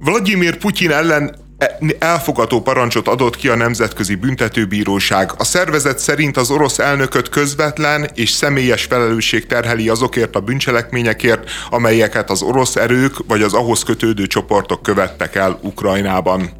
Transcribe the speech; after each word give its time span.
Vladimir 0.00 0.56
Putyin 0.56 0.90
ellen 0.90 1.36
elfogató 1.98 2.60
parancsot 2.60 3.08
adott 3.08 3.36
ki 3.36 3.48
a 3.48 3.54
Nemzetközi 3.54 4.14
Büntetőbíróság. 4.14 5.32
A 5.36 5.44
szervezet 5.44 5.98
szerint 5.98 6.36
az 6.36 6.50
orosz 6.50 6.78
elnököt 6.78 7.28
közvetlen 7.28 8.10
és 8.14 8.30
személyes 8.30 8.84
felelősség 8.84 9.46
terheli 9.46 9.88
azokért 9.88 10.36
a 10.36 10.40
bűncselekményekért, 10.40 11.50
amelyeket 11.70 12.30
az 12.30 12.42
orosz 12.42 12.76
erők 12.76 13.14
vagy 13.26 13.42
az 13.42 13.52
ahhoz 13.52 13.82
kötődő 13.82 14.26
csoportok 14.26 14.82
követtek 14.82 15.34
el 15.34 15.58
Ukrajnában. 15.62 16.50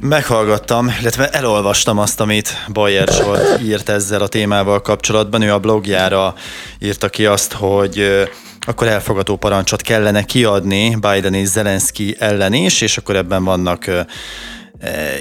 Meghallgattam, 0.00 0.94
illetve 1.00 1.28
elolvastam 1.28 1.98
azt, 1.98 2.20
amit 2.20 2.64
Bayer 2.72 3.08
Zsolt 3.08 3.60
írt 3.62 3.88
ezzel 3.88 4.22
a 4.22 4.28
témával 4.28 4.80
kapcsolatban. 4.80 5.42
Ő 5.42 5.52
a 5.52 5.58
blogjára 5.58 6.34
írta 6.78 7.08
ki 7.08 7.26
azt, 7.26 7.52
hogy 7.52 8.28
akkor 8.66 8.86
elfogató 8.86 9.36
parancsot 9.36 9.82
kellene 9.82 10.22
kiadni 10.22 10.96
Biden 11.00 11.34
és 11.34 11.48
Zelenszky 11.48 12.16
ellen 12.18 12.52
is, 12.52 12.80
és 12.80 12.98
akkor 12.98 13.16
ebben 13.16 13.44
vannak 13.44 13.86
e, 13.86 14.06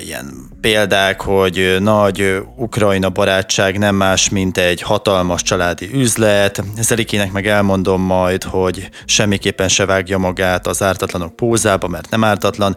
ilyen 0.05 0.33
példák, 0.61 1.21
hogy 1.21 1.75
nagy 1.79 2.41
Ukrajna 2.55 3.09
barátság 3.09 3.77
nem 3.77 3.95
más, 3.95 4.29
mint 4.29 4.57
egy 4.57 4.81
hatalmas 4.81 5.41
családi 5.41 5.89
üzlet. 5.93 6.63
Zelikének 6.79 7.31
meg 7.31 7.47
elmondom 7.47 8.01
majd, 8.01 8.43
hogy 8.43 8.89
semmiképpen 9.05 9.67
se 9.67 9.85
vágja 9.85 10.17
magát 10.17 10.67
az 10.67 10.83
ártatlanok 10.83 11.35
pózába, 11.35 11.87
mert 11.87 12.09
nem 12.09 12.23
ártatlan. 12.23 12.75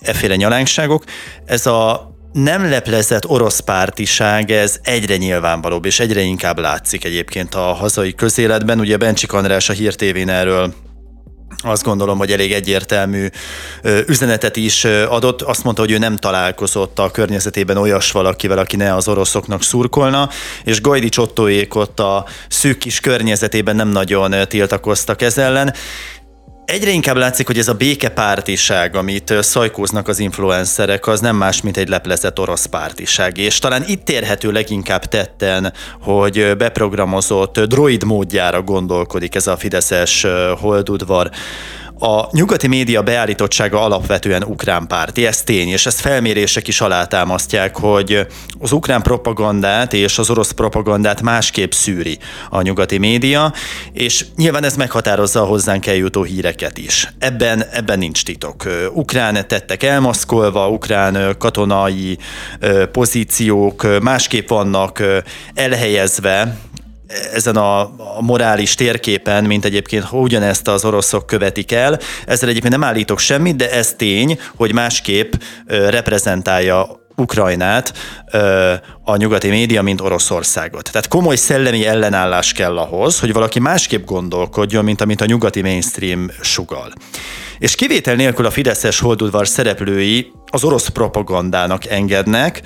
Efféle 0.00 0.36
nyalánkságok. 0.36 1.04
Ez 1.44 1.66
a 1.66 2.09
nem 2.32 2.70
leplezett 2.70 3.28
orosz 3.28 3.60
pártiság, 3.60 4.50
ez 4.50 4.78
egyre 4.82 5.16
nyilvánvalóbb, 5.16 5.84
és 5.84 6.00
egyre 6.00 6.20
inkább 6.20 6.58
látszik 6.58 7.04
egyébként 7.04 7.54
a 7.54 7.72
hazai 7.72 8.14
közéletben. 8.14 8.80
Ugye 8.80 8.96
Bencsik 8.96 9.32
András 9.32 9.68
a 9.68 9.72
Hír 9.72 9.94
TV-n 9.94 10.28
erről 10.28 10.74
azt 11.62 11.82
gondolom, 11.82 12.18
hogy 12.18 12.32
elég 12.32 12.52
egyértelmű 12.52 13.26
üzenetet 14.06 14.56
is 14.56 14.84
adott. 14.84 15.42
Azt 15.42 15.64
mondta, 15.64 15.82
hogy 15.82 15.90
ő 15.90 15.98
nem 15.98 16.16
találkozott 16.16 16.98
a 16.98 17.10
környezetében 17.10 17.76
olyas 17.76 18.10
valakivel, 18.10 18.58
aki 18.58 18.76
ne 18.76 18.94
az 18.94 19.08
oroszoknak 19.08 19.62
szurkolna, 19.62 20.28
és 20.64 20.80
Gajdi 20.80 21.08
Csottóék 21.08 21.74
ott 21.74 22.00
a 22.00 22.26
szűk 22.48 22.78
kis 22.78 23.00
környezetében 23.00 23.76
nem 23.76 23.88
nagyon 23.88 24.34
tiltakoztak 24.48 25.22
ez 25.22 25.38
ellen. 25.38 25.74
Egyre 26.70 26.90
inkább 26.90 27.16
látszik, 27.16 27.46
hogy 27.46 27.58
ez 27.58 27.68
a 27.68 27.74
békepártiság, 27.74 28.96
amit 28.96 29.34
szajkóznak 29.40 30.08
az 30.08 30.18
influencerek, 30.18 31.06
az 31.06 31.20
nem 31.20 31.36
más, 31.36 31.60
mint 31.60 31.76
egy 31.76 31.88
leplezett 31.88 32.38
orosz 32.38 32.64
pártiság. 32.66 33.38
És 33.38 33.58
talán 33.58 33.84
itt 33.86 34.10
érhető 34.10 34.52
leginkább 34.52 35.04
tetten, 35.04 35.72
hogy 36.00 36.56
beprogramozott 36.56 37.60
droid 37.60 38.04
módjára 38.04 38.62
gondolkodik 38.62 39.34
ez 39.34 39.46
a 39.46 39.56
fideszes 39.56 40.26
holdudvar 40.60 41.30
a 42.02 42.28
nyugati 42.32 42.66
média 42.66 43.02
beállítottsága 43.02 43.80
alapvetően 43.82 44.42
ukrán 44.42 44.86
párti, 44.86 45.26
ez 45.26 45.42
tény, 45.42 45.68
és 45.68 45.86
ezt 45.86 46.00
felmérések 46.00 46.68
is 46.68 46.80
alátámasztják, 46.80 47.76
hogy 47.76 48.26
az 48.58 48.72
ukrán 48.72 49.02
propagandát 49.02 49.92
és 49.92 50.18
az 50.18 50.30
orosz 50.30 50.50
propagandát 50.50 51.22
másképp 51.22 51.70
szűri 51.70 52.18
a 52.50 52.62
nyugati 52.62 52.98
média, 52.98 53.52
és 53.92 54.24
nyilván 54.36 54.64
ez 54.64 54.76
meghatározza 54.76 55.42
a 55.42 55.44
hozzánk 55.44 55.86
eljutó 55.86 56.22
híreket 56.22 56.78
is. 56.78 57.08
Ebben, 57.18 57.64
ebben 57.72 57.98
nincs 57.98 58.24
titok. 58.24 58.64
Ukrán 58.92 59.48
tettek 59.48 59.82
elmaszkolva, 59.82 60.68
ukrán 60.68 61.34
katonai 61.38 62.18
pozíciók 62.92 64.00
másképp 64.02 64.48
vannak 64.48 65.02
elhelyezve 65.54 66.56
ezen 67.32 67.56
a, 67.56 67.80
a 68.16 68.20
morális 68.20 68.74
térképen, 68.74 69.44
mint 69.44 69.64
egyébként 69.64 70.06
ugyanezt 70.10 70.68
az 70.68 70.84
oroszok 70.84 71.26
követik 71.26 71.72
el. 71.72 71.98
Ezzel 72.26 72.48
egyébként 72.48 72.72
nem 72.72 72.84
állítok 72.84 73.18
semmit, 73.18 73.56
de 73.56 73.70
ez 73.70 73.94
tény, 73.94 74.38
hogy 74.56 74.72
másképp 74.72 75.32
reprezentálja 75.66 76.98
Ukrajnát 77.20 77.92
a 79.04 79.16
nyugati 79.16 79.48
média, 79.48 79.82
mint 79.82 80.00
Oroszországot. 80.00 80.90
Tehát 80.92 81.08
komoly 81.08 81.36
szellemi 81.36 81.86
ellenállás 81.86 82.52
kell 82.52 82.78
ahhoz, 82.78 83.20
hogy 83.20 83.32
valaki 83.32 83.58
másképp 83.58 84.04
gondolkodjon, 84.04 84.84
mint 84.84 85.00
amit 85.00 85.20
a 85.20 85.24
nyugati 85.24 85.62
mainstream 85.62 86.30
sugal. 86.40 86.92
És 87.58 87.74
kivétel 87.74 88.14
nélkül 88.14 88.46
a 88.46 88.50
Fideszes 88.50 88.98
holdudvar 88.98 89.48
szereplői 89.48 90.32
az 90.46 90.64
orosz 90.64 90.88
propagandának 90.88 91.86
engednek, 91.86 92.62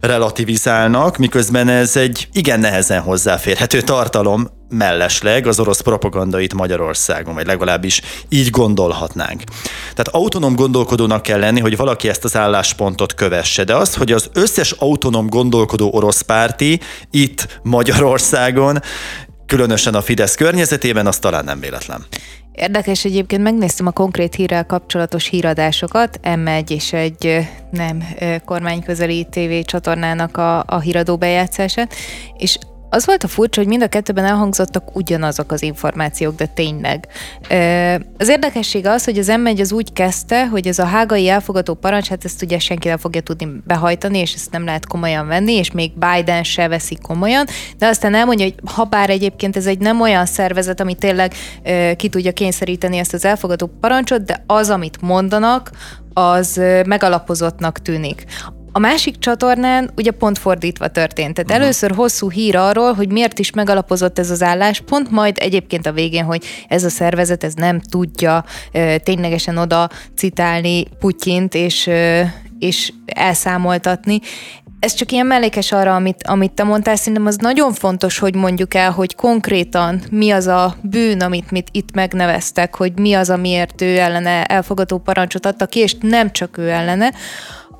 relativizálnak, 0.00 1.16
miközben 1.16 1.68
ez 1.68 1.96
egy 1.96 2.28
igen 2.32 2.60
nehezen 2.60 3.00
hozzáférhető 3.00 3.80
tartalom 3.80 4.48
mellesleg 4.68 5.46
az 5.46 5.60
orosz 5.60 5.80
propagandait 5.80 6.54
Magyarországon, 6.54 7.34
vagy 7.34 7.46
legalábbis 7.46 8.02
így 8.28 8.50
gondolhatnánk. 8.50 9.42
Tehát 9.80 10.08
autonóm 10.08 10.54
gondolkodónak 10.54 11.22
kell 11.22 11.38
lenni, 11.38 11.60
hogy 11.60 11.76
valaki 11.76 12.08
ezt 12.08 12.24
az 12.24 12.36
álláspontot 12.36 13.14
kövesse, 13.14 13.64
de 13.64 13.74
az, 13.74 13.94
hogy 13.94 14.12
az 14.12 14.30
összes 14.32 14.70
autonóm 14.70 15.28
gondolkodó 15.28 15.90
orosz 15.92 16.20
párti 16.20 16.80
itt 17.10 17.60
Magyarországon 17.62 18.80
különösen 19.46 19.94
a 19.94 20.02
Fidesz 20.02 20.34
környezetében, 20.34 21.06
az 21.06 21.18
talán 21.18 21.44
nem 21.44 21.60
véletlen. 21.60 22.06
Érdekes 22.56 23.04
egyébként, 23.04 23.42
megnéztem 23.42 23.86
a 23.86 23.90
konkrét 23.90 24.34
hírrel 24.34 24.66
kapcsolatos 24.66 25.28
híradásokat, 25.28 26.20
M1 26.22 26.70
és 26.70 26.92
egy 26.92 27.48
nem 27.70 28.04
kormányközeli 28.44 29.26
TV 29.30 29.64
csatornának 29.64 30.36
a, 30.36 30.64
a 30.66 30.80
híradó 30.80 31.16
bejátszását, 31.16 31.94
és 32.36 32.58
az 32.90 33.06
volt 33.06 33.24
a 33.24 33.28
furcsa, 33.28 33.60
hogy 33.60 33.68
mind 33.68 33.82
a 33.82 33.88
kettőben 33.88 34.24
elhangzottak 34.24 34.96
ugyanazok 34.96 35.52
az 35.52 35.62
információk, 35.62 36.34
de 36.34 36.46
tényleg. 36.46 37.08
Az 38.18 38.28
érdekesség 38.28 38.86
az, 38.86 39.04
hogy 39.04 39.18
az 39.18 39.26
m 39.26 39.46
az 39.60 39.72
úgy 39.72 39.92
kezdte, 39.92 40.46
hogy 40.46 40.66
ez 40.66 40.78
a 40.78 40.84
hágai 40.84 41.28
elfogató 41.28 41.74
parancs, 41.74 42.08
hát 42.08 42.24
ezt 42.24 42.42
ugye 42.42 42.58
senki 42.58 42.88
nem 42.88 42.96
fogja 42.96 43.20
tudni 43.20 43.48
behajtani, 43.64 44.18
és 44.18 44.34
ezt 44.34 44.50
nem 44.50 44.64
lehet 44.64 44.86
komolyan 44.86 45.26
venni, 45.26 45.52
és 45.52 45.70
még 45.70 45.92
Biden 45.98 46.42
se 46.42 46.68
veszi 46.68 46.98
komolyan, 47.02 47.46
de 47.78 47.86
aztán 47.86 48.14
elmondja, 48.14 48.44
hogy 48.44 48.54
ha 48.74 48.84
bár 48.84 49.10
egyébként 49.10 49.56
ez 49.56 49.66
egy 49.66 49.78
nem 49.78 50.00
olyan 50.00 50.26
szervezet, 50.26 50.80
ami 50.80 50.94
tényleg 50.94 51.34
ki 51.96 52.08
tudja 52.08 52.32
kényszeríteni 52.32 52.98
ezt 52.98 53.14
az 53.14 53.24
elfogadó 53.24 53.70
parancsot, 53.80 54.24
de 54.24 54.44
az, 54.46 54.70
amit 54.70 55.00
mondanak, 55.00 55.70
az 56.12 56.60
megalapozottnak 56.86 57.78
tűnik. 57.78 58.24
A 58.76 58.78
másik 58.78 59.18
csatornán 59.18 59.90
ugye 59.96 60.10
pont 60.10 60.38
fordítva 60.38 60.88
történt. 60.88 61.34
Tehát 61.34 61.50
uh-huh. 61.50 61.64
először 61.64 61.90
hosszú 61.90 62.30
hír 62.30 62.56
arról, 62.56 62.92
hogy 62.92 63.12
miért 63.12 63.38
is 63.38 63.50
megalapozott 63.50 64.18
ez 64.18 64.30
az 64.30 64.42
álláspont, 64.42 65.10
majd 65.10 65.36
egyébként 65.40 65.86
a 65.86 65.92
végén, 65.92 66.24
hogy 66.24 66.44
ez 66.68 66.84
a 66.84 66.88
szervezet 66.88 67.44
ez 67.44 67.54
nem 67.54 67.80
tudja 67.80 68.44
ö, 68.72 68.94
ténylegesen 69.04 69.56
oda 69.56 69.90
citálni 70.16 70.84
Putyint 70.98 71.54
és, 71.54 71.86
ö, 71.86 72.22
és 72.58 72.92
elszámoltatni 73.06 74.20
ez 74.80 74.94
csak 74.94 75.12
ilyen 75.12 75.26
mellékes 75.26 75.72
arra, 75.72 75.94
amit, 75.94 76.26
amit 76.26 76.52
te 76.52 76.64
mondtál, 76.64 76.96
szerintem 76.96 77.26
az 77.26 77.36
nagyon 77.36 77.72
fontos, 77.72 78.18
hogy 78.18 78.34
mondjuk 78.34 78.74
el, 78.74 78.90
hogy 78.90 79.14
konkrétan 79.14 80.00
mi 80.10 80.30
az 80.30 80.46
a 80.46 80.76
bűn, 80.82 81.20
amit 81.20 81.50
mit 81.50 81.68
itt 81.70 81.94
megneveztek, 81.94 82.74
hogy 82.76 82.98
mi 82.98 83.14
az, 83.14 83.30
amiért 83.30 83.82
ő 83.82 83.98
ellene 83.98 84.44
elfogadó 84.44 84.98
parancsot 84.98 85.46
adta 85.46 85.66
ki, 85.66 85.78
és 85.78 85.96
nem 86.00 86.32
csak 86.32 86.58
ő 86.58 86.70
ellene, 86.70 87.12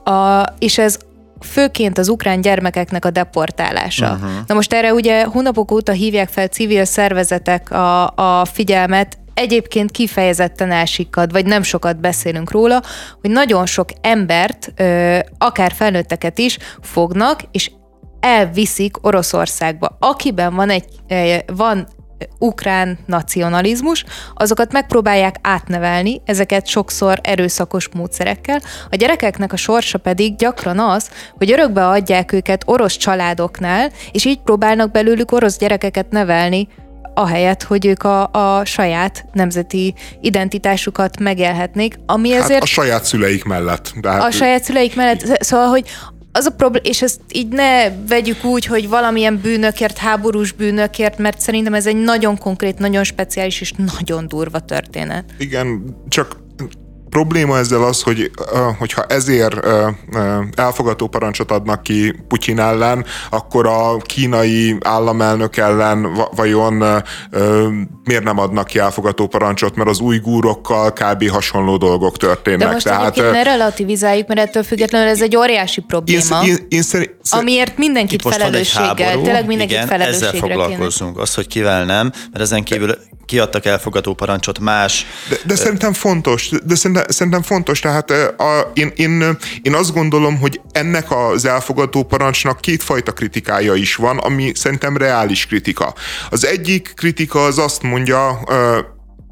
a, 0.06 0.44
és 0.58 0.78
ez 0.78 0.98
főként 1.40 1.98
az 1.98 2.08
ukrán 2.08 2.40
gyermekeknek 2.40 3.04
a 3.04 3.10
deportálása. 3.10 4.12
Uh-huh. 4.12 4.30
Na 4.46 4.54
most 4.54 4.72
erre 4.72 4.92
ugye 4.92 5.24
hónapok 5.24 5.70
óta 5.70 5.92
hívják 5.92 6.28
fel 6.28 6.46
civil 6.46 6.84
szervezetek 6.84 7.70
a, 7.70 8.06
a 8.06 8.44
figyelmet, 8.44 9.18
egyébként 9.34 9.90
kifejezetten 9.90 10.70
elsikad, 10.70 11.32
vagy 11.32 11.46
nem 11.46 11.62
sokat 11.62 12.00
beszélünk 12.00 12.50
róla, 12.50 12.82
hogy 13.20 13.30
nagyon 13.30 13.66
sok 13.66 13.88
embert, 14.00 14.72
akár 15.38 15.72
felnőtteket 15.72 16.38
is 16.38 16.58
fognak, 16.80 17.40
és 17.50 17.70
elviszik 18.20 19.06
Oroszországba. 19.06 19.96
Akiben 20.00 20.54
van 20.54 20.70
egy, 20.70 20.84
van 21.46 21.88
ukrán 22.38 22.98
nacionalizmus, 23.06 24.04
azokat 24.34 24.72
megpróbálják 24.72 25.36
átnevelni, 25.42 26.20
ezeket 26.24 26.66
sokszor 26.66 27.18
erőszakos 27.22 27.88
módszerekkel. 27.94 28.60
A 28.90 28.96
gyerekeknek 28.96 29.52
a 29.52 29.56
sorsa 29.56 29.98
pedig 29.98 30.36
gyakran 30.36 30.78
az, 30.78 31.10
hogy 31.36 31.52
örökbe 31.52 31.88
adják 31.88 32.32
őket 32.32 32.62
orosz 32.66 32.96
családoknál, 32.96 33.90
és 34.12 34.24
így 34.24 34.40
próbálnak 34.40 34.90
belőlük 34.90 35.32
orosz 35.32 35.58
gyerekeket 35.58 36.10
nevelni, 36.10 36.68
ahelyett, 37.14 37.62
hogy 37.62 37.86
ők 37.86 38.02
a, 38.02 38.30
a 38.32 38.64
saját 38.64 39.24
nemzeti 39.32 39.94
identitásukat 40.20 41.18
megélhetnék, 41.18 41.98
ami 42.06 42.32
hát 42.32 42.42
ezért... 42.42 42.62
a 42.62 42.66
saját 42.66 43.04
szüleik 43.04 43.44
mellett. 43.44 43.92
De 44.00 44.10
hát 44.10 44.22
a 44.22 44.30
saját 44.30 44.64
szüleik 44.64 44.96
mellett, 44.96 45.42
szóval, 45.42 45.68
hogy 45.68 45.88
az 46.36 46.46
a 46.46 46.50
problém, 46.50 46.82
és 46.84 47.02
ezt 47.02 47.20
így 47.32 47.48
ne 47.48 47.90
vegyük 48.08 48.44
úgy, 48.44 48.66
hogy 48.66 48.88
valamilyen 48.88 49.40
bűnökért, 49.42 49.98
háborús 49.98 50.52
bűnökért, 50.52 51.18
mert 51.18 51.40
szerintem 51.40 51.74
ez 51.74 51.86
egy 51.86 51.96
nagyon 51.96 52.38
konkrét, 52.38 52.78
nagyon 52.78 53.04
speciális 53.04 53.60
és 53.60 53.72
nagyon 53.98 54.28
durva 54.28 54.60
történet. 54.60 55.24
Igen, 55.38 55.96
csak 56.08 56.36
probléma 57.16 57.58
ezzel 57.58 57.82
az, 57.82 58.02
hogy 58.02 58.30
hogyha 58.78 59.02
ezért 59.02 59.66
elfogató 60.54 61.06
parancsot 61.06 61.50
adnak 61.50 61.82
ki 61.82 62.14
Putyin 62.28 62.58
ellen, 62.58 63.04
akkor 63.30 63.66
a 63.66 63.96
kínai 63.96 64.76
államelnök 64.80 65.56
ellen 65.56 66.08
vajon 66.34 66.84
miért 68.04 68.24
nem 68.24 68.38
adnak 68.38 68.66
ki 68.66 68.78
elfogató 68.78 69.26
parancsot, 69.26 69.76
mert 69.76 69.88
az 69.88 70.00
újgúrokkal 70.00 70.92
kb. 70.92 71.28
hasonló 71.28 71.76
dolgok 71.76 72.16
történnek. 72.16 72.66
De 72.66 72.72
most 72.72 72.84
Tehát, 72.84 73.16
ne 73.16 73.42
relativizáljuk, 73.42 74.26
mert 74.28 74.40
ettől 74.40 74.62
függetlenül 74.62 75.08
ez 75.08 75.22
egy 75.22 75.36
óriási 75.36 75.80
probléma, 75.80 76.42
én, 76.44 76.48
én, 76.50 76.66
én 76.68 76.82
szerint, 76.82 77.14
amiért 77.30 77.78
mindenkit 77.78 78.22
felelősséggel, 78.22 79.20
tényleg 79.20 79.46
mindenkit 79.46 79.76
igen, 79.76 79.86
felelősségre 79.86 80.26
ezzel 80.26 80.40
foglalkozunk, 80.40 81.10
kéne. 81.10 81.22
az, 81.22 81.34
hogy 81.34 81.46
kivel 81.46 81.84
nem, 81.84 82.12
mert 82.32 82.40
ezen 82.40 82.64
kívül 82.64 82.96
kiadtak 83.26 83.64
elfogadó 83.64 84.14
parancsot 84.14 84.58
más. 84.58 85.06
De, 85.28 85.36
de 85.46 85.54
szerintem 85.54 85.92
fontos, 85.92 86.50
de 86.64 86.74
szerintem, 86.74 87.05
szerintem 87.08 87.42
fontos, 87.42 87.80
tehát 87.80 88.10
a, 88.36 88.70
én, 88.74 88.92
én, 88.96 89.36
én 89.62 89.74
azt 89.74 89.92
gondolom, 89.92 90.38
hogy 90.38 90.60
ennek 90.72 91.10
az 91.10 91.44
elfogadó 91.44 92.02
parancsnak 92.02 92.60
kétfajta 92.60 93.12
kritikája 93.12 93.74
is 93.74 93.94
van, 93.94 94.18
ami 94.18 94.52
szerintem 94.54 94.96
reális 94.96 95.46
kritika. 95.46 95.94
Az 96.30 96.46
egyik 96.46 96.92
kritika 96.94 97.44
az 97.44 97.58
azt 97.58 97.82
mondja, 97.82 98.40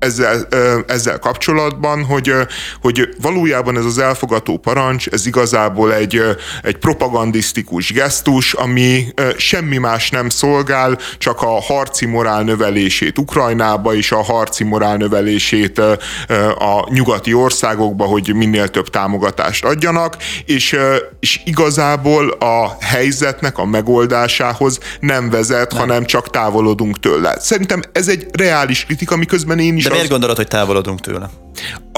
ezzel, 0.05 0.47
ezzel 0.87 1.19
kapcsolatban, 1.19 2.05
hogy, 2.05 2.33
hogy 2.81 3.09
valójában 3.21 3.77
ez 3.77 3.85
az 3.85 3.99
elfogató 3.99 4.59
parancs, 4.59 5.07
ez 5.07 5.27
igazából 5.27 5.95
egy, 5.95 6.23
egy 6.63 6.77
propagandisztikus 6.77 7.93
gesztus, 7.93 8.53
ami 8.53 9.07
semmi 9.37 9.79
más 9.79 10.11
nem 10.11 10.29
szolgál, 10.29 10.99
csak 11.19 11.43
a 11.43 11.61
harci 11.61 12.07
morál 12.07 12.43
növelését 12.43 13.19
Ukrajnába 13.19 13.95
és 13.95 14.13
a 14.13 14.23
harci 14.23 14.65
morál 14.65 14.97
növelését 14.97 15.79
a 16.59 16.87
nyugati 16.89 17.35
országokba, 17.35 18.05
hogy 18.05 18.35
minél 18.35 18.69
több 18.69 18.91
támogatást 18.91 19.65
adjanak, 19.65 20.17
és, 20.47 20.77
és 21.21 21.41
igazából 21.45 22.29
a 22.31 22.77
helyzetnek 22.81 23.59
a 23.59 23.65
megoldásához 23.65 24.79
nem 25.01 25.31
vezet, 25.31 25.71
nem. 25.71 25.81
hanem 25.81 26.05
csak 26.05 26.31
távolodunk 26.31 27.01
tőle. 27.01 27.37
Szerintem 27.41 27.83
ez 27.93 28.09
egy 28.09 28.27
reális 28.33 28.85
kritika, 28.85 29.17
miközben 29.17 29.59
én 29.59 29.77
is 29.77 29.85
De 29.85 29.94
miért 29.95 30.11
gondolod, 30.11 30.37
hogy 30.37 30.49
távolodunk 30.49 31.01
tőle? 31.01 31.31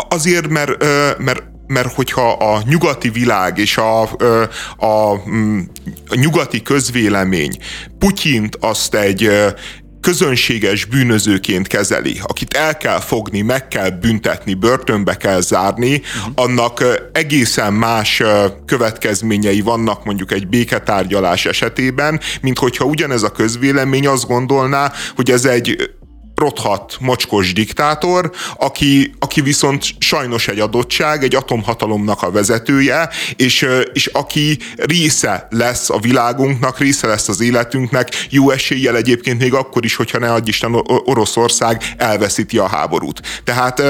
Azért, 0.09 0.49
mert, 0.49 0.85
mert 1.19 1.43
mert 1.67 1.95
hogyha 1.95 2.33
a 2.33 2.63
nyugati 2.69 3.09
világ 3.09 3.59
és 3.59 3.77
a, 3.77 4.03
a, 4.03 4.49
a, 4.87 5.23
mm, 5.29 5.61
a 6.09 6.15
nyugati 6.15 6.63
közvélemény 6.63 7.57
Putyint 7.99 8.57
azt 8.61 8.95
egy 8.95 9.31
közönséges 10.07 10.85
bűnözőként 10.85 11.67
kezeli, 11.67 12.21
akit 12.23 12.57
el 12.57 12.77
kell 12.77 13.01
fogni, 13.01 13.41
meg 13.41 13.69
kell 13.69 13.91
büntetni, 13.91 14.55
börtönbe 14.55 15.17
kell 15.17 15.41
zárni, 15.41 15.95
uh-huh. 15.95 16.33
annak 16.35 16.85
egészen 17.13 17.73
más 17.73 18.23
következményei 18.67 19.61
vannak 19.61 20.05
mondjuk 20.05 20.33
egy 20.33 20.49
béketárgyalás 20.49 21.47
esetében, 21.47 22.21
mint 22.41 22.59
hogyha 22.59 22.85
ugyanez 22.85 23.23
a 23.23 23.31
közvélemény 23.31 24.07
azt 24.07 24.27
gondolná, 24.27 24.93
hogy 25.17 25.31
ez 25.31 25.45
egy 25.45 25.91
rothat, 26.37 26.97
mocskos 27.01 27.53
diktátor, 27.53 28.31
aki, 28.57 29.15
aki 29.19 29.41
viszont 29.41 29.85
sajnos 29.99 30.49
egy 30.49 30.59
adottság, 30.59 31.23
egy 31.23 31.35
atomhatalomnak 31.35 32.23
a 32.23 32.31
vezetője, 32.31 33.09
és, 33.37 33.67
és 33.93 34.07
aki 34.07 34.59
része 34.77 35.47
lesz 35.51 35.91
a 35.91 35.99
világunknak, 35.99 36.79
része 36.79 37.07
lesz 37.07 37.29
az 37.29 37.41
életünknek, 37.41 38.09
jó 38.31 38.51
eséllyel 38.51 38.97
egyébként 38.97 39.41
még 39.41 39.55
akkor 39.55 39.85
is, 39.85 39.97
hogyha 39.97 40.19
ne 40.19 40.33
adj 40.33 40.49
Isten 40.49 40.75
Oroszország 40.87 41.83
elveszíti 41.97 42.59
a 42.59 42.67
háborút. 42.67 43.21
Tehát 43.45 43.83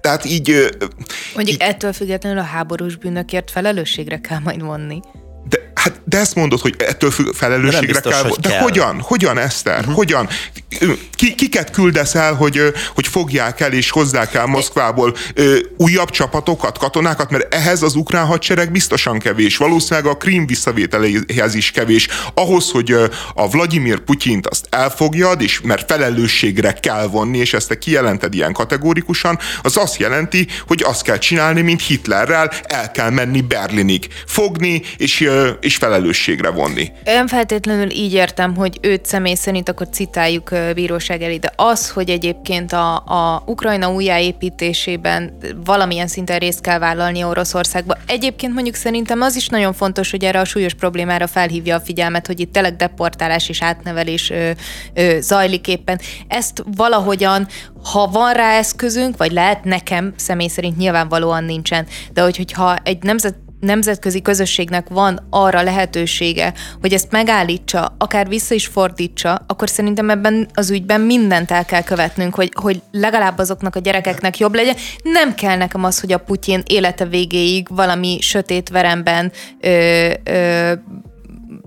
tehát 0.00 0.24
így... 0.24 0.76
Mondjuk 1.34 1.56
így, 1.56 1.68
ettől 1.68 1.92
függetlenül 1.92 2.38
a 2.38 2.42
háborús 2.42 2.96
bűnökért 2.96 3.50
felelősségre 3.50 4.20
kell 4.20 4.38
majd 4.38 4.62
vonni. 4.62 5.00
De, 5.88 5.94
hát, 5.94 6.02
de 6.04 6.18
ezt 6.18 6.34
mondod, 6.34 6.60
hogy 6.60 6.74
ettől 6.78 7.10
felelősségre 7.32 7.86
biztos, 7.86 8.12
kell. 8.12 8.30
De 8.40 8.48
kell. 8.48 8.60
hogyan? 8.60 9.00
Hogyan, 9.00 9.38
Eszter? 9.38 9.78
Uh-huh. 9.78 9.94
Hogyan? 9.94 10.28
Ki, 11.16 11.34
kiket 11.34 11.70
küldesz 11.70 12.14
el, 12.14 12.34
hogy, 12.34 12.60
hogy 12.94 13.06
fogják 13.06 13.60
el 13.60 13.72
és 13.72 13.90
hozzák 13.90 14.34
el 14.34 14.46
Moszkvából 14.46 15.16
újabb 15.76 16.10
csapatokat, 16.10 16.78
katonákat, 16.78 17.30
mert 17.30 17.54
ehhez 17.54 17.82
az 17.82 17.94
ukrán 17.94 18.26
hadsereg 18.26 18.72
biztosan 18.72 19.18
kevés. 19.18 19.56
Valószínűleg 19.56 20.06
a 20.06 20.16
Krím 20.16 20.46
visszavételéhez 20.46 21.54
is 21.54 21.70
kevés. 21.70 22.08
Ahhoz, 22.34 22.70
hogy 22.70 22.92
a 23.34 23.48
Vladimir 23.48 23.98
Putyint 23.98 24.46
azt 24.46 24.66
elfogjad, 24.70 25.42
és 25.42 25.60
mert 25.60 25.90
felelősségre 25.90 26.72
kell 26.72 27.06
vonni, 27.06 27.38
és 27.38 27.54
ezt 27.54 27.68
te 27.68 27.78
kijelented 27.78 28.34
ilyen 28.34 28.52
kategórikusan, 28.52 29.38
az 29.62 29.76
azt 29.76 29.96
jelenti, 29.96 30.46
hogy 30.66 30.82
azt 30.86 31.02
kell 31.02 31.18
csinálni, 31.18 31.60
mint 31.60 31.82
Hitlerrel, 31.82 32.50
el 32.62 32.90
kell 32.90 33.10
menni 33.10 33.40
Berlinig. 33.40 34.08
Fogni, 34.26 34.82
és, 34.96 35.28
és 35.60 35.77
felelősségre 35.78 36.50
vonni. 36.50 36.92
Én 37.04 37.26
feltétlenül 37.26 37.90
így 37.90 38.12
értem, 38.12 38.56
hogy 38.56 38.78
őt 38.82 39.06
személy 39.06 39.34
szerint 39.34 39.68
akkor 39.68 39.88
citáljuk 39.88 40.50
bíróság 40.74 41.22
elé, 41.22 41.36
de 41.36 41.52
az, 41.56 41.90
hogy 41.90 42.10
egyébként 42.10 42.72
a, 42.72 42.94
a 42.96 43.42
Ukrajna 43.46 43.92
újjáépítésében 43.92 45.38
valamilyen 45.64 46.06
szinten 46.06 46.38
részt 46.38 46.60
kell 46.60 46.78
vállalni 46.78 47.24
Oroszországba. 47.24 47.96
Egyébként 48.06 48.54
mondjuk 48.54 48.74
szerintem 48.74 49.20
az 49.20 49.36
is 49.36 49.48
nagyon 49.48 49.72
fontos, 49.72 50.10
hogy 50.10 50.24
erre 50.24 50.40
a 50.40 50.44
súlyos 50.44 50.74
problémára 50.74 51.26
felhívja 51.26 51.76
a 51.76 51.80
figyelmet, 51.80 52.26
hogy 52.26 52.40
itt 52.40 52.52
tényleg 52.52 52.76
deportálás 52.76 53.48
és 53.48 53.62
átnevelés 53.62 54.30
ö, 54.30 54.50
ö, 54.94 55.16
zajlik 55.20 55.68
éppen. 55.68 56.00
Ezt 56.28 56.64
valahogyan, 56.76 57.46
ha 57.92 58.06
van 58.06 58.32
rá 58.32 58.58
eszközünk, 58.58 59.16
vagy 59.16 59.32
lehet 59.32 59.64
nekem 59.64 60.12
személy 60.16 60.48
szerint 60.48 60.76
nyilvánvalóan 60.76 61.44
nincsen, 61.44 61.86
de 62.12 62.22
hogy, 62.22 62.36
hogyha 62.36 62.76
egy 62.82 63.02
nemzet 63.02 63.34
nemzetközi 63.60 64.22
közösségnek 64.22 64.88
van 64.88 65.26
arra 65.30 65.62
lehetősége, 65.62 66.54
hogy 66.80 66.92
ezt 66.92 67.10
megállítsa, 67.10 67.94
akár 67.98 68.28
vissza 68.28 68.54
is 68.54 68.66
fordítsa, 68.66 69.44
akkor 69.46 69.68
szerintem 69.68 70.10
ebben 70.10 70.48
az 70.54 70.70
ügyben 70.70 71.00
mindent 71.00 71.50
el 71.50 71.64
kell 71.64 71.82
követnünk, 71.82 72.34
hogy, 72.34 72.52
hogy 72.54 72.82
legalább 72.90 73.38
azoknak 73.38 73.76
a 73.76 73.80
gyerekeknek 73.80 74.38
jobb 74.38 74.54
legyen. 74.54 74.76
Nem 75.02 75.34
kell 75.34 75.56
nekem 75.56 75.84
az, 75.84 76.00
hogy 76.00 76.12
a 76.12 76.18
Putyin 76.18 76.62
élete 76.66 77.04
végéig 77.04 77.66
valami 77.70 78.18
sötét 78.20 78.68
veremben 78.68 79.32
ö, 79.60 80.10
ö, 80.24 80.72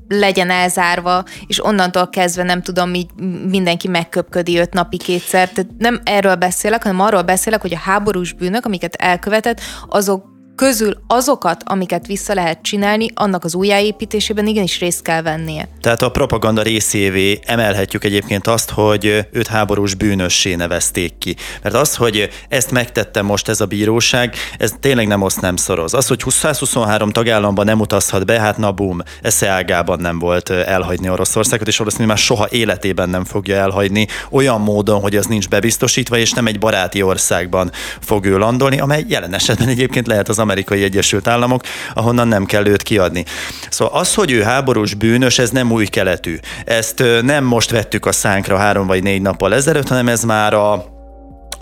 legyen 0.08 0.50
elzárva, 0.50 1.24
és 1.48 1.66
onnantól 1.66 2.10
kezdve 2.10 2.44
nem 2.44 2.62
tudom, 2.62 2.94
így 2.94 3.10
mindenki 3.50 3.88
megköpködi 3.88 4.58
öt 4.58 4.74
napi 4.74 4.98
kétszer. 4.98 5.50
Tehát 5.50 5.72
nem 5.78 6.02
erről 6.04 6.36
beszélek, 6.36 6.84
hanem 6.84 7.00
arról 7.00 7.22
beszélek, 7.22 7.62
hogy 7.62 7.74
a 7.74 7.78
háborús 7.78 8.34
bűnök, 8.34 8.66
amiket 8.66 8.96
elkövetett, 8.96 9.62
azok 9.88 10.31
közül 10.62 10.94
azokat, 11.08 11.64
amiket 11.66 12.08
vissza 12.08 12.34
lehet 12.34 12.62
csinálni, 12.62 13.08
annak 13.14 13.44
az 13.44 13.56
újjáépítésében 13.56 14.48
igenis 14.48 14.80
részt 14.80 15.02
kell 15.02 15.22
vennie. 15.22 15.68
Tehát 15.82 16.02
a 16.02 16.12
propaganda 16.12 16.62
részévé 16.62 17.40
emelhetjük 17.46 18.04
egyébként 18.04 18.48
azt, 18.48 18.70
hogy 18.70 19.28
őt 19.32 19.48
háborús 19.48 19.94
bűnössé 19.94 20.56
nevezték 20.56 21.18
ki. 21.18 21.36
Mert 21.64 21.76
az, 21.76 21.96
hogy 21.96 22.30
ezt 22.50 22.72
megtette 22.72 23.22
most 23.22 23.50
ez 23.50 23.62
a 23.62 23.66
bíróság, 23.66 24.36
ez 24.58 24.74
tényleg 24.80 25.08
nem 25.08 25.22
oszt 25.22 25.42
nem 25.42 25.56
szoroz. 25.56 25.94
Az, 25.94 26.08
hogy 26.08 26.24
123 26.28 27.10
tagállamban 27.10 27.66
nem 27.66 27.80
utazhat 27.80 28.26
be, 28.26 28.40
hát 28.40 28.58
na 28.58 28.72
bum, 28.72 29.02
esze 29.22 29.48
ágában 29.48 30.00
nem 30.00 30.20
volt 30.20 30.50
elhagyni 30.50 31.10
Oroszországot, 31.10 31.68
és 31.68 31.78
valószínűleg 31.78 32.16
már 32.16 32.26
soha 32.26 32.48
életében 32.50 33.10
nem 33.10 33.26
fogja 33.26 33.56
elhagyni 33.56 34.08
olyan 34.30 34.62
módon, 34.62 35.02
hogy 35.02 35.16
az 35.16 35.26
nincs 35.26 35.50
bebiztosítva, 35.50 36.18
és 36.18 36.32
nem 36.32 36.48
egy 36.48 36.60
baráti 36.60 37.02
országban 37.02 37.72
fog 38.00 38.26
ő 38.26 38.38
landolni, 38.38 38.80
amely 38.80 39.06
jelen 39.08 39.34
esetben 39.34 39.68
egyébként 39.68 40.08
lehet 40.08 40.30
az 40.30 40.40
amerikai 40.40 40.50
Egyesült 40.60 41.28
Államok, 41.28 41.62
ahonnan 41.94 42.28
nem 42.28 42.46
kell 42.46 42.66
őt 42.66 42.84
kiadni. 42.84 43.26
Szóval 43.70 44.00
az, 44.00 44.14
hogy 44.14 44.32
ő 44.32 44.42
háborús 44.42 44.94
bűnös, 44.94 45.40
ez 45.40 45.50
nem 45.50 45.72
új 45.72 45.86
keletű. 45.86 46.38
Ezt 46.66 47.04
nem 47.22 47.44
most 47.44 47.72
vettük 47.72 48.06
a 48.06 48.12
szánkra 48.12 48.58
három 48.58 48.88
vagy 48.88 49.04
négy 49.04 49.22
nappal 49.22 49.54
ezelőtt, 49.54 49.88
hanem 49.88 50.08
ez 50.08 50.24
már 50.24 50.54
a 50.54 51.00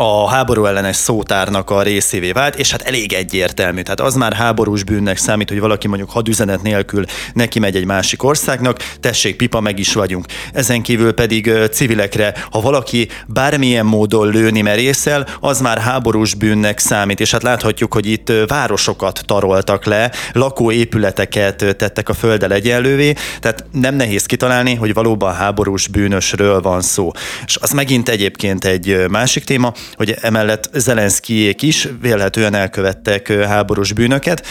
a 0.01 0.29
háború 0.29 0.65
ellenes 0.65 0.95
szótárnak 0.95 1.69
a 1.69 1.81
részévé 1.81 2.31
vált, 2.31 2.55
és 2.55 2.71
hát 2.71 2.81
elég 2.81 3.13
egyértelmű. 3.13 3.81
Tehát 3.81 3.99
az 3.99 4.15
már 4.15 4.33
háborús 4.33 4.83
bűnnek 4.83 5.17
számít, 5.17 5.49
hogy 5.49 5.59
valaki 5.59 5.87
mondjuk 5.87 6.09
hadüzenet 6.09 6.61
nélkül 6.61 7.05
neki 7.33 7.59
megy 7.59 7.75
egy 7.75 7.85
másik 7.85 8.23
országnak, 8.23 8.77
tessék, 8.99 9.35
pipa, 9.35 9.59
meg 9.59 9.79
is 9.79 9.93
vagyunk. 9.93 10.25
Ezen 10.53 10.81
kívül 10.81 11.11
pedig 11.11 11.51
civilekre, 11.71 12.33
ha 12.51 12.61
valaki 12.61 13.07
bármilyen 13.27 13.85
módon 13.85 14.29
lőni 14.29 14.61
merészel, 14.61 15.27
az 15.39 15.61
már 15.61 15.77
háborús 15.77 16.33
bűnnek 16.33 16.79
számít, 16.79 17.19
és 17.19 17.31
hát 17.31 17.43
láthatjuk, 17.43 17.93
hogy 17.93 18.05
itt 18.05 18.31
városokat 18.47 19.21
taroltak 19.25 19.85
le, 19.85 20.11
lakóépületeket 20.33 21.55
tettek 21.55 22.09
a 22.09 22.13
földdel 22.13 22.53
egyenlővé, 22.53 23.13
tehát 23.39 23.65
nem 23.71 23.95
nehéz 23.95 24.25
kitalálni, 24.25 24.75
hogy 24.75 24.93
valóban 24.93 25.33
háborús 25.33 25.87
bűnösről 25.87 26.61
van 26.61 26.81
szó. 26.81 27.11
És 27.45 27.57
az 27.61 27.71
megint 27.71 28.09
egyébként 28.09 28.65
egy 28.65 29.05
másik 29.09 29.43
téma, 29.43 29.73
hogy 29.95 30.15
emellett 30.21 30.69
Zelenszkijék 30.73 31.61
is 31.61 31.87
vélhetően 32.01 32.53
elkövettek 32.53 33.33
háborús 33.33 33.93
bűnöket. 33.93 34.45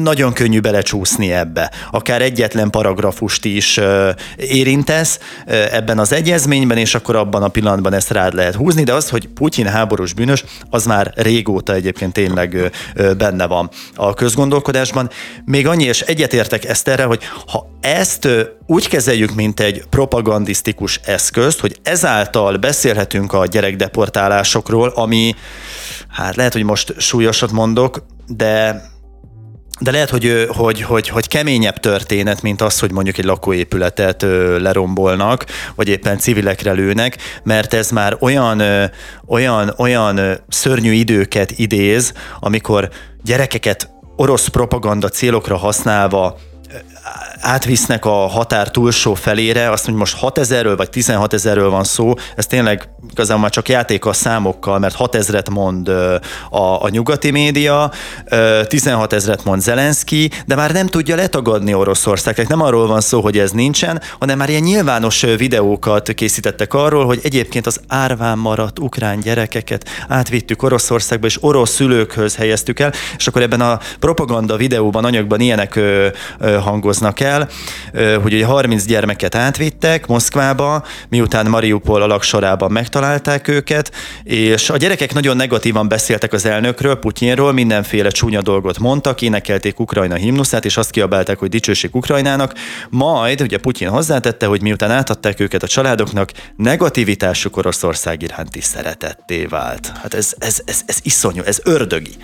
Nagyon 0.00 0.32
könnyű 0.32 0.60
belecsúszni 0.60 1.32
ebbe. 1.32 1.70
Akár 1.90 2.22
egyetlen 2.22 2.70
paragrafust 2.70 3.44
is 3.44 3.80
érintesz 4.36 5.18
ebben 5.70 5.98
az 5.98 6.12
egyezményben, 6.12 6.76
és 6.76 6.94
akkor 6.94 7.16
abban 7.16 7.42
a 7.42 7.48
pillanatban 7.48 7.92
ezt 7.92 8.10
rád 8.10 8.34
lehet 8.34 8.54
húzni, 8.54 8.82
de 8.82 8.92
az, 8.92 9.08
hogy 9.08 9.28
Putyin 9.28 9.66
háborús 9.66 10.12
bűnös, 10.12 10.44
az 10.70 10.86
már 10.86 11.12
régóta 11.14 11.74
egyébként 11.74 12.12
tényleg 12.12 12.70
benne 13.18 13.46
van 13.46 13.70
a 13.94 14.14
közgondolkodásban. 14.14 15.10
Még 15.44 15.66
annyi, 15.66 15.84
és 15.84 16.00
egyetértek 16.00 16.64
ezt 16.64 16.88
erre, 16.88 17.04
hogy 17.04 17.22
ha 17.46 17.70
ezt 17.80 18.28
úgy 18.66 18.88
kezeljük, 18.88 19.34
mint 19.34 19.60
egy 19.60 19.82
propagandisztikus 19.90 21.00
eszközt, 21.04 21.60
hogy 21.60 21.78
ezáltal 21.82 22.56
beszélhetünk 22.56 23.32
a 23.32 23.46
gyerekdeportálásokról, 24.26 24.88
ami, 24.88 25.34
hát 26.08 26.36
lehet, 26.36 26.52
hogy 26.52 26.62
most 26.62 26.94
súlyosat 26.98 27.52
mondok, 27.52 28.06
de 28.26 28.82
de 29.80 29.90
lehet, 29.90 30.10
hogy, 30.10 30.46
hogy, 30.48 30.82
hogy, 30.82 31.08
hogy 31.08 31.28
keményebb 31.28 31.76
történet, 31.76 32.42
mint 32.42 32.60
az, 32.60 32.78
hogy 32.78 32.92
mondjuk 32.92 33.18
egy 33.18 33.24
lakóépületet 33.24 34.22
lerombolnak, 34.58 35.44
vagy 35.74 35.88
éppen 35.88 36.18
civilekre 36.18 36.72
lőnek, 36.72 37.16
mert 37.42 37.74
ez 37.74 37.90
már 37.90 38.16
olyan, 38.20 38.62
olyan, 39.26 39.74
olyan 39.76 40.20
szörnyű 40.48 40.92
időket 40.92 41.50
idéz, 41.50 42.12
amikor 42.40 42.88
gyerekeket 43.22 43.90
orosz 44.16 44.46
propaganda 44.48 45.08
célokra 45.08 45.56
használva 45.56 46.38
átvisznek 47.40 48.04
a 48.04 48.10
határ 48.10 48.70
túlsó 48.70 49.14
felére, 49.14 49.70
azt, 49.70 49.84
hogy 49.84 49.94
most 49.94 50.16
6 50.16 50.38
ezerről 50.38 50.76
vagy 50.76 50.90
16 50.90 51.32
ezerről 51.32 51.70
van 51.70 51.84
szó, 51.84 52.14
ez 52.36 52.46
tényleg 52.46 52.88
igazából 53.10 53.42
már 53.42 53.50
csak 53.50 53.68
játék 53.68 54.04
a 54.04 54.12
számokkal, 54.12 54.78
mert 54.78 54.94
6 54.94 55.14
ezret 55.14 55.50
mond 55.50 55.88
a, 56.50 56.82
a 56.82 56.88
nyugati 56.88 57.30
média, 57.30 57.90
16 58.66 59.12
ezret 59.12 59.44
mond 59.44 59.62
Zelenszky, 59.62 60.30
de 60.46 60.54
már 60.54 60.72
nem 60.72 60.86
tudja 60.86 61.16
letagadni 61.16 61.74
Oroszország. 61.74 62.34
Tehát 62.34 62.50
nem 62.50 62.60
arról 62.60 62.86
van 62.86 63.00
szó, 63.00 63.20
hogy 63.20 63.38
ez 63.38 63.50
nincsen, 63.50 64.00
hanem 64.18 64.38
már 64.38 64.48
ilyen 64.48 64.62
nyilvános 64.62 65.20
videókat 65.20 66.12
készítettek 66.12 66.74
arról, 66.74 67.06
hogy 67.06 67.20
egyébként 67.22 67.66
az 67.66 67.80
árván 67.88 68.38
maradt 68.38 68.78
ukrán 68.78 69.20
gyerekeket 69.20 69.88
átvittük 70.08 70.62
Oroszországba, 70.62 71.26
és 71.26 71.42
orosz 71.42 71.70
szülőkhöz 71.70 72.36
helyeztük 72.36 72.80
el, 72.80 72.92
és 73.16 73.26
akkor 73.26 73.42
ebben 73.42 73.60
a 73.60 73.78
propaganda 73.98 74.56
videóban, 74.56 75.04
anyagban 75.04 75.40
ilyenek 75.40 75.80
hangoznak 76.98 77.20
el, 77.20 77.48
hogy 78.20 78.34
ugye 78.34 78.46
30 78.46 78.84
gyermeket 78.84 79.34
átvittek 79.34 80.06
Moszkvába, 80.06 80.84
miután 81.08 81.46
Mariupol 81.46 82.02
alak 82.02 82.22
sorában 82.22 82.72
megtalálták 82.72 83.48
őket, 83.48 83.92
és 84.24 84.70
a 84.70 84.76
gyerekek 84.76 85.14
nagyon 85.14 85.36
negatívan 85.36 85.88
beszéltek 85.88 86.32
az 86.32 86.46
elnökről, 86.46 86.94
Putyinról, 86.94 87.52
mindenféle 87.52 88.08
csúnya 88.08 88.42
dolgot 88.42 88.78
mondtak, 88.78 89.22
énekelték 89.22 89.80
Ukrajna 89.80 90.14
himnuszát, 90.14 90.64
és 90.64 90.76
azt 90.76 90.90
kiabálták, 90.90 91.38
hogy 91.38 91.48
dicsőség 91.48 91.94
Ukrajnának. 91.94 92.52
Majd 92.90 93.40
ugye 93.40 93.58
Putyin 93.58 93.88
hozzátette, 93.88 94.46
hogy 94.46 94.62
miután 94.62 94.90
átadták 94.90 95.40
őket 95.40 95.62
a 95.62 95.66
családoknak, 95.66 96.30
negativitásuk 96.56 97.56
Oroszország 97.56 98.22
iránti 98.22 98.60
szeretetté 98.60 99.44
vált. 99.44 99.92
Hát 100.02 100.14
ez, 100.14 100.34
ez, 100.38 100.60
ez, 100.64 100.80
ez 100.86 100.98
iszonyú, 101.02 101.42
ez 101.42 101.60
ördögi. 101.64 102.16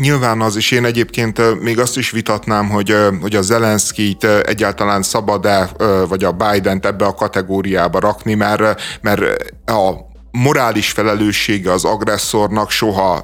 Nyilván 0.00 0.40
az, 0.40 0.56
és 0.56 0.70
én 0.70 0.84
egyébként 0.84 1.60
még 1.60 1.78
azt 1.78 1.96
is 1.96 2.10
vitatnám, 2.10 2.68
hogy, 2.68 2.96
hogy 3.20 3.36
a 3.36 3.42
Zelenszkit 3.42 4.24
egyáltalán 4.24 5.02
szabad-e, 5.02 5.70
vagy 6.08 6.24
a 6.24 6.32
Biden-t 6.32 6.86
ebbe 6.86 7.04
a 7.04 7.14
kategóriába 7.14 7.98
rakni, 7.98 8.34
mert, 8.34 8.80
mert 9.00 9.22
a 9.66 10.06
morális 10.30 10.90
felelőssége 10.90 11.72
az 11.72 11.84
agresszornak 11.84 12.70
soha 12.70 13.22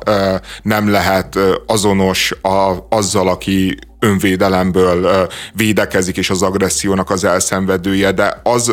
nem 0.62 0.90
lehet 0.90 1.38
azonos 1.66 2.34
a, 2.42 2.86
azzal, 2.88 3.28
aki 3.28 3.78
önvédelemből 3.98 5.28
védekezik, 5.52 6.16
és 6.16 6.30
az 6.30 6.42
agressziónak 6.42 7.10
az 7.10 7.24
elszenvedője, 7.24 8.12
de 8.12 8.40
az 8.42 8.72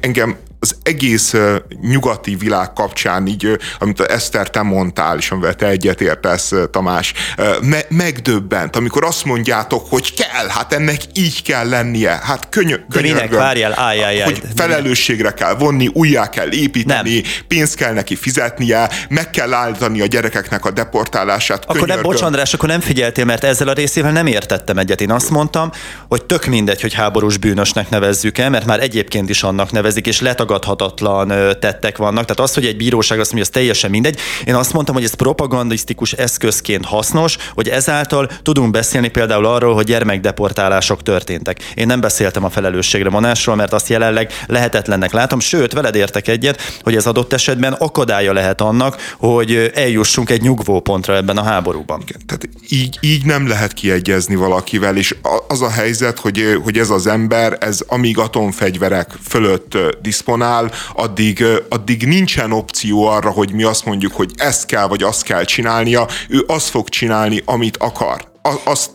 engem 0.00 0.36
az 0.62 0.76
egész 0.82 1.34
nyugati 1.80 2.36
világ 2.36 2.72
kapcsán, 2.72 3.26
így, 3.26 3.58
amit 3.78 4.00
Eszter 4.00 4.50
te 4.50 4.62
mondtál, 4.62 5.18
és 5.18 5.30
amivel 5.30 5.54
te 5.54 5.66
egyetértesz, 5.66 6.52
Tamás, 6.70 7.12
me- 7.62 7.86
megdöbbent, 7.88 8.76
amikor 8.76 9.04
azt 9.04 9.24
mondjátok, 9.24 9.86
hogy 9.88 10.14
kell, 10.14 10.48
hát 10.48 10.72
ennek 10.72 11.00
így 11.14 11.42
kell 11.42 11.68
lennie, 11.68 12.20
hát 12.22 12.48
könyö, 12.48 12.76
De 12.88 13.00
minek 13.00 13.34
várjál, 13.34 13.72
állj, 13.76 14.02
állj, 14.02 14.20
Hogy 14.20 14.42
felelősségre 14.56 15.34
kell 15.34 15.54
vonni, 15.54 15.90
újjá 15.92 16.28
kell 16.28 16.52
építeni, 16.52 17.12
nem. 17.12 17.22
pénzt 17.48 17.74
kell 17.74 17.92
neki 17.92 18.16
fizetnie, 18.16 18.90
meg 19.08 19.30
kell 19.30 19.52
állítani 19.52 20.00
a 20.00 20.06
gyerekeknek 20.06 20.64
a 20.64 20.70
deportálását. 20.70 21.64
Akkor 21.64 21.88
nem, 21.88 22.02
bocs 22.02 22.22
András, 22.22 22.54
akkor 22.54 22.68
nem 22.68 22.80
figyeltél, 22.80 23.24
mert 23.24 23.44
ezzel 23.44 23.68
a 23.68 23.72
részével 23.72 24.12
nem 24.12 24.26
értettem 24.26 24.78
egyet. 24.78 25.00
Én 25.00 25.10
azt 25.10 25.30
mondtam, 25.30 25.70
hogy 26.08 26.24
tök 26.24 26.44
mindegy, 26.44 26.80
hogy 26.80 26.94
háborús 26.94 27.36
bűnösnek 27.36 27.90
nevezzük 27.90 28.38
el, 28.38 28.50
mert 28.50 28.66
már 28.66 28.80
egyébként 28.80 29.30
is 29.30 29.42
annak 29.42 29.70
nevezik, 29.70 30.06
és 30.06 30.20
letag 30.20 30.50
elfogadhatatlan 30.52 31.56
tettek 31.60 31.96
vannak. 31.96 32.24
Tehát 32.24 32.40
az, 32.40 32.54
hogy 32.54 32.66
egy 32.66 32.76
bíróság 32.76 33.20
azt 33.20 33.32
mondja, 33.32 33.48
ez 33.50 33.56
teljesen 33.58 33.90
mindegy. 33.90 34.18
Én 34.44 34.54
azt 34.54 34.72
mondtam, 34.72 34.94
hogy 34.94 35.04
ez 35.04 35.14
propagandisztikus 35.14 36.12
eszközként 36.12 36.84
hasznos, 36.84 37.36
hogy 37.54 37.68
ezáltal 37.68 38.28
tudunk 38.42 38.70
beszélni 38.70 39.08
például 39.08 39.46
arról, 39.46 39.74
hogy 39.74 39.84
gyermekdeportálások 39.84 41.02
történtek. 41.02 41.72
Én 41.74 41.86
nem 41.86 42.00
beszéltem 42.00 42.44
a 42.44 42.50
felelősségre 42.50 43.10
vonásról, 43.10 43.56
mert 43.56 43.72
azt 43.72 43.88
jelenleg 43.88 44.32
lehetetlennek 44.46 45.12
látom, 45.12 45.40
sőt, 45.40 45.72
veled 45.72 45.94
értek 45.94 46.28
egyet, 46.28 46.60
hogy 46.82 46.96
ez 46.96 47.06
adott 47.06 47.32
esetben 47.32 47.72
akadálya 47.72 48.32
lehet 48.32 48.60
annak, 48.60 49.14
hogy 49.18 49.70
eljussunk 49.74 50.30
egy 50.30 50.42
nyugvó 50.42 50.80
pontra 50.80 51.16
ebben 51.16 51.36
a 51.36 51.42
háborúban. 51.42 52.02
Igen, 52.06 52.20
tehát 52.26 52.48
így, 52.68 52.98
így 53.00 53.24
nem 53.24 53.48
lehet 53.48 53.72
kiegyezni 53.72 54.34
valakivel, 54.34 54.96
és 54.96 55.14
az 55.48 55.62
a 55.62 55.70
helyzet, 55.70 56.18
hogy, 56.18 56.58
hogy 56.64 56.78
ez 56.78 56.90
az 56.90 57.06
ember, 57.06 57.56
ez 57.60 57.80
amíg 57.86 58.18
atomfegyverek 58.18 59.10
fölött 59.28 59.78
diszponál, 60.02 60.41
vonal, 60.42 60.70
addig, 60.94 61.44
addig 61.68 62.06
nincsen 62.06 62.52
opció 62.52 63.06
arra, 63.06 63.30
hogy 63.30 63.52
mi 63.52 63.62
azt 63.62 63.84
mondjuk, 63.84 64.12
hogy 64.12 64.30
ezt 64.36 64.66
kell, 64.66 64.86
vagy 64.86 65.02
azt 65.02 65.22
kell 65.22 65.44
csinálnia, 65.44 66.08
ő 66.28 66.44
azt 66.46 66.68
fog 66.68 66.88
csinálni, 66.88 67.42
amit 67.44 67.76
akar. 67.76 68.30
Azt, 68.64 68.90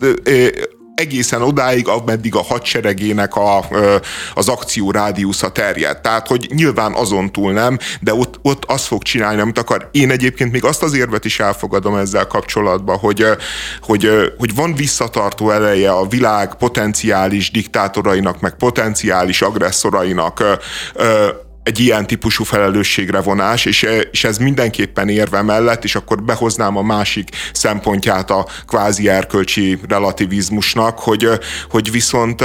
egészen 0.98 1.42
odáig, 1.42 1.88
ameddig 1.88 2.34
a 2.34 2.42
hadseregének 2.42 3.36
a, 3.36 3.64
az 4.34 4.48
akció 4.48 4.90
rádiusza 4.90 5.48
terjed. 5.52 6.00
Tehát, 6.00 6.26
hogy 6.26 6.50
nyilván 6.54 6.92
azon 6.94 7.32
túl 7.32 7.52
nem, 7.52 7.78
de 8.00 8.14
ott, 8.14 8.38
ott 8.42 8.64
azt 8.64 8.86
fog 8.86 9.02
csinálni, 9.02 9.40
amit 9.40 9.58
akar. 9.58 9.88
Én 9.92 10.10
egyébként 10.10 10.52
még 10.52 10.64
azt 10.64 10.82
az 10.82 10.94
érvet 10.94 11.24
is 11.24 11.40
elfogadom 11.40 11.96
ezzel 11.96 12.26
kapcsolatban, 12.26 12.96
hogy, 12.98 13.24
hogy, 13.80 14.10
hogy 14.38 14.54
van 14.54 14.74
visszatartó 14.74 15.50
eleje 15.50 15.90
a 15.90 16.06
világ 16.06 16.54
potenciális 16.54 17.50
diktátorainak, 17.50 18.40
meg 18.40 18.56
potenciális 18.56 19.42
agresszorainak 19.42 20.42
egy 21.68 21.78
ilyen 21.78 22.06
típusú 22.06 22.44
felelősségre 22.44 23.20
vonás, 23.20 23.64
és, 23.64 23.86
és 24.10 24.24
ez 24.24 24.38
mindenképpen 24.38 25.08
érve 25.08 25.42
mellett, 25.42 25.84
és 25.84 25.94
akkor 25.94 26.22
behoznám 26.22 26.76
a 26.76 26.82
másik 26.82 27.28
szempontját 27.52 28.30
a 28.30 28.46
kvázi 28.66 29.08
erkölcsi 29.08 29.78
relativizmusnak, 29.88 30.98
hogy, 30.98 31.28
hogy 31.70 31.90
viszont 31.90 32.44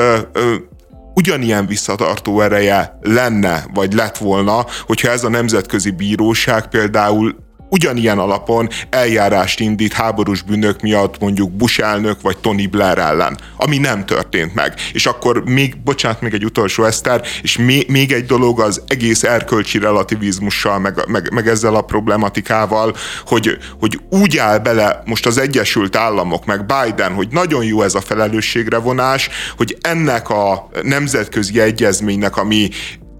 ugyanilyen 1.14 1.66
visszatartó 1.66 2.42
ereje 2.42 2.98
lenne, 3.02 3.66
vagy 3.74 3.94
lett 3.94 4.18
volna, 4.18 4.66
hogyha 4.86 5.10
ez 5.10 5.24
a 5.24 5.30
nemzetközi 5.30 5.92
bíróság 5.92 6.68
például 6.68 7.36
ugyanilyen 7.74 8.20
alapon 8.20 8.70
eljárást 8.90 9.60
indít 9.60 9.94
háborús 9.94 10.42
bűnök 10.42 10.82
miatt 10.82 11.20
mondjuk 11.20 11.52
Bush 11.52 11.82
elnök 11.82 12.22
vagy 12.22 12.38
Tony 12.38 12.70
Blair 12.70 12.98
ellen, 12.98 13.38
ami 13.58 13.78
nem 13.78 14.06
történt 14.06 14.54
meg. 14.54 14.74
És 14.92 15.06
akkor 15.06 15.44
még, 15.46 15.78
bocsánat, 15.84 16.22
még 16.22 16.34
egy 16.34 16.46
utolsó 16.46 16.84
Eszter, 16.84 17.22
és 17.42 17.58
még, 17.58 17.90
még 17.90 18.12
egy 18.12 18.26
dolog 18.26 18.60
az 18.60 18.82
egész 18.88 19.24
erkölcsi 19.24 19.78
relativizmussal, 19.78 20.80
meg, 20.80 21.04
meg, 21.08 21.34
meg 21.34 21.48
ezzel 21.48 21.76
a 21.76 21.82
problematikával, 21.82 22.96
hogy, 23.26 23.58
hogy 23.80 24.00
úgy 24.10 24.38
áll 24.38 24.58
bele 24.58 25.02
most 25.06 25.26
az 25.26 25.38
Egyesült 25.38 25.96
Államok, 25.96 26.46
meg 26.46 26.66
Biden, 26.66 27.14
hogy 27.14 27.28
nagyon 27.32 27.64
jó 27.64 27.82
ez 27.82 27.96
a 27.96 28.02
felelősségre 28.02 28.78
vonás, 28.78 29.30
hogy 29.58 29.78
ennek 29.82 30.30
a 30.30 30.70
nemzetközi 30.82 31.60
egyezménynek, 31.60 32.38
ami 32.38 32.70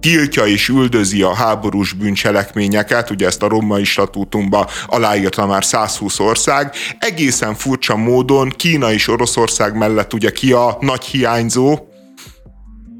tiltja 0.04 0.46
és 0.46 0.68
üldözi 0.68 1.22
a 1.22 1.34
háborús 1.34 1.92
bűncselekményeket, 1.92 3.10
ugye 3.10 3.26
ezt 3.26 3.42
a 3.42 3.48
romai 3.48 3.84
statútumba 3.84 4.68
aláírta 4.86 5.46
már 5.46 5.64
120 5.64 6.18
ország, 6.18 6.72
egészen 6.98 7.54
furcsa 7.54 7.96
módon 7.96 8.48
Kína 8.48 8.92
és 8.92 9.08
Oroszország 9.08 9.76
mellett 9.76 10.12
ugye 10.12 10.30
ki 10.30 10.52
a 10.52 10.76
nagy 10.80 11.04
hiányzó, 11.04 11.78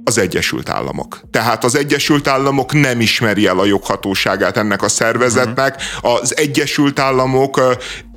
az 0.04 0.18
Egyesült 0.18 0.68
Államok. 0.68 1.20
Tehát 1.30 1.64
az 1.64 1.76
Egyesült 1.76 2.28
Államok 2.28 2.72
nem 2.72 3.00
ismeri 3.00 3.46
el 3.46 3.58
a 3.58 3.64
joghatóságát 3.64 4.56
ennek 4.56 4.82
a 4.82 4.88
szervezetnek. 4.88 5.82
Az 6.00 6.36
Egyesült 6.36 6.98
Államok 6.98 7.60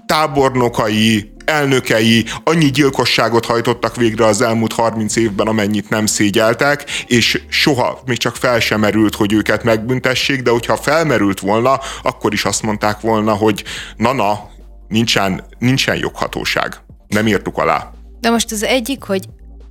tábornokai 0.06 1.37
elnökei 1.50 2.26
annyi 2.44 2.72
gyilkosságot 2.72 3.46
hajtottak 3.46 3.96
végre 3.96 4.26
az 4.26 4.42
elmúlt 4.42 4.74
30 4.74 5.16
évben, 5.16 5.48
amennyit 5.48 5.90
nem 5.90 6.06
szégyeltek, 6.06 6.90
és 7.08 7.42
soha 7.50 8.02
még 8.06 8.18
csak 8.18 8.36
fel 8.36 8.60
sem 8.60 8.80
merült, 8.80 9.16
hogy 9.16 9.34
őket 9.34 9.64
megbüntessék, 9.64 10.42
de 10.42 10.50
hogyha 10.52 10.76
felmerült 10.76 11.40
volna, 11.40 11.80
akkor 12.02 12.34
is 12.34 12.46
azt 12.46 12.62
mondták 12.62 13.00
volna, 13.00 13.34
hogy 13.34 13.64
na-na, 13.96 14.50
nincsen, 14.88 15.44
nincsen 15.60 15.96
joghatóság. 15.96 16.76
Nem 17.08 17.28
írtuk 17.28 17.58
alá. 17.58 17.92
De 18.20 18.30
most 18.30 18.52
az 18.52 18.64
egyik, 18.64 19.04
hogy 19.04 19.26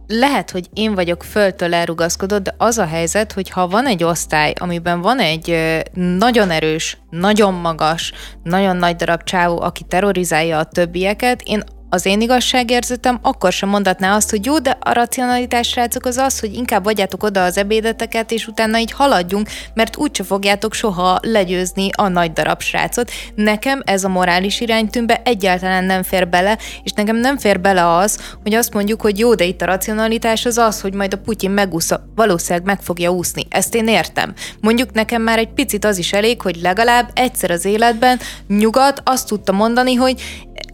lehet, 0.07 0.51
hogy 0.51 0.69
én 0.73 0.95
vagyok 0.95 1.23
föltől 1.23 1.75
elrugaszkodott, 1.75 2.43
de 2.43 2.55
az 2.59 2.79
a 2.79 2.87
helyzet, 2.87 3.33
hogy 3.33 3.51
ha 3.51 3.67
van 3.67 3.87
egy 3.87 4.05
osztály, 4.05 4.53
amiben 4.59 5.01
van 5.01 5.19
egy 5.19 5.57
nagyon 5.95 6.51
erős, 6.51 6.99
nagyon 7.11 7.55
magas, 7.55 8.13
nagyon 8.43 8.77
nagy 8.77 8.97
darab 8.97 9.23
csávó, 9.23 9.61
aki 9.61 9.85
terrorizálja 9.89 10.59
a 10.59 10.65
többieket, 10.65 11.43
én 11.45 11.63
az 11.91 12.07
én 12.07 12.21
igazságérzetem 12.21 13.19
akkor 13.23 13.53
sem 13.53 13.69
mondatná 13.69 14.17
azt, 14.17 14.31
hogy 14.31 14.45
jó, 14.45 14.59
de 14.59 14.77
a 14.81 14.93
racionalitás, 14.93 15.69
srácok, 15.69 16.05
az 16.07 16.17
az, 16.17 16.41
hogy 16.41 16.55
inkább 16.55 16.87
adjátok 16.87 17.23
oda 17.23 17.45
az 17.45 17.59
ebédeteket, 17.59 18.31
és 18.31 18.47
utána 18.47 18.79
így 18.79 18.93
haladjunk, 18.93 19.49
mert 19.75 19.97
úgyse 19.97 20.25
fogjátok 20.25 20.75
soha 20.75 21.19
legyőzni 21.23 21.91
a 21.97 22.09
nagy 22.09 22.33
darab 22.33 22.61
srácot. 22.61 23.11
Nekem 23.35 23.83
ez 23.85 24.05
a 24.05 24.09
morális 24.09 24.61
iránytűnbe 24.61 25.21
egyáltalán 25.25 25.85
nem 25.85 26.03
fér 26.03 26.29
bele, 26.29 26.59
és 26.83 26.93
nekem 26.93 27.17
nem 27.17 27.39
fér 27.39 27.61
bele 27.61 27.95
az, 27.95 28.19
hogy 28.43 28.55
azt 28.55 28.75
mondjuk, 28.75 29.01
hogy 29.01 29.19
jó, 29.19 29.35
de 29.35 29.45
itt 29.45 29.63
a 29.63 29.67
racionalitás 29.67 30.45
az 30.45 30.59
az, 30.59 30.81
hogy 30.81 30.95
majd 30.95 31.13
a 31.13 31.19
Putyin 31.19 31.51
megúszza, 31.51 32.05
valószínűleg 32.15 32.67
meg 32.67 32.81
fogja 32.83 33.11
úszni. 33.11 33.43
Ezt 33.49 33.75
én 33.75 33.89
értem. 33.89 34.35
Mondjuk 34.61 34.93
nekem 34.93 35.23
már 35.23 35.39
egy 35.39 35.53
picit 35.53 35.85
az 35.85 35.99
is 35.99 36.13
elég, 36.13 36.41
hogy 36.43 36.57
legalább 36.57 37.11
egyszer 37.15 37.51
az 37.51 37.65
életben 37.65 38.21
nyugat 38.49 39.01
azt 39.05 39.27
tudta 39.27 39.53
mondani, 39.53 39.95
hogy 39.95 40.23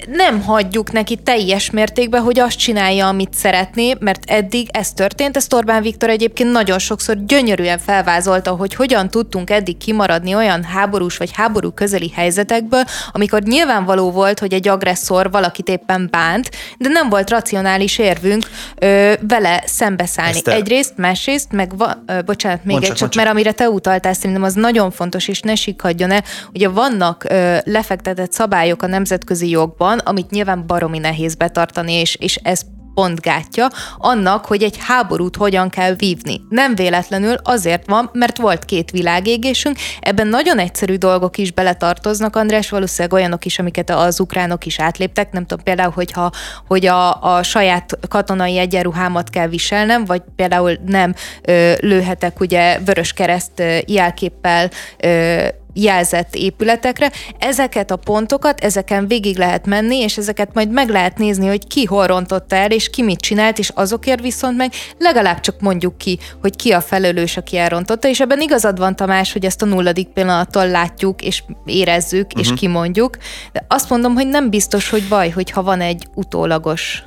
nem 0.09 0.42
hagyjuk 0.42 0.92
neki 0.92 1.16
teljes 1.16 1.71
mértékben, 1.71 2.23
hogy 2.23 2.38
azt 2.38 2.59
csinálja, 2.59 3.09
amit 3.09 3.35
szeretné, 3.35 3.94
mert 4.00 4.30
eddig 4.30 4.68
ez 4.73 4.92
történt. 4.92 5.37
Ezt 5.37 5.52
Orbán 5.52 5.82
Viktor 5.82 6.09
egyébként 6.09 6.52
nagyon 6.52 6.78
sokszor 6.78 7.25
gyönyörűen 7.25 7.78
felvázolta, 7.78 8.50
hogy 8.50 8.75
hogyan 8.75 9.09
tudtunk 9.09 9.50
eddig 9.50 9.76
kimaradni 9.76 10.35
olyan 10.35 10.64
háborús 10.64 11.16
vagy 11.16 11.30
háború 11.32 11.71
közeli 11.71 12.12
helyzetekből, 12.14 12.85
amikor 13.12 13.42
nyilvánvaló 13.42 14.11
volt, 14.11 14.38
hogy 14.38 14.52
egy 14.52 14.68
agresszor 14.68 15.30
valakit 15.30 15.68
éppen 15.68 16.09
bánt, 16.11 16.50
de 16.78 16.88
nem 16.88 17.09
volt 17.09 17.30
racionális 17.30 17.99
érvünk 17.99 18.50
ö, 18.78 19.12
vele 19.28 19.62
szembeszállni. 19.66 20.37
Ezt 20.37 20.49
Egyrészt, 20.49 20.92
másrészt, 20.97 21.52
meg 21.52 21.76
va, 21.76 22.02
ö, 22.06 22.23
bocsánat, 22.23 22.64
még 22.64 22.82
egy 22.82 22.92
csak, 22.92 23.14
mert 23.14 23.28
amire 23.28 23.52
te 23.52 23.68
utaltál, 23.68 24.12
szerintem 24.12 24.42
az 24.42 24.54
nagyon 24.54 24.90
fontos, 24.90 25.28
és 25.28 25.40
ne 25.40 25.54
sikadjon 25.54 26.11
el. 26.11 26.25
Ugye 26.54 26.68
vannak 26.68 27.25
ö, 27.28 27.56
lefektetett 27.64 28.32
szabályok 28.32 28.82
a 28.82 28.87
nemzetközi 28.87 29.49
jogban, 29.49 29.91
amit 29.99 30.30
nyilván 30.30 30.66
baromi 30.66 30.99
nehéz 30.99 31.34
betartani, 31.34 31.92
és, 31.92 32.16
és 32.20 32.37
ez 32.37 32.61
pont 32.94 33.20
gátja 33.20 33.68
annak, 33.96 34.46
hogy 34.46 34.62
egy 34.62 34.76
háborút 34.78 35.37
hogyan 35.37 35.68
kell 35.68 35.94
vívni. 35.94 36.40
Nem 36.49 36.75
véletlenül 36.75 37.37
azért 37.42 37.87
van, 37.87 38.11
mert 38.12 38.38
volt 38.38 38.64
két 38.64 38.90
világégésünk, 38.90 39.76
ebben 40.00 40.26
nagyon 40.26 40.58
egyszerű 40.58 40.96
dolgok 40.96 41.38
is 41.38 41.52
beletartoznak, 41.52 42.37
András, 42.37 42.70
valószínűleg 42.70 43.12
olyanok 43.12 43.44
is, 43.44 43.58
amiket 43.58 43.90
az 43.90 44.20
ukránok 44.20 44.66
is 44.66 44.80
átléptek, 44.80 45.32
nem 45.32 45.46
tudom, 45.46 45.64
például, 45.64 45.92
hogyha, 45.92 46.30
hogy 46.66 46.87
a, 46.87 47.22
a 47.37 47.42
saját 47.42 47.99
katonai 48.08 48.58
egyenruhámat 48.58 49.30
kell 49.30 49.49
viselnem, 49.49 50.04
vagy 50.04 50.22
például 50.37 50.78
nem 50.87 51.14
ö, 51.42 51.72
lőhetek 51.80 52.40
ugye 52.40 52.78
vörös 52.84 53.12
kereszt 53.12 53.61
ö, 53.61 53.78
jelképpel 53.87 54.70
ö, 54.99 55.46
jelzett 55.73 56.35
épületekre. 56.35 57.12
Ezeket 57.38 57.91
a 57.91 57.97
pontokat, 57.97 58.61
ezeken 58.61 59.07
végig 59.07 59.37
lehet 59.37 59.67
menni, 59.67 59.97
és 59.97 60.17
ezeket 60.17 60.55
majd 60.55 60.71
meg 60.71 60.88
lehet 60.88 61.19
nézni, 61.19 61.47
hogy 61.47 61.67
ki 61.67 61.85
hol 61.85 62.07
rontotta 62.07 62.57
el, 62.57 62.71
és 62.71 62.91
ki 62.91 63.02
mit 63.02 63.21
csinált, 63.21 63.59
és 63.59 63.69
azokért 63.75 64.21
viszont 64.21 64.57
meg 64.57 64.73
legalább 64.99 65.41
csak 65.41 65.61
mondjuk 65.61 65.99
ki, 65.99 66.19
hogy 66.41 66.57
ki 66.57 66.73
a 66.73 66.81
felelős, 66.81 67.37
aki 67.37 67.57
elrontotta, 67.57 68.09
és 68.09 68.21
ebben 68.21 68.41
igazad 68.41 68.79
van 68.79 68.97
Tamás, 68.97 69.33
hogy 69.33 69.45
ezt 69.45 69.62
a 69.62 69.67
nulladik 69.67 70.09
pillanattól 70.09 70.69
látjuk, 70.69 71.23
és 71.23 71.43
érezzük, 71.64 72.26
uh-huh. 72.26 72.41
és 72.41 72.49
mhm. 72.49 72.57
kimondjuk, 72.57 73.17
de 73.52 73.64
azt 73.69 73.88
mondom, 73.88 74.14
hogy 74.14 74.26
nem 74.26 74.50
biztos, 74.50 74.88
hogy 74.88 75.09
baj, 75.09 75.31
hogyha 75.31 75.62
van 75.62 75.81
egy 75.81 76.07
utólagos. 76.14 77.02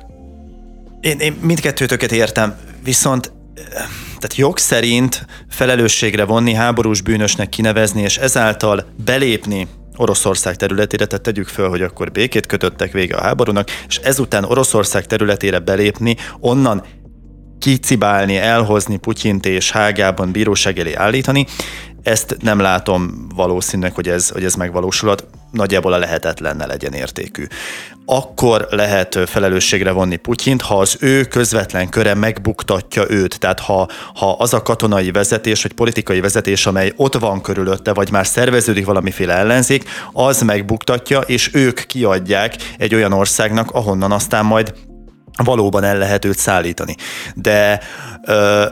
Én, 1.00 1.18
én 1.18 1.38
mindkettőtöket 1.40 2.12
értem, 2.12 2.56
viszont 2.82 3.32
tehát 4.26 4.40
jog 4.40 4.58
szerint 4.58 5.26
felelősségre 5.48 6.24
vonni, 6.24 6.52
háborús 6.52 7.00
bűnösnek 7.00 7.48
kinevezni, 7.48 8.02
és 8.02 8.16
ezáltal 8.16 8.84
belépni 9.04 9.68
Oroszország 9.96 10.56
területére, 10.56 11.06
tehát 11.06 11.24
tegyük 11.24 11.48
föl, 11.48 11.68
hogy 11.68 11.82
akkor 11.82 12.12
békét 12.12 12.46
kötöttek 12.46 12.92
vége 12.92 13.16
a 13.16 13.22
háborúnak, 13.22 13.68
és 13.88 13.96
ezután 13.96 14.44
Oroszország 14.44 15.06
területére 15.06 15.58
belépni, 15.58 16.16
onnan 16.40 16.82
kicibálni, 17.58 18.36
elhozni 18.36 18.96
Putyint 18.96 19.46
és 19.46 19.70
Hágában 19.70 20.32
bíróság 20.32 20.78
elé 20.78 20.92
állítani, 20.94 21.46
ezt 22.06 22.36
nem 22.40 22.60
látom 22.60 23.26
valószínűleg, 23.34 23.94
hogy 23.94 24.08
ez, 24.08 24.28
hogy 24.28 24.44
ez 24.44 24.54
megvalósulhat, 24.54 25.24
nagyjából 25.50 25.92
a 25.92 25.98
lehetetlenne 25.98 26.66
legyen 26.66 26.92
értékű. 26.92 27.46
Akkor 28.04 28.66
lehet 28.70 29.18
felelősségre 29.26 29.90
vonni 29.90 30.16
Putyint, 30.16 30.62
ha 30.62 30.78
az 30.78 30.96
ő 31.00 31.24
közvetlen 31.24 31.88
köre 31.88 32.14
megbuktatja 32.14 33.04
őt. 33.08 33.38
Tehát 33.38 33.60
ha, 33.60 33.88
ha 34.14 34.32
az 34.32 34.54
a 34.54 34.62
katonai 34.62 35.10
vezetés, 35.10 35.62
vagy 35.62 35.72
politikai 35.72 36.20
vezetés, 36.20 36.66
amely 36.66 36.92
ott 36.96 37.18
van 37.18 37.40
körülötte, 37.40 37.92
vagy 37.92 38.10
már 38.10 38.26
szerveződik 38.26 38.86
valamiféle 38.86 39.34
ellenzék, 39.34 39.88
az 40.12 40.42
megbuktatja, 40.42 41.20
és 41.20 41.50
ők 41.54 41.80
kiadják 41.86 42.54
egy 42.78 42.94
olyan 42.94 43.12
országnak, 43.12 43.70
ahonnan 43.70 44.12
aztán 44.12 44.44
majd 44.44 44.74
valóban 45.44 45.84
el 45.84 45.98
lehet 45.98 46.24
őt 46.24 46.38
szállítani. 46.38 46.96
De 47.34 47.80
ö, 48.24 48.66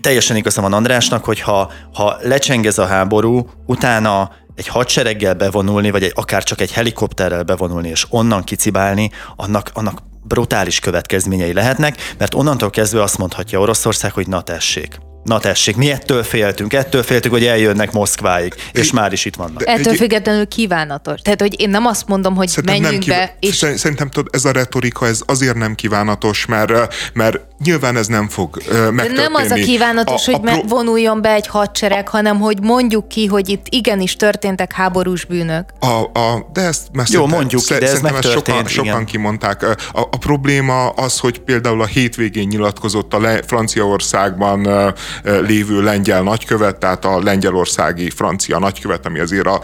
teljesen 0.00 0.36
igaza 0.36 0.60
van 0.60 0.72
Andrásnak, 0.72 1.24
hogy 1.24 1.40
ha, 1.40 1.70
ha 1.92 2.16
lecsengez 2.22 2.78
a 2.78 2.86
háború, 2.86 3.48
utána 3.66 4.30
egy 4.54 4.66
hadsereggel 4.66 5.34
bevonulni, 5.34 5.90
vagy 5.90 6.02
egy, 6.02 6.12
akár 6.14 6.42
csak 6.42 6.60
egy 6.60 6.72
helikopterrel 6.72 7.42
bevonulni, 7.42 7.88
és 7.88 8.06
onnan 8.08 8.44
kicibálni, 8.44 9.10
annak, 9.36 9.70
annak 9.74 10.02
brutális 10.24 10.78
következményei 10.78 11.52
lehetnek, 11.52 12.14
mert 12.18 12.34
onnantól 12.34 12.70
kezdve 12.70 13.02
azt 13.02 13.18
mondhatja 13.18 13.60
Oroszország, 13.60 14.12
hogy 14.12 14.28
na 14.28 14.40
tessék, 14.40 14.98
Na 15.24 15.38
tessék, 15.38 15.76
mi 15.76 15.90
ettől 15.90 16.22
féltünk? 16.22 16.72
Ettől 16.72 17.02
féltük, 17.02 17.30
hogy 17.30 17.44
eljönnek 17.44 17.92
Moszkváig, 17.92 18.54
és 18.72 18.92
már 18.92 19.12
is 19.12 19.24
itt 19.24 19.36
vannak. 19.36 19.66
Ettől 19.66 19.94
függetlenül 19.94 20.48
kívánatos. 20.48 21.20
Tehát, 21.20 21.40
hogy 21.40 21.60
én 21.60 21.70
nem 21.70 21.86
azt 21.86 22.08
mondom, 22.08 22.34
hogy 22.34 22.48
Szerintem 22.48 22.80
menjünk 22.80 23.02
kív- 23.02 23.14
be, 23.14 23.36
és... 23.40 23.66
Szerintem 23.76 24.10
tudod, 24.10 24.34
ez 24.34 24.44
a 24.44 24.50
retorika, 24.50 25.06
ez 25.06 25.20
azért 25.26 25.56
nem 25.56 25.74
kívánatos, 25.74 26.46
mert, 26.46 26.94
mert 27.12 27.40
nyilván 27.64 27.96
ez 27.96 28.06
nem 28.06 28.28
fog 28.28 28.62
megtörténni. 28.66 29.14
De 29.14 29.22
nem 29.22 29.34
az 29.34 29.50
a 29.50 29.54
kívánatos, 29.54 30.28
a, 30.28 30.32
a 30.32 30.36
hogy 30.38 30.50
pro... 30.50 30.62
vonuljon 30.68 31.22
be 31.22 31.32
egy 31.32 31.46
hadsereg, 31.46 32.06
a... 32.06 32.10
hanem 32.10 32.40
hogy 32.40 32.60
mondjuk 32.62 33.08
ki, 33.08 33.26
hogy 33.26 33.48
itt 33.48 33.66
igenis 33.68 34.16
történtek 34.16 34.72
háborús 34.72 35.24
bűnök. 35.24 35.64
A, 35.80 36.18
a, 36.18 36.50
de 36.52 36.60
ezt 36.60 36.88
messze 36.92 37.18
Jó, 37.18 37.26
mondjuk 37.26 37.62
ki, 37.62 37.74
de 37.74 37.90
ez 37.90 38.00
megtörtént. 38.00 38.68
Sokan, 38.68 38.86
sokan 38.86 39.04
kimondták. 39.04 39.62
A, 39.62 39.76
a 39.92 40.18
probléma 40.18 40.88
az, 40.88 41.18
hogy 41.18 41.38
például 41.38 41.82
a 41.82 41.86
hétvégén 41.86 42.46
nyilatkozott 42.46 43.14
a 43.14 43.20
le, 43.20 43.42
Franciaországban 43.42 44.94
lévő 45.22 45.82
lengyel 45.82 46.22
nagykövet, 46.22 46.76
tehát 46.76 47.04
a 47.04 47.22
lengyelországi 47.22 48.10
francia 48.10 48.58
nagykövet, 48.58 49.06
ami 49.06 49.18
azért 49.18 49.46
a, 49.46 49.60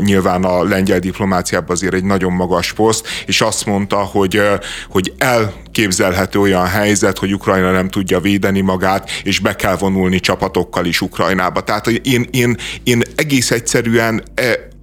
nyilván 0.00 0.44
a 0.44 0.62
lengyel 0.62 0.98
diplomáciában 0.98 1.70
azért 1.70 1.94
egy 1.94 2.04
nagyon 2.04 2.32
magas 2.32 2.72
poszt, 2.72 3.06
és 3.26 3.40
azt 3.40 3.66
mondta, 3.66 3.96
hogy, 3.96 4.42
hogy 4.88 5.12
elképzelhető 5.18 6.40
olyan 6.40 6.66
helyzet, 6.66 7.18
hogy 7.18 7.34
Ukrajna 7.34 7.70
nem 7.70 7.88
tudja 7.88 8.20
védeni 8.20 8.60
magát, 8.60 9.10
és 9.22 9.38
be 9.38 9.56
kell 9.56 9.76
vonulni 9.76 10.20
csapatokkal 10.20 10.84
is 10.84 11.00
Ukrajnába. 11.00 11.60
Tehát 11.60 11.86
én, 11.86 12.28
én, 12.30 12.56
én 12.84 13.02
egész 13.16 13.50
egyszerűen 13.50 14.22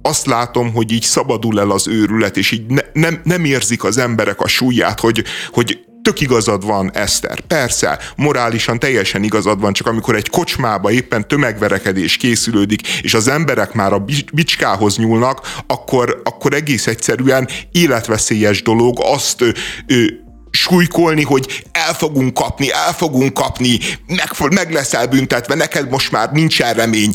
azt 0.02 0.26
látom, 0.26 0.72
hogy 0.72 0.92
így 0.92 1.02
szabadul 1.02 1.60
el 1.60 1.70
az 1.70 1.88
őrület, 1.88 2.36
és 2.36 2.50
így 2.50 2.66
ne, 2.66 2.80
nem, 2.92 3.20
nem 3.24 3.44
érzik 3.44 3.84
az 3.84 3.98
emberek 3.98 4.40
a 4.40 4.48
súlyát, 4.48 5.00
hogy, 5.00 5.24
hogy 5.50 5.84
tök 6.06 6.20
igazad 6.20 6.66
van, 6.66 6.90
Eszter. 6.94 7.40
Persze, 7.40 7.98
morálisan 8.16 8.78
teljesen 8.78 9.22
igazad 9.22 9.60
van, 9.60 9.72
csak 9.72 9.86
amikor 9.86 10.14
egy 10.14 10.28
kocsmába 10.28 10.90
éppen 10.90 11.28
tömegverekedés 11.28 12.16
készülődik, 12.16 12.88
és 12.88 13.14
az 13.14 13.28
emberek 13.28 13.72
már 13.72 13.92
a 13.92 14.04
bicskához 14.32 14.96
nyúlnak, 14.96 15.40
akkor, 15.66 16.20
akkor 16.24 16.54
egész 16.54 16.86
egyszerűen 16.86 17.48
életveszélyes 17.72 18.62
dolog 18.62 18.98
azt 19.00 19.44
ő, 19.86 20.24
súlykolni, 20.50 21.22
hogy 21.22 21.64
el 21.72 21.94
fogunk 21.94 22.34
kapni, 22.34 22.72
el 22.72 22.92
fogunk 22.92 23.32
kapni, 23.32 23.78
meg, 24.06 24.52
meg 24.52 24.72
leszel 24.72 25.06
büntetve, 25.06 25.54
neked 25.54 25.90
most 25.90 26.12
már 26.12 26.30
nincsen 26.32 26.74
remény, 26.74 27.12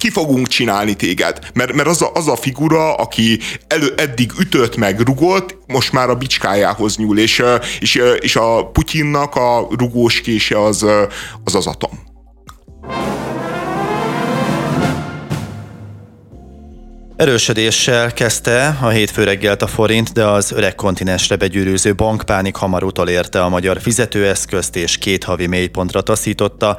ki 0.00 0.10
fogunk 0.10 0.48
csinálni 0.48 0.94
téged. 0.94 1.38
Mert, 1.54 1.72
mert 1.72 1.88
az, 1.88 2.02
a, 2.02 2.10
az 2.14 2.28
a 2.28 2.36
figura, 2.36 2.94
aki 2.94 3.38
elő, 3.66 3.94
eddig 3.96 4.32
ütött 4.38 4.76
meg, 4.76 5.00
rugott, 5.00 5.56
most 5.66 5.92
már 5.92 6.08
a 6.10 6.14
bicskájához 6.14 6.96
nyúl, 6.96 7.18
és, 7.18 7.42
és, 7.80 8.02
és 8.18 8.36
a 8.36 8.66
Putyinnak 8.72 9.34
a 9.34 9.68
rugós 9.78 10.20
kése 10.20 10.62
az 10.62 10.86
az, 11.44 11.54
az 11.54 11.66
atom. 11.66 12.08
Erősödéssel 17.16 18.12
kezdte 18.12 18.78
a 18.80 18.88
hétfő 18.88 19.24
reggelt 19.24 19.62
a 19.62 19.66
forint, 19.66 20.12
de 20.12 20.26
az 20.26 20.52
öreg 20.52 20.74
kontinensre 20.74 21.36
begyűrűző 21.36 21.94
bankpánik 21.94 22.56
hamar 22.56 22.84
utolérte 22.84 23.42
a 23.42 23.48
magyar 23.48 23.80
fizetőeszközt 23.80 24.76
és 24.76 24.98
két 24.98 25.24
havi 25.24 25.46
mélypontra 25.46 26.00
taszította. 26.00 26.76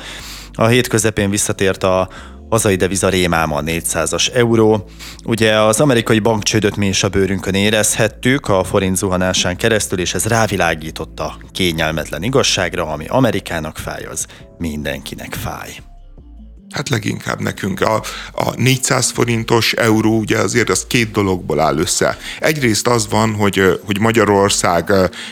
A 0.54 0.66
hét 0.66 0.88
közepén 0.88 1.30
visszatért 1.30 1.84
a 1.84 2.10
hazai 2.52 2.76
deviza 2.76 3.10
rémáma 3.10 3.62
400-as 3.66 4.36
euró. 4.36 4.86
Ugye 5.26 5.60
az 5.60 5.80
amerikai 5.80 6.20
bankcsődöt 6.20 6.76
mi 6.76 6.88
is 6.88 7.04
a 7.04 7.10
bőrünkön 7.10 7.54
érezhettük 7.54 8.48
a 8.48 8.64
forint 8.64 8.98
zuhanásán 8.98 9.58
keresztül, 9.58 10.00
és 10.00 10.14
ez 10.14 10.26
rávilágította 10.26 11.38
kényelmetlen 11.52 12.24
igazságra, 12.24 12.86
ami 12.86 13.06
Amerikának 13.08 13.78
fáj, 13.78 14.04
az 14.04 14.26
mindenkinek 14.58 15.34
fáj. 15.34 15.91
Hát 16.72 16.90
leginkább 16.90 17.42
nekünk. 17.42 17.82
A, 17.82 18.04
a 18.32 18.56
400 18.56 19.12
forintos 19.12 19.74
euró 19.74 20.18
ugye 20.20 20.38
azért 20.38 20.70
az 20.70 20.86
két 20.88 21.12
dologból 21.12 21.60
áll 21.60 21.78
össze. 21.78 22.18
Egyrészt 22.40 22.88
az 22.88 23.08
van, 23.10 23.34
hogy, 23.34 23.80
hogy 23.86 24.00
Magyarország 24.00 24.92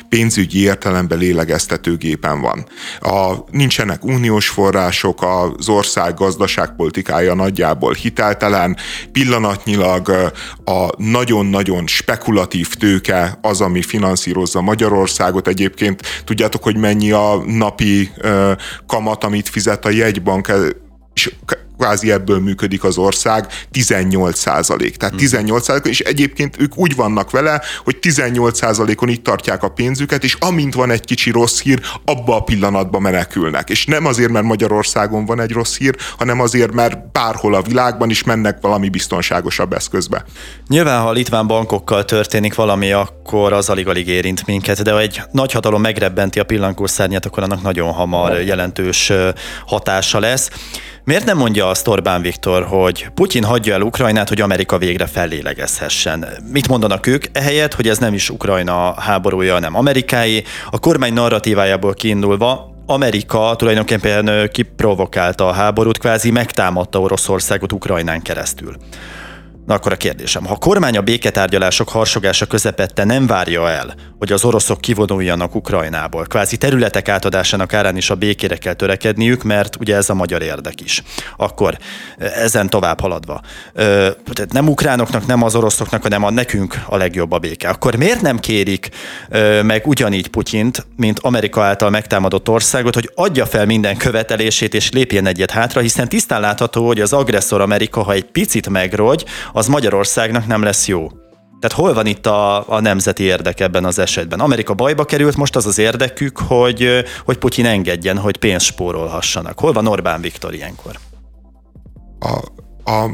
pénzügyi 0.10 0.60
értelemben 0.60 1.17
lélegeztetőgépen 1.17 2.41
van. 2.41 2.65
A, 2.99 3.34
nincsenek 3.52 4.06
uniós 4.06 4.47
források, 4.47 5.23
az 5.23 5.69
ország 5.69 6.13
gazdaságpolitikája 6.13 7.34
nagyjából 7.34 7.93
hiteltelen, 7.93 8.78
pillanatnyilag 9.12 10.32
a 10.65 10.88
nagyon-nagyon 10.97 11.88
spekulatív 11.88 12.73
tőke 12.73 13.38
az, 13.41 13.62
ami 13.62 13.82
finanszírozza 13.82 14.62
Magyarországot. 14.62 15.47
Egyébként 15.47 16.02
tudjátok, 16.23 16.63
hogy 16.63 16.78
mennyi 16.78 17.12
a 17.12 17.43
napi 17.45 18.12
kamat, 18.88 19.23
amit 19.23 19.49
fizet 19.49 19.86
a 19.86 19.89
jegybank 19.89 20.47
és 21.19 21.32
kvázi 21.79 22.12
ebből 22.12 22.39
működik 22.39 22.84
az 22.84 22.97
ország, 22.97 23.47
18 23.71 24.38
százalék. 24.38 24.97
Tehát 24.97 25.15
18 25.15 25.63
százalék, 25.63 25.91
és 25.91 25.99
egyébként 25.99 26.55
ők 26.60 26.77
úgy 26.77 26.95
vannak 26.95 27.32
vele, 27.32 27.62
hogy 27.84 27.97
18 27.97 28.58
százalékon 28.58 29.10
itt 29.10 29.23
tartják 29.23 29.63
a 29.63 29.69
pénzüket, 29.69 30.23
és 30.23 30.34
amint 30.39 30.73
van 30.73 30.91
egy 30.91 31.05
kicsi 31.05 31.32
rossz 31.32 31.62
hír, 31.62 31.79
abba 32.05 32.36
a 32.36 32.43
pillanatban 32.43 33.01
menekülnek. 33.01 33.69
És 33.69 33.86
nem 33.86 34.05
azért, 34.05 34.32
mert 34.32 34.45
Magyarországon 34.45 35.25
van 35.25 35.39
egy 35.39 35.51
rossz 35.51 35.77
hír, 35.77 35.95
hanem 36.17 36.39
azért, 36.39 36.73
mert 36.73 37.12
bárhol 37.12 37.53
a 37.53 37.62
világban 37.62 38.10
is 38.10 38.23
mennek 38.23 38.58
valami 38.62 38.89
biztonságosabb 38.89 39.73
eszközbe. 39.73 40.23
Nyilván, 40.67 41.01
ha 41.01 41.08
a 41.08 41.12
litván 41.12 41.47
bankokkal 41.47 42.05
történik 42.05 42.55
valami, 42.55 42.91
akkor 42.91 43.53
az 43.53 43.69
alig-alig 43.69 44.08
érint 44.08 44.45
minket, 44.45 44.82
de 44.82 44.91
ha 44.91 44.99
egy 44.99 45.21
nagy 45.32 45.51
hatalom 45.51 45.82
megrebbenti 45.82 46.39
a 46.39 46.43
pillanatszárnyát, 46.43 47.25
akkor 47.25 47.43
annak 47.43 47.62
nagyon 47.62 47.91
hamar 47.91 48.41
jelentős 48.41 49.12
hatása 49.65 50.19
lesz. 50.19 50.49
Miért 51.10 51.26
nem 51.26 51.38
mondja 51.38 51.67
azt 51.67 51.88
Orbán 51.88 52.22
Viktor, 52.22 52.63
hogy 52.63 53.08
Putyin 53.13 53.43
hagyja 53.43 53.74
el 53.74 53.82
Ukrajnát, 53.82 54.28
hogy 54.30 54.41
Amerika 54.41 54.78
végre 54.78 55.06
fellélegezhessen? 55.06 56.26
Mit 56.52 56.67
mondanak 56.67 57.08
ők? 57.08 57.24
Ehelyett, 57.32 57.74
hogy 57.74 57.88
ez 57.88 57.98
nem 57.98 58.13
is 58.13 58.30
Ukrajna 58.30 59.02
háborúja, 59.02 59.54
hanem 59.54 59.76
amerikai. 59.76 60.43
A 60.69 60.80
kormány 60.80 61.13
narratívájából 61.13 61.93
kiindulva 61.93 62.76
Amerika 62.86 63.56
tulajdonképpen 63.58 64.50
kiprovokálta 64.52 65.48
a 65.48 65.52
háborút, 65.52 65.98
kvázi 65.98 66.32
megtámadta 66.32 67.00
Oroszországot 67.00 67.72
Ukrajnán 67.72 68.22
keresztül. 68.22 68.76
Na 69.69 69.75
akkor 69.75 69.91
a 69.91 69.95
kérdésem, 69.95 70.45
ha 70.45 70.53
a 70.53 70.58
kormány 70.58 70.97
a 70.97 71.01
béketárgyalások 71.01 71.89
harsogása 71.89 72.45
közepette 72.45 73.03
nem 73.03 73.27
várja 73.27 73.69
el, 73.69 73.93
hogy 74.17 74.32
az 74.32 74.43
oroszok 74.43 74.82
kivonuljanak 74.82 75.55
Ukrajnából, 75.55 76.25
kvázi 76.25 76.58
területek 76.58 77.10
átadásának 77.10 77.73
árán 77.73 77.97
is 77.97 78.10
a 78.10 78.15
békére 78.15 78.58
kell 78.58 78.73
törekedniük, 78.73 79.43
mert 79.43 79.75
ugye 79.79 79.95
ez 79.95 80.10
a 80.10 80.13
magyar 80.13 80.41
érdek 80.41 80.82
is. 80.82 81.03
Akkor 81.38 81.77
ezen 82.17 82.69
tovább 82.69 82.99
haladva, 82.99 83.41
tehát 83.73 84.51
nem 84.51 84.67
ukránoknak, 84.67 85.25
nem 85.25 85.43
az 85.43 85.55
oroszoknak, 85.55 86.01
hanem 86.01 86.23
a 86.23 86.29
nekünk 86.29 86.82
a 86.88 86.97
legjobb 86.97 87.32
a 87.32 87.39
béke. 87.39 87.69
Akkor 87.69 87.95
miért 87.95 88.21
nem 88.21 88.39
kérik 88.39 88.89
meg 89.63 89.88
ugyanígy 89.88 90.27
Putyint, 90.27 90.86
mint 90.95 91.19
Amerika 91.19 91.63
által 91.63 91.89
megtámadott 91.89 92.49
országot, 92.49 92.93
hogy 92.93 93.12
adja 93.15 93.45
fel 93.45 93.65
minden 93.65 93.97
követelését 93.97 94.73
és 94.73 94.91
lépjen 94.91 95.25
egyet 95.25 95.51
hátra, 95.51 95.82
hiszen 95.82 96.10
tisztán 96.10 96.41
látható, 96.41 96.88
hogy 96.88 97.01
az 97.01 97.13
agresszor 97.13 97.62
Amerika, 97.62 98.03
ha 98.03 98.13
egy 98.13 98.25
picit 98.25 98.69
megrogy, 98.69 99.25
az 99.60 99.67
Magyarországnak 99.67 100.48
nem 100.48 100.63
lesz 100.63 100.88
jó. 100.88 101.08
Tehát 101.60 101.78
hol 101.78 101.93
van 101.93 102.06
itt 102.06 102.26
a, 102.26 102.69
a 102.69 102.80
nemzeti 102.80 103.24
érdek 103.24 103.60
ebben 103.60 103.86
az 103.86 104.00
esetben? 104.00 104.39
Amerika 104.39 104.74
bajba 104.74 105.06
került, 105.06 105.36
most 105.36 105.56
az 105.56 105.65
az 105.65 105.78
érdekük, 105.78 106.38
hogy, 106.38 107.04
hogy 107.26 107.38
Putyin 107.38 107.65
engedjen, 107.65 108.17
hogy 108.17 108.38
pénzt 108.38 108.65
spórolhassanak. 108.65 109.60
Hol 109.60 109.72
van 109.72 109.88
Orbán 109.88 110.22
Viktor 110.22 110.54
ilyenkor? 110.54 111.00
A, 112.19 112.34
a 112.91 113.10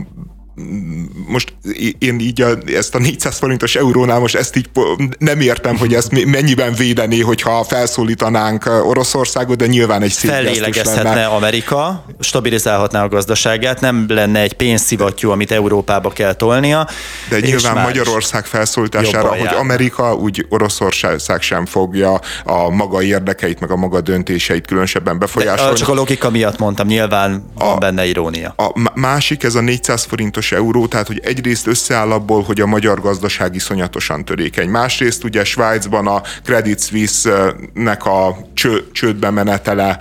most 1.27 1.53
én 1.99 2.19
így 2.19 2.41
a, 2.41 2.57
ezt 2.65 2.95
a 2.95 2.99
400 2.99 3.37
forintos 3.37 3.75
eurónál 3.75 4.19
most 4.19 4.35
ezt 4.35 4.55
így 4.55 4.69
nem 5.17 5.39
értem, 5.39 5.77
hogy 5.77 5.93
ezt 5.93 6.25
mennyiben 6.25 6.73
védené, 6.73 7.19
hogyha 7.19 7.63
felszólítanánk 7.63 8.65
Oroszországot, 8.65 9.57
de 9.57 9.65
nyilván 9.65 10.01
egy 10.01 10.11
szép 10.11 10.31
lenne. 10.83 11.25
Amerika, 11.25 12.05
stabilizálhatná 12.19 13.03
a 13.03 13.07
gazdaságát, 13.07 13.81
nem 13.81 14.05
lenne 14.07 14.39
egy 14.39 14.53
pénzszivattyú, 14.53 15.29
amit 15.31 15.51
Európába 15.51 16.09
kell 16.09 16.33
tolnia. 16.33 16.87
De 17.29 17.39
nyilván 17.39 17.83
Magyarország 17.83 18.45
felszólítására, 18.45 19.27
hogy 19.27 19.47
Amerika, 19.59 20.13
úgy 20.13 20.45
Oroszország 20.49 21.41
sem 21.41 21.65
fogja 21.65 22.19
a 22.43 22.69
maga 22.69 23.01
érdekeit, 23.01 23.59
meg 23.59 23.71
a 23.71 23.75
maga 23.75 24.01
döntéseit 24.01 24.67
különösebben 24.67 25.19
befolyásolni. 25.19 25.71
De 25.71 25.77
csak 25.77 25.89
a 25.89 25.93
logika 25.93 26.29
miatt 26.29 26.57
mondtam, 26.57 26.87
nyilván 26.87 27.43
a, 27.55 27.65
van 27.65 27.79
benne 27.79 28.05
irónia. 28.05 28.53
A 28.57 28.91
másik, 28.93 29.43
ez 29.43 29.55
a 29.55 29.61
400 29.61 30.03
forintos 30.03 30.44
fontos 30.45 30.51
euró, 30.51 30.87
tehát 30.87 31.07
hogy 31.07 31.21
egyrészt 31.23 31.67
összeáll 31.67 32.11
abból, 32.11 32.43
hogy 32.43 32.61
a 32.61 32.65
magyar 32.65 33.01
gazdaság 33.01 33.55
iszonyatosan 33.55 34.25
törékeny. 34.25 34.69
Másrészt 34.69 35.23
ugye 35.23 35.43
Svájcban 35.43 36.07
a 36.07 36.21
Credit 36.43 36.81
Suisse-nek 36.81 38.05
a 38.05 38.37
cső, 38.53 38.83
csődbe 38.91 39.29
menetele 39.29 39.97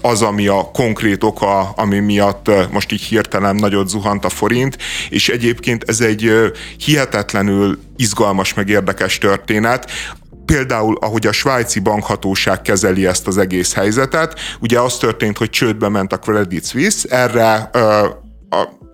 az, 0.00 0.22
ami 0.22 0.46
a 0.46 0.70
konkrét 0.72 1.24
oka, 1.24 1.60
ami 1.60 1.98
miatt 1.98 2.50
most 2.70 2.92
így 2.92 3.02
hirtelen 3.02 3.56
nagyot 3.56 3.88
zuhant 3.88 4.24
a 4.24 4.28
forint, 4.28 4.78
és 5.08 5.28
egyébként 5.28 5.84
ez 5.86 6.00
egy 6.00 6.52
hihetetlenül 6.78 7.78
izgalmas 7.96 8.54
meg 8.54 8.68
érdekes 8.68 9.18
történet 9.18 9.90
például, 10.46 10.96
ahogy 11.00 11.26
a 11.26 11.32
svájci 11.32 11.80
bankhatóság 11.80 12.62
kezeli 12.62 13.06
ezt 13.06 13.26
az 13.26 13.38
egész 13.38 13.74
helyzetet, 13.74 14.38
ugye 14.60 14.80
az 14.80 14.96
történt, 14.96 15.38
hogy 15.38 15.50
csődbe 15.50 15.88
ment 15.88 16.12
a 16.12 16.18
Credit 16.18 16.66
Suisse, 16.66 17.08
erre 17.16 17.70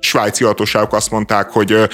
svájci 0.00 0.44
hatóságok 0.44 0.92
azt 0.92 1.10
mondták, 1.10 1.50
hogy 1.50 1.88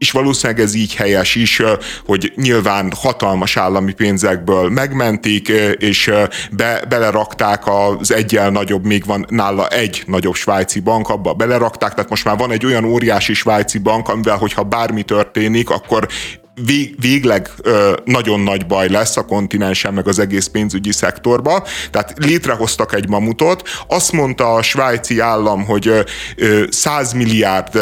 és 0.00 0.10
valószínűleg 0.10 0.62
ez 0.62 0.74
így 0.74 0.94
helyes 0.94 1.34
is, 1.34 1.62
hogy 2.06 2.32
nyilván 2.36 2.92
hatalmas 2.96 3.56
állami 3.56 3.92
pénzekből 3.92 4.70
megmentik, 4.70 5.48
és 5.78 6.10
be, 6.50 6.82
belerakták 6.88 7.62
az 7.66 8.12
egyel 8.12 8.50
nagyobb, 8.50 8.84
még 8.84 9.04
van 9.04 9.26
nála 9.28 9.68
egy 9.68 10.02
nagyobb 10.06 10.34
svájci 10.34 10.80
bank, 10.80 11.08
abba 11.08 11.32
belerakták, 11.32 11.94
tehát 11.94 12.10
most 12.10 12.24
már 12.24 12.36
van 12.36 12.52
egy 12.52 12.66
olyan 12.66 12.84
óriási 12.84 13.34
svájci 13.34 13.78
bank, 13.78 14.08
amivel, 14.08 14.36
hogyha 14.36 14.62
bármi 14.62 15.02
történik, 15.02 15.70
akkor 15.70 16.08
vég, 16.66 16.94
végleg 17.00 17.50
nagyon 18.04 18.40
nagy 18.40 18.66
baj 18.66 18.88
lesz 18.88 19.16
a 19.16 19.24
kontinensen, 19.24 19.94
meg 19.94 20.08
az 20.08 20.18
egész 20.18 20.46
pénzügyi 20.46 20.92
szektorba. 20.92 21.66
Tehát 21.90 22.14
létrehoztak 22.16 22.94
egy 22.94 23.08
mamutot. 23.08 23.68
Azt 23.88 24.12
mondta 24.12 24.54
a 24.54 24.62
svájci 24.62 25.20
állam, 25.20 25.64
hogy 25.64 26.04
ö, 26.36 26.64
100 26.70 27.12
milliárd 27.12 27.78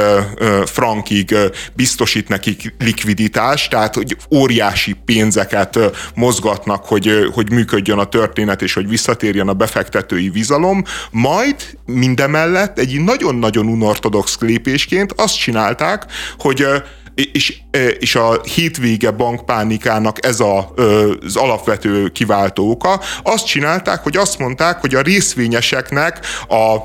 frankig 0.64 1.33
ö, 1.33 1.46
biztosít 1.74 2.28
nekik 2.28 2.74
likviditást, 2.78 3.70
tehát 3.70 3.94
hogy 3.94 4.16
óriási 4.35 4.96
pénzeket 5.04 5.78
mozgatnak, 6.14 6.85
hogy, 6.85 7.28
hogy 7.33 7.50
működjön 7.50 7.98
a 7.98 8.04
történet, 8.04 8.62
és 8.62 8.74
hogy 8.74 8.88
visszatérjen 8.88 9.48
a 9.48 9.52
befektetői 9.52 10.28
bizalom. 10.28 10.85
Majd 11.11 11.57
mindemellett 11.87 12.78
egy 12.78 13.00
nagyon-nagyon 13.00 13.66
unortodox 13.66 14.37
lépésként 14.40 15.12
azt 15.16 15.38
csinálták, 15.38 16.07
hogy 16.38 16.66
és, 17.33 17.57
és 17.98 18.14
a 18.14 18.40
hétvége 18.54 19.11
bankpánikának 19.11 20.26
ez 20.26 20.40
a, 20.40 20.74
az 21.24 21.37
alapvető 21.37 22.09
kiváltó 22.09 22.70
oka. 22.70 23.00
Azt 23.22 23.46
csinálták, 23.46 24.02
hogy 24.02 24.16
azt 24.16 24.38
mondták, 24.38 24.81
hogy 24.81 24.94
a 24.94 25.00
részvényeseknek 25.00 26.20
a 26.48 26.76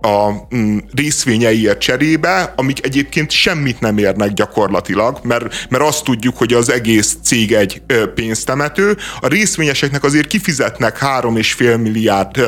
a 0.00 0.46
mm, 0.56 0.78
részvényeiért 0.94 1.78
cserébe, 1.78 2.52
amik 2.56 2.84
egyébként 2.84 3.30
semmit 3.30 3.80
nem 3.80 3.98
érnek 3.98 4.32
gyakorlatilag, 4.32 5.18
mert, 5.22 5.66
mert 5.68 5.84
azt 5.84 6.04
tudjuk, 6.04 6.36
hogy 6.36 6.52
az 6.52 6.70
egész 6.70 7.16
cég 7.24 7.52
egy 7.52 7.82
pénztemető. 8.14 8.96
A 9.20 9.26
részvényeseknek 9.26 10.04
azért 10.04 10.26
kifizetnek 10.26 10.98
3,5 10.98 11.82
milliárd 11.82 12.40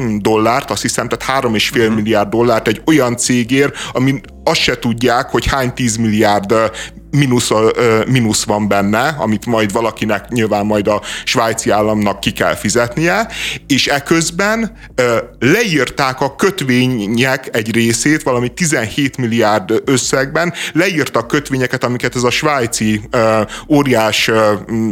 mm, 0.00 0.16
dollárt, 0.18 0.70
azt 0.70 0.82
hiszem, 0.82 1.08
tehát 1.08 1.44
3,5 1.44 1.70
uh-huh. 1.70 1.86
Mhm. 1.86 1.94
milliárd 1.94 2.28
dollárt 2.28 2.68
egy 2.68 2.82
olyan 2.86 3.16
cégért, 3.16 3.76
ami 3.92 4.20
azt 4.44 4.60
se 4.60 4.78
tudják, 4.78 5.30
hogy 5.30 5.46
hány 5.46 5.74
10 5.74 5.96
milliárd 5.96 6.54
mínusz, 7.12 7.50
mínusz 8.06 8.44
van 8.44 8.68
benne, 8.68 9.14
amit 9.18 9.46
majd 9.46 9.72
valakinek 9.72 10.28
nyilván 10.28 10.66
majd 10.66 10.88
a 10.88 11.02
svájci 11.24 11.70
államnak 11.70 12.20
ki 12.20 12.32
kell 12.32 12.54
fizetnie, 12.54 13.28
és 13.66 13.86
eközben 13.86 14.72
leírták 15.38 16.20
a 16.20 16.36
kötvények 16.36 17.48
egy 17.56 17.74
részét, 17.74 18.22
valami 18.22 18.48
17 18.48 19.16
milliárd 19.16 19.82
összegben, 19.84 20.52
leírtak 20.72 21.26
kötvényeket, 21.26 21.84
amiket 21.84 22.16
ez 22.16 22.22
a 22.22 22.30
svájci 22.30 23.00
óriás 23.68 24.30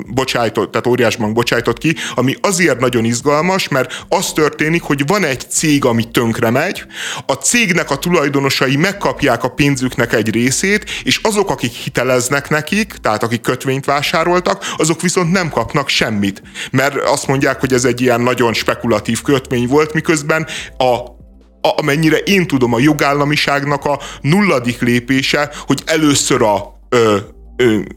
bocsájtott, 0.06 0.70
tehát 0.70 0.86
óriás 0.86 1.16
bank 1.16 1.32
bocsájtott 1.32 1.78
ki, 1.78 1.94
ami 2.14 2.34
azért 2.40 2.80
nagyon 2.80 3.04
izgalmas, 3.04 3.68
mert 3.68 4.04
az 4.08 4.32
történik, 4.32 4.82
hogy 4.82 5.06
van 5.06 5.24
egy 5.24 5.50
cég, 5.50 5.84
ami 5.84 6.10
tönkre 6.10 6.50
megy, 6.50 6.84
a 7.26 7.32
cégnek 7.32 7.90
a 7.90 7.98
tulajdonosai 7.98 8.76
megkapják 8.76 9.39
a 9.42 9.48
pénzüknek 9.48 10.12
egy 10.12 10.30
részét, 10.30 10.90
és 11.04 11.20
azok, 11.22 11.50
akik 11.50 11.72
hiteleznek 11.72 12.48
nekik, 12.48 12.92
tehát 12.92 13.22
akik 13.22 13.40
kötvényt 13.40 13.84
vásároltak, 13.84 14.74
azok 14.76 15.00
viszont 15.00 15.32
nem 15.32 15.50
kapnak 15.50 15.88
semmit. 15.88 16.42
Mert 16.70 16.94
azt 16.96 17.26
mondják, 17.26 17.60
hogy 17.60 17.72
ez 17.72 17.84
egy 17.84 18.00
ilyen 18.00 18.20
nagyon 18.20 18.52
spekulatív 18.52 19.22
kötvény 19.22 19.66
volt, 19.66 19.92
miközben 19.92 20.46
a 20.78 21.18
amennyire 21.76 22.16
én 22.16 22.46
tudom, 22.46 22.74
a 22.74 22.78
jogállamiságnak 22.78 23.84
a 23.84 24.00
nulladik 24.20 24.80
lépése, 24.80 25.50
hogy 25.66 25.82
először 25.86 26.42
a 26.42 26.80
ö, 26.88 27.16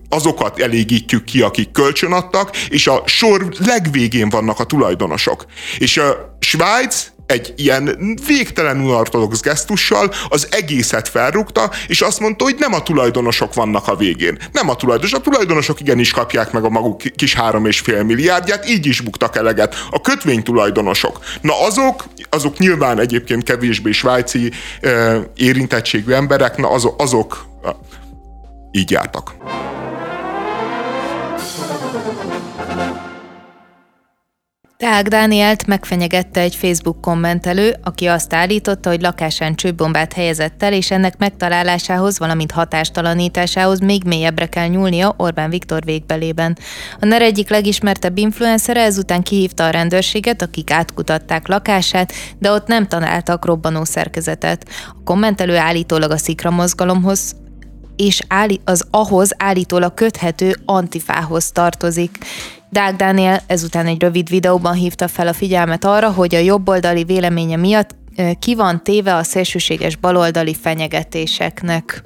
azokat 0.10 0.60
elégítjük 0.60 1.24
ki, 1.24 1.42
akik 1.42 1.72
kölcsönadtak, 1.72 2.58
és 2.58 2.88
a 2.88 3.04
sor 3.06 3.48
legvégén 3.66 4.30
vannak 4.30 4.60
a 4.60 4.64
tulajdonosok. 4.64 5.46
És 5.78 5.98
a 5.98 6.38
Svájc 6.40 7.12
egy 7.26 7.54
ilyen 7.56 7.98
végtelen 8.28 8.80
unortodox 8.80 9.42
gesztussal 9.42 10.14
az 10.30 10.48
egészet 10.52 11.10
felrúgta, 11.10 11.72
és 11.88 12.02
azt 12.02 12.20
mondta, 12.20 12.44
hogy 12.44 12.56
nem 12.58 12.74
a 12.74 12.84
tulajdonosok 12.84 13.54
vannak 13.54 13.88
a 13.88 13.96
végén. 13.96 14.38
Nem 14.52 14.70
a 14.70 14.76
tulajdonosok, 14.76 15.20
a 15.20 15.24
tulajdonosok 15.24 15.80
igenis 15.80 16.12
kapják 16.12 16.52
meg 16.52 16.64
a 16.64 16.70
maguk 16.70 17.02
kis 17.16 17.34
három 17.34 17.66
és 17.66 17.80
fél 17.80 18.04
milliárdját, 18.04 18.70
így 18.70 18.86
is 18.86 19.02
buktak 19.02 19.36
eleget. 19.36 19.76
A 19.90 20.02
kötvénytulajdonosok. 20.02 21.20
Na 21.42 21.66
azok, 21.66 22.06
azok 22.30 22.58
nyilván 22.58 23.00
egyébként 23.00 23.44
kevésbé 23.44 23.92
svájci 23.92 24.52
érintettségű 25.36 26.12
emberek, 26.12 26.58
na 26.58 26.70
azok, 26.70 27.02
azok 27.02 27.46
így 28.72 28.92
jártak. 28.92 29.36
Teák 34.84 35.08
Dánielt 35.08 35.68
megfenyegette 35.68 36.40
egy 36.40 36.56
Facebook 36.56 37.02
kommentelő, 37.02 37.76
aki 37.84 38.06
azt 38.06 38.34
állította, 38.34 38.90
hogy 38.90 39.02
lakásán 39.02 39.56
csőbombát 39.56 40.14
helyezett 40.14 40.64
el, 40.64 40.74
és 40.74 40.92
ennek 40.92 41.18
megtalálásához, 41.18 42.20
valamint 42.20 42.52
hatástalanításához 42.52 43.80
még 43.80 44.04
mélyebbre 44.04 44.46
kell 44.46 44.68
nyúlnia 44.68 45.14
Orbán 45.18 45.50
Viktor 45.50 45.84
végbelében. 45.84 46.58
A 47.00 47.06
NER 47.06 47.22
egyik 47.22 47.50
legismertebb 47.50 48.18
influencere 48.18 48.82
ezután 48.82 49.22
kihívta 49.22 49.66
a 49.66 49.70
rendőrséget, 49.70 50.42
akik 50.42 50.72
átkutatták 50.72 51.48
lakását, 51.48 52.14
de 52.40 52.52
ott 52.52 52.68
nem 52.68 52.88
találtak 52.88 53.46
robbanó 53.46 53.84
szerkezetet. 53.84 54.66
A 54.90 55.04
kommentelő 55.04 55.58
állítólag 55.58 56.12
a 56.12 56.18
szikra 56.18 56.50
mozgalomhoz 56.50 57.36
és 57.96 58.22
az 58.64 58.88
ahhoz 58.92 59.32
állítólag 59.38 59.94
köthető 59.94 60.56
antifához 60.66 61.52
tartozik. 61.52 62.18
Dák 62.70 62.96
Dániel 62.96 63.42
ezután 63.48 63.86
egy 63.86 64.02
rövid 64.02 64.30
videóban 64.30 64.74
hívta 64.74 65.08
fel 65.08 65.28
a 65.28 65.34
figyelmet 65.34 65.86
arra, 65.86 66.12
hogy 66.12 66.36
a 66.36 66.40
jobboldali 66.40 67.04
véleménye 67.04 67.56
miatt 67.56 67.96
ki 68.40 68.56
van 68.56 68.84
téve 68.84 69.16
a 69.16 69.24
szélsőséges 69.24 69.96
baloldali 69.96 70.56
fenyegetéseknek. 70.62 72.04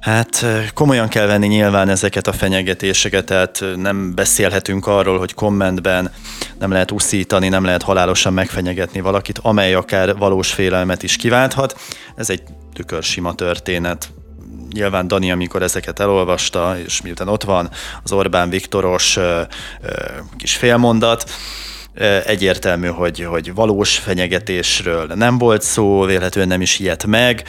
Hát 0.00 0.46
komolyan 0.74 1.08
kell 1.08 1.26
venni 1.26 1.46
nyilván 1.46 1.88
ezeket 1.88 2.26
a 2.26 2.32
fenyegetéseket, 2.32 3.24
tehát 3.24 3.64
nem 3.76 4.14
beszélhetünk 4.14 4.86
arról, 4.86 5.18
hogy 5.18 5.34
kommentben 5.34 6.10
nem 6.58 6.70
lehet 6.70 6.90
uszítani, 6.90 7.48
nem 7.48 7.64
lehet 7.64 7.82
halálosan 7.82 8.32
megfenyegetni 8.32 9.00
valakit, 9.00 9.38
amely 9.38 9.74
akár 9.74 10.16
valós 10.16 10.52
félelmet 10.52 11.02
is 11.02 11.16
kiválthat. 11.16 11.80
Ez 12.16 12.30
egy 12.30 12.42
tükörsima 12.72 13.34
történet, 13.34 14.08
nyilván 14.72 15.08
Dani, 15.08 15.30
amikor 15.30 15.62
ezeket 15.62 16.00
elolvasta, 16.00 16.78
és 16.84 17.02
miután 17.02 17.28
ott 17.28 17.44
van 17.44 17.70
az 18.02 18.12
Orbán 18.12 18.50
Viktoros 18.50 19.18
kis 20.36 20.56
félmondat, 20.56 21.30
egyértelmű, 22.26 22.86
hogy, 22.86 23.20
hogy 23.20 23.54
valós 23.54 23.98
fenyegetésről 23.98 25.06
nem 25.06 25.38
volt 25.38 25.62
szó, 25.62 26.04
véletlenül 26.04 26.50
nem 26.50 26.60
is 26.60 26.78
ilyet 26.78 27.06
meg, 27.06 27.42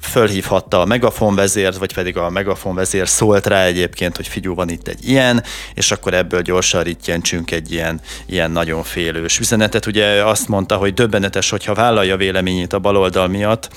fölhívhatta 0.00 0.80
a 0.80 0.84
Megafon 0.84 1.34
vezért, 1.34 1.76
vagy 1.76 1.94
pedig 1.94 2.16
a 2.16 2.30
Megafon 2.30 2.74
vezér 2.74 3.08
szólt 3.08 3.46
rá 3.46 3.64
egyébként, 3.64 4.16
hogy 4.16 4.28
figyú, 4.28 4.54
van 4.54 4.68
itt 4.68 4.88
egy 4.88 5.08
ilyen, 5.08 5.42
és 5.74 5.90
akkor 5.90 6.14
ebből 6.14 6.42
gyorsan 6.42 6.82
rittyentsünk 6.82 7.50
egy 7.50 7.72
ilyen, 7.72 8.00
ilyen 8.26 8.50
nagyon 8.50 8.82
félős 8.82 9.38
üzenetet. 9.38 9.86
Ugye 9.86 10.24
azt 10.24 10.48
mondta, 10.48 10.76
hogy 10.76 10.94
döbbenetes, 10.94 11.50
hogyha 11.50 11.74
vállalja 11.74 12.16
véleményét 12.16 12.72
a 12.72 12.78
baloldal 12.78 13.28
miatt, 13.28 13.70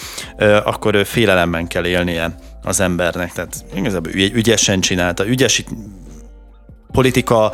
akkor 0.63 0.95
ő 0.95 1.03
félelemben 1.03 1.67
kell 1.67 1.85
élnie 1.85 2.35
az 2.63 2.79
embernek. 2.79 3.33
Tehát 3.33 3.53
igazából 3.75 4.11
ügyesen 4.11 4.79
csinálta, 4.79 5.27
ügyes 5.27 5.63
politika 6.91 7.51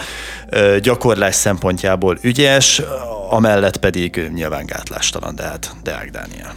gyakorlás 0.82 1.36
szempontjából 1.36 2.18
ügyes, 2.22 2.82
amellett 3.30 3.78
pedig 3.78 4.30
nyilván 4.34 4.66
gátlástalan, 4.66 5.36
de 5.36 5.44
hát 5.44 5.76
Deák 5.84 6.10
Dániel. 6.10 6.54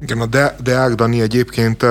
Igen, 0.00 0.20
a 0.20 0.26
De- 0.26 0.56
Deák 0.62 0.94
Dani 0.94 1.20
egyébként 1.20 1.86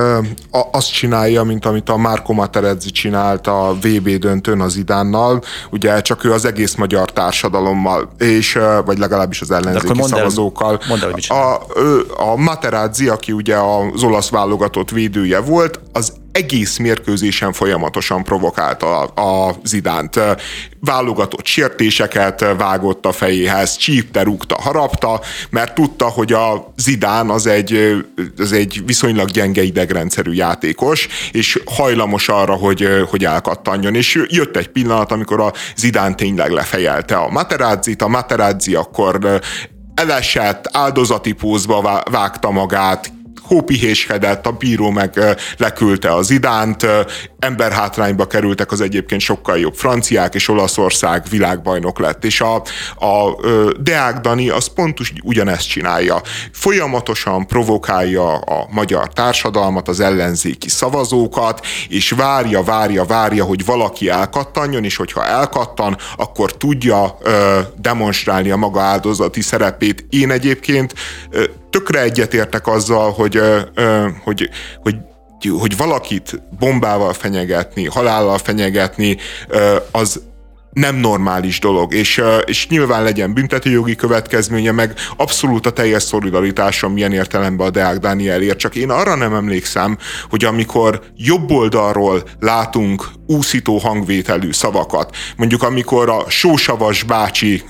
azt 0.72 0.92
csinálja, 0.92 1.44
mint 1.44 1.66
amit 1.66 1.90
a 1.90 1.98
Márko 1.98 2.34
Materedzi 2.34 2.90
csinált 2.90 3.48
a 3.48 3.76
VB 3.82 4.10
döntőn 4.10 4.62
az 4.62 4.76
Idánnal, 4.76 5.42
ugye 5.70 6.02
csak 6.02 6.24
ő 6.24 6.34
az 6.34 6.46
egész 6.46 6.76
magyar 6.76 7.12
társadalommal, 7.12 8.10
és, 8.18 8.60
vagy 8.86 8.98
legalábbis 8.98 9.42
az 9.42 9.52
ellenzéki 9.52 10.02
szavazókkal. 10.02 10.72
El, 10.72 10.88
mondd 10.88 11.04
el, 11.04 11.12
hogy 11.12 11.28
a, 11.30 12.32
a 12.32 12.36
Materazzi, 12.36 13.08
aki 13.08 13.32
ugye 13.32 13.56
az 13.56 14.04
olasz 14.04 14.30
válogatott 14.30 14.90
védője 14.90 15.40
volt, 15.40 15.80
az 15.94 16.14
egész 16.38 16.78
mérkőzésen 16.78 17.54
folyamatosan 17.54 18.24
provokálta 18.24 19.00
a, 19.04 19.56
Zidánt. 19.64 20.20
Válogatott 20.80 21.46
sértéseket 21.46 22.46
vágott 22.58 23.06
a 23.06 23.12
fejéhez, 23.12 23.76
csípte, 23.76 24.24
rúgta, 24.24 24.56
harapta, 24.62 25.22
mert 25.50 25.76
tudta, 25.76 26.06
hogy 26.06 26.34
a 26.34 26.74
Zidán 26.78 27.30
az 27.30 27.48
egy, 27.48 27.96
az 28.38 28.52
egy 28.52 28.82
viszonylag 28.86 29.30
gyenge 29.30 29.64
idegrendszerű 29.64 30.32
játékos, 30.32 31.08
és 31.32 31.60
hajlamos 31.66 32.30
arra, 32.30 32.54
hogy, 32.54 32.88
hogy 33.10 33.26
elkattanjon. 33.26 33.96
És 33.96 34.24
jött 34.28 34.58
egy 34.58 34.68
pillanat, 34.68 35.12
amikor 35.12 35.40
a 35.40 35.54
Zidán 35.76 36.16
tényleg 36.16 36.52
lefejelte 36.52 37.16
a 37.16 37.30
Materazzit, 37.30 38.02
a 38.02 38.08
Materazzi 38.08 38.76
akkor 38.76 39.40
elesett, 39.96 40.70
áldozati 40.72 41.32
pózba 41.32 42.04
vágta 42.12 42.52
magát, 42.52 43.12
hópihéskedett, 43.48 44.46
a 44.46 44.52
bíró 44.52 44.90
meg 44.90 45.38
leküldte 45.58 46.14
az 46.14 46.32
idánt, 46.32 46.88
emberhátrányba 47.40 48.28
kerültek 48.28 48.72
az 48.72 48.82
egyébként 48.82 49.22
sokkal 49.22 49.60
jobb 49.60 49.76
franciák, 49.76 50.36
és 50.36 50.48
Olaszország 50.48 51.24
világbajnok 51.30 52.00
lett. 52.00 52.26
És 52.26 52.42
a, 52.42 52.56
a 53.06 53.36
Deák 53.80 54.20
Dani 54.20 54.50
az 54.50 54.68
pontos 54.68 55.14
ugyanezt 55.24 55.68
csinálja. 55.68 56.22
Folyamatosan 56.52 57.48
provokálja 57.48 58.36
a 58.38 58.68
magyar 58.72 59.14
társadalmat, 59.14 59.88
az 59.88 60.00
ellenzéki 60.00 60.70
szavazókat, 60.70 61.66
és 61.90 62.12
várja, 62.12 62.64
várja, 62.64 63.06
várja, 63.06 63.44
hogy 63.44 63.66
valaki 63.66 64.10
elkattanjon, 64.10 64.84
és 64.84 64.96
hogyha 64.96 65.26
elkattan, 65.26 65.98
akkor 66.18 66.58
tudja 66.58 67.18
ö, 67.22 67.60
demonstrálni 67.78 68.50
a 68.50 68.56
maga 68.56 68.82
áldozati 68.82 69.42
szerepét. 69.42 70.06
Én 70.10 70.32
egyébként 70.32 70.94
ö, 71.30 71.44
tökre 71.78 72.02
egyetértek 72.02 72.68
azzal, 72.68 73.12
hogy, 73.12 73.42
hogy, 74.24 74.50
hogy 74.82 74.96
hogy 75.60 75.78
valakit 75.78 76.42
bombával 76.60 77.14
fenyegetni, 77.14 77.86
halállal 77.86 78.38
fenyegetni, 78.38 79.18
az 79.92 80.22
nem 80.78 80.96
normális 80.96 81.60
dolog, 81.60 81.94
és, 81.94 82.22
és 82.46 82.68
nyilván 82.68 83.04
legyen 83.04 83.34
büntetőjogi 83.34 83.96
következménye, 83.96 84.72
meg 84.72 84.94
abszolút 85.16 85.66
a 85.66 85.72
teljes 85.72 86.04
szolidaritásom 86.04 86.94
milyen 86.94 87.14
értelemben 87.14 87.68
a 87.68 87.70
Deák 87.70 87.98
Dánielért, 87.98 88.58
csak 88.58 88.76
én 88.76 88.90
arra 88.90 89.16
nem 89.16 89.34
emlékszem, 89.34 89.98
hogy 90.30 90.46
amikor 90.46 91.02
jobb 91.16 91.52
oldalról 91.52 92.24
látunk 92.40 93.10
úszító 93.28 93.78
hangvételű 93.78 94.52
szavakat, 94.52 95.16
mondjuk 95.38 95.64
amikor 95.64 96.10
a 96.10 96.30
Sósavas 96.30 97.04
bácsi, 97.04 97.64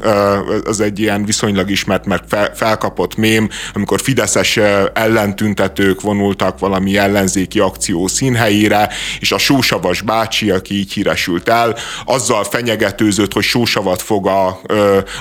az 0.65 0.79
egy 0.79 0.99
ilyen 0.99 1.25
viszonylag 1.25 1.69
ismert, 1.69 2.05
mert 2.05 2.57
felkapott 2.57 3.15
mém, 3.15 3.49
amikor 3.73 4.01
fideszes 4.01 4.57
ellentüntetők 4.93 6.01
vonultak 6.01 6.59
valami 6.59 6.97
ellenzéki 6.97 7.59
akció 7.59 8.07
színhelyére, 8.07 8.89
és 9.19 9.31
a 9.31 9.37
Sósavas 9.37 10.01
bácsi, 10.01 10.51
aki 10.51 10.73
így 10.73 10.93
híresült 10.93 11.49
el, 11.49 11.75
azzal 12.05 12.43
fenyeget 12.43 12.96
tetőzött, 12.97 13.33
hogy 13.33 13.43
sósavat 13.43 14.01
fog 14.01 14.27
a, 14.27 14.61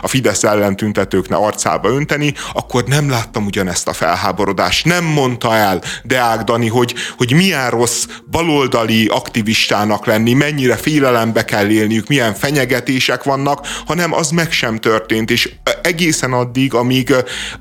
a 0.01 0.09
Fidesz 0.09 0.45
ellen 0.45 0.77
tüntetőkne 0.77 1.37
arcába 1.37 1.89
önteni, 1.89 2.35
akkor 2.53 2.85
nem 2.85 3.11
láttam 3.11 3.47
ugyanezt 3.47 3.89
a 3.89 3.93
felháborodást. 3.93 4.85
Nem 4.85 5.05
mondta 5.05 5.55
el 5.55 5.83
Deák 6.05 6.43
Dani, 6.43 6.69
hogy, 6.69 6.95
hogy 7.17 7.33
milyen 7.33 7.71
rossz 7.71 8.07
baloldali 8.31 9.07
aktivistának 9.07 10.07
lenni, 10.07 10.33
mennyire 10.33 10.77
félelembe 10.77 11.45
kell 11.45 11.69
élniük, 11.69 12.09
milyen 12.09 12.35
fenyegetések 12.35 13.23
vannak, 13.23 13.67
hanem 13.87 14.13
az 14.13 14.31
meg 14.31 14.53
sem 14.53 14.77
történt, 14.77 15.31
és 15.31 15.53
egészen 15.83 16.33
addig, 16.33 16.75
amíg, 16.75 17.15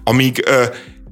amíg 0.03 0.43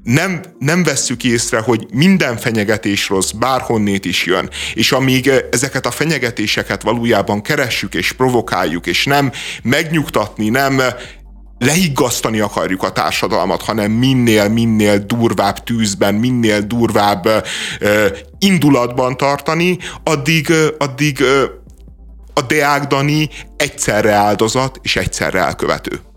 nem, 0.03 0.41
nem 0.59 0.83
vesszük 0.83 1.23
észre, 1.23 1.59
hogy 1.59 1.87
minden 1.93 2.37
fenyegetés 2.37 3.09
rossz, 3.09 3.31
bárhonnét 3.31 4.05
is 4.05 4.25
jön, 4.25 4.49
és 4.73 4.91
amíg 4.91 5.31
ezeket 5.51 5.85
a 5.85 5.91
fenyegetéseket 5.91 6.83
valójában 6.83 7.41
keressük 7.41 7.93
és 7.93 8.11
provokáljuk, 8.11 8.85
és 8.87 9.05
nem 9.05 9.31
megnyugtatni, 9.63 10.49
nem 10.49 10.81
lehiggasztani 11.57 12.39
akarjuk 12.39 12.83
a 12.83 12.91
társadalmat, 12.91 13.61
hanem 13.61 13.91
minél, 13.91 14.49
minél 14.49 14.97
durvább 14.97 15.63
tűzben, 15.63 16.15
minél 16.15 16.61
durvább 16.61 17.25
uh, 17.25 17.41
indulatban 18.39 19.17
tartani, 19.17 19.77
addig, 20.03 20.47
uh, 20.49 20.67
addig 20.77 21.17
uh, 21.19 21.43
a 22.33 22.41
Deák 22.41 22.87
Dani 22.87 23.29
egyszerre 23.57 24.13
áldozat 24.13 24.79
és 24.81 24.95
egyszerre 24.95 25.39
elkövető. 25.39 26.12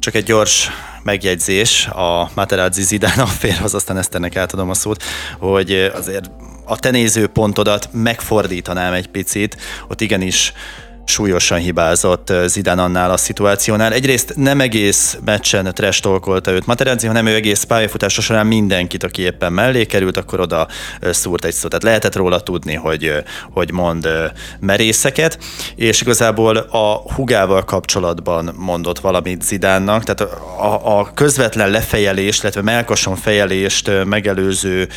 Csak 0.00 0.14
egy 0.14 0.24
gyors 0.24 0.70
megjegyzés 1.02 1.86
a 1.86 2.30
Materazzi 2.34 2.82
Zidán 2.82 3.18
afférhoz, 3.28 3.74
aztán 3.74 3.96
Eszternek 3.96 4.36
átadom 4.36 4.70
a 4.70 4.74
szót, 4.74 5.02
hogy 5.38 5.72
azért 5.94 6.30
a 6.64 6.78
te 6.78 6.90
nézőpontodat 6.90 7.88
megfordítanám 7.92 8.92
egy 8.92 9.06
picit, 9.06 9.56
ott 9.88 10.00
igenis 10.00 10.52
súlyosan 11.04 11.58
hibázott 11.58 12.32
Zidán 12.46 12.78
annál 12.78 13.10
a 13.10 13.16
szituációnál. 13.16 13.92
Egyrészt 13.92 14.32
nem 14.36 14.60
egész 14.60 15.18
meccsen 15.24 15.74
trestolkolta 15.74 16.50
őt 16.50 16.66
Materazzi, 16.66 17.06
hanem 17.06 17.26
ő 17.26 17.34
egész 17.34 17.62
pályafutása 17.62 18.20
során 18.20 18.46
mindenkit, 18.46 19.02
aki 19.02 19.22
éppen 19.22 19.52
mellé 19.52 19.86
került, 19.86 20.16
akkor 20.16 20.40
oda 20.40 20.68
szúrt 21.00 21.44
egy 21.44 21.52
szót. 21.52 21.70
Tehát 21.70 21.84
lehetett 21.84 22.16
róla 22.16 22.40
tudni, 22.40 22.74
hogy, 22.74 23.12
hogy 23.50 23.72
mond 23.72 24.08
merészeket, 24.60 25.38
és 25.76 26.00
igazából 26.00 26.56
a 26.56 27.12
hugával 27.14 27.64
kapcsolatban 27.64 28.54
mondott 28.56 28.98
valamit 28.98 29.42
Zidánnak, 29.42 30.04
tehát 30.04 30.32
a, 30.60 30.98
a 30.98 31.10
közvetlen 31.14 31.70
lefejelést, 31.70 32.42
illetve 32.42 32.62
melkason 32.62 33.16
fejelést 33.16 33.90
megelőző 34.04 34.88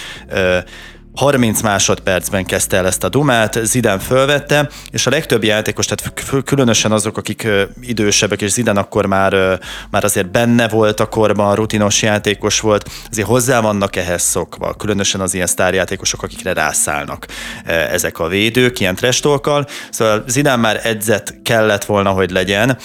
30 1.15 1.61
másodpercben 1.61 2.45
kezdte 2.45 2.77
el 2.77 2.85
ezt 2.85 3.03
a 3.03 3.09
dumát, 3.09 3.59
Zidán 3.63 3.99
fölvette, 3.99 4.69
és 4.91 5.07
a 5.07 5.09
legtöbb 5.09 5.43
játékos, 5.43 5.85
tehát 5.85 6.43
különösen 6.45 6.91
azok, 6.91 7.17
akik 7.17 7.47
idősebbek, 7.81 8.41
és 8.41 8.51
Zidán 8.51 8.77
akkor 8.77 9.05
már, 9.05 9.59
már 9.89 10.03
azért 10.03 10.31
benne 10.31 10.67
volt 10.67 10.99
a 10.99 11.05
korban, 11.05 11.55
rutinos 11.55 12.01
játékos 12.01 12.59
volt, 12.59 12.89
azért 13.11 13.27
hozzá 13.27 13.59
vannak 13.59 13.95
ehhez 13.95 14.21
szokva, 14.21 14.73
különösen 14.73 15.21
az 15.21 15.33
ilyen 15.33 15.47
sztárjátékosok, 15.47 16.23
akikre 16.23 16.53
rászállnak 16.53 17.25
ezek 17.65 18.19
a 18.19 18.27
védők, 18.27 18.79
ilyen 18.79 18.95
trestolkkal. 18.95 19.67
Szóval 19.89 20.23
Zidán 20.27 20.59
már 20.59 20.79
edzett 20.83 21.41
kellett 21.43 21.85
volna, 21.85 22.09
hogy 22.09 22.31
legyen 22.31 22.77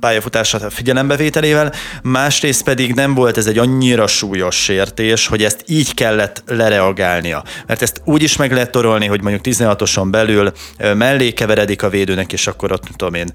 pályafutása 0.00 0.70
figyelembevételével, 0.70 1.72
másrészt 2.02 2.62
pedig 2.62 2.94
nem 2.94 3.14
volt 3.14 3.36
ez 3.36 3.46
egy 3.46 3.58
annyira 3.58 4.06
súlyos 4.06 4.56
sértés, 4.62 5.26
hogy 5.26 5.44
ezt 5.44 5.62
így 5.66 5.94
kellett 5.94 6.42
lereagálni 6.46 7.10
reagálnia. 7.12 7.42
Mert 7.66 7.82
ezt 7.82 8.00
úgy 8.04 8.22
is 8.22 8.36
meg 8.36 8.52
lehet 8.52 8.70
torolni, 8.70 9.06
hogy 9.06 9.22
mondjuk 9.22 9.56
16-oson 9.56 10.08
belül 10.10 10.52
mellé 10.94 11.32
keveredik 11.32 11.82
a 11.82 11.88
védőnek, 11.88 12.32
és 12.32 12.46
akkor 12.46 12.72
ott 12.72 12.84
tudom 12.96 13.14
én 13.14 13.28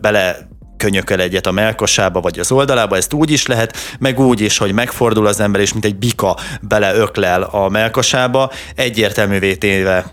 bele 0.00 0.48
könyököl 0.76 1.20
egyet 1.20 1.46
a 1.46 1.52
melkosába 1.52 2.20
vagy 2.20 2.38
az 2.38 2.52
oldalába, 2.52 2.96
ezt 2.96 3.12
úgy 3.12 3.30
is 3.30 3.46
lehet, 3.46 3.76
meg 3.98 4.20
úgy 4.20 4.40
is, 4.40 4.58
hogy 4.58 4.72
megfordul 4.72 5.26
az 5.26 5.40
ember, 5.40 5.60
és 5.60 5.72
mint 5.72 5.84
egy 5.84 5.96
bika 5.96 6.36
beleöklel 6.60 7.42
a 7.42 7.68
melkosába, 7.68 8.50
egyértelművé 8.74 9.54
téve 9.54 10.04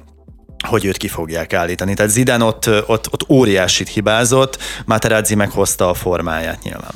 hogy 0.67 0.85
őt 0.85 0.97
ki 0.97 1.07
fogják 1.07 1.53
állítani. 1.53 1.93
Tehát 1.93 2.11
Zidane 2.11 2.43
ott, 2.43 2.69
ott, 2.87 3.13
ott 3.13 3.29
óriásit 3.29 3.89
hibázott, 3.89 4.57
Materazzi 4.85 5.35
meghozta 5.35 5.89
a 5.89 5.93
formáját 5.93 6.63
nyilván. 6.63 6.91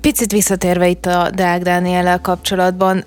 Picit 0.00 0.32
visszatérve 0.32 0.88
itt 0.88 1.06
a 1.06 1.30
Deák 1.34 1.62
Dániellel 1.62 2.20
kapcsolatban, 2.20 3.04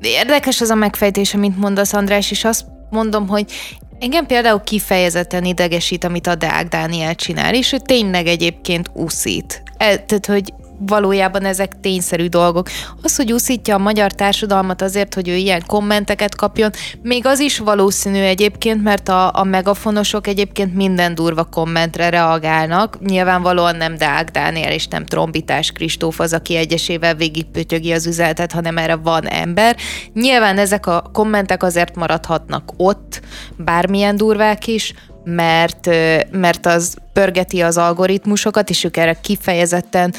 Érdekes 0.00 0.60
az 0.60 0.70
a 0.70 0.74
megfejtés, 0.74 1.34
amit 1.34 1.58
mondasz, 1.58 1.92
András, 1.92 2.30
és 2.30 2.44
azt 2.44 2.64
mondom, 2.90 3.28
hogy 3.28 3.52
Engem 4.00 4.26
például 4.26 4.60
kifejezetten 4.60 5.44
idegesít, 5.44 6.04
amit 6.04 6.26
a 6.26 6.34
Deák 6.34 6.68
Dániel 6.68 7.14
csinál, 7.14 7.54
és 7.54 7.72
ő 7.72 7.78
tényleg 7.78 8.26
egyébként 8.26 8.90
úszít. 8.92 9.62
Tehát, 9.76 10.26
hogy 10.26 10.52
valójában 10.78 11.44
ezek 11.44 11.80
tényszerű 11.80 12.26
dolgok. 12.26 12.68
Az, 13.02 13.16
hogy 13.16 13.32
úszítja 13.32 13.74
a 13.74 13.78
magyar 13.78 14.12
társadalmat 14.12 14.82
azért, 14.82 15.14
hogy 15.14 15.28
ő 15.28 15.34
ilyen 15.34 15.62
kommenteket 15.66 16.34
kapjon, 16.34 16.70
még 17.02 17.26
az 17.26 17.38
is 17.38 17.58
valószínű 17.58 18.20
egyébként, 18.20 18.82
mert 18.82 19.08
a, 19.08 19.30
a 19.34 19.44
megafonosok 19.44 20.26
egyébként 20.26 20.74
minden 20.74 21.14
durva 21.14 21.44
kommentre 21.44 22.08
reagálnak. 22.08 22.98
Nyilvánvalóan 23.00 23.76
nem 23.76 23.96
Deák 23.96 24.30
Dániel 24.30 24.72
és 24.72 24.86
nem 24.86 25.06
Trombitás 25.06 25.70
Kristóf 25.72 26.20
az, 26.20 26.32
aki 26.32 26.56
egyesével 26.56 27.14
végigpötyögi 27.14 27.92
az 27.92 28.06
üzenetet, 28.06 28.52
hanem 28.52 28.78
erre 28.78 28.94
van 28.96 29.26
ember. 29.26 29.76
Nyilván 30.14 30.58
ezek 30.58 30.86
a 30.86 31.10
kommentek 31.12 31.62
azért 31.62 31.96
maradhatnak 31.96 32.72
ott, 32.76 33.20
bármilyen 33.56 34.16
durvák 34.16 34.66
is, 34.66 34.94
mert, 35.24 35.88
mert 36.30 36.66
az 36.66 36.96
pörgeti 37.12 37.60
az 37.60 37.76
algoritmusokat, 37.76 38.70
és 38.70 38.84
ők 38.84 38.96
erre 38.96 39.20
kifejezetten 39.20 40.14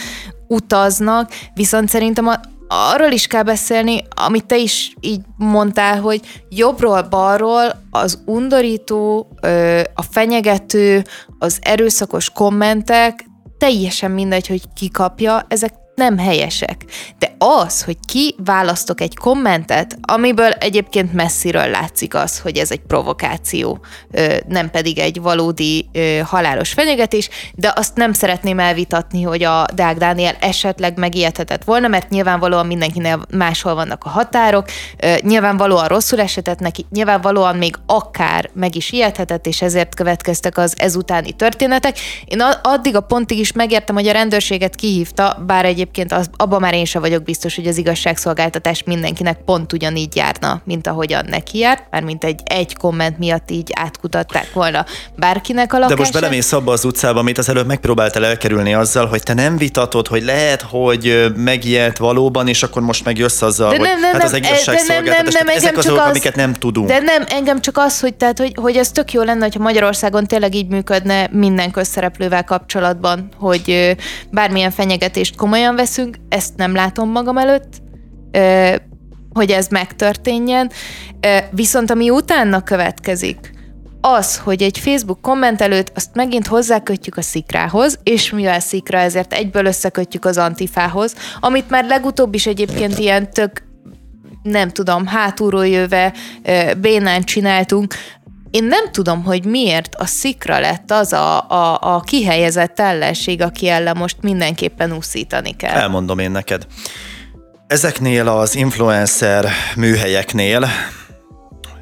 utaznak, 0.47 1.31
viszont 1.53 1.89
szerintem 1.89 2.27
a, 2.27 2.39
arról 2.67 3.11
is 3.11 3.27
kell 3.27 3.43
beszélni, 3.43 4.03
amit 4.15 4.45
te 4.45 4.57
is 4.57 4.93
így 4.99 5.21
mondtál, 5.37 6.01
hogy 6.01 6.21
jobbról-balról 6.49 7.81
az 7.91 8.21
undorító, 8.25 9.27
a 9.93 10.01
fenyegető, 10.01 11.03
az 11.39 11.59
erőszakos 11.61 12.29
kommentek, 12.29 13.25
teljesen 13.57 14.11
mindegy, 14.11 14.47
hogy 14.47 14.61
ki 14.75 14.89
kapja, 14.89 15.45
ezek 15.47 15.73
nem 15.97 16.17
helyesek. 16.17 16.85
De 17.19 17.35
az, 17.37 17.83
hogy 17.83 17.97
ki 18.07 18.35
választok 18.45 19.01
egy 19.01 19.15
kommentet, 19.15 19.97
amiből 20.01 20.51
egyébként 20.51 21.13
messziről 21.13 21.69
látszik 21.69 22.15
az, 22.15 22.39
hogy 22.39 22.57
ez 22.57 22.71
egy 22.71 22.81
provokáció, 22.87 23.79
nem 24.47 24.69
pedig 24.69 24.97
egy 24.97 25.21
valódi 25.21 25.89
halálos 26.23 26.73
fenyegetés, 26.73 27.29
de 27.55 27.73
azt 27.75 27.95
nem 27.95 28.13
szeretném 28.13 28.59
elvitatni, 28.59 29.21
hogy 29.21 29.43
a 29.43 29.65
Deák 29.73 29.97
Dániel 29.97 30.35
esetleg 30.39 30.97
megijedhetett 30.97 31.63
volna, 31.63 31.87
mert 31.87 32.09
nyilvánvalóan 32.09 32.65
mindenkinél 32.65 33.21
máshol 33.31 33.75
vannak 33.75 34.03
a 34.03 34.09
határok, 34.09 34.65
nyilvánvalóan 35.21 35.87
rosszul 35.87 36.19
esetett 36.19 36.59
neki, 36.59 36.85
nyilvánvalóan 36.89 37.55
még 37.55 37.75
akár 37.85 38.49
meg 38.53 38.75
is 38.75 38.91
ijedhetett, 38.91 39.45
és 39.45 39.61
ezért 39.61 39.95
következtek 39.95 40.57
az 40.57 40.73
ezutáni 40.77 41.31
történetek. 41.31 41.99
Én 42.25 42.41
addig 42.61 42.95
a 42.95 43.01
pontig 43.01 43.39
is 43.39 43.51
megértem, 43.51 43.95
hogy 43.95 44.07
a 44.07 44.11
rendőrséget 44.11 44.75
kihívta, 44.75 45.43
bár 45.45 45.65
egy 45.65 45.85
egyébként 45.87 46.13
az, 46.13 46.29
abban 46.37 46.59
már 46.59 46.73
én 46.73 46.85
sem 46.85 47.01
vagyok 47.01 47.23
biztos, 47.23 47.55
hogy 47.55 47.67
az 47.67 47.77
igazságszolgáltatás 47.77 48.83
mindenkinek 48.83 49.37
pont 49.45 49.73
ugyanígy 49.73 50.15
járna, 50.15 50.61
mint 50.65 50.87
ahogyan 50.87 51.25
neki 51.29 51.57
járt, 51.57 51.83
mert 51.91 52.05
mint 52.05 52.23
egy, 52.23 52.41
egy 52.45 52.77
komment 52.77 53.17
miatt 53.17 53.51
így 53.51 53.71
átkutatták 53.75 54.53
volna 54.53 54.85
bárkinek 55.15 55.73
a 55.73 55.77
lakását. 55.77 55.97
De 55.97 56.01
most 56.01 56.13
belemész 56.13 56.51
abba 56.51 56.71
az 56.71 56.85
utcába, 56.85 57.19
amit 57.19 57.37
az 57.37 57.49
előbb 57.49 57.67
megpróbáltál 57.67 58.25
elkerülni 58.25 58.73
azzal, 58.73 59.05
hogy 59.05 59.23
te 59.23 59.33
nem 59.33 59.57
vitatod, 59.57 60.07
hogy 60.07 60.23
lehet, 60.23 60.61
hogy 60.61 61.33
megijedt 61.35 61.97
valóban, 61.97 62.47
és 62.47 62.63
akkor 62.63 62.81
most 62.81 63.05
megjössz 63.05 63.41
azzal, 63.41 63.69
de 63.69 63.77
hogy 63.77 63.85
nem, 63.85 63.99
nem, 63.99 64.11
hát 64.13 64.23
az 64.23 64.33
igazságszolgáltatás, 64.33 65.33
nem, 65.33 65.45
nem, 65.45 65.45
nem, 65.45 65.55
ezek 65.55 65.77
azok, 65.77 65.97
az, 65.97 66.09
amiket 66.09 66.35
nem 66.35 66.53
tudunk. 66.53 66.87
De 66.87 66.99
nem, 66.99 67.23
engem 67.29 67.61
csak 67.61 67.77
az, 67.77 67.99
hogy, 67.99 68.13
tehát, 68.13 68.37
hogy, 68.37 68.53
hogy 68.55 68.75
ez 68.75 68.91
tök 68.91 69.13
jó 69.13 69.21
lenne, 69.21 69.43
hogyha 69.43 69.63
Magyarországon 69.63 70.25
tényleg 70.25 70.55
így 70.55 70.67
működne 70.67 71.27
minden 71.31 71.71
közszereplővel 71.71 72.43
kapcsolatban, 72.43 73.29
hogy 73.39 73.95
bármilyen 74.31 74.71
fenyegetést 74.71 75.35
komolyan 75.35 75.75
veszünk, 75.77 76.17
ezt 76.29 76.55
nem 76.55 76.73
látom 76.73 77.09
magam 77.09 77.37
előtt, 77.37 77.81
hogy 79.33 79.51
ez 79.51 79.67
megtörténjen. 79.67 80.71
Viszont 81.51 81.91
ami 81.91 82.09
utána 82.09 82.63
következik, 82.63 83.55
az, 84.01 84.37
hogy 84.37 84.61
egy 84.61 84.77
Facebook 84.77 85.21
komment 85.21 85.61
előtt 85.61 85.91
azt 85.95 86.15
megint 86.15 86.47
hozzákötjük 86.47 87.17
a 87.17 87.21
szikrához, 87.21 87.99
és 88.03 88.31
mivel 88.31 88.59
szikra, 88.59 88.97
ezért 88.97 89.33
egyből 89.33 89.65
összekötjük 89.65 90.25
az 90.25 90.37
antifához, 90.37 91.15
amit 91.39 91.69
már 91.69 91.85
legutóbb 91.85 92.33
is 92.33 92.47
egyébként 92.47 92.97
ilyen 92.97 93.31
tök 93.31 93.65
nem 94.43 94.69
tudom, 94.69 95.05
hátulról 95.05 95.67
jöve 95.67 96.13
bénán 96.77 97.23
csináltunk, 97.23 97.93
én 98.57 98.63
nem 98.63 98.91
tudom, 98.91 99.23
hogy 99.23 99.45
miért 99.45 99.95
a 99.95 100.05
szikra 100.05 100.59
lett 100.59 100.91
az 100.91 101.13
a, 101.13 101.49
a, 101.49 101.95
a 101.95 101.99
kihelyezett 101.99 102.79
ellenség, 102.79 103.41
aki 103.41 103.67
ellen 103.69 103.97
most 103.97 104.17
mindenképpen 104.21 104.93
úszítani 104.93 105.55
kell. 105.55 105.75
Elmondom 105.75 106.19
én 106.19 106.31
neked. 106.31 106.67
Ezeknél 107.67 108.27
az 108.27 108.55
influencer 108.55 109.49
műhelyeknél 109.75 110.67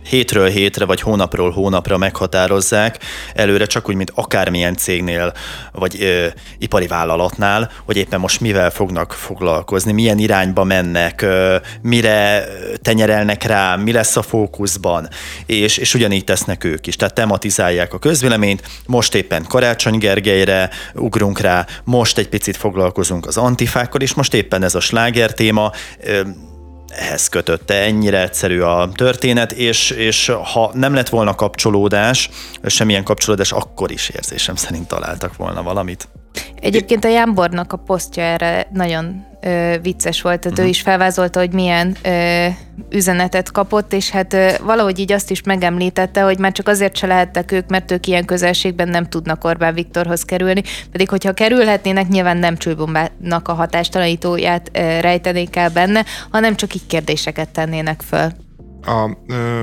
hétről 0.08 0.48
hétre 0.48 0.86
vagy 0.86 1.02
hónapról 1.02 1.52
hónapra 1.52 1.98
meghatározzák 1.98 2.98
előre, 3.34 3.66
csak 3.66 3.90
úgy, 3.90 3.96
mint 3.96 4.12
akármilyen 4.16 4.76
cégnél 4.76 5.34
vagy 5.72 6.02
ö, 6.02 6.28
ipari 6.58 6.88
vállalatnál, 6.88 7.72
hogy 7.86 7.98
éppen 7.98 8.20
most 8.20 8.42
mivel 8.42 8.70
fognak 8.70 9.14
foglalkozni, 9.14 9.92
milyen 9.92 10.18
irányba 10.18 10.64
mennek, 10.64 11.22
ö, 11.22 11.56
mire 11.82 12.44
tenyerelnek 12.82 13.44
rá, 13.44 13.76
mi 13.76 13.92
lesz 13.92 14.18
a 14.18 14.22
fókuszban, 14.22 15.10
és, 15.46 15.78
és 15.78 15.94
ugyanígy 15.94 16.24
tesznek 16.24 16.64
ők 16.64 16.88
is. 16.88 16.96
Tehát 16.96 17.14
tematizálják 17.14 17.94
a 17.94 18.00
közvéleményt, 18.00 18.64
most 18.86 19.16
éppen 19.16 19.46
Karácsony 19.48 19.98
Gergelyre 19.98 20.70
ugrunk 20.94 21.40
rá, 21.40 21.66
most 21.84 22.18
egy 22.18 22.30
picit 22.30 22.58
foglalkozunk 22.58 23.26
az 23.26 23.38
antifákkal, 23.38 24.02
és 24.02 24.14
most 24.14 24.34
éppen 24.34 24.64
ez 24.64 24.76
a 24.76 24.80
sláger 24.80 25.34
téma, 25.34 25.72
ehhez 26.88 27.28
kötötte, 27.30 27.74
ennyire 27.74 28.22
egyszerű 28.22 28.62
a 28.62 28.90
történet, 28.96 29.52
és, 29.52 29.90
és 29.90 30.32
ha 30.54 30.72
nem 30.74 30.94
lett 30.94 31.10
volna 31.10 31.36
kapcsolódás, 31.36 32.30
semmilyen 32.64 33.04
kapcsolódás, 33.04 33.52
akkor 33.52 33.92
is 33.92 34.10
érzésem 34.10 34.56
szerint 34.56 34.88
találtak 34.88 35.36
volna 35.36 35.64
valamit. 35.64 36.08
Egyébként 36.60 37.06
a 37.06 37.10
Jámbornak 37.10 37.74
a 37.74 37.78
posztja 37.78 38.24
erre 38.24 38.68
nagyon 38.74 39.26
ö, 39.42 39.76
vicces 39.82 40.22
volt, 40.22 40.40
tehát 40.40 40.52
uh-huh. 40.52 40.66
ő 40.66 40.70
is 40.70 40.82
felvázolta, 40.82 41.40
hogy 41.40 41.54
milyen 41.54 41.96
ö, 42.04 42.48
üzenetet 42.90 43.52
kapott, 43.52 43.94
és 43.94 44.10
hát 44.10 44.34
ö, 44.34 44.50
valahogy 44.64 45.00
így 45.00 45.12
azt 45.12 45.32
is 45.32 45.44
megemlítette, 45.44 46.22
hogy 46.22 46.40
már 46.40 46.52
csak 46.52 46.68
azért 46.68 46.96
se 46.96 47.08
lehettek 47.08 47.52
ők, 47.52 47.70
mert 47.70 47.92
ők 47.92 48.08
ilyen 48.08 48.26
közelségben 48.26 48.88
nem 48.88 49.10
tudnak 49.10 49.44
Orbán 49.44 49.74
Viktorhoz 49.74 50.24
kerülni, 50.24 50.64
pedig 50.92 51.10
hogyha 51.10 51.34
kerülhetnének, 51.34 52.08
nyilván 52.08 52.38
nem 52.38 52.58
csőbombának 52.58 53.48
a 53.48 53.54
hatástalanítóját 53.54 54.70
ö, 54.74 55.00
rejtenék 55.00 55.56
el 55.56 55.70
benne, 55.70 56.06
hanem 56.32 56.56
csak 56.56 56.76
így 56.76 56.88
kérdéseket 56.88 57.50
tennének 57.50 58.02
föl. 58.02 58.30
A, 58.82 59.10
ö, 59.28 59.62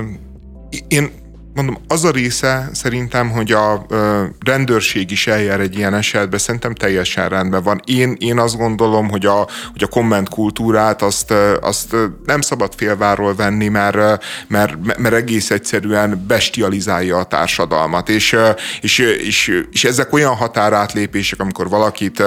én 0.87 1.11
mondom, 1.53 1.77
az 1.87 2.03
a 2.03 2.11
része 2.11 2.69
szerintem, 2.73 3.29
hogy 3.29 3.51
a 3.51 3.85
ö, 3.89 4.23
rendőrség 4.45 5.11
is 5.11 5.27
eljár 5.27 5.59
egy 5.59 5.77
ilyen 5.77 5.93
esetben, 5.93 6.39
szerintem 6.39 6.73
teljesen 6.73 7.29
rendben 7.29 7.63
van. 7.63 7.81
Én, 7.85 8.15
én 8.19 8.39
azt 8.39 8.57
gondolom, 8.57 9.09
hogy 9.09 9.25
a, 9.25 9.47
hogy 9.71 9.83
a 9.83 9.87
komment 9.87 10.29
kultúrát 10.29 11.01
azt, 11.01 11.33
azt 11.61 11.95
nem 12.25 12.41
szabad 12.41 12.73
félváról 12.75 13.35
venni, 13.35 13.67
mert, 13.67 14.23
mert, 14.47 14.97
mert 14.97 15.15
egész 15.15 15.51
egyszerűen 15.51 16.23
bestializálja 16.27 17.17
a 17.17 17.23
társadalmat. 17.23 18.09
És, 18.09 18.37
és, 18.81 18.97
és, 18.99 19.63
és 19.71 19.83
ezek 19.83 20.13
olyan 20.13 20.35
határátlépések, 20.35 21.39
amikor 21.39 21.69
valakit 21.69 22.23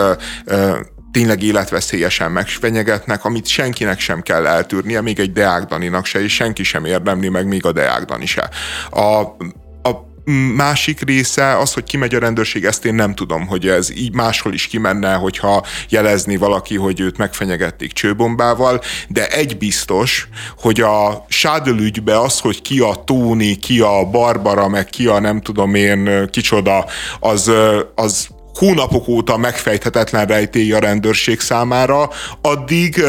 tényleg 1.16 1.42
életveszélyesen 1.42 2.32
megfenyegetnek, 2.32 3.24
amit 3.24 3.46
senkinek 3.46 4.00
sem 4.00 4.22
kell 4.22 4.46
eltűrnie, 4.46 5.00
még 5.00 5.18
egy 5.18 5.32
Deák 5.32 5.64
Daninak 5.64 6.04
se, 6.04 6.22
és 6.22 6.34
senki 6.34 6.62
sem 6.62 6.84
érdemli 6.84 7.28
meg, 7.28 7.46
még 7.46 7.66
a 7.66 7.72
Deák 7.72 8.04
Dani 8.04 8.26
se. 8.26 8.50
A, 8.90 9.20
a 9.88 10.06
másik 10.56 11.00
része 11.00 11.58
az, 11.58 11.72
hogy 11.72 11.84
kimegy 11.84 12.14
a 12.14 12.18
rendőrség, 12.18 12.64
ezt 12.64 12.84
én 12.84 12.94
nem 12.94 13.14
tudom, 13.14 13.46
hogy 13.46 13.68
ez 13.68 13.90
így 13.90 14.14
máshol 14.14 14.52
is 14.52 14.66
kimenne, 14.66 15.14
hogyha 15.14 15.64
jelezni 15.88 16.36
valaki, 16.36 16.76
hogy 16.76 17.00
őt 17.00 17.16
megfenyegették 17.16 17.92
csőbombával, 17.92 18.80
de 19.08 19.28
egy 19.28 19.58
biztos, 19.58 20.28
hogy 20.58 20.80
a 20.80 21.24
Sádöl 21.28 21.78
ügybe 21.78 22.20
az, 22.20 22.40
hogy 22.40 22.62
ki 22.62 22.80
a 22.80 23.02
Tóni, 23.04 23.54
ki 23.54 23.80
a 23.80 24.04
Barbara, 24.10 24.68
meg 24.68 24.86
ki 24.86 25.06
a 25.06 25.20
nem 25.20 25.40
tudom 25.40 25.74
én 25.74 26.28
kicsoda, 26.30 26.86
az, 27.20 27.50
az 27.94 28.28
hónapok 28.56 29.08
óta 29.08 29.36
megfejthetetlen 29.36 30.26
rejtély 30.26 30.72
a 30.72 30.78
rendőrség 30.78 31.40
számára, 31.40 32.10
addig 32.40 33.02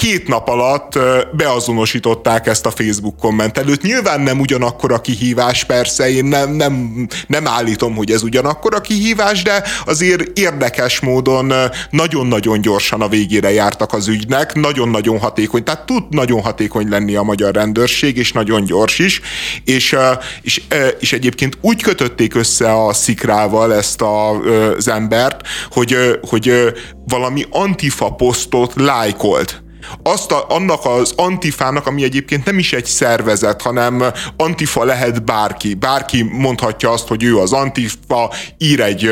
két 0.00 0.28
nap 0.28 0.48
alatt 0.48 0.98
beazonosították 1.32 2.46
ezt 2.46 2.66
a 2.66 2.70
Facebook 2.70 3.16
kommentelőt. 3.16 3.82
Nyilván 3.82 4.20
nem 4.20 4.40
ugyanakkor 4.40 4.92
a 4.92 5.00
kihívás, 5.00 5.64
persze, 5.64 6.10
én 6.10 6.24
nem, 6.24 6.50
nem, 6.50 7.06
nem 7.26 7.46
állítom, 7.46 7.94
hogy 7.94 8.10
ez 8.10 8.22
ugyanakkor 8.22 8.74
a 8.74 8.80
kihívás, 8.80 9.42
de 9.42 9.62
azért 9.86 10.38
érdekes 10.38 11.00
módon 11.00 11.52
nagyon-nagyon 11.90 12.60
gyorsan 12.60 13.00
a 13.00 13.08
végére 13.08 13.52
jártak 13.52 13.92
az 13.92 14.08
ügynek, 14.08 14.54
nagyon-nagyon 14.54 15.18
hatékony, 15.18 15.64
tehát 15.64 15.86
tud 15.86 16.04
nagyon 16.10 16.40
hatékony 16.40 16.88
lenni 16.88 17.14
a 17.14 17.22
magyar 17.22 17.54
rendőrség, 17.54 18.16
és 18.16 18.32
nagyon 18.32 18.64
gyors 18.64 18.98
is, 18.98 19.20
és, 19.64 19.96
és, 20.42 20.62
és 21.00 21.12
egyébként 21.12 21.58
úgy 21.60 21.82
kötötték 21.82 22.34
össze 22.34 22.72
a 22.72 22.92
szikrával 22.92 23.74
ezt 23.74 24.00
a, 24.00 24.30
az 24.30 24.88
embert, 24.88 25.40
hogy, 25.70 25.96
hogy 26.28 26.74
valami 27.06 27.44
antifa 27.50 28.10
posztot 28.10 28.72
lájkolt 28.76 29.62
azt 30.02 30.32
a, 30.32 30.46
annak 30.48 30.84
az 30.84 31.12
antifának, 31.16 31.86
ami 31.86 32.02
egyébként 32.02 32.44
nem 32.44 32.58
is 32.58 32.72
egy 32.72 32.84
szervezet, 32.84 33.62
hanem 33.62 34.04
antifa 34.36 34.84
lehet 34.84 35.24
bárki. 35.24 35.74
Bárki 35.74 36.22
mondhatja 36.22 36.90
azt, 36.90 37.08
hogy 37.08 37.22
ő 37.22 37.36
az 37.38 37.52
antifa, 37.52 38.32
ír 38.58 38.80
egy, 38.80 39.10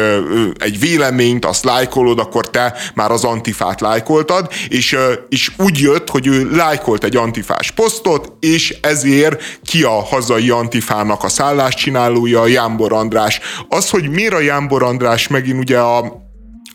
egy 0.59 0.79
véleményt, 0.79 1.45
azt 1.45 1.65
lájkolod, 1.65 2.19
akkor 2.19 2.51
te 2.51 2.75
már 2.95 3.11
az 3.11 3.25
antifát 3.25 3.81
lájkoltad, 3.81 4.49
és, 4.69 4.97
és 5.29 5.51
úgy 5.57 5.79
jött, 5.79 6.11
hogy 6.11 6.27
ő 6.27 6.51
lájkolt 6.51 7.05
egy 7.05 7.17
antifás 7.17 7.71
posztot, 7.71 8.33
és 8.41 8.77
ezért 8.81 9.59
ki 9.65 9.83
a 9.83 10.05
hazai 10.05 10.51
antifának 10.51 11.25
a 11.25 11.29
szálláscsinálója, 11.29 12.47
Jámbor 12.47 12.93
András. 12.93 13.41
Az, 13.69 13.91
hogy 13.91 14.09
miért 14.09 14.33
a 14.35 14.41
Jámbor 14.41 14.83
András 14.83 15.29
megint 15.29 15.59
ugye 15.59 15.79
a 15.79 16.26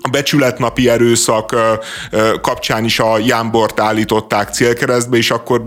a 0.02 0.10
becsületnapi 0.10 0.90
erőszak 0.90 1.56
kapcsán 2.42 2.86
is 2.86 3.00
a 3.00 3.18
Jámbort 3.18 3.80
állították 3.80 4.54
célkeresztbe, 4.54 5.18
és 5.18 5.32
akkor 5.32 5.64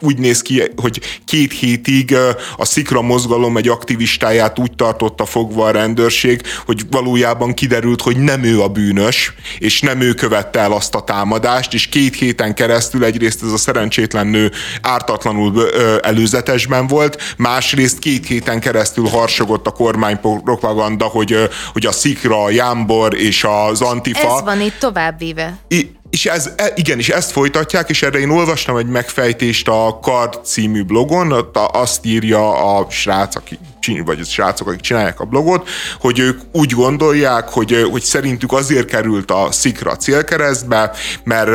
úgy 0.00 0.18
néz 0.18 0.42
ki, 0.42 0.62
hogy 0.76 1.00
két 1.24 1.52
hétig 1.52 2.16
a 2.56 2.64
Szikra 2.64 3.02
mozgalom 3.02 3.56
egy 3.56 3.68
aktivistáját 3.68 4.58
úgy 4.58 4.72
tartotta 4.72 5.24
fogva 5.24 5.64
a 5.64 5.70
rendőrség, 5.70 6.40
hogy 6.66 6.82
valójában 6.90 7.54
kiderült, 7.54 8.02
hogy 8.02 8.16
nem 8.16 8.42
ő 8.42 8.60
a 8.62 8.68
bűnös, 8.68 9.34
és 9.58 9.80
nem 9.80 10.00
ő 10.00 10.12
követte 10.12 10.58
el 10.58 10.72
azt 10.72 10.94
a 10.94 11.00
támadást, 11.00 11.74
és 11.74 11.86
két 11.86 12.14
héten 12.14 12.54
keresztül 12.54 13.04
egyrészt 13.04 13.42
ez 13.42 13.52
a 13.52 13.56
szerencsétlen 13.56 14.26
nő 14.26 14.50
ártatlanul 14.82 15.70
előzetesben 16.00 16.86
volt, 16.86 17.34
másrészt 17.36 17.98
két 17.98 18.26
héten 18.26 18.60
keresztül 18.60 19.06
harsogott 19.06 19.66
a 19.66 19.70
kormánypropaganda, 19.70 21.04
hogy, 21.04 21.48
hogy 21.72 21.86
a 21.86 21.92
Szikra, 21.92 22.42
a 22.42 22.50
Jámbor 22.50 23.14
és 23.14 23.44
az 23.80 23.88
Antifa... 23.88 24.36
Ez 24.36 24.42
van 24.42 24.60
itt 24.60 24.78
továbbvéve. 24.78 25.58
I- 25.68 25.96
és 26.10 26.26
ez, 26.26 26.50
e, 26.56 26.72
igen, 26.76 26.98
és 26.98 27.08
ezt 27.08 27.30
folytatják, 27.30 27.88
és 27.90 28.02
erre 28.02 28.18
én 28.18 28.30
olvastam 28.30 28.76
egy 28.76 28.86
megfejtést 28.86 29.68
a 29.68 29.98
Kard 30.02 30.44
című 30.44 30.84
blogon, 30.84 31.48
azt 31.72 32.04
írja 32.04 32.76
a 32.76 32.86
srác, 32.90 33.36
aki 33.36 33.58
vagy 34.04 34.20
a 34.20 34.24
srácok, 34.24 34.68
akik 34.68 34.80
csinálják 34.80 35.20
a 35.20 35.24
blogot, 35.24 35.68
hogy 36.00 36.18
ők 36.18 36.40
úgy 36.52 36.72
gondolják, 36.72 37.48
hogy, 37.48 37.86
hogy 37.90 38.02
szerintük 38.02 38.52
azért 38.52 38.86
került 38.86 39.30
a 39.30 39.48
szikra 39.50 39.96
célkeresztbe, 39.96 40.90
mert, 41.24 41.50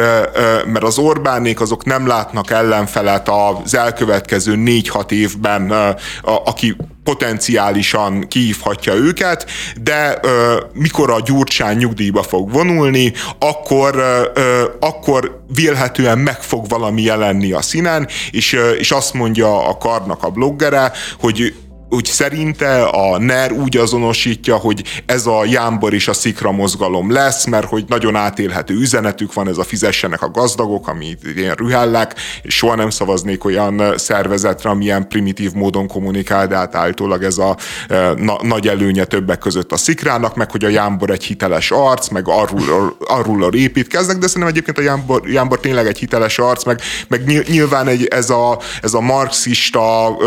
mert 0.66 0.84
az 0.84 0.98
Orbánék 0.98 1.62
azok 1.62 1.86
nem 1.86 2.08
látnak 2.08 2.52
ellenfelet 2.52 3.30
az 3.30 3.76
elkövetkező 3.76 4.56
négy-hat 4.56 5.12
évben, 5.12 5.96
aki 6.24 6.76
potenciálisan 7.10 8.28
kihívhatja 8.28 8.94
őket, 8.94 9.46
de 9.82 10.18
ö, 10.22 10.62
mikor 10.74 11.10
a 11.10 11.22
Gyurcsány 11.26 11.78
nyugdíjba 11.78 12.24
fog 12.24 12.52
vonulni, 12.52 13.14
akkor, 13.40 13.96
ö, 14.34 14.64
akkor 14.80 15.44
vélhetően 15.54 16.18
meg 16.18 16.42
fog 16.42 16.68
valami 16.68 17.02
jelenni 17.02 17.52
a 17.52 17.62
színen, 17.62 18.08
és, 18.32 18.54
ö, 18.54 18.70
és 18.70 18.92
azt 18.92 19.14
mondja 19.14 19.68
a 19.68 19.78
Karnak 19.78 20.24
a 20.24 20.30
bloggere, 20.30 20.92
hogy 21.20 21.54
úgy 21.90 22.06
szerinte 22.06 22.84
a 22.84 23.18
NER 23.18 23.52
úgy 23.52 23.78
azonosítja, 23.78 24.56
hogy 24.56 24.84
ez 25.06 25.26
a 25.26 25.46
Jámbor 25.46 25.94
és 25.94 26.08
a 26.08 26.14
Szikra 26.14 26.52
mozgalom 26.52 27.12
lesz, 27.12 27.46
mert 27.46 27.68
hogy 27.68 27.84
nagyon 27.88 28.16
átélhető 28.16 28.74
üzenetük 28.74 29.34
van, 29.34 29.48
ez 29.48 29.58
a 29.58 29.64
fizessenek 29.64 30.22
a 30.22 30.32
gazdagok, 30.32 30.88
ami 30.88 31.18
ilyen 31.36 31.56
rühellek, 31.56 32.16
és 32.42 32.56
soha 32.56 32.76
nem 32.76 32.90
szavaznék 32.90 33.44
olyan 33.44 33.94
szervezetre, 33.98 34.70
amilyen 34.70 35.08
primitív 35.08 35.54
módon 35.54 35.88
kommunikál, 35.88 36.48
de 36.48 36.56
hát 36.56 36.76
állítólag 36.76 37.24
ez 37.24 37.38
a 37.38 37.58
e, 37.88 38.14
na, 38.14 38.38
nagy 38.42 38.68
előnye 38.68 39.06
többek 39.06 39.40
között 39.40 39.72
a 39.72 39.78
Szikrának, 39.78 40.36
meg 40.36 40.52
hogy 40.52 40.66
a 40.66 40.70
Jámbor 40.70 41.10
egy 41.10 41.24
hiteles 41.24 41.72
arc, 41.72 42.08
meg 42.08 42.28
arról, 42.28 42.98
arról 43.00 43.54
építkeznek, 43.54 44.18
de 44.18 44.28
szerintem 44.28 44.50
egyébként 44.50 44.78
a 44.78 44.82
Jámbor, 44.82 45.30
Jámbor 45.30 45.60
tényleg 45.60 45.88
egy 45.88 45.98
hiteles 45.98 46.40
arc, 46.40 46.64
meg, 46.64 46.82
meg 47.08 47.44
nyilván 47.48 47.88
egy, 47.88 48.06
ez, 48.06 48.30
a, 48.30 48.60
ez 48.82 48.94
a 48.94 49.02
marxista 49.02 50.18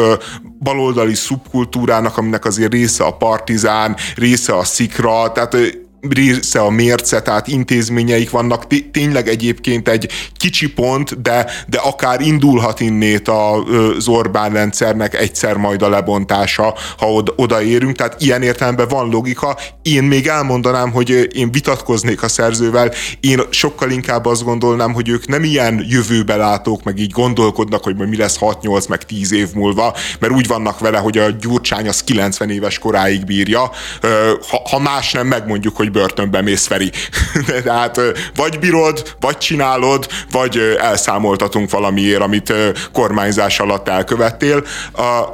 baloldali 0.63 1.15
szub 1.15 1.41
szubkultúrának, 1.53 2.17
aminek 2.17 2.45
azért 2.45 2.73
része 2.73 3.05
a 3.05 3.17
partizán, 3.17 3.97
része 4.17 4.57
a 4.57 4.65
szikra, 4.65 5.33
tehát 5.33 5.57
része 6.11 6.61
a 6.61 6.71
mérce, 6.71 7.23
tehát 7.23 7.49
intézményeik 7.49 8.31
vannak, 8.31 8.67
tényleg 8.91 9.29
egyébként 9.29 9.89
egy 9.89 10.09
kicsi 10.37 10.73
pont, 10.73 11.23
de, 11.23 11.51
de 11.69 11.79
akár 11.79 12.21
indulhat 12.21 12.81
innét 12.81 13.29
az 13.29 14.09
Orbán 14.09 14.53
rendszernek 14.53 15.15
egyszer 15.15 15.57
majd 15.57 15.83
a 15.83 15.89
lebontása, 15.89 16.75
ha 16.99 17.13
oda, 17.13 17.33
odaérünk, 17.37 17.97
tehát 17.97 18.21
ilyen 18.21 18.43
értelemben 18.43 18.89
van 18.89 19.09
logika. 19.09 19.59
Én 19.83 20.03
még 20.03 20.27
elmondanám, 20.27 20.93
hogy 20.93 21.29
én 21.33 21.53
vitatkoznék 21.53 22.23
a 22.23 22.29
szerzővel, 22.29 22.93
én 23.21 23.41
sokkal 23.51 23.91
inkább 23.91 24.27
azt 24.27 24.45
gondolnám, 24.45 24.93
hogy 24.93 25.09
ők 25.09 25.27
nem 25.27 25.45
ilyen 25.45 25.85
jövőbe 25.89 26.37
látók, 26.37 26.83
meg 26.83 26.99
így 26.99 27.11
gondolkodnak, 27.11 27.85
hogy 27.85 27.97
mi 27.97 28.17
lesz 28.17 28.37
6-8, 28.41 28.89
meg 28.89 29.05
10 29.05 29.33
év 29.33 29.49
múlva, 29.55 29.95
mert 30.19 30.33
úgy 30.33 30.47
vannak 30.47 30.79
vele, 30.79 30.99
hogy 30.99 31.19
a 31.19 31.31
Gyurcsány 31.31 31.89
az 31.89 32.05
90 32.05 32.51
éves 32.51 32.79
koráig 32.79 33.25
bírja. 33.25 33.71
Ha, 34.49 34.63
ha 34.71 34.79
más 34.79 35.13
nem, 35.13 35.27
megmondjuk, 35.27 35.77
hogy 35.77 35.92
börtönbe 35.93 36.41
mész, 36.43 36.67
Feri. 36.67 36.91
Tehát 37.65 38.01
vagy 38.37 38.59
bírod, 38.59 39.17
vagy 39.21 39.39
csinálod, 39.39 40.07
vagy 40.31 40.77
elszámoltatunk 40.81 41.71
valamiért, 41.71 42.21
amit 42.21 42.53
kormányzás 42.93 43.61
alatt 43.61 43.89
elkövettél, 43.89 44.65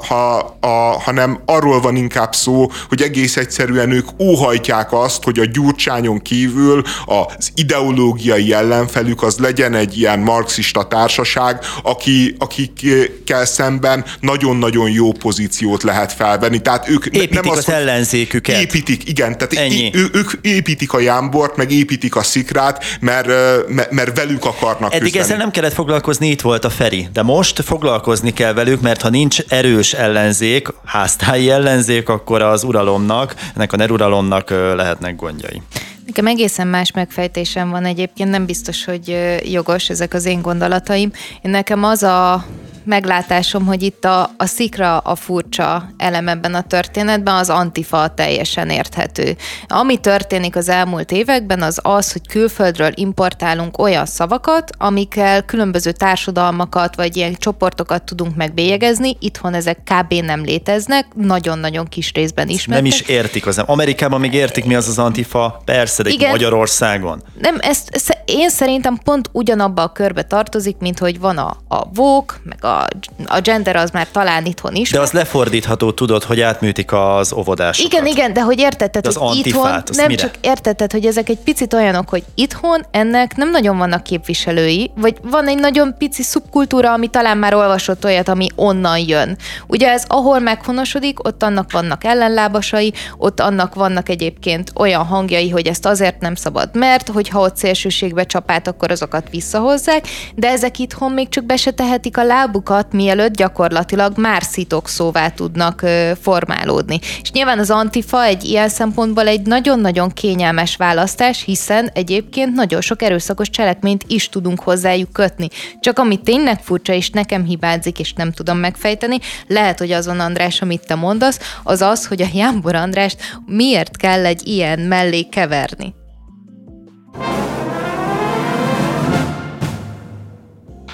ha, 0.08 0.56
a, 0.60 1.00
hanem 1.00 1.40
arról 1.44 1.80
van 1.80 1.96
inkább 1.96 2.34
szó, 2.34 2.70
hogy 2.88 3.02
egész 3.02 3.36
egyszerűen 3.36 3.90
ők 3.90 4.08
óhajtják 4.18 4.92
azt, 4.92 5.22
hogy 5.22 5.38
a 5.38 5.44
gyurcsányon 5.44 6.22
kívül 6.22 6.82
az 7.06 7.50
ideológiai 7.54 8.52
ellenfelük 8.52 9.22
az 9.22 9.38
legyen 9.38 9.74
egy 9.74 9.98
ilyen 9.98 10.18
marxista 10.18 10.82
társaság, 10.82 11.58
aki, 11.82 12.34
akikkel 12.38 13.44
szemben 13.44 14.04
nagyon-nagyon 14.20 14.90
jó 14.90 15.12
pozíciót 15.12 15.82
lehet 15.82 16.12
felvenni. 16.12 16.58
Tehát 16.58 16.88
ők 16.88 17.06
építik 17.06 17.30
nem 17.30 17.48
az, 17.48 17.58
az 17.58 17.68
ellenzéküket. 17.68 18.60
Építik, 18.60 19.08
igen. 19.08 19.38
Tehát 19.38 19.52
Ennyi. 19.52 19.90
Ő, 19.94 20.08
ők 20.12 20.30
építik 20.48 20.92
a 20.92 21.00
jámbort, 21.00 21.56
meg 21.56 21.70
építik 21.70 22.16
a 22.16 22.22
szikrát, 22.22 22.84
mert, 23.00 23.26
mert, 23.68 23.90
mert 23.90 24.16
velük 24.16 24.44
akarnak 24.44 24.92
Eddig 24.94 25.02
küzdeni. 25.02 25.24
ezzel 25.24 25.36
nem 25.36 25.50
kellett 25.50 25.72
foglalkozni, 25.72 26.28
itt 26.28 26.40
volt 26.40 26.64
a 26.64 26.70
Feri. 26.70 27.08
De 27.12 27.22
most 27.22 27.62
foglalkozni 27.62 28.32
kell 28.32 28.52
velük, 28.52 28.80
mert 28.80 29.02
ha 29.02 29.08
nincs 29.08 29.40
erős 29.48 29.92
ellenzék, 29.92 30.68
háztáji 30.84 31.50
ellenzék, 31.50 32.08
akkor 32.08 32.42
az 32.42 32.62
uralomnak, 32.64 33.34
ennek 33.56 33.72
a 33.72 33.76
neruralomnak 33.76 34.50
lehetnek 34.50 35.16
gondjai. 35.16 35.62
Nekem 36.06 36.26
egészen 36.26 36.66
más 36.66 36.92
megfejtésem 36.92 37.70
van 37.70 37.84
egyébként, 37.84 38.30
nem 38.30 38.46
biztos, 38.46 38.84
hogy 38.84 39.16
jogos 39.44 39.88
ezek 39.88 40.14
az 40.14 40.24
én 40.24 40.42
gondolataim. 40.42 41.10
Én 41.42 41.50
nekem 41.50 41.84
az 41.84 42.02
a 42.02 42.44
meglátásom, 42.84 43.66
hogy 43.66 43.82
itt 43.82 44.04
a, 44.04 44.30
a 44.36 44.46
szikra 44.46 44.98
a 44.98 45.14
furcsa 45.14 45.90
elem 45.96 46.28
ebben 46.28 46.54
a 46.54 46.62
történetben, 46.62 47.34
az 47.34 47.50
antifa 47.50 48.08
teljesen 48.14 48.70
érthető. 48.70 49.36
Ami 49.66 49.98
történik 49.98 50.56
az 50.56 50.68
elmúlt 50.68 51.12
években, 51.12 51.62
az 51.62 51.80
az, 51.82 52.12
hogy 52.12 52.26
külföldről 52.28 52.90
importálunk 52.94 53.78
olyan 53.78 54.06
szavakat, 54.06 54.70
amikkel 54.78 55.44
különböző 55.44 55.92
társadalmakat 55.92 56.96
vagy 56.96 57.16
ilyen 57.16 57.34
csoportokat 57.34 58.02
tudunk 58.02 58.36
megbélyegezni. 58.36 59.16
Itthon 59.20 59.54
ezek 59.54 59.78
kb. 59.84 60.12
nem 60.12 60.44
léteznek, 60.44 61.06
nagyon-nagyon 61.14 61.86
kis 61.86 62.12
részben 62.12 62.48
ismertek. 62.48 62.84
Nem 62.84 62.92
is 62.92 63.00
értik 63.00 63.46
az. 63.46 63.58
Amerikában 63.58 64.20
még 64.20 64.34
értik, 64.34 64.64
mi 64.64 64.74
az 64.74 64.88
az 64.88 64.98
antifa, 64.98 65.62
persze, 65.64 66.02
de 66.02 66.10
Igen. 66.10 66.30
Magyarországon. 66.30 67.22
Nem, 67.40 67.56
ezt, 67.60 67.88
ezt 67.92 68.18
én 68.24 68.50
szerintem 68.50 68.98
pont 69.04 69.28
ugyanabba 69.32 69.82
a 69.82 69.92
körbe 69.92 70.22
tartozik, 70.22 70.76
mint 70.78 70.98
hogy 70.98 71.20
van 71.20 71.38
a, 71.38 71.56
a 71.68 71.88
Vogue, 71.94 72.36
meg 72.42 72.64
a 72.64 72.77
a, 73.26 73.40
gender 73.40 73.76
az 73.76 73.90
már 73.90 74.06
talán 74.12 74.44
itthon 74.44 74.74
is. 74.74 74.90
De 74.90 75.00
az 75.00 75.10
lefordítható, 75.10 75.92
tudod, 75.92 76.24
hogy 76.24 76.40
átműtik 76.40 76.92
az 76.92 77.32
óvodásokat. 77.32 77.92
Igen, 77.92 78.06
igen, 78.06 78.32
de 78.32 78.40
hogy 78.40 78.58
értetted, 78.58 79.02
de 79.02 79.08
az 79.08 79.14
hogy 79.14 79.36
itthon, 79.46 79.82
nem 79.92 80.06
mire? 80.06 80.22
csak 80.22 80.34
értetted, 80.40 80.92
hogy 80.92 81.06
ezek 81.06 81.28
egy 81.28 81.38
picit 81.38 81.74
olyanok, 81.74 82.08
hogy 82.08 82.24
itthon 82.34 82.86
ennek 82.90 83.36
nem 83.36 83.50
nagyon 83.50 83.78
vannak 83.78 84.02
képviselői, 84.02 84.90
vagy 84.96 85.16
van 85.22 85.46
egy 85.48 85.58
nagyon 85.58 85.94
pici 85.98 86.22
szubkultúra, 86.22 86.92
ami 86.92 87.06
talán 87.06 87.38
már 87.38 87.54
olvasott 87.54 88.04
olyat, 88.04 88.28
ami 88.28 88.46
onnan 88.54 88.98
jön. 88.98 89.36
Ugye 89.66 89.88
ez 89.90 90.04
ahol 90.06 90.38
meghonosodik, 90.38 91.26
ott 91.26 91.42
annak 91.42 91.72
vannak 91.72 92.04
ellenlábasai, 92.04 92.92
ott 93.16 93.40
annak 93.40 93.74
vannak 93.74 94.08
egyébként 94.08 94.72
olyan 94.74 95.04
hangjai, 95.04 95.50
hogy 95.50 95.66
ezt 95.66 95.86
azért 95.86 96.20
nem 96.20 96.34
szabad, 96.34 96.68
mert 96.72 97.08
hogyha 97.08 97.40
ott 97.40 97.56
szélsőségbe 97.56 98.24
csapát, 98.24 98.68
akkor 98.68 98.90
azokat 98.90 99.28
visszahozzák, 99.30 100.06
de 100.34 100.48
ezek 100.48 100.78
itthon 100.78 101.12
még 101.12 101.28
csak 101.28 101.44
be 101.44 101.56
se 101.56 101.70
tehetik 101.70 102.16
a 102.16 102.24
lábuk 102.24 102.57
szavakat, 102.64 102.92
mielőtt 102.92 103.36
gyakorlatilag 103.36 104.18
már 104.18 104.42
szóvá 104.84 105.28
tudnak 105.28 105.84
formálódni. 106.20 106.98
És 107.22 107.30
nyilván 107.30 107.58
az 107.58 107.70
antifa 107.70 108.24
egy 108.24 108.44
ilyen 108.44 108.68
szempontból 108.68 109.26
egy 109.26 109.42
nagyon-nagyon 109.42 110.10
kényelmes 110.10 110.76
választás, 110.76 111.44
hiszen 111.44 111.90
egyébként 111.92 112.54
nagyon 112.54 112.80
sok 112.80 113.02
erőszakos 113.02 113.50
cselekményt 113.50 114.04
is 114.06 114.28
tudunk 114.28 114.60
hozzájuk 114.60 115.12
kötni. 115.12 115.48
Csak 115.80 115.98
ami 115.98 116.16
tényleg 116.16 116.60
furcsa, 116.62 116.92
és 116.92 117.10
nekem 117.10 117.44
hibázik, 117.44 117.98
és 117.98 118.12
nem 118.12 118.32
tudom 118.32 118.58
megfejteni, 118.58 119.18
lehet, 119.46 119.78
hogy 119.78 119.92
azon 119.92 120.20
András, 120.20 120.62
amit 120.62 120.86
te 120.86 120.94
mondasz, 120.94 121.40
az 121.62 121.80
az, 121.80 122.06
hogy 122.06 122.22
a 122.22 122.28
Jámbor 122.32 122.74
Andrást 122.74 123.16
miért 123.46 123.96
kell 123.96 124.26
egy 124.26 124.46
ilyen 124.46 124.78
mellé 124.78 125.22
keverni. 125.22 125.97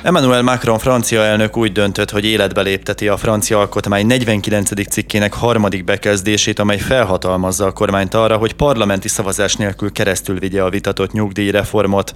Emmanuel 0.05 0.42
Macron 0.42 0.78
francia 0.78 1.22
elnök 1.22 1.57
úgy 1.57 1.72
döntött, 1.72 2.11
hogy 2.11 2.24
életbe 2.24 2.61
lépteti 2.61 3.09
a 3.09 3.16
francia 3.16 3.59
alkotmány 3.59 4.07
49. 4.07 4.88
cikkének 4.90 5.32
harmadik 5.32 5.84
bekezdését, 5.84 6.59
amely 6.59 6.78
felhatalmazza 6.78 7.66
a 7.66 7.72
kormányt 7.72 8.14
arra, 8.14 8.36
hogy 8.36 8.52
parlamenti 8.52 9.09
szavazás 9.09 9.55
nélkül 9.55 9.92
keresztül 9.92 10.38
vigye 10.38 10.62
a 10.62 10.70
vitatott 10.70 11.12
nyugdíjreformot. 11.12 12.12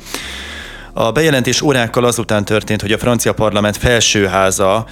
A 0.93 1.13
bejelentés 1.13 1.63
órákkal 1.63 2.05
azután 2.05 2.45
történt, 2.45 2.81
hogy 2.81 2.93
a 2.93 2.99
francia 2.99 3.33
parlament 3.33 3.77
felsőháza 3.77 4.87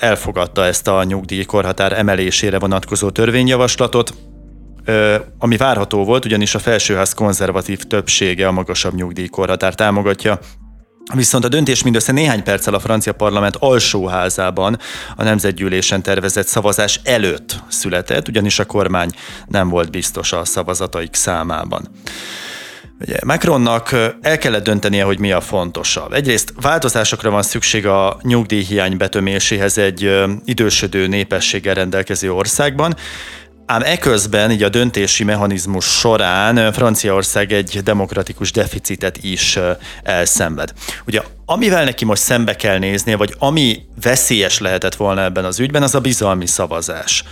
elfogadta 0.00 0.64
ezt 0.64 0.88
a 0.88 1.04
nyugdíjkorhatár 1.04 1.92
emelésére 1.92 2.58
vonatkozó 2.58 3.10
törvényjavaslatot, 3.10 4.14
ami 5.38 5.56
várható 5.56 6.04
volt, 6.04 6.24
ugyanis 6.24 6.54
a 6.54 6.58
felsőház 6.58 7.12
konzervatív 7.12 7.82
többsége 7.82 8.46
a 8.46 8.52
magasabb 8.52 8.94
nyugdíjkorhatár 8.94 9.74
támogatja. 9.74 10.38
Viszont 11.14 11.44
a 11.44 11.48
döntés 11.48 11.82
mindössze 11.82 12.12
néhány 12.12 12.42
perccel 12.42 12.74
a 12.74 12.78
francia 12.78 13.12
parlament 13.12 13.56
alsóházában 13.56 14.78
a 15.16 15.22
nemzetgyűlésen 15.22 16.02
tervezett 16.02 16.46
szavazás 16.46 17.00
előtt 17.04 17.62
született, 17.68 18.28
ugyanis 18.28 18.58
a 18.58 18.64
kormány 18.64 19.10
nem 19.46 19.68
volt 19.68 19.90
biztos 19.90 20.32
a 20.32 20.44
szavazataik 20.44 21.14
számában. 21.14 21.88
Ugye 23.00 23.16
Macronnak 23.24 23.92
el 24.20 24.38
kellett 24.38 24.64
döntenie, 24.64 25.04
hogy 25.04 25.18
mi 25.18 25.32
a 25.32 25.40
fontosabb. 25.40 26.12
Egyrészt 26.12 26.52
változásokra 26.60 27.30
van 27.30 27.42
szükség 27.42 27.86
a 27.86 28.18
nyugdíjhiány 28.22 28.96
betöméséhez 28.96 29.78
egy 29.78 30.12
idősödő 30.44 31.06
népességgel 31.06 31.74
rendelkező 31.74 32.32
országban, 32.32 32.96
Ám 33.70 33.82
eközben, 33.82 34.50
így 34.50 34.62
a 34.62 34.68
döntési 34.68 35.24
mechanizmus 35.24 35.84
során 35.84 36.72
Franciaország 36.72 37.52
egy 37.52 37.80
demokratikus 37.82 38.52
deficitet 38.52 39.16
is 39.22 39.58
elszenved. 40.02 40.72
Ugye 41.06 41.22
amivel 41.44 41.84
neki 41.84 42.04
most 42.04 42.22
szembe 42.22 42.56
kell 42.56 42.78
néznie, 42.78 43.16
vagy 43.16 43.34
ami 43.38 43.82
veszélyes 44.02 44.58
lehetett 44.58 44.94
volna 44.94 45.22
ebben 45.22 45.44
az 45.44 45.60
ügyben, 45.60 45.82
az 45.82 45.94
a 45.94 46.00
bizalmi 46.00 46.46
szavazás. 46.46 47.24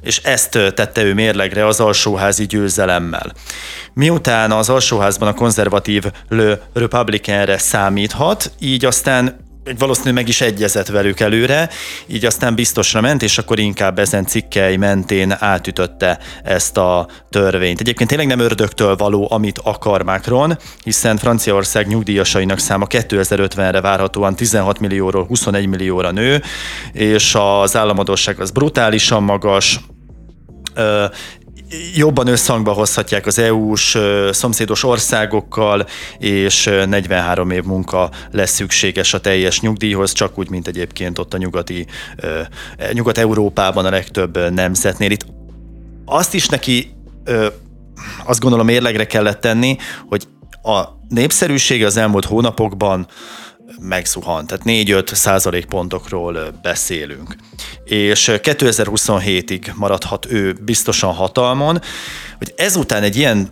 És 0.00 0.18
ezt 0.18 0.50
tette 0.50 1.02
ő 1.02 1.14
mérlegre 1.14 1.66
az 1.66 1.80
alsóházi 1.80 2.46
győzelemmel. 2.46 3.32
Miután 3.94 4.52
az 4.52 4.68
alsóházban 4.68 5.28
a 5.28 5.34
konzervatív 5.34 6.04
Le 6.28 6.60
Republicainre 6.72 7.58
számíthat, 7.58 8.52
így 8.58 8.84
aztán 8.84 9.42
valószínűleg 9.78 10.14
meg 10.14 10.28
is 10.28 10.40
egyezett 10.40 10.86
velük 10.86 11.20
előre, 11.20 11.68
így 12.06 12.24
aztán 12.24 12.54
biztosra 12.54 13.00
ment, 13.00 13.22
és 13.22 13.38
akkor 13.38 13.58
inkább 13.58 13.98
ezen 13.98 14.26
cikkei 14.26 14.76
mentén 14.76 15.36
átütötte 15.38 16.18
ezt 16.42 16.76
a 16.76 17.08
törvényt. 17.30 17.80
Egyébként 17.80 18.08
tényleg 18.08 18.28
nem 18.28 18.38
ördögtől 18.38 18.96
való, 18.96 19.28
amit 19.30 19.58
akar 19.62 20.02
Macron, 20.02 20.58
hiszen 20.84 21.16
Franciaország 21.16 21.86
nyugdíjasainak 21.86 22.58
száma 22.58 22.86
2050-re 22.88 23.80
várhatóan 23.80 24.36
16 24.36 24.80
millióról 24.80 25.24
21 25.24 25.66
millióra 25.66 26.10
nő, 26.10 26.42
és 26.92 27.34
az 27.34 27.76
államadóság 27.76 28.40
az 28.40 28.50
brutálisan 28.50 29.22
magas, 29.22 29.80
jobban 31.94 32.26
összhangba 32.26 32.72
hozhatják 32.72 33.26
az 33.26 33.38
EU-s 33.38 33.98
szomszédos 34.30 34.84
országokkal, 34.84 35.86
és 36.18 36.64
43 36.64 37.50
év 37.50 37.62
munka 37.62 38.10
lesz 38.30 38.52
szükséges 38.52 39.14
a 39.14 39.20
teljes 39.20 39.60
nyugdíjhoz, 39.60 40.12
csak 40.12 40.38
úgy, 40.38 40.50
mint 40.50 40.66
egyébként 40.66 41.18
ott 41.18 41.34
a 41.34 41.36
nyugati, 41.36 41.86
Nyugat-Európában 42.92 43.84
a 43.84 43.90
legtöbb 43.90 44.50
nemzetnél. 44.50 45.10
Itt 45.10 45.26
azt 46.04 46.34
is 46.34 46.48
neki 46.48 46.92
azt 48.24 48.40
gondolom 48.40 48.68
érlegre 48.68 49.06
kellett 49.06 49.40
tenni, 49.40 49.76
hogy 50.08 50.26
a 50.62 50.84
népszerűsége 51.08 51.86
az 51.86 51.96
elmúlt 51.96 52.24
hónapokban 52.24 53.06
megzuhan. 53.80 54.46
Tehát 54.46 54.64
4-5 54.66 55.14
százalékpontokról 55.14 56.58
beszélünk. 56.62 57.36
És 57.84 58.30
2027-ig 58.32 59.74
maradhat 59.74 60.26
ő 60.30 60.52
biztosan 60.52 61.12
hatalmon, 61.12 61.80
hogy 62.38 62.52
ezután 62.56 63.02
egy 63.02 63.16
ilyen 63.16 63.48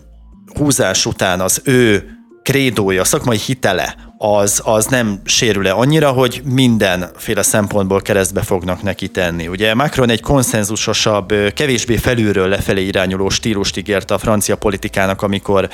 húzás 0.54 1.06
után 1.06 1.40
az 1.40 1.60
ő 1.64 2.10
krédója, 2.42 3.04
szakmai 3.04 3.38
hitele 3.38 3.94
az, 4.18 4.60
az 4.64 4.86
nem 4.86 5.20
sérül-e 5.24 5.72
annyira, 5.72 6.10
hogy 6.10 6.42
mindenféle 6.44 7.42
szempontból 7.42 8.00
keresztbe 8.00 8.42
fognak 8.42 8.82
neki 8.82 9.08
tenni. 9.08 9.48
Ugye 9.48 9.74
Macron 9.74 10.10
egy 10.10 10.20
konszenzusosabb, 10.20 11.32
kevésbé 11.54 11.96
felülről 11.96 12.48
lefelé 12.48 12.84
irányuló 12.84 13.28
stílust 13.28 13.76
ígért 13.76 14.10
a 14.10 14.18
francia 14.18 14.56
politikának, 14.56 15.22
amikor 15.22 15.68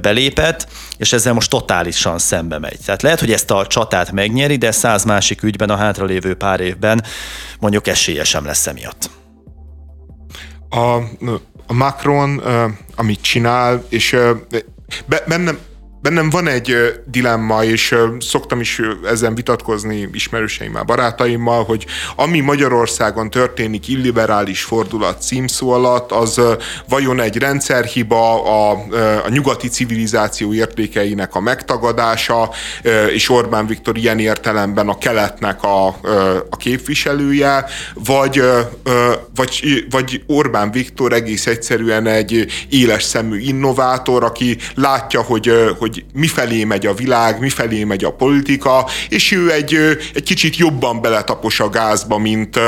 belépett, 0.00 0.66
és 0.96 1.12
ezzel 1.12 1.32
most 1.32 1.50
totálisan 1.50 2.18
szembe 2.18 2.58
megy. 2.58 2.78
Tehát 2.84 3.02
lehet, 3.02 3.20
hogy 3.20 3.32
ezt 3.32 3.50
a 3.50 3.66
csatát 3.66 4.12
megnyeri, 4.12 4.56
de 4.56 4.70
száz 4.70 5.04
másik 5.04 5.42
ügyben 5.42 5.70
a 5.70 5.76
hátralévő 5.76 6.34
pár 6.34 6.60
évben 6.60 7.04
mondjuk 7.60 7.86
esélye 7.86 8.24
sem 8.24 8.44
lesz 8.44 8.66
emiatt. 8.66 9.10
A, 10.68 10.94
a 11.66 11.72
Macron, 11.72 12.42
amit 12.96 13.20
csinál, 13.20 13.84
és 13.88 14.16
bennem, 15.26 15.58
bennem 16.02 16.30
van 16.30 16.46
egy 16.46 17.00
dilemma, 17.06 17.64
és 17.64 17.94
szoktam 18.18 18.60
is 18.60 18.80
ezen 19.04 19.34
vitatkozni 19.34 20.08
ismerőseimmel, 20.12 20.82
barátaimmal, 20.82 21.64
hogy 21.64 21.86
ami 22.16 22.40
Magyarországon 22.40 23.30
történik 23.30 23.88
illiberális 23.88 24.62
fordulat 24.62 25.22
címszó 25.22 25.70
alatt, 25.70 26.12
az 26.12 26.40
vajon 26.88 27.20
egy 27.20 27.36
rendszerhiba, 27.36 28.44
a, 28.44 28.70
a 29.24 29.28
nyugati 29.28 29.68
civilizáció 29.68 30.52
értékeinek 30.52 31.34
a 31.34 31.40
megtagadása, 31.40 32.50
és 33.12 33.28
Orbán 33.28 33.66
Viktor 33.66 33.96
ilyen 33.96 34.18
értelemben 34.18 34.88
a 34.88 34.98
keletnek 34.98 35.62
a, 35.62 35.86
a 36.50 36.56
képviselője, 36.56 37.64
vagy, 37.94 38.42
vagy, 39.34 39.84
vagy 39.90 40.22
Orbán 40.26 40.70
Viktor 40.70 41.12
egész 41.12 41.46
egyszerűen 41.46 42.06
egy 42.06 42.46
éles 42.68 43.02
szemű 43.02 43.38
innovátor, 43.38 44.24
aki 44.24 44.56
látja, 44.74 45.22
hogy, 45.22 45.52
hogy 45.78 45.89
hogy 45.90 46.04
mifelé 46.12 46.64
megy 46.64 46.86
a 46.86 46.94
világ, 46.94 47.40
mifelé 47.40 47.84
megy 47.84 48.04
a 48.04 48.12
politika, 48.12 48.86
és 49.08 49.32
ő 49.32 49.52
egy, 49.52 49.74
egy 50.14 50.22
kicsit 50.22 50.56
jobban 50.56 51.00
beletapos 51.00 51.60
a 51.60 51.68
gázba, 51.68 52.18
mint, 52.18 52.58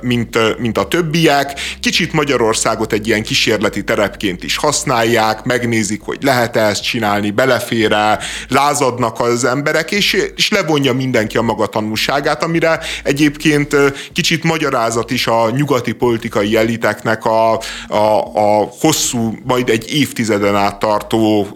mint, 0.00 0.58
mint 0.58 0.78
a 0.78 0.88
többiek. 0.88 1.60
Kicsit 1.80 2.12
Magyarországot 2.12 2.92
egy 2.92 3.06
ilyen 3.06 3.22
kísérleti 3.22 3.84
terepként 3.84 4.42
is 4.42 4.56
használják, 4.56 5.44
megnézik, 5.44 6.00
hogy 6.02 6.18
lehet-e 6.22 6.60
ezt 6.60 6.82
csinálni, 6.82 7.30
belefére, 7.30 8.18
lázadnak 8.48 9.20
az 9.20 9.44
emberek, 9.44 9.90
és, 9.90 10.12
és 10.36 10.50
levonja 10.50 10.92
mindenki 10.92 11.36
a 11.36 11.42
maga 11.42 11.66
tanulságát, 11.66 12.42
amire 12.42 12.80
egyébként 13.04 13.76
kicsit 14.12 14.44
magyarázat 14.44 15.10
is 15.10 15.26
a 15.26 15.50
nyugati 15.50 15.92
politikai 15.92 16.56
eliteknek 16.56 17.24
a, 17.24 17.52
a, 17.88 18.18
a 18.34 18.68
hosszú, 18.80 19.38
majd 19.44 19.68
egy 19.68 19.94
évtizeden 19.94 20.56
át 20.56 20.78
tartó 20.78 21.48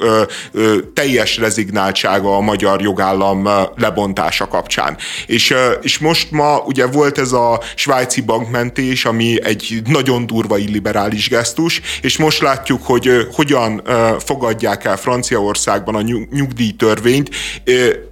teljes 0.94 1.36
rezignáltsága 1.36 2.36
a 2.36 2.40
magyar 2.40 2.82
jogállam 2.82 3.48
lebontása 3.76 4.48
kapcsán. 4.48 4.96
És, 5.26 5.54
és 5.82 5.98
most 5.98 6.30
ma 6.30 6.58
ugye 6.58 6.86
volt 6.86 7.18
ez 7.18 7.32
a 7.32 7.60
svájci 7.74 8.20
bankmentés, 8.20 9.04
ami 9.04 9.44
egy 9.44 9.82
nagyon 9.86 10.26
durva 10.26 10.58
illiberális 10.58 11.28
gesztus, 11.28 11.80
és 12.00 12.16
most 12.16 12.40
látjuk, 12.40 12.82
hogy 12.82 13.28
hogyan 13.32 13.82
fogadják 14.18 14.84
el 14.84 14.96
Franciaországban 14.96 15.94
a 15.94 16.02
nyugdíjtörvényt, 16.30 17.30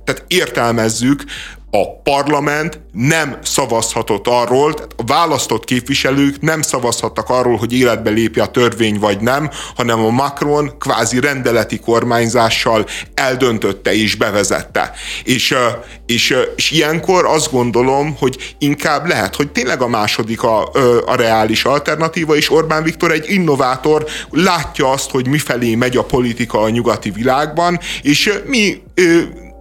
tehát 0.04 0.24
értelmezzük, 0.26 1.24
a 1.74 2.00
parlament 2.02 2.80
nem 2.92 3.38
szavazhatott 3.42 4.26
arról, 4.26 4.74
tehát 4.74 4.92
a 4.96 5.04
választott 5.06 5.64
képviselők 5.64 6.40
nem 6.40 6.62
szavazhattak 6.62 7.28
arról, 7.28 7.56
hogy 7.56 7.72
életbe 7.72 8.10
lépje 8.10 8.42
a 8.42 8.50
törvény 8.50 8.98
vagy 8.98 9.20
nem, 9.20 9.50
hanem 9.76 10.04
a 10.04 10.10
Macron 10.10 10.78
kvázi 10.78 11.20
rendeleti 11.20 11.78
kormányzással 11.78 12.86
eldöntötte 13.14 13.94
és 13.94 14.14
bevezette. 14.14 14.92
És, 15.24 15.54
és, 16.06 16.36
és 16.56 16.70
ilyenkor 16.70 17.24
azt 17.24 17.50
gondolom, 17.50 18.16
hogy 18.18 18.54
inkább 18.58 19.06
lehet, 19.06 19.36
hogy 19.36 19.52
tényleg 19.52 19.82
a 19.82 19.88
második 19.88 20.42
a, 20.42 20.70
a 21.06 21.14
reális 21.16 21.64
alternatíva, 21.64 22.36
és 22.36 22.50
Orbán 22.50 22.82
Viktor 22.82 23.12
egy 23.12 23.30
innovátor, 23.30 24.06
látja 24.30 24.90
azt, 24.90 25.10
hogy 25.10 25.28
mifelé 25.28 25.74
megy 25.74 25.96
a 25.96 26.04
politika 26.04 26.60
a 26.60 26.68
nyugati 26.68 27.10
világban, 27.10 27.78
és 28.02 28.32
mi 28.44 28.82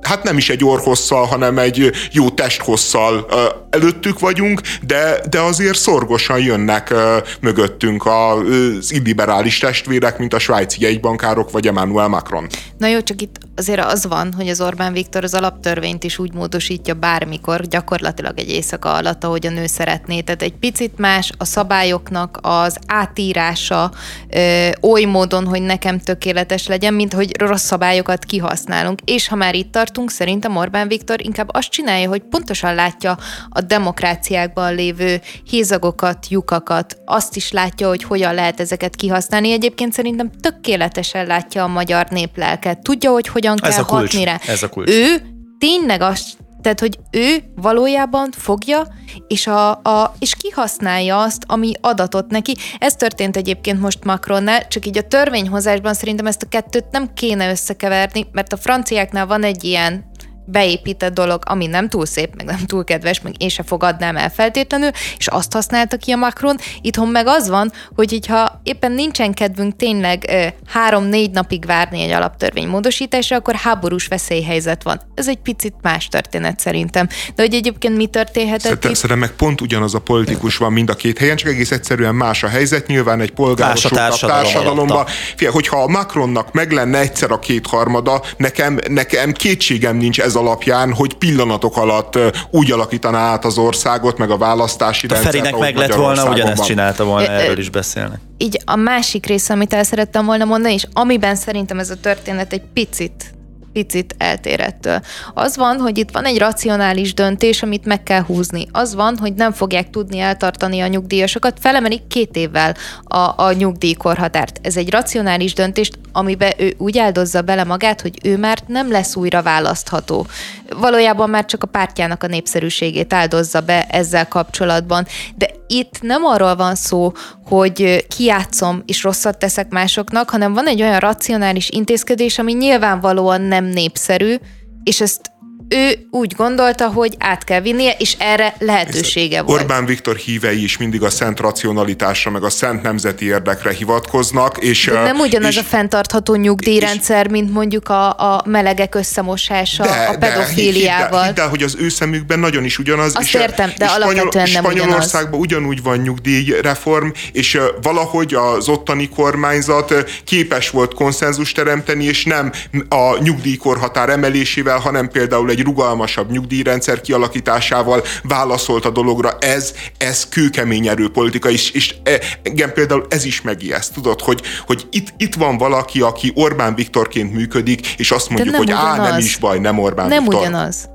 hát 0.01 0.23
nem 0.23 0.37
is 0.37 0.49
egy 0.49 0.63
orhosszal, 0.63 1.25
hanem 1.25 1.57
egy 1.57 1.91
jó 2.11 2.29
testhosszal 2.29 3.27
előttük 3.69 4.19
vagyunk, 4.19 4.61
de, 4.81 5.21
de 5.29 5.39
azért 5.39 5.77
szorgosan 5.77 6.39
jönnek 6.39 6.93
mögöttünk 7.41 8.05
az 8.05 8.93
illiberális 8.93 9.57
testvérek, 9.57 10.17
mint 10.17 10.33
a 10.33 10.39
svájci 10.39 10.81
jegybankárok 10.81 11.51
vagy 11.51 11.67
Emmanuel 11.67 12.07
Macron. 12.07 12.47
Na 12.77 12.87
jó, 12.87 13.01
csak 13.01 13.21
itt 13.21 13.35
azért 13.61 13.85
az 13.85 14.05
van, 14.05 14.33
hogy 14.33 14.49
az 14.49 14.61
Orbán 14.61 14.93
Viktor 14.93 15.23
az 15.23 15.33
alaptörvényt 15.33 16.03
is 16.03 16.19
úgy 16.19 16.33
módosítja 16.33 16.93
bármikor, 16.93 17.61
gyakorlatilag 17.67 18.39
egy 18.39 18.49
éjszaka 18.49 18.93
alatt, 18.93 19.23
ahogy 19.23 19.45
a 19.45 19.49
nő 19.49 19.65
szeretné. 19.65 20.21
Tehát 20.21 20.41
egy 20.41 20.53
picit 20.53 20.97
más 20.97 21.31
a 21.37 21.45
szabályoknak 21.45 22.39
az 22.41 22.77
átírása 22.87 23.91
ö, 24.29 24.69
oly 24.81 25.03
módon, 25.03 25.45
hogy 25.45 25.61
nekem 25.61 25.99
tökéletes 25.99 26.67
legyen, 26.67 26.93
mint 26.93 27.13
hogy 27.13 27.37
rossz 27.39 27.65
szabályokat 27.65 28.25
kihasználunk. 28.25 28.99
És 29.05 29.27
ha 29.27 29.35
már 29.35 29.55
itt 29.55 29.71
tartunk, 29.71 30.11
szerintem 30.11 30.55
Orbán 30.55 30.87
Viktor 30.87 31.21
inkább 31.25 31.49
azt 31.53 31.69
csinálja, 31.69 32.09
hogy 32.09 32.21
pontosan 32.21 32.75
látja 32.75 33.17
a 33.49 33.61
demokráciákban 33.61 34.75
lévő 34.75 35.21
hézagokat, 35.49 36.27
lyukakat, 36.29 36.97
azt 37.05 37.35
is 37.35 37.51
látja, 37.51 37.87
hogy 37.87 38.03
hogyan 38.03 38.33
lehet 38.33 38.59
ezeket 38.59 38.95
kihasználni. 38.95 39.51
Egyébként 39.51 39.93
szerintem 39.93 40.31
tökéletesen 40.39 41.25
látja 41.25 41.63
a 41.63 41.67
magyar 41.67 42.07
néplelket. 42.09 42.79
Tudja, 42.79 43.11
hogy 43.11 43.27
hogyan 43.27 43.50
kell 43.55 43.71
ez 43.71 43.77
a 43.77 43.85
kulcs. 43.85 44.11
hatni 44.11 44.23
rá. 44.23 44.39
Ez 44.47 44.63
a 44.63 44.69
kulcs. 44.69 44.89
Ő 44.89 45.21
tényleg 45.57 46.01
azt 46.01 46.39
tehát, 46.61 46.79
hogy 46.79 46.99
ő 47.11 47.43
valójában 47.55 48.29
fogja, 48.31 48.87
és, 49.27 49.47
a, 49.47 49.69
a, 49.69 50.15
és 50.19 50.35
kihasználja 50.35 51.21
azt, 51.21 51.43
ami 51.47 51.71
adatot 51.81 52.29
neki. 52.29 52.55
Ez 52.79 52.95
történt 52.95 53.37
egyébként 53.37 53.81
most 53.81 54.03
Macronnál, 54.03 54.67
csak 54.67 54.85
így 54.85 54.97
a 54.97 55.07
törvényhozásban 55.07 55.93
szerintem 55.93 56.25
ezt 56.25 56.41
a 56.41 56.47
kettőt 56.47 56.85
nem 56.91 57.13
kéne 57.13 57.49
összekeverni, 57.49 58.27
mert 58.31 58.53
a 58.53 58.57
franciáknál 58.57 59.25
van 59.25 59.43
egy 59.43 59.63
ilyen 59.63 60.10
beépített 60.45 61.13
dolog, 61.13 61.41
ami 61.45 61.67
nem 61.67 61.89
túl 61.89 62.05
szép, 62.05 62.35
meg 62.35 62.45
nem 62.45 62.65
túl 62.65 62.83
kedves, 62.83 63.21
meg 63.21 63.33
én 63.37 63.49
se 63.49 63.63
fogadnám 63.63 64.17
el 64.17 64.29
feltétlenül, 64.29 64.89
és 65.17 65.27
azt 65.27 65.53
használta 65.53 65.97
ki 65.97 66.11
a 66.11 66.15
Macron. 66.15 66.57
Itthon 66.81 67.07
meg 67.07 67.27
az 67.27 67.49
van, 67.49 67.71
hogy 67.95 68.25
ha 68.27 68.61
éppen 68.63 68.91
nincsen 68.91 69.33
kedvünk 69.33 69.75
tényleg 69.75 70.31
három-négy 70.67 71.31
napig 71.31 71.65
várni 71.65 72.01
egy 72.01 72.11
alaptörvény 72.11 72.67
módosításra, 72.67 73.35
akkor 73.35 73.55
háborús 73.55 74.07
veszélyhelyzet 74.07 74.83
van. 74.83 75.01
Ez 75.15 75.27
egy 75.27 75.39
picit 75.39 75.73
más 75.81 76.07
történet 76.07 76.59
szerintem. 76.59 77.07
De 77.35 77.43
hogy 77.43 77.53
egyébként 77.53 77.95
mi 77.95 78.05
történhetett 78.05 78.61
Szerintem, 78.61 78.91
itt? 78.91 78.97
szerintem 78.97 79.19
meg 79.19 79.35
pont 79.35 79.61
ugyanaz 79.61 79.95
a 79.95 79.99
politikus 79.99 80.57
van 80.57 80.73
mind 80.73 80.89
a 80.89 80.93
két 80.93 81.17
helyen, 81.17 81.35
csak 81.35 81.49
egész 81.49 81.71
egyszerűen 81.71 82.15
más 82.15 82.43
a 82.43 82.47
helyzet. 82.47 82.87
Nyilván 82.87 83.21
egy 83.21 83.31
polgárosult 83.31 83.93
társadalom 83.93 84.43
társadalomban. 84.43 85.05
Fia, 85.35 85.51
hogyha 85.51 85.83
a 85.83 85.87
Macronnak 85.87 86.53
meg 86.53 86.71
lenne 86.71 86.99
egyszer 86.99 87.31
a 87.31 87.39
kétharmada, 87.39 88.21
nekem, 88.37 88.79
nekem 88.87 89.31
kétségem 89.31 89.97
nincs 89.97 90.19
ez 90.21 90.30
alapján, 90.35 90.93
hogy 90.93 91.13
pillanatok 91.13 91.77
alatt 91.77 92.19
úgy 92.51 92.71
alakítaná 92.71 93.19
át 93.19 93.45
az 93.45 93.57
országot, 93.57 94.17
meg 94.17 94.29
a 94.29 94.37
választási 94.37 95.05
a 95.05 95.09
rendszert. 95.09 95.35
Ferinek 95.35 95.59
meg 95.59 95.75
lett 95.75 95.93
volna, 95.93 96.29
ugyanezt 96.29 96.63
csinálta 96.63 97.03
volna, 97.03 97.27
erről 97.27 97.57
is 97.57 97.69
beszélni. 97.69 98.15
Így 98.37 98.61
a 98.65 98.75
másik 98.75 99.25
része, 99.25 99.53
amit 99.53 99.73
el 99.73 99.83
szerettem 99.83 100.25
volna 100.25 100.45
mondani, 100.45 100.73
és 100.73 100.87
amiben 100.93 101.35
szerintem 101.35 101.79
ez 101.79 101.89
a 101.89 101.95
történet 101.95 102.53
egy 102.53 102.63
picit 102.73 103.33
picit 103.73 104.15
eltérettől. 104.17 105.01
Az 105.33 105.57
van, 105.57 105.77
hogy 105.79 105.97
itt 105.97 106.11
van 106.11 106.25
egy 106.25 106.37
racionális 106.37 107.13
döntés, 107.13 107.63
amit 107.63 107.85
meg 107.85 108.03
kell 108.03 108.21
húzni. 108.21 108.67
Az 108.71 108.95
van, 108.95 109.17
hogy 109.17 109.33
nem 109.33 109.51
fogják 109.51 109.89
tudni 109.89 110.19
eltartani 110.19 110.79
a 110.79 110.87
nyugdíjasokat, 110.87 111.57
felemelik 111.59 112.07
két 112.07 112.35
évvel 112.35 112.75
a, 113.03 113.43
a 113.43 113.51
nyugdíjkorhatárt. 113.51 114.59
Ez 114.61 114.77
egy 114.77 114.89
racionális 114.89 115.53
döntés, 115.53 115.89
amiben 116.11 116.51
ő 116.57 116.73
úgy 116.77 116.97
áldozza 116.97 117.41
bele 117.41 117.63
magát, 117.63 118.01
hogy 118.01 118.13
ő 118.23 118.37
már 118.37 118.59
nem 118.67 118.91
lesz 118.91 119.15
újra 119.15 119.41
választható. 119.41 120.27
Valójában 120.69 121.29
már 121.29 121.45
csak 121.45 121.63
a 121.63 121.67
pártjának 121.67 122.23
a 122.23 122.27
népszerűségét 122.27 123.13
áldozza 123.13 123.61
be 123.61 123.85
ezzel 123.89 124.27
kapcsolatban. 124.27 125.07
De 125.35 125.49
itt 125.67 126.01
nem 126.01 126.23
arról 126.25 126.55
van 126.55 126.75
szó, 126.75 127.11
hogy 127.45 128.05
kiátszom 128.17 128.83
és 128.85 129.03
rosszat 129.03 129.37
teszek 129.37 129.69
másoknak, 129.69 130.29
hanem 130.29 130.53
van 130.53 130.67
egy 130.67 130.81
olyan 130.81 130.99
racionális 130.99 131.69
intézkedés, 131.69 132.39
ami 132.39 132.53
nyilvánvalóan 132.53 133.41
nem 133.41 133.60
népszerű, 133.63 134.35
és 134.83 135.01
ezt 135.01 135.30
ő 135.71 136.07
úgy 136.11 136.33
gondolta, 136.35 136.87
hogy 136.87 137.15
át 137.19 137.43
kell 137.43 137.61
vinnie, 137.61 137.95
és 137.97 138.15
erre 138.19 138.55
lehetősége 138.59 139.41
volt. 139.41 139.61
Orbán 139.61 139.85
Viktor 139.85 140.15
hívei 140.15 140.63
is 140.63 140.77
mindig 140.77 141.03
a 141.03 141.09
szent 141.09 141.39
racionalitásra, 141.39 142.31
meg 142.31 142.43
a 142.43 142.49
szent 142.49 142.81
nemzeti 142.81 143.25
érdekre 143.25 143.71
hivatkoznak. 143.71 144.57
És, 144.57 144.85
De 144.85 145.01
nem 145.01 145.19
ugyanaz 145.19 145.51
és, 145.51 145.57
a 145.57 145.63
fenntartható 145.63 146.35
nyugdíjrendszer, 146.35 147.25
és, 147.25 147.31
mint 147.31 147.51
mondjuk 147.53 147.89
a, 147.89 148.09
a 148.09 148.43
melegek 148.45 148.95
összemosása 148.95 149.83
de, 149.83 150.09
a 150.13 150.17
pedofíliával. 150.17 151.09
De, 151.09 151.25
hidd, 151.25 151.35
hidd 151.35 151.39
el, 151.39 151.49
hogy 151.49 151.63
az 151.63 151.75
ő 151.79 151.89
szemükben 151.89 152.39
nagyon 152.39 152.63
is 152.63 152.79
ugyanaz. 152.79 153.15
Azt 153.15 153.27
és, 153.27 153.33
értem, 153.33 153.71
de 153.77 153.85
és 153.85 153.91
alapvetően 153.91 154.45
Spanyol, 154.45 154.71
nem 154.71 154.79
Spanyolországban 154.79 155.39
ugyanaz. 155.39 155.63
ugyanúgy 155.63 155.83
van 155.83 155.97
nyugdíjreform, 155.97 157.07
és 157.31 157.59
valahogy 157.81 158.33
az 158.33 158.69
ottani 158.69 159.09
kormányzat 159.09 159.93
képes 160.23 160.69
volt 160.69 160.93
konszenzus 160.93 161.51
teremteni, 161.51 162.03
és 162.03 162.23
nem 162.23 162.51
a 162.89 163.17
nyugdíjkorhatár 163.23 164.09
emelésével, 164.09 164.77
hanem 164.77 165.09
például 165.09 165.49
egy 165.49 165.60
rugalmasabb 165.61 166.31
nyugdíjrendszer 166.31 167.01
kialakításával 167.01 168.03
válaszolt 168.23 168.85
a 168.85 168.89
dologra. 168.89 169.37
Ez, 169.39 169.73
ez 169.97 170.29
kőkemény 170.29 170.87
erőpolitika, 170.87 171.49
és, 171.49 171.71
és 171.71 171.95
e, 172.03 172.21
engem 172.43 172.73
például 172.73 173.05
ez 173.09 173.25
is 173.25 173.41
megijeszt, 173.41 173.93
tudod, 173.93 174.21
hogy, 174.21 174.41
hogy 174.65 174.87
itt, 174.91 175.13
itt 175.17 175.35
van 175.35 175.57
valaki, 175.57 176.01
aki 176.01 176.31
Orbán 176.35 176.75
Viktorként 176.75 177.33
működik, 177.33 177.87
és 177.87 178.11
azt 178.11 178.29
mondjuk, 178.29 178.55
hogy 178.55 178.71
á, 178.71 178.97
nem 178.97 179.17
is 179.17 179.37
baj, 179.37 179.59
nem 179.59 179.79
Orbán 179.79 180.07
nem 180.07 180.23
Viktor. 180.23 180.41
Nem 180.41 180.51
ugyanaz. 180.51 180.89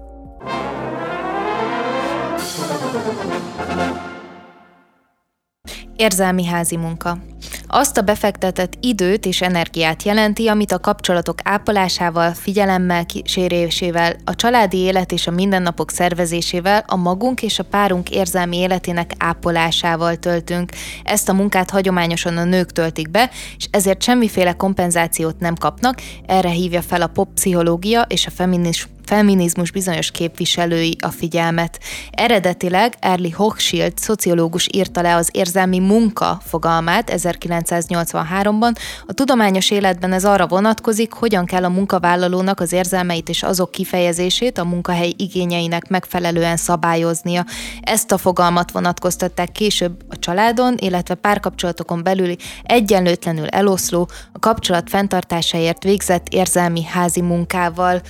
Érzelmi 5.97 6.45
házi 6.45 6.77
munka. 6.77 7.19
Azt 7.67 7.99
a 7.99 8.03
befektetett 8.03 8.73
időt 8.81 9.27
és 9.27 9.43
energiát 9.43 10.03
jelenti, 10.03 10.49
amit 10.49 10.73
a 10.73 10.79
kapcsolatok 10.79 11.39
ápolásával, 11.43 12.33
figyelemmel 12.33 13.07
kísérésével, 13.07 14.17
a 14.25 14.35
családi 14.35 14.77
élet 14.77 15.13
és 15.13 15.27
a 15.27 15.31
mindennapok 15.31 15.91
szervezésével, 15.91 16.85
a 16.87 16.97
magunk 16.97 17.43
és 17.43 17.59
a 17.59 17.65
párunk 17.65 18.11
érzelmi 18.11 18.57
életének 18.57 19.13
ápolásával 19.19 20.17
töltünk. 20.17 20.71
Ezt 21.05 21.29
a 21.29 21.33
munkát 21.33 21.71
hagyományosan 21.71 22.37
a 22.37 22.45
nők 22.45 22.73
töltik 22.73 23.11
be, 23.11 23.31
és 23.57 23.69
ezért 23.71 24.03
semmiféle 24.03 24.53
kompenzációt 24.53 25.39
nem 25.39 25.55
kapnak, 25.55 26.01
erre 26.27 26.51
hívja 26.51 26.83
fel 26.83 27.03
a 27.03 27.07
pop-pszichológia 27.07 28.03
és 28.09 28.27
a 28.27 28.31
feminizmus 28.31 28.96
feminizmus 29.07 29.71
bizonyos 29.71 30.11
képviselői 30.11 30.97
a 31.01 31.09
figyelmet. 31.09 31.81
Eredetileg 32.11 32.95
Erli 33.01 33.31
Hochschild 33.31 33.99
szociológus 33.99 34.69
írta 34.73 35.01
le 35.01 35.15
az 35.15 35.29
érzelmi 35.33 35.79
munka 35.79 36.41
fogalmát 36.45 37.13
1983-ban. 37.17 38.75
A 39.07 39.13
tudományos 39.13 39.71
életben 39.71 40.13
ez 40.13 40.25
arra 40.25 40.47
vonatkozik, 40.47 41.13
hogyan 41.13 41.45
kell 41.45 41.65
a 41.65 41.69
munkavállalónak 41.69 42.61
az 42.61 42.73
érzelmeit 42.73 43.29
és 43.29 43.43
azok 43.43 43.71
kifejezését 43.71 44.59
a 44.59 44.65
munkahely 44.65 45.13
igényeinek 45.17 45.89
megfelelően 45.89 46.57
szabályoznia. 46.57 47.45
Ezt 47.81 48.13
a 48.13 48.19
fogalmat 48.19 48.71
vonatkoztatták 48.71 49.53
később 49.53 50.05
a 50.09 50.19
családon, 50.19 50.75
illetve 50.79 51.15
párkapcsolatokon 51.15 52.03
belüli 52.03 52.39
egyenlőtlenül 52.63 53.47
eloszló, 53.47 54.09
a 54.33 54.39
kapcsolat 54.39 54.91
fenntartásáért 54.91 55.83
végzett 55.83 56.29
érzelmi 56.29 56.85
házi 56.85 57.21
munkával. 57.21 58.01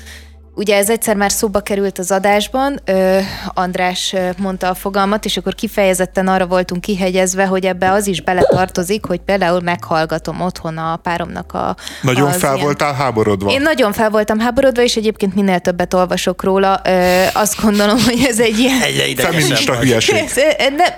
Ugye 0.59 0.77
ez 0.77 0.91
egyszer 0.91 1.17
már 1.17 1.33
szóba 1.33 1.61
került 1.61 1.99
az 1.99 2.11
adásban, 2.11 2.81
ö, 2.85 3.19
András 3.47 4.15
mondta 4.39 4.69
a 4.69 4.75
fogalmat, 4.75 5.25
és 5.25 5.37
akkor 5.37 5.55
kifejezetten 5.55 6.29
arra 6.29 6.47
voltunk 6.47 6.81
kihegyezve, 6.81 7.47
hogy 7.47 7.67
ebbe 7.67 7.91
az 7.91 8.07
is 8.07 8.23
beletartozik, 8.23 9.07
hogy 9.07 9.21
például 9.21 9.61
meghallgatom 9.61 10.41
otthon 10.41 10.79
a 10.79 10.97
páromnak 10.97 11.53
a... 11.55 11.77
Nagyon 12.03 12.31
fel 12.31 12.53
ilyen... 12.53 12.65
voltál 12.65 12.95
háborodva? 12.95 13.51
Én 13.51 13.63
nagyon 13.63 13.93
fel 13.93 14.11
voltam 14.11 14.39
háborodva, 14.39 14.83
és 14.83 14.97
egyébként 14.97 15.35
minél 15.35 15.59
többet 15.59 15.95
olvasok 15.95 16.43
róla, 16.43 16.81
ö, 16.85 17.25
azt 17.33 17.63
gondolom, 17.63 17.99
hogy 18.05 18.25
ez 18.29 18.41
egy 18.41 18.59
ilyen... 18.59 18.81
Egy 18.83 19.21
Feminista 19.21 19.77
hülyeség. 19.77 20.25
de, 20.77 20.97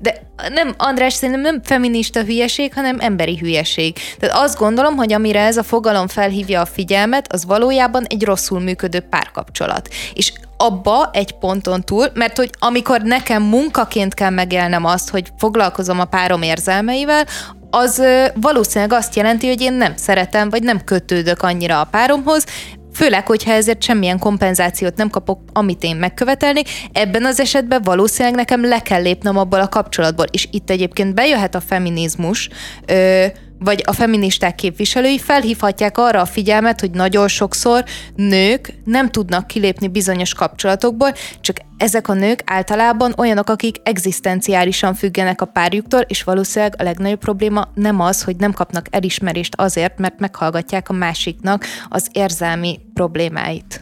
de 0.00 0.29
nem, 0.48 0.74
András, 0.76 1.12
szerintem 1.12 1.40
nem 1.40 1.62
feminista 1.62 2.22
hülyeség, 2.22 2.74
hanem 2.74 2.96
emberi 3.00 3.38
hülyeség. 3.38 3.96
Tehát 4.18 4.36
azt 4.36 4.58
gondolom, 4.58 4.96
hogy 4.96 5.12
amire 5.12 5.40
ez 5.40 5.56
a 5.56 5.62
fogalom 5.62 6.08
felhívja 6.08 6.60
a 6.60 6.66
figyelmet, 6.66 7.32
az 7.32 7.44
valójában 7.44 8.04
egy 8.08 8.24
rosszul 8.24 8.60
működő 8.60 9.00
párkapcsolat. 9.00 9.88
És 10.14 10.32
abba 10.56 11.10
egy 11.12 11.32
ponton 11.32 11.84
túl, 11.84 12.06
mert 12.14 12.36
hogy 12.36 12.50
amikor 12.58 13.00
nekem 13.00 13.42
munkaként 13.42 14.14
kell 14.14 14.30
megélnem 14.30 14.84
azt, 14.84 15.10
hogy 15.10 15.28
foglalkozom 15.38 16.00
a 16.00 16.04
párom 16.04 16.42
érzelmeivel, 16.42 17.26
az 17.70 18.02
valószínűleg 18.34 18.92
azt 18.92 19.16
jelenti, 19.16 19.48
hogy 19.48 19.60
én 19.60 19.72
nem 19.72 19.96
szeretem, 19.96 20.50
vagy 20.50 20.62
nem 20.62 20.84
kötődök 20.84 21.42
annyira 21.42 21.80
a 21.80 21.84
páromhoz, 21.84 22.44
Főleg, 22.92 23.26
hogyha 23.26 23.52
ezért 23.52 23.82
semmilyen 23.82 24.18
kompenzációt 24.18 24.96
nem 24.96 25.10
kapok, 25.10 25.40
amit 25.52 25.82
én 25.82 25.96
megkövetelnék, 25.96 26.68
ebben 26.92 27.24
az 27.24 27.40
esetben 27.40 27.82
valószínűleg 27.82 28.36
nekem 28.36 28.64
le 28.64 28.82
kell 28.82 29.02
lépnem 29.02 29.36
abból 29.36 29.60
a 29.60 29.68
kapcsolatból. 29.68 30.26
És 30.30 30.48
itt 30.50 30.70
egyébként 30.70 31.14
bejöhet 31.14 31.54
a 31.54 31.60
feminizmus, 31.60 32.48
ö, 32.86 33.26
vagy 33.60 33.82
a 33.86 33.92
feministák 33.92 34.54
képviselői 34.54 35.18
felhívhatják 35.18 35.98
arra 35.98 36.20
a 36.20 36.26
figyelmet, 36.26 36.80
hogy 36.80 36.90
nagyon 36.90 37.28
sokszor 37.28 37.84
nők 38.16 38.74
nem 38.84 39.10
tudnak 39.10 39.46
kilépni 39.46 39.88
bizonyos 39.88 40.34
kapcsolatokból, 40.34 41.12
csak 41.40 41.56
ezek 41.76 42.08
a 42.08 42.12
nők 42.12 42.42
általában 42.44 43.14
olyanok, 43.16 43.48
akik 43.48 43.76
egzisztenciálisan 43.82 44.94
függenek 44.94 45.40
a 45.40 45.44
párjuktól, 45.44 46.00
és 46.00 46.22
valószínűleg 46.22 46.74
a 46.78 46.82
legnagyobb 46.82 47.18
probléma 47.18 47.68
nem 47.74 48.00
az, 48.00 48.22
hogy 48.22 48.36
nem 48.36 48.52
kapnak 48.52 48.86
elismerést 48.90 49.54
azért, 49.56 49.98
mert 49.98 50.18
meghallgatják 50.18 50.88
a 50.88 50.92
másiknak 50.92 51.64
az 51.88 52.08
érzelmi 52.12 52.80
problémáit. 52.94 53.80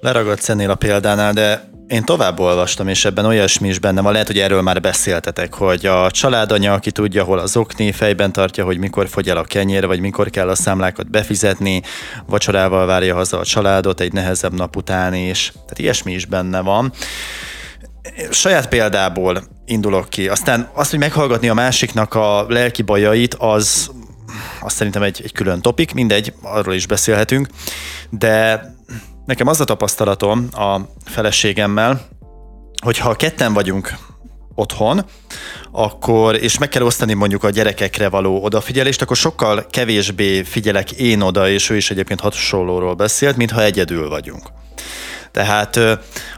Leragadsz 0.00 0.48
ennél 0.48 0.70
a 0.70 0.74
példánál, 0.74 1.32
de 1.32 1.71
én 1.92 2.04
tovább 2.04 2.40
olvastam, 2.40 2.88
és 2.88 3.04
ebben 3.04 3.24
olyasmi 3.24 3.68
is 3.68 3.78
benne 3.78 4.00
van, 4.00 4.12
lehet, 4.12 4.26
hogy 4.26 4.38
erről 4.38 4.62
már 4.62 4.80
beszéltetek, 4.80 5.54
hogy 5.54 5.86
a 5.86 6.10
családanya, 6.10 6.72
aki 6.72 6.90
tudja, 6.90 7.24
hol 7.24 7.38
az 7.38 7.56
okni, 7.56 7.92
fejben 7.92 8.32
tartja, 8.32 8.64
hogy 8.64 8.78
mikor 8.78 9.08
fogy 9.08 9.28
el 9.28 9.36
a 9.36 9.44
kenyér, 9.44 9.86
vagy 9.86 10.00
mikor 10.00 10.30
kell 10.30 10.48
a 10.48 10.54
számlákat 10.54 11.10
befizetni, 11.10 11.82
vacsorával 12.26 12.86
várja 12.86 13.14
haza 13.14 13.38
a 13.38 13.44
családot 13.44 14.00
egy 14.00 14.12
nehezebb 14.12 14.52
nap 14.54 14.76
után 14.76 15.14
is. 15.14 15.52
Tehát 15.52 15.78
ilyesmi 15.78 16.12
is 16.12 16.26
benne 16.26 16.60
van. 16.60 16.92
Saját 18.30 18.68
példából 18.68 19.42
indulok 19.64 20.08
ki. 20.08 20.28
Aztán 20.28 20.70
azt, 20.74 20.90
hogy 20.90 20.98
meghallgatni 20.98 21.48
a 21.48 21.54
másiknak 21.54 22.14
a 22.14 22.46
lelki 22.48 22.82
bajait, 22.82 23.34
az 23.34 23.90
azt 24.60 24.76
szerintem 24.76 25.02
egy, 25.02 25.20
egy 25.24 25.32
külön 25.32 25.60
topik, 25.60 25.94
mindegy, 25.94 26.32
arról 26.42 26.74
is 26.74 26.86
beszélhetünk, 26.86 27.48
de 28.10 28.64
Nekem 29.26 29.46
az 29.46 29.60
a 29.60 29.64
tapasztalatom 29.64 30.48
a 30.52 30.80
feleségemmel, 31.04 32.00
hogy 32.82 32.98
ha 32.98 33.14
ketten 33.14 33.52
vagyunk 33.52 33.94
otthon, 34.54 35.04
akkor, 35.72 36.34
és 36.34 36.58
meg 36.58 36.68
kell 36.68 36.82
osztani 36.82 37.12
mondjuk 37.14 37.44
a 37.44 37.50
gyerekekre 37.50 38.08
való 38.08 38.42
odafigyelést, 38.42 39.02
akkor 39.02 39.16
sokkal 39.16 39.66
kevésbé 39.70 40.42
figyelek 40.42 40.92
én 40.92 41.20
oda, 41.20 41.48
és 41.48 41.70
ő 41.70 41.76
is 41.76 41.90
egyébként 41.90 42.20
hasonlóról 42.20 42.94
beszélt, 42.94 43.36
mintha 43.36 43.62
egyedül 43.62 44.08
vagyunk. 44.08 44.48
Tehát 45.30 45.78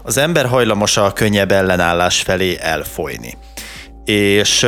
az 0.03 0.17
ember 0.17 0.47
hajlamos 0.47 0.97
a 0.97 1.13
könnyebb 1.13 1.53
ellenállás 1.53 2.21
felé 2.21 2.59
elfolyni. 2.61 3.37
És 4.05 4.67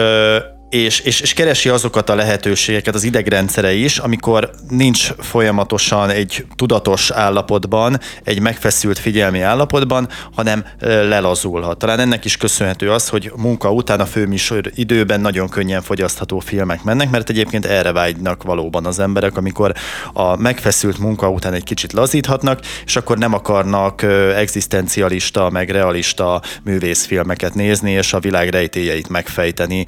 és, 0.70 1.00
és, 1.00 1.20
és 1.20 1.32
keresi 1.32 1.68
azokat 1.68 2.10
a 2.10 2.14
lehetőségeket 2.14 2.94
az 2.94 3.04
idegrendszere 3.04 3.72
is, 3.72 3.98
amikor 3.98 4.50
nincs 4.68 5.12
folyamatosan 5.18 6.10
egy 6.10 6.46
tudatos 6.56 7.10
állapotban, 7.10 8.00
egy 8.24 8.40
megfeszült 8.40 8.98
figyelmi 8.98 9.40
állapotban, 9.40 10.08
hanem 10.34 10.64
lelazulhat. 10.80 11.78
Talán 11.78 12.00
ennek 12.00 12.24
is 12.24 12.36
köszönhető 12.36 12.90
az, 12.90 13.08
hogy 13.08 13.32
munka 13.36 13.72
után 13.72 14.00
a 14.00 14.06
főműsor 14.06 14.70
időben 14.74 15.20
nagyon 15.20 15.48
könnyen 15.48 15.82
fogyasztható 15.82 16.38
filmek 16.38 16.82
mennek, 16.82 17.10
mert 17.10 17.30
egyébként 17.30 17.66
erre 17.66 17.92
vágynak 17.92 18.42
valóban 18.42 18.86
az 18.86 18.98
emberek, 18.98 19.36
amikor 19.36 19.72
a 20.12 20.36
megfeszült 20.36 20.98
munka 20.98 21.30
után 21.30 21.52
egy 21.52 21.64
kicsit 21.64 21.92
lazíthatnak, 21.92 22.60
és 22.84 22.96
akkor 22.96 23.18
nem 23.18 23.34
akarnak 23.34 24.02
egzisztencialista, 24.36 25.50
meg 25.50 25.70
realista 25.70 26.42
művészfilmeket 26.62 27.54
nézni, 27.54 27.90
és 27.90 28.12
a 28.12 28.20
világ 28.20 28.48
rejtélyeit 28.48 29.08
megfejteni, 29.08 29.86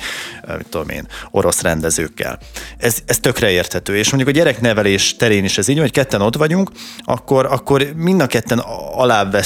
tudom 0.69 0.89
én, 0.89 1.07
orosz 1.31 1.61
rendezőkkel. 1.61 2.39
Ez, 2.79 2.99
ez 3.07 3.19
tökre 3.19 3.51
érthető. 3.51 3.97
És 3.97 4.11
mondjuk 4.11 4.35
a 4.35 4.39
gyereknevelés 4.39 5.17
terén 5.17 5.45
is 5.45 5.59
ez 5.59 5.69
így, 5.69 5.79
hogy 5.79 5.91
ketten 5.91 6.21
ott 6.21 6.37
vagyunk, 6.37 6.71
akkor, 7.05 7.47
akkor 7.47 7.93
mind 7.97 8.21
a 8.21 8.27
ketten 8.27 8.59
alább 8.95 9.37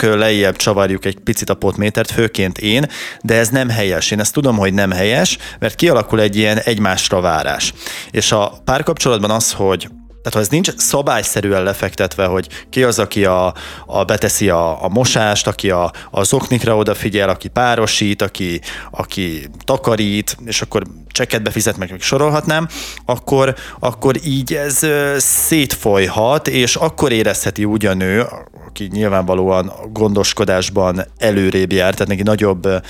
lejjebb 0.00 0.56
csavarjuk 0.56 1.04
egy 1.04 1.18
picit 1.18 1.50
a 1.50 1.54
potmétert, 1.54 2.10
főként 2.10 2.58
én, 2.58 2.86
de 3.22 3.34
ez 3.34 3.48
nem 3.48 3.68
helyes. 3.68 4.10
Én 4.10 4.20
ezt 4.20 4.32
tudom, 4.32 4.56
hogy 4.56 4.74
nem 4.74 4.90
helyes, 4.90 5.38
mert 5.58 5.74
kialakul 5.74 6.20
egy 6.20 6.36
ilyen 6.36 6.58
egymásra 6.58 7.20
várás. 7.20 7.74
És 8.10 8.32
a 8.32 8.60
párkapcsolatban 8.64 9.30
az, 9.30 9.52
hogy 9.52 9.88
tehát 10.22 10.34
ha 10.34 10.40
ez 10.40 10.48
nincs 10.48 10.76
szabályszerűen 10.76 11.62
lefektetve, 11.62 12.24
hogy 12.24 12.48
ki 12.70 12.82
az, 12.82 12.98
aki 12.98 13.24
a, 13.24 13.54
a 13.86 14.04
beteszi 14.04 14.48
a, 14.48 14.84
a 14.84 14.88
mosást, 14.88 15.46
aki 15.46 15.70
a, 15.70 15.92
a 16.10 16.22
zoknikra 16.22 16.76
odafigyel, 16.76 17.28
aki 17.28 17.48
párosít, 17.48 18.22
aki, 18.22 18.60
aki 18.90 19.48
takarít, 19.64 20.36
és 20.44 20.62
akkor 20.62 20.82
csekket 21.08 21.42
befizet, 21.42 21.76
meg 21.76 21.90
még 21.90 22.02
sorolhatnám, 22.02 22.68
akkor, 23.04 23.54
akkor 23.78 24.16
így 24.24 24.54
ez 24.54 24.86
szétfolyhat, 25.16 26.48
és 26.48 26.76
akkor 26.76 27.12
érezheti 27.12 27.64
úgy 27.64 27.86
a 27.86 27.94
nő, 27.94 28.26
aki 28.66 28.88
nyilvánvalóan 28.92 29.72
gondoskodásban 29.92 31.04
előrébb 31.18 31.72
jár, 31.72 31.92
tehát 31.92 32.08
neki 32.08 32.22
nagyobb, 32.22 32.66
eh, 32.66 32.82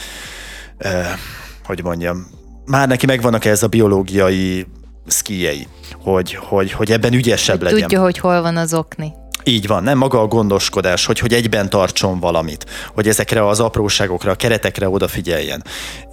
hogy 1.65 1.83
mondjam, 1.83 2.27
már 2.65 2.89
neki 2.89 3.07
megvannak 3.07 3.45
ez 3.45 3.63
a 3.63 3.69
biológiai 3.69 4.67
szkíjei, 5.11 5.67
hogy, 6.03 6.35
hogy, 6.35 6.73
hogy 6.73 6.93
ebben 6.93 7.13
ügyesebb 7.13 7.57
hogy 7.57 7.65
legyen. 7.65 7.81
Tudja, 7.81 8.01
hogy 8.01 8.19
hol 8.19 8.43
van 8.43 8.57
az 8.57 8.75
okni. 8.75 9.13
Így 9.45 9.67
van, 9.67 9.83
nem 9.83 9.99
maga 9.99 10.21
a 10.21 10.27
gondoskodás, 10.27 11.07
hogy, 11.07 11.19
hogy 11.19 11.33
egyben 11.33 11.71
tartson 11.71 12.21
valamit, 12.21 12.67
hogy 12.95 13.09
ezekre 13.09 13.47
az 13.47 13.61
apróságokra, 13.61 14.31
a 14.31 14.35
keretekre 14.35 14.89
odafigyeljen. 14.89 15.65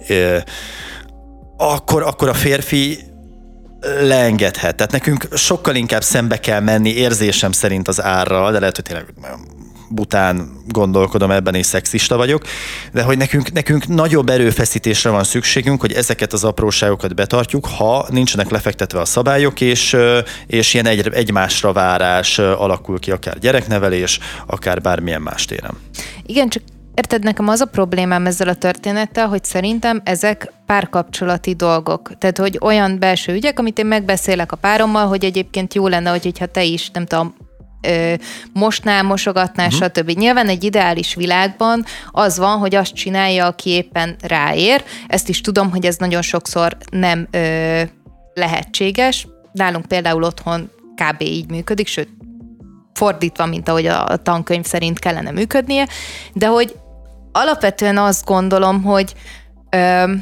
Ö, 0.08 0.38
akkor, 1.56 2.02
akkor 2.02 2.28
a 2.28 2.34
férfi 2.34 2.98
leengedhet. 3.80 4.76
Tehát 4.76 4.92
nekünk 4.92 5.28
sokkal 5.34 5.74
inkább 5.74 6.02
szembe 6.02 6.40
kell 6.40 6.60
menni 6.60 6.90
érzésem 6.90 7.52
szerint 7.52 7.88
az 7.88 8.02
árral, 8.02 8.52
de 8.52 8.58
lehet, 8.58 8.74
hogy 8.74 8.84
tényleg 8.84 9.06
bután 9.90 10.50
gondolkodom 10.68 11.30
ebben, 11.30 11.54
és 11.54 11.66
szexista 11.66 12.16
vagyok, 12.16 12.42
de 12.92 13.02
hogy 13.02 13.16
nekünk, 13.16 13.52
nekünk 13.52 13.86
nagyobb 13.86 14.28
erőfeszítésre 14.28 15.10
van 15.10 15.24
szükségünk, 15.24 15.80
hogy 15.80 15.92
ezeket 15.92 16.32
az 16.32 16.44
apróságokat 16.44 17.14
betartjuk, 17.14 17.66
ha 17.66 18.06
nincsenek 18.10 18.50
lefektetve 18.50 19.00
a 19.00 19.04
szabályok, 19.04 19.60
és, 19.60 19.96
és 20.46 20.74
ilyen 20.74 20.86
egy, 20.86 21.08
egymásra 21.12 21.72
várás 21.72 22.38
alakul 22.38 22.98
ki, 22.98 23.10
akár 23.10 23.38
gyereknevelés, 23.38 24.18
akár 24.46 24.80
bármilyen 24.80 25.22
más 25.22 25.44
téren. 25.44 25.74
Igen, 26.26 26.48
csak 26.48 26.62
Érted, 26.98 27.22
nekem 27.22 27.48
az 27.48 27.60
a 27.60 27.64
problémám 27.64 28.26
ezzel 28.26 28.48
a 28.48 28.54
történettel, 28.54 29.28
hogy 29.28 29.44
szerintem 29.44 30.00
ezek 30.04 30.52
párkapcsolati 30.66 31.54
dolgok. 31.54 32.18
Tehát, 32.18 32.38
hogy 32.38 32.58
olyan 32.60 32.98
belső 32.98 33.32
ügyek, 33.32 33.58
amit 33.58 33.78
én 33.78 33.86
megbeszélek 33.86 34.52
a 34.52 34.56
párommal, 34.56 35.06
hogy 35.06 35.24
egyébként 35.24 35.74
jó 35.74 35.88
lenne, 35.88 36.10
hogy, 36.10 36.22
hogyha 36.22 36.46
te 36.46 36.62
is, 36.62 36.90
nem 36.90 37.06
tudom, 37.06 37.34
mosnál, 38.52 39.02
mosogatnál, 39.02 39.66
uh-huh. 39.66 39.82
stb. 39.82 40.10
Nyilván 40.10 40.48
egy 40.48 40.64
ideális 40.64 41.14
világban 41.14 41.84
az 42.10 42.38
van, 42.38 42.58
hogy 42.58 42.74
azt 42.74 42.94
csinálja, 42.94 43.46
aki 43.46 43.70
éppen 43.70 44.16
ráér. 44.20 44.84
Ezt 45.06 45.28
is 45.28 45.40
tudom, 45.40 45.70
hogy 45.70 45.86
ez 45.86 45.96
nagyon 45.96 46.22
sokszor 46.22 46.76
nem 46.90 47.28
ö, 47.30 47.82
lehetséges. 48.34 49.26
Nálunk 49.52 49.86
például 49.86 50.22
otthon 50.22 50.70
kb. 50.94 51.22
így 51.22 51.50
működik, 51.50 51.86
sőt, 51.86 52.08
fordítva, 52.92 53.46
mint 53.46 53.68
ahogy 53.68 53.86
a 53.86 54.16
tankönyv 54.22 54.64
szerint 54.64 54.98
kellene 54.98 55.30
működnie, 55.30 55.88
de 56.32 56.46
hogy 56.46 56.74
alapvetően 57.32 57.98
azt 57.98 58.24
gondolom, 58.24 58.82
hogy 58.82 59.14
ö, 59.70 60.12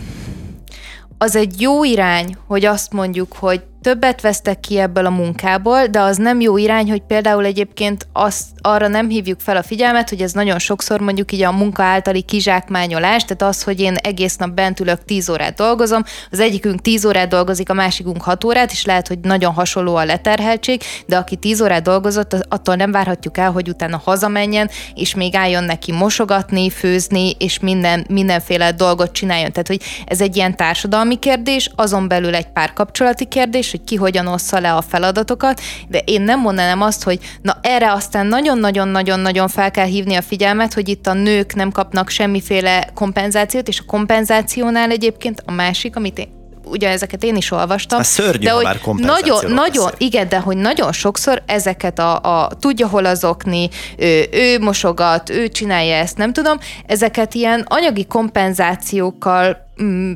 az 1.19 1.37
egy 1.37 1.61
jó 1.61 1.85
irány, 1.85 2.37
hogy 2.47 2.65
azt 2.65 2.93
mondjuk, 2.93 3.33
hogy 3.33 3.63
többet 3.87 4.21
vesztek 4.21 4.61
ki 4.61 4.79
ebből 4.79 5.07
a 5.07 5.11
munkából, 5.11 5.87
de 5.87 6.01
az 6.01 6.17
nem 6.17 6.41
jó 6.41 6.57
irány, 6.57 6.91
hogy 6.91 7.03
például 7.03 7.45
egyébként 7.45 8.07
azt, 8.13 8.45
arra 8.61 8.89
nem 8.89 9.09
hívjuk 9.09 9.41
fel 9.41 9.57
a 9.57 9.63
figyelmet, 9.63 10.09
hogy 10.09 10.23
ez 10.23 10.33
nagyon 10.33 10.59
sokszor 10.59 11.01
mondjuk 11.01 11.33
így 11.33 11.43
a 11.43 11.53
munka 11.53 11.83
általi 11.83 12.23
kizsákmányolás, 12.23 13.25
tehát 13.25 13.55
az, 13.55 13.63
hogy 13.63 13.81
én 13.81 13.95
egész 13.95 14.37
nap 14.37 14.51
bent 14.51 14.81
ülök 14.81 15.05
10 15.05 15.29
órát 15.29 15.55
dolgozom, 15.55 16.03
az 16.31 16.41
egyikünk 16.41 16.81
10 16.81 17.05
órát 17.05 17.29
dolgozik, 17.29 17.71
a 17.71 17.75
másikunk 17.75 18.23
6 18.23 18.45
órát, 18.45 18.73
és 18.73 18.85
lehet, 18.85 19.09
hogy 19.09 19.19
nagyon 19.19 19.53
hasonló 19.53 19.97
a 19.97 20.05
leterheltség, 20.05 20.83
de 21.07 21.17
aki 21.17 21.37
10 21.37 21.61
órát 21.61 21.83
dolgozott, 21.83 22.37
attól 22.49 22.75
nem 22.75 22.91
várhatjuk 22.91 23.39
el, 23.39 23.51
hogy 23.51 23.69
utána 23.69 24.01
hazamenjen, 24.05 24.71
és 24.95 25.15
még 25.15 25.35
álljon 25.35 25.65
neki 25.65 25.93
mosogatni, 25.93 26.71
főzni, 26.71 27.31
és 27.39 27.59
minden, 27.59 28.07
mindenféle 28.09 28.73
dolgot 28.73 29.13
csináljon. 29.13 29.51
Tehát, 29.53 29.69
hogy 29.69 29.83
ez 30.07 30.21
egy 30.21 30.37
ilyen 30.37 30.57
társadalmi 30.57 31.19
kérdés, 31.19 31.71
azon 31.75 32.09
belül 32.09 32.35
egy 32.35 32.49
párkapcsolati 32.49 33.25
kérdés, 33.25 33.76
hogy 33.77 33.85
ki 33.85 33.97
hogyan 33.97 34.27
ossza 34.27 34.61
le 34.61 34.75
a 34.75 34.83
feladatokat, 34.83 35.61
de 35.89 35.99
én 36.05 36.23
nem 36.23 36.41
mondanám 36.41 36.81
azt, 36.81 37.03
hogy 37.03 37.19
na 37.43 37.57
erre 37.63 37.93
aztán 37.93 38.27
nagyon-nagyon-nagyon-nagyon 38.27 39.49
fel 39.49 39.71
kell 39.71 39.87
hívni 39.87 40.15
a 40.15 40.23
figyelmet, 40.23 40.75
hogy 40.75 40.89
itt 40.89 41.07
a 41.07 41.13
nők 41.13 41.55
nem 41.55 41.71
kapnak 41.71 42.09
semmiféle 42.09 42.89
kompenzációt, 42.95 43.69
és 43.69 43.81
a 43.81 43.87
kompenzációnál 43.87 44.91
egyébként 44.91 45.43
a 45.47 45.53
másik, 45.53 45.97
amit 45.97 46.19
én 46.19 46.35
ugye 46.67 46.89
ezeket 46.89 47.25
én 47.25 47.37
is 47.37 47.51
olvastam. 47.51 47.99
A 47.99 48.03
szörnyű, 48.03 48.45
de 48.45 48.51
hogy 48.51 48.65
már 48.65 48.81
nagyon, 48.97 49.51
nagyon, 49.51 49.91
igen, 49.99 50.29
de 50.29 50.39
hogy 50.39 50.57
nagyon 50.57 50.93
sokszor 50.93 51.43
ezeket 51.47 51.99
a, 51.99 52.21
a 52.21 52.49
tudja 52.61 52.89
hol 52.89 53.05
azokni, 53.05 53.69
ő, 53.97 54.27
ő 54.33 54.59
mosogat, 54.59 55.31
ő 55.31 55.49
csinálja 55.49 55.95
ezt, 55.95 56.17
nem 56.17 56.33
tudom, 56.33 56.59
ezeket 56.87 57.35
ilyen 57.35 57.65
anyagi 57.69 58.07
kompenzációkkal 58.07 59.57
mm, 59.83 60.13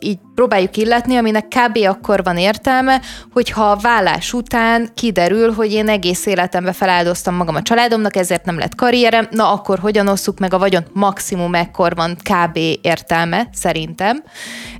így 0.00 0.18
próbáljuk 0.34 0.76
illetni, 0.76 1.16
aminek 1.16 1.46
kb. 1.48 1.78
akkor 1.86 2.22
van 2.22 2.36
értelme, 2.36 3.00
hogyha 3.32 3.70
a 3.70 3.76
vállás 3.76 4.32
után 4.32 4.88
kiderül, 4.94 5.52
hogy 5.52 5.72
én 5.72 5.88
egész 5.88 6.26
életemben 6.26 6.72
feláldoztam 6.72 7.34
magam 7.34 7.54
a 7.54 7.62
családomnak, 7.62 8.16
ezért 8.16 8.44
nem 8.44 8.58
lett 8.58 8.74
karrierem, 8.74 9.28
na 9.30 9.52
akkor 9.52 9.78
hogyan 9.78 10.08
osszuk 10.08 10.38
meg 10.38 10.54
a 10.54 10.58
vagyon? 10.58 10.84
Maximum 10.92 11.54
ekkor 11.54 11.94
van 11.94 12.16
kb. 12.16 12.58
értelme, 12.82 13.48
szerintem. 13.52 14.22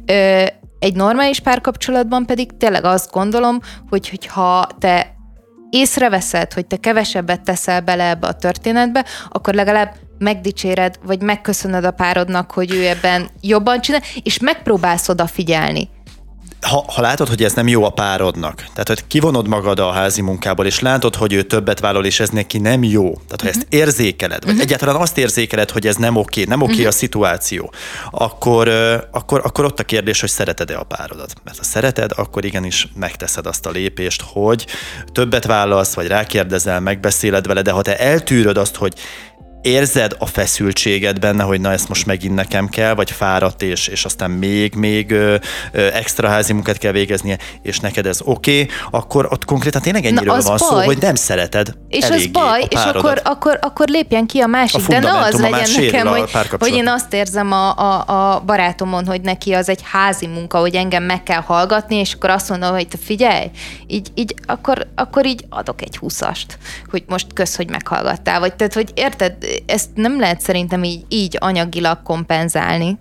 Ö, 0.07 0.45
egy 0.85 0.95
normális 0.95 1.41
párkapcsolatban 1.41 2.27
pedig 2.27 2.57
tényleg 2.57 2.85
azt 2.85 3.11
gondolom, 3.11 3.59
hogy 3.89 4.09
hogyha 4.09 4.67
te 4.79 5.15
észreveszed, 5.71 6.53
hogy 6.53 6.67
te 6.67 6.77
kevesebbet 6.77 7.41
teszel 7.41 7.81
bele 7.81 8.09
ebbe 8.09 8.27
a 8.27 8.33
történetbe, 8.33 9.05
akkor 9.29 9.55
legalább 9.55 9.95
megdicséred, 10.19 10.99
vagy 11.05 11.23
megköszönöd 11.23 11.85
a 11.85 11.91
párodnak, 11.91 12.51
hogy 12.51 12.75
ő 12.75 12.87
ebben 12.87 13.29
jobban 13.41 13.81
csinál, 13.81 14.01
és 14.23 14.39
megpróbálsz 14.39 15.09
odafigyelni 15.09 15.89
ha, 16.61 16.85
ha 16.87 17.01
látod, 17.01 17.29
hogy 17.29 17.43
ez 17.43 17.53
nem 17.53 17.69
jó 17.69 17.85
a 17.85 17.91
párodnak, 17.91 18.57
tehát 18.57 18.89
hogy 18.89 19.07
kivonod 19.07 19.49
magad 19.49 19.79
a 19.79 19.91
házi 19.91 20.23
munkából, 20.23 20.67
és 20.67 20.81
látod, 20.81 21.15
hogy 21.15 21.33
ő 21.33 21.43
többet 21.43 21.81
vállal, 21.81 22.05
és 22.05 22.21
ez 22.21 22.29
neki 22.29 22.59
nem 22.59 22.83
jó, 22.83 23.03
tehát 23.03 23.41
ha 23.41 23.47
uh-huh. 23.47 23.49
ezt 23.49 23.67
érzékeled, 23.69 24.43
vagy 24.43 24.53
uh-huh. 24.53 24.65
egyáltalán 24.65 24.97
azt 24.97 25.19
érzékeled, 25.19 25.71
hogy 25.71 25.87
ez 25.87 25.97
nem 25.97 26.17
oké, 26.17 26.45
nem 26.45 26.63
oké 26.63 26.73
uh-huh. 26.73 26.89
a 26.89 26.91
szituáció, 26.91 27.73
akkor, 28.11 28.69
akkor, 29.11 29.41
akkor 29.45 29.65
ott 29.65 29.81
a 29.81 29.85
kérdés, 29.85 30.21
hogy 30.21 30.31
szereted-e 30.31 30.79
a 30.79 30.83
párodat. 30.83 31.33
Mert 31.45 31.57
ha 31.57 31.65
szereted, 31.65 32.11
akkor 32.17 32.45
igenis 32.45 32.89
megteszed 32.95 33.47
azt 33.47 33.67
a 33.67 33.71
lépést, 33.71 34.23
hogy 34.27 34.67
többet 35.13 35.45
vállalsz, 35.45 35.95
vagy 35.95 36.07
rákérdezel, 36.07 36.81
megbeszéled 36.81 37.47
vele, 37.47 37.63
de 37.63 37.71
ha 37.71 37.83
te 37.83 37.99
eltűröd 37.99 38.57
azt, 38.57 38.77
hogy 38.77 38.95
érzed 39.65 40.17
a 40.19 40.27
feszültséget 40.27 41.21
benne, 41.21 41.43
hogy 41.43 41.61
na 41.61 41.73
ezt 41.73 41.89
most 41.89 42.07
megint 42.07 42.35
nekem 42.35 42.69
kell, 42.69 42.95
vagy 42.95 43.11
fáradt, 43.11 43.63
és, 43.63 43.87
és 43.87 44.05
aztán 44.05 44.31
még, 44.31 44.75
még 44.75 45.11
ö, 45.11 45.37
ö, 45.73 45.87
extra 45.93 46.29
házi 46.29 46.53
munkát 46.53 46.79
kell 46.79 46.93
végeznie, 46.93 47.39
és 47.63 47.81
neked 47.81 48.07
ez 48.07 48.21
oké, 48.25 48.63
okay, 48.63 48.75
akkor 48.91 49.29
ott 49.31 49.45
konkrétan 49.45 49.83
tényleg 49.83 50.05
ennyiről 50.05 50.43
van 50.43 50.45
baj. 50.45 50.59
szó, 50.59 50.77
hogy 50.77 50.99
nem 50.99 51.15
szereted 51.15 51.75
És 51.89 52.09
az 52.09 52.27
baj, 52.27 52.67
és 52.69 52.83
akkor, 52.85 53.21
akkor, 53.25 53.59
akkor 53.63 53.89
lépjen 53.89 54.27
ki 54.27 54.39
a 54.41 54.47
másik, 54.47 54.89
a 54.89 54.89
de 54.89 54.99
ne 54.99 55.19
az 55.19 55.41
legyen 55.41 55.71
nekem, 55.77 56.07
hogy, 56.07 56.31
hogy 56.59 56.75
én 56.75 56.89
azt 56.89 57.15
érzem 57.15 57.53
a, 57.53 57.79
a, 57.79 58.05
a 58.35 58.41
barátomon, 58.41 59.07
hogy 59.07 59.21
neki 59.21 59.53
az 59.53 59.69
egy 59.69 59.81
házi 59.83 60.27
munka, 60.27 60.59
hogy 60.59 60.75
engem 60.75 61.03
meg 61.03 61.23
kell 61.23 61.41
hallgatni, 61.41 61.97
és 61.97 62.13
akkor 62.13 62.31
azt 62.31 62.49
mondom, 62.49 62.73
hogy 62.73 62.89
te 62.89 62.97
figyelj, 63.05 63.51
így, 63.87 64.09
így 64.15 64.35
akkor, 64.47 64.87
akkor 64.95 65.27
így 65.27 65.45
adok 65.49 65.83
egy 65.83 65.97
húszast, 65.97 66.59
hogy 66.91 67.05
most 67.07 67.27
kösz, 67.35 67.57
hogy 67.57 67.71
meghallgattál, 67.71 68.41
vagy 68.41 68.55
tehát, 68.55 68.75
hogy 68.75 68.91
érted, 68.95 69.35
ezt 69.67 69.89
nem 69.95 70.21
lehet 70.21 70.41
szerintem 70.41 70.85
így, 70.85 71.05
így 71.09 71.37
anyagilag 71.41 72.03
kompenzálni. 72.03 72.99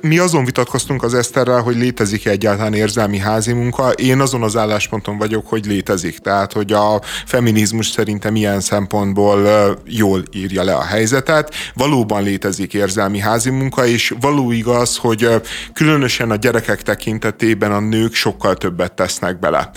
Mi 0.00 0.18
azon 0.18 0.44
vitatkoztunk 0.44 1.02
az 1.02 1.14
Eszterrel, 1.14 1.60
hogy 1.60 1.76
létezik 1.76 2.26
-e 2.26 2.30
egyáltalán 2.30 2.74
érzelmi 2.74 3.18
házi 3.18 3.52
munka. 3.52 3.90
Én 3.90 4.20
azon 4.20 4.42
az 4.42 4.56
állásponton 4.56 5.18
vagyok, 5.18 5.46
hogy 5.46 5.66
létezik. 5.66 6.18
Tehát, 6.18 6.52
hogy 6.52 6.72
a 6.72 7.00
feminizmus 7.26 7.88
szerintem 7.88 8.36
ilyen 8.36 8.60
szempontból 8.60 9.48
jól 9.84 10.22
írja 10.32 10.64
le 10.64 10.74
a 10.74 10.82
helyzetet. 10.82 11.54
Valóban 11.74 12.22
létezik 12.22 12.74
érzelmi 12.74 13.18
házi 13.18 13.50
munka, 13.50 13.86
és 13.86 14.14
való 14.20 14.50
igaz, 14.50 14.96
hogy 14.96 15.28
különösen 15.72 16.30
a 16.30 16.36
gyerekek 16.36 16.82
tekintetében 16.82 17.72
a 17.72 17.80
nők 17.80 18.14
sokkal 18.14 18.56
többet 18.56 18.92
tesznek 18.92 19.38
bele, 19.38 19.70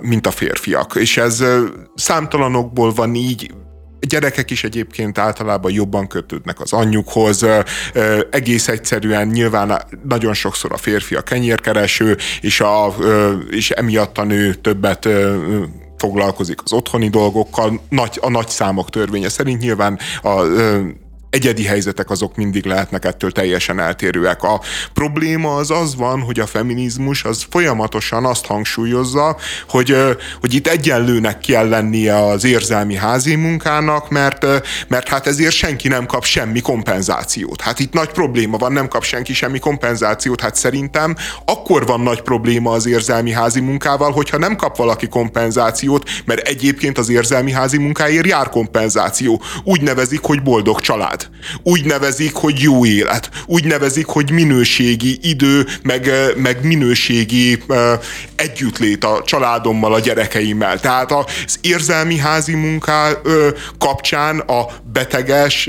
mint 0.00 0.26
a 0.26 0.30
férfiak. 0.30 0.94
És 0.94 1.16
ez 1.16 1.44
számtalanokból 1.94 2.92
van 2.92 3.14
így, 3.14 3.50
gyerekek 4.06 4.50
is 4.50 4.64
egyébként 4.64 5.18
általában 5.18 5.72
jobban 5.72 6.06
kötődnek 6.06 6.60
az 6.60 6.72
anyjukhoz, 6.72 7.46
egész 8.30 8.68
egyszerűen 8.68 9.26
nyilván 9.28 9.82
nagyon 10.08 10.34
sokszor 10.34 10.72
a 10.72 10.76
férfi 10.76 11.14
a 11.14 11.20
kenyérkereső, 11.20 12.16
és, 12.40 12.60
a, 12.60 12.94
és 13.50 13.70
emiatt 13.70 14.18
a 14.18 14.24
nő 14.24 14.54
többet 14.54 15.08
foglalkozik 15.96 16.58
az 16.64 16.72
otthoni 16.72 17.08
dolgokkal, 17.08 17.80
nagy, 17.88 18.18
a 18.20 18.30
nagy 18.30 18.48
számok 18.48 18.90
törvénye 18.90 19.28
szerint 19.28 19.60
nyilván 19.60 19.98
a 20.22 20.42
egyedi 21.32 21.64
helyzetek 21.64 22.10
azok 22.10 22.36
mindig 22.36 22.64
lehetnek 22.64 23.04
ettől 23.04 23.32
teljesen 23.32 23.78
eltérőek. 23.78 24.42
A 24.42 24.60
probléma 24.92 25.54
az 25.54 25.70
az 25.70 25.96
van, 25.96 26.20
hogy 26.20 26.40
a 26.40 26.46
feminizmus 26.46 27.24
az 27.24 27.46
folyamatosan 27.50 28.24
azt 28.24 28.46
hangsúlyozza, 28.46 29.36
hogy, 29.68 29.96
hogy 30.40 30.54
itt 30.54 30.66
egyenlőnek 30.66 31.38
kell 31.38 31.68
lennie 31.68 32.26
az 32.26 32.44
érzelmi 32.44 32.94
házi 32.94 33.34
munkának, 33.34 34.10
mert, 34.10 34.46
mert 34.88 35.08
hát 35.08 35.26
ezért 35.26 35.54
senki 35.54 35.88
nem 35.88 36.06
kap 36.06 36.24
semmi 36.24 36.60
kompenzációt. 36.60 37.60
Hát 37.60 37.78
itt 37.78 37.92
nagy 37.92 38.10
probléma 38.10 38.56
van, 38.56 38.72
nem 38.72 38.88
kap 38.88 39.04
senki 39.04 39.32
semmi 39.32 39.58
kompenzációt. 39.58 40.40
Hát 40.40 40.56
szerintem 40.56 41.16
akkor 41.44 41.86
van 41.86 42.00
nagy 42.00 42.22
probléma 42.22 42.70
az 42.70 42.86
érzelmi 42.86 43.32
házi 43.32 43.60
munkával, 43.60 44.10
hogyha 44.10 44.38
nem 44.38 44.56
kap 44.56 44.76
valaki 44.76 45.08
kompenzációt, 45.08 46.10
mert 46.24 46.48
egyébként 46.48 46.98
az 46.98 47.08
érzelmi 47.08 47.52
házi 47.52 47.78
munkáért 47.78 48.26
jár 48.26 48.48
kompenzáció. 48.48 49.42
Úgy 49.64 49.82
nevezik, 49.82 50.20
hogy 50.22 50.42
boldog 50.42 50.80
család. 50.80 51.21
Úgy 51.62 51.84
nevezik, 51.84 52.34
hogy 52.34 52.60
jó 52.60 52.86
élet. 52.86 53.30
Úgy 53.46 53.64
nevezik, 53.64 54.06
hogy 54.06 54.30
minőségi 54.30 55.18
idő, 55.22 55.66
meg, 55.82 56.10
meg 56.36 56.64
minőségi 56.64 57.62
uh, 57.68 57.76
együttlét 58.36 59.04
a 59.04 59.22
családommal, 59.24 59.94
a 59.94 60.00
gyerekeimmel. 60.00 60.80
Tehát 60.80 61.12
az 61.12 61.58
érzelmi 61.60 62.16
házi 62.16 62.54
munká 62.54 63.10
uh, 63.10 63.46
kapcsán 63.78 64.38
a 64.38 64.66
beteges 64.92 65.68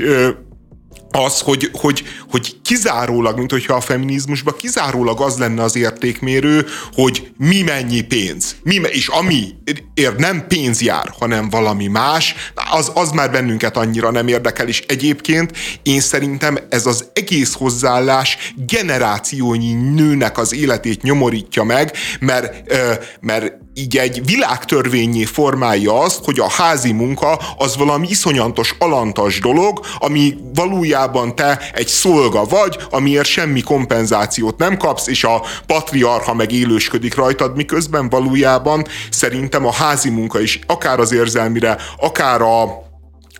az, 1.16 1.40
hogy, 1.40 1.70
hogy, 1.72 2.04
hogy 2.30 2.56
kizárólag, 2.62 3.38
mint 3.38 3.50
hogyha 3.50 3.74
a 3.74 3.80
feminizmusban 3.80 4.54
kizárólag 4.56 5.20
az 5.20 5.38
lenne 5.38 5.62
az 5.62 5.76
értékmérő, 5.76 6.66
hogy 6.92 7.32
mi 7.36 7.62
mennyi 7.62 8.00
pénz. 8.00 8.56
Mi, 8.62 8.74
és 8.74 9.08
ami 9.08 9.54
ér 9.94 10.14
nem 10.16 10.46
pénz 10.46 10.80
jár, 10.80 11.14
hanem 11.18 11.50
valami 11.50 11.86
más, 11.86 12.34
az, 12.70 12.90
az 12.94 13.10
már 13.10 13.30
bennünket 13.30 13.76
annyira 13.76 14.10
nem 14.10 14.28
érdekel, 14.28 14.68
és 14.68 14.80
egyébként 14.80 15.52
én 15.82 16.00
szerintem 16.00 16.58
ez 16.68 16.86
az 16.86 17.08
egész 17.12 17.52
hozzáállás 17.52 18.52
generációnyi 18.56 19.72
nőnek 19.72 20.38
az 20.38 20.54
életét 20.54 21.02
nyomorítja 21.02 21.62
meg, 21.62 21.92
mert, 22.20 22.72
mert 23.20 23.63
így 23.74 23.96
egy 23.96 24.24
világtörvényé 24.24 25.24
formálja 25.24 26.00
azt, 26.00 26.24
hogy 26.24 26.38
a 26.38 26.50
házi 26.50 26.92
munka 26.92 27.38
az 27.58 27.76
valami 27.76 28.08
iszonyantos, 28.08 28.74
alantas 28.78 29.40
dolog, 29.40 29.80
ami 29.98 30.36
valójában 30.54 31.34
te 31.34 31.70
egy 31.72 31.86
szolga 31.86 32.44
vagy, 32.44 32.76
amiért 32.90 33.26
semmi 33.26 33.60
kompenzációt 33.60 34.58
nem 34.58 34.76
kapsz, 34.76 35.06
és 35.06 35.24
a 35.24 35.42
patriarha 35.66 36.34
meg 36.34 36.52
élősködik 36.52 37.14
rajtad, 37.14 37.56
miközben 37.56 38.08
valójában 38.08 38.86
szerintem 39.10 39.66
a 39.66 39.72
házi 39.72 40.10
munka 40.10 40.40
is 40.40 40.58
akár 40.66 41.00
az 41.00 41.12
érzelmire, 41.12 41.76
akár 41.98 42.40
a, 42.40 42.62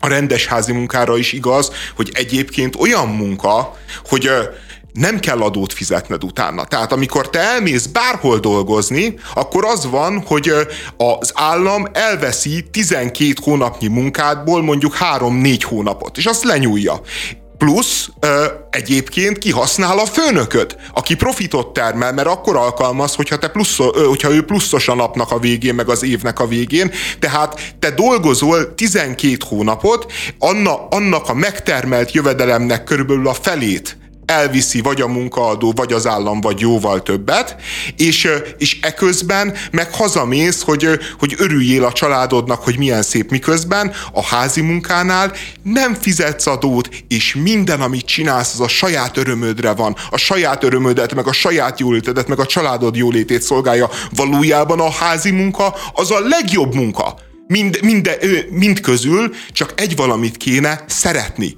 a 0.01 0.09
rendes 0.09 0.47
házi 0.47 0.73
munkára 0.73 1.17
is 1.17 1.33
igaz, 1.33 1.71
hogy 1.97 2.11
egyébként 2.13 2.77
olyan 2.77 3.09
munka, 3.09 3.77
hogy 4.09 4.31
nem 4.95 5.19
kell 5.19 5.41
adót 5.41 5.73
fizetned 5.73 6.25
utána. 6.25 6.65
Tehát 6.65 6.93
amikor 6.93 7.31
te 7.31 7.39
elmész 7.39 7.87
bárhol 7.87 8.39
dolgozni, 8.39 9.15
akkor 9.35 9.65
az 9.65 9.91
van, 9.91 10.25
hogy 10.27 10.53
az 10.97 11.33
állam 11.35 11.87
elveszi 11.93 12.65
12 12.71 13.33
hónapnyi 13.43 13.89
munkádból 13.89 14.63
mondjuk 14.63 14.97
3-4 15.19 15.61
hónapot, 15.63 16.17
és 16.17 16.27
azt 16.27 16.45
lenyúlja. 16.45 17.01
Plusz 17.59 18.09
ö, 18.21 18.45
egyébként 18.71 19.39
kihasznál 19.39 19.99
a 19.99 20.07
főnököd, 20.07 20.77
aki 20.95 21.15
profitot 21.15 21.73
termel, 21.73 22.13
mert 22.13 22.29
akkor 22.29 22.57
alkalmaz, 22.57 23.15
hogyha, 23.15 23.39
te 23.39 23.49
plusz, 23.49 23.79
ö, 23.79 24.05
hogyha 24.05 24.35
ő 24.35 24.45
pluszos 24.45 24.89
a 24.89 24.95
napnak 24.95 25.31
a 25.31 25.39
végén, 25.39 25.75
meg 25.75 25.89
az 25.89 26.03
évnek 26.03 26.41
a 26.41 26.47
végén. 26.47 26.91
Tehát 27.19 27.75
te 27.79 27.91
dolgozol 27.91 28.75
12 28.75 29.37
hónapot, 29.49 30.13
anna, 30.39 30.89
annak 30.89 31.29
a 31.29 31.35
megtermelt 31.35 32.13
jövedelemnek 32.13 32.85
körülbelül 32.85 33.29
a 33.29 33.35
felét 33.35 33.97
elviszi 34.27 34.81
vagy 34.81 35.01
a 35.01 35.07
munkaadó, 35.07 35.73
vagy 35.73 35.93
az 35.93 36.07
állam, 36.07 36.41
vagy 36.41 36.61
jóval 36.61 37.03
többet, 37.03 37.57
és, 37.97 38.29
és 38.59 38.79
eközben 38.83 39.55
meg 39.71 39.95
hazamész, 39.95 40.63
hogy, 40.63 40.89
hogy 41.19 41.35
örüljél 41.39 41.85
a 41.85 41.93
családodnak, 41.93 42.63
hogy 42.63 42.79
milyen 42.79 43.03
szép, 43.03 43.31
miközben 43.31 43.93
a 44.13 44.23
házi 44.23 44.61
munkánál 44.61 45.33
nem 45.63 45.95
fizetsz 45.95 46.47
adót, 46.47 46.89
és 47.09 47.35
minden, 47.35 47.81
amit 47.81 48.07
csinálsz, 48.07 48.53
az 48.53 48.61
a 48.61 48.69
saját 48.69 49.17
örömödre 49.17 49.73
van. 49.73 49.97
A 50.11 50.17
saját 50.17 50.65
örömödet, 50.65 51.15
meg 51.15 51.27
a 51.27 51.33
saját 51.33 51.81
jólétedet, 51.81 52.29
meg 52.29 52.39
a 52.39 52.47
családod 52.47 52.97
jólétét 52.97 53.43
szolgálja. 53.43 53.91
Valójában 54.17 54.81
a 54.81 54.91
házi 54.91 55.31
munka 55.31 55.75
az 55.93 56.11
a 56.11 56.21
legjobb 56.21 56.75
munka. 56.75 57.19
Mind, 57.47 57.79
mind, 57.83 58.19
mind 58.51 58.81
közül 58.81 59.35
csak 59.53 59.73
egy 59.77 59.97
valamit 59.97 60.37
kéne 60.37 60.85
szeretni 60.87 61.55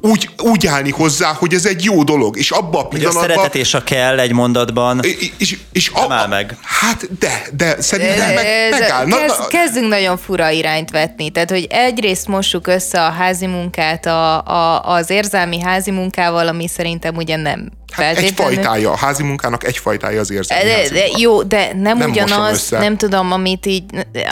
úgy, 0.00 0.30
úgy 0.42 0.66
állni 0.66 0.90
hozzá, 0.90 1.32
hogy 1.32 1.54
ez 1.54 1.66
egy 1.66 1.84
jó 1.84 2.02
dolog, 2.02 2.36
és 2.36 2.50
abban 2.50 2.84
a 2.84 2.88
pillanatban... 2.88 3.22
Hogy 3.22 3.30
a 3.30 3.34
szeretetésa 3.34 3.82
kell 3.82 4.18
egy 4.18 4.32
mondatban, 4.32 5.00
és, 5.02 5.30
és, 5.38 5.58
és 5.72 5.90
nem 5.90 6.10
a, 6.10 6.14
áll 6.14 6.26
meg. 6.26 6.56
Hát 6.62 7.18
de, 7.18 7.46
de 7.52 7.80
szerintem 7.80 8.34
meg, 8.34 8.46
megáll. 8.70 9.06
Kezd, 9.06 9.46
kezdünk 9.48 9.88
nagyon 9.88 10.16
fura 10.16 10.50
irányt 10.50 10.90
vetni, 10.90 11.30
tehát 11.30 11.50
hogy 11.50 11.66
egyrészt 11.70 12.26
mossuk 12.26 12.66
össze 12.66 13.04
a 13.04 13.10
házi 13.10 13.46
munkát 13.46 14.06
a, 14.06 14.46
a, 14.46 14.82
az 14.84 15.10
érzelmi 15.10 15.60
házi 15.60 15.90
munkával, 15.90 16.48
ami 16.48 16.68
szerintem 16.68 17.16
ugye 17.16 17.36
nem 17.36 17.77
Hát 17.92 18.16
egy 18.16 18.32
fajtája, 18.34 18.92
a 18.92 18.96
házi 18.96 19.22
munkának 19.22 19.64
egy 19.64 19.78
fajtája 19.78 20.20
az 20.20 20.30
érzelmi 20.30 20.64
de, 20.64 20.88
de, 20.88 21.06
Jó, 21.16 21.42
de 21.42 21.72
nem, 21.74 21.98
nem 21.98 22.10
ugyanaz, 22.10 22.68
nem 22.70 22.96
tudom, 22.96 23.32
amit, 23.32 23.66
így, 23.66 23.84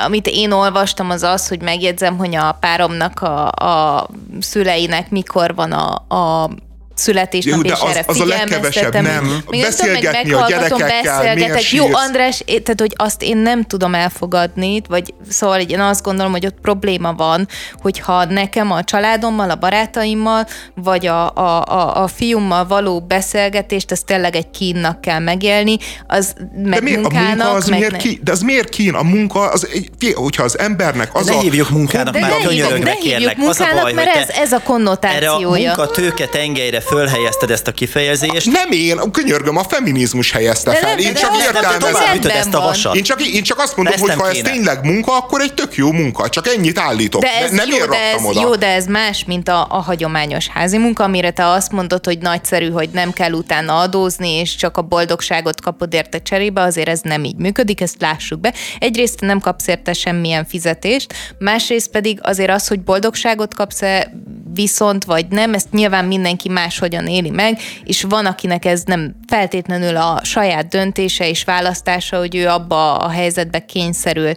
amit 0.04 0.26
én 0.26 0.50
olvastam, 0.50 1.10
az 1.10 1.22
az, 1.22 1.48
hogy 1.48 1.62
megjegyzem, 1.62 2.16
hogy 2.16 2.34
a 2.34 2.56
páromnak 2.60 3.20
a, 3.20 3.48
a 3.48 4.08
szüleinek 4.40 5.10
mikor 5.10 5.54
van 5.54 5.72
a, 5.72 6.14
a 6.14 6.50
születésnap, 6.96 7.64
és 7.64 7.70
az, 7.72 7.80
erre 7.90 8.02
az 8.06 8.20
a 8.20 8.24
legkevesebb, 8.24 8.92
nem. 8.92 9.42
Még 9.48 9.62
Beszélgetni 9.62 10.32
a 10.32 10.46
gyerekekkel, 10.48 11.34
miért 11.34 11.70
Jó, 11.70 11.86
András, 11.92 12.42
tehát, 12.46 12.80
hogy 12.80 12.92
azt 12.96 13.22
én 13.22 13.36
nem 13.36 13.62
tudom 13.62 13.94
elfogadni, 13.94 14.82
vagy 14.88 15.14
szóval 15.30 15.60
én 15.60 15.80
azt 15.80 16.02
gondolom, 16.02 16.32
hogy 16.32 16.46
ott 16.46 16.60
probléma 16.62 17.12
van, 17.12 17.48
hogyha 17.82 18.24
nekem 18.24 18.70
a 18.70 18.84
családommal, 18.84 19.50
a 19.50 19.54
barátaimmal, 19.54 20.46
vagy 20.74 21.06
a, 21.06 21.34
a, 21.34 21.64
a, 21.64 22.02
a 22.02 22.06
fiúmmal 22.06 22.66
való 22.66 23.00
beszélgetést, 23.00 23.92
ezt 23.92 24.04
tényleg 24.04 24.36
egy 24.36 24.50
kínnak 24.50 25.00
kell 25.00 25.18
megélni, 25.18 25.76
az 26.06 26.34
meg 26.54 26.78
de 26.78 26.80
miért, 26.80 27.00
munkának, 27.00 27.30
a 27.30 27.34
munka 27.34 27.50
az 27.50 27.68
meg 27.68 27.78
miért 27.78 27.92
ne... 27.92 27.98
kín? 27.98 28.20
De 28.22 28.32
az 28.32 28.40
miért 28.40 28.68
kín? 28.68 28.94
A 28.94 29.02
munka, 29.02 29.48
az, 29.48 29.68
hogyha 30.14 30.42
az 30.42 30.58
embernek 30.58 31.14
az 31.14 31.26
de 31.26 31.32
a... 31.32 31.40
hívjuk 31.40 31.70
munkának, 31.70 32.14
de 32.14 32.20
már 32.20 32.36
könyörögve 32.42 32.94
kérlek. 32.94 33.36
Munkának, 33.36 33.72
az 33.72 33.78
a 33.78 33.82
baj, 33.82 33.92
mert 33.92 34.16
ez, 34.16 34.28
ez 34.28 34.52
a 34.52 34.60
konnotációja. 34.60 35.56
Erre 35.56 35.70
a 35.70 35.76
munka 35.76 35.90
tőke 35.90 36.26
tengelyre 36.26 36.80
fölhelyezted 36.86 37.50
ezt 37.50 37.66
a 37.66 37.72
kifejezést. 37.72 38.50
Nem 38.50 38.70
én, 38.70 39.00
könyörgöm, 39.12 39.56
a 39.56 39.64
feminizmus 39.64 40.32
helyezte 40.32 40.70
de 40.70 40.76
fel. 40.76 40.98
Én 40.98 41.14
csak 41.14 41.30
értelmezem. 41.42 42.20
ezt 42.22 42.54
a 42.54 42.60
vasat. 42.60 42.94
Én 42.94 43.02
csak, 43.02 43.26
én 43.26 43.42
csak 43.42 43.58
azt 43.58 43.76
mondom, 43.76 43.94
hogy 43.98 44.14
ha 44.14 44.28
ez 44.28 44.38
tényleg 44.42 44.84
munka, 44.84 45.16
akkor 45.16 45.40
egy 45.40 45.54
tök 45.54 45.74
jó 45.74 45.92
munka. 45.92 46.28
Csak 46.28 46.46
ennyit 46.46 46.78
állítok. 46.78 47.20
De 47.20 47.34
ez 47.42 47.50
nem 47.50 47.68
jó, 47.68 47.76
én 47.76 47.88
de 47.88 48.12
ez, 48.14 48.24
oda. 48.24 48.40
jó, 48.40 48.54
de 48.54 48.66
ez 48.66 48.86
más, 48.86 49.24
mint 49.24 49.48
a, 49.48 49.66
a 49.70 49.82
hagyományos 49.82 50.48
házi 50.48 50.78
munka, 50.78 51.04
amire 51.04 51.30
te 51.30 51.46
azt 51.46 51.72
mondod, 51.72 52.04
hogy 52.04 52.18
nagyszerű, 52.18 52.70
hogy 52.70 52.88
nem 52.92 53.12
kell 53.12 53.32
utána 53.32 53.78
adózni, 53.78 54.30
és 54.30 54.54
csak 54.54 54.76
a 54.76 54.82
boldogságot 54.82 55.60
kapod 55.60 55.94
érte 55.94 56.22
cserébe, 56.22 56.62
azért 56.62 56.88
ez 56.88 57.00
nem 57.02 57.24
így 57.24 57.36
működik, 57.36 57.80
ezt 57.80 58.00
lássuk 58.00 58.40
be. 58.40 58.52
Egyrészt 58.78 59.20
nem 59.20 59.40
kapsz 59.40 59.66
érte 59.66 59.92
semmilyen 59.92 60.44
fizetést, 60.44 61.14
másrészt 61.38 61.90
pedig 61.90 62.18
azért 62.22 62.50
az, 62.50 62.68
hogy 62.68 62.80
boldogságot 62.80 63.54
kapsz-e 63.54 64.12
viszont, 64.56 65.04
vagy 65.04 65.26
nem, 65.28 65.54
ezt 65.54 65.72
nyilván 65.72 66.04
mindenki 66.04 66.48
máshogyan 66.48 67.06
éli 67.06 67.30
meg, 67.30 67.58
és 67.84 68.02
van, 68.02 68.26
akinek 68.26 68.64
ez 68.64 68.82
nem 68.82 69.14
feltétlenül 69.28 69.96
a 69.96 70.20
saját 70.22 70.68
döntése 70.68 71.28
és 71.28 71.44
választása, 71.44 72.18
hogy 72.18 72.34
ő 72.34 72.48
abba 72.48 72.96
a 72.96 73.08
helyzetbe 73.08 73.64
kényszerül. 73.64 74.32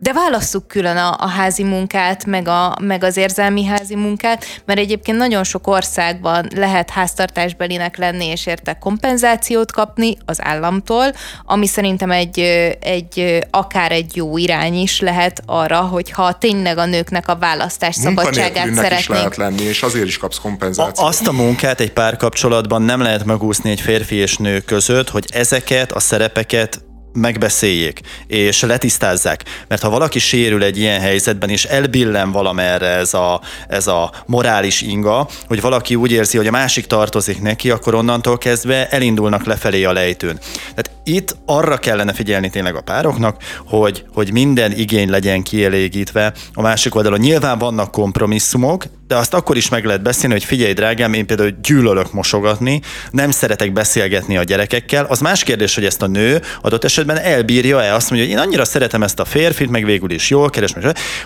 De 0.00 0.12
válasszuk 0.12 0.68
külön 0.68 0.96
a, 0.96 1.16
a 1.18 1.28
házi 1.28 1.62
munkát, 1.62 2.26
meg, 2.26 2.48
a, 2.48 2.76
meg 2.80 3.04
az 3.04 3.16
érzelmi 3.16 3.64
házi 3.64 3.94
munkát, 3.94 4.44
mert 4.64 4.78
egyébként 4.78 5.18
nagyon 5.18 5.44
sok 5.44 5.66
országban 5.66 6.48
lehet 6.54 6.90
háztartásbelinek 6.90 7.96
lenni, 7.96 8.24
és 8.24 8.46
érte 8.46 8.74
kompenzációt 8.74 9.72
kapni 9.72 10.16
az 10.24 10.42
államtól, 10.42 11.12
ami 11.44 11.66
szerintem 11.66 12.10
egy, 12.10 12.38
egy 12.80 13.46
akár 13.50 13.92
egy 13.92 14.16
jó 14.16 14.36
irány 14.36 14.74
is 14.74 15.00
lehet 15.00 15.42
arra, 15.46 15.80
hogyha 15.80 16.38
tényleg 16.38 16.78
a 16.78 16.86
nőknek 16.86 17.28
a 17.28 17.36
választás 17.36 17.94
szabadságát 17.94 18.74
szeretnénk. 18.74 18.98
is 18.98 19.08
lehet 19.08 19.36
lenni, 19.36 19.62
és 19.62 19.82
azért 19.82 20.06
is 20.06 20.18
kapsz 20.18 20.38
kompenzációt. 20.38 20.98
A, 20.98 21.06
azt 21.06 21.26
a 21.26 21.32
munkát 21.32 21.80
egy 21.80 21.92
párkapcsolatban 21.92 22.82
nem 22.82 23.00
lehet 23.00 23.24
megúszni 23.24 23.70
egy 23.70 23.80
férfi 23.80 24.16
és 24.16 24.36
nő 24.36 24.60
között, 24.60 25.10
hogy 25.10 25.24
ezeket 25.32 25.92
a 25.92 26.00
szerepeket 26.00 26.86
megbeszéljék, 27.18 28.00
és 28.26 28.62
letisztázzák. 28.62 29.44
Mert 29.68 29.82
ha 29.82 29.90
valaki 29.90 30.18
sérül 30.18 30.62
egy 30.62 30.78
ilyen 30.78 31.00
helyzetben, 31.00 31.48
és 31.48 31.64
elbillen 31.64 32.32
valamerre 32.32 32.86
ez 32.86 33.14
a, 33.14 33.40
ez 33.68 33.86
a 33.86 34.12
morális 34.26 34.80
inga, 34.80 35.28
hogy 35.46 35.60
valaki 35.60 35.94
úgy 35.94 36.12
érzi, 36.12 36.36
hogy 36.36 36.46
a 36.46 36.50
másik 36.50 36.86
tartozik 36.86 37.42
neki, 37.42 37.70
akkor 37.70 37.94
onnantól 37.94 38.38
kezdve 38.38 38.88
elindulnak 38.88 39.44
lefelé 39.44 39.84
a 39.84 39.92
lejtőn. 39.92 40.38
Tehát 40.74 40.90
itt 41.04 41.36
arra 41.46 41.76
kellene 41.76 42.12
figyelni 42.12 42.50
tényleg 42.50 42.74
a 42.74 42.80
pároknak, 42.80 43.42
hogy, 43.66 44.04
hogy 44.14 44.32
minden 44.32 44.72
igény 44.72 45.10
legyen 45.10 45.42
kielégítve. 45.42 46.32
A 46.52 46.62
másik 46.62 46.94
oldalon 46.94 47.18
nyilván 47.18 47.58
vannak 47.58 47.90
kompromisszumok, 47.90 48.84
de 49.08 49.16
azt 49.16 49.34
akkor 49.34 49.56
is 49.56 49.68
meg 49.68 49.84
lehet 49.84 50.02
beszélni, 50.02 50.34
hogy 50.34 50.44
figyelj 50.44 50.72
drágám, 50.72 51.12
én 51.12 51.26
például 51.26 51.56
gyűlölök 51.62 52.12
mosogatni, 52.12 52.80
nem 53.10 53.30
szeretek 53.30 53.72
beszélgetni 53.72 54.36
a 54.36 54.42
gyerekekkel. 54.42 55.04
Az 55.04 55.20
más 55.20 55.42
kérdés, 55.42 55.74
hogy 55.74 55.84
ezt 55.84 56.02
a 56.02 56.06
nő 56.06 56.42
adott 56.60 56.84
esetben 56.84 57.18
elbírja-e, 57.18 57.94
azt 57.94 58.10
mondja, 58.10 58.28
hogy 58.28 58.36
én 58.36 58.42
annyira 58.42 58.64
szeretem 58.64 59.02
ezt 59.02 59.20
a 59.20 59.24
férfit, 59.24 59.70
meg 59.70 59.84
végül 59.84 60.10
is 60.10 60.30
jól 60.30 60.50
keres, 60.50 60.74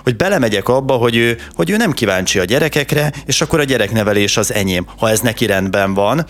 hogy 0.03 0.17
belemegyek 0.17 0.69
abba, 0.69 0.95
hogy 0.95 1.17
ő, 1.17 1.39
hogy 1.55 1.71
ő 1.71 1.77
nem 1.77 1.93
kíváncsi 1.93 2.39
a 2.39 2.45
gyerekekre, 2.45 3.13
és 3.27 3.41
akkor 3.41 3.61
a 3.61 3.65
gyereknevelés 3.65 4.37
az 4.37 4.53
enyém, 4.53 4.87
ha 4.99 5.11
ez 5.11 5.21
neki 5.21 5.47
rendben 5.47 5.95
van 5.95 6.27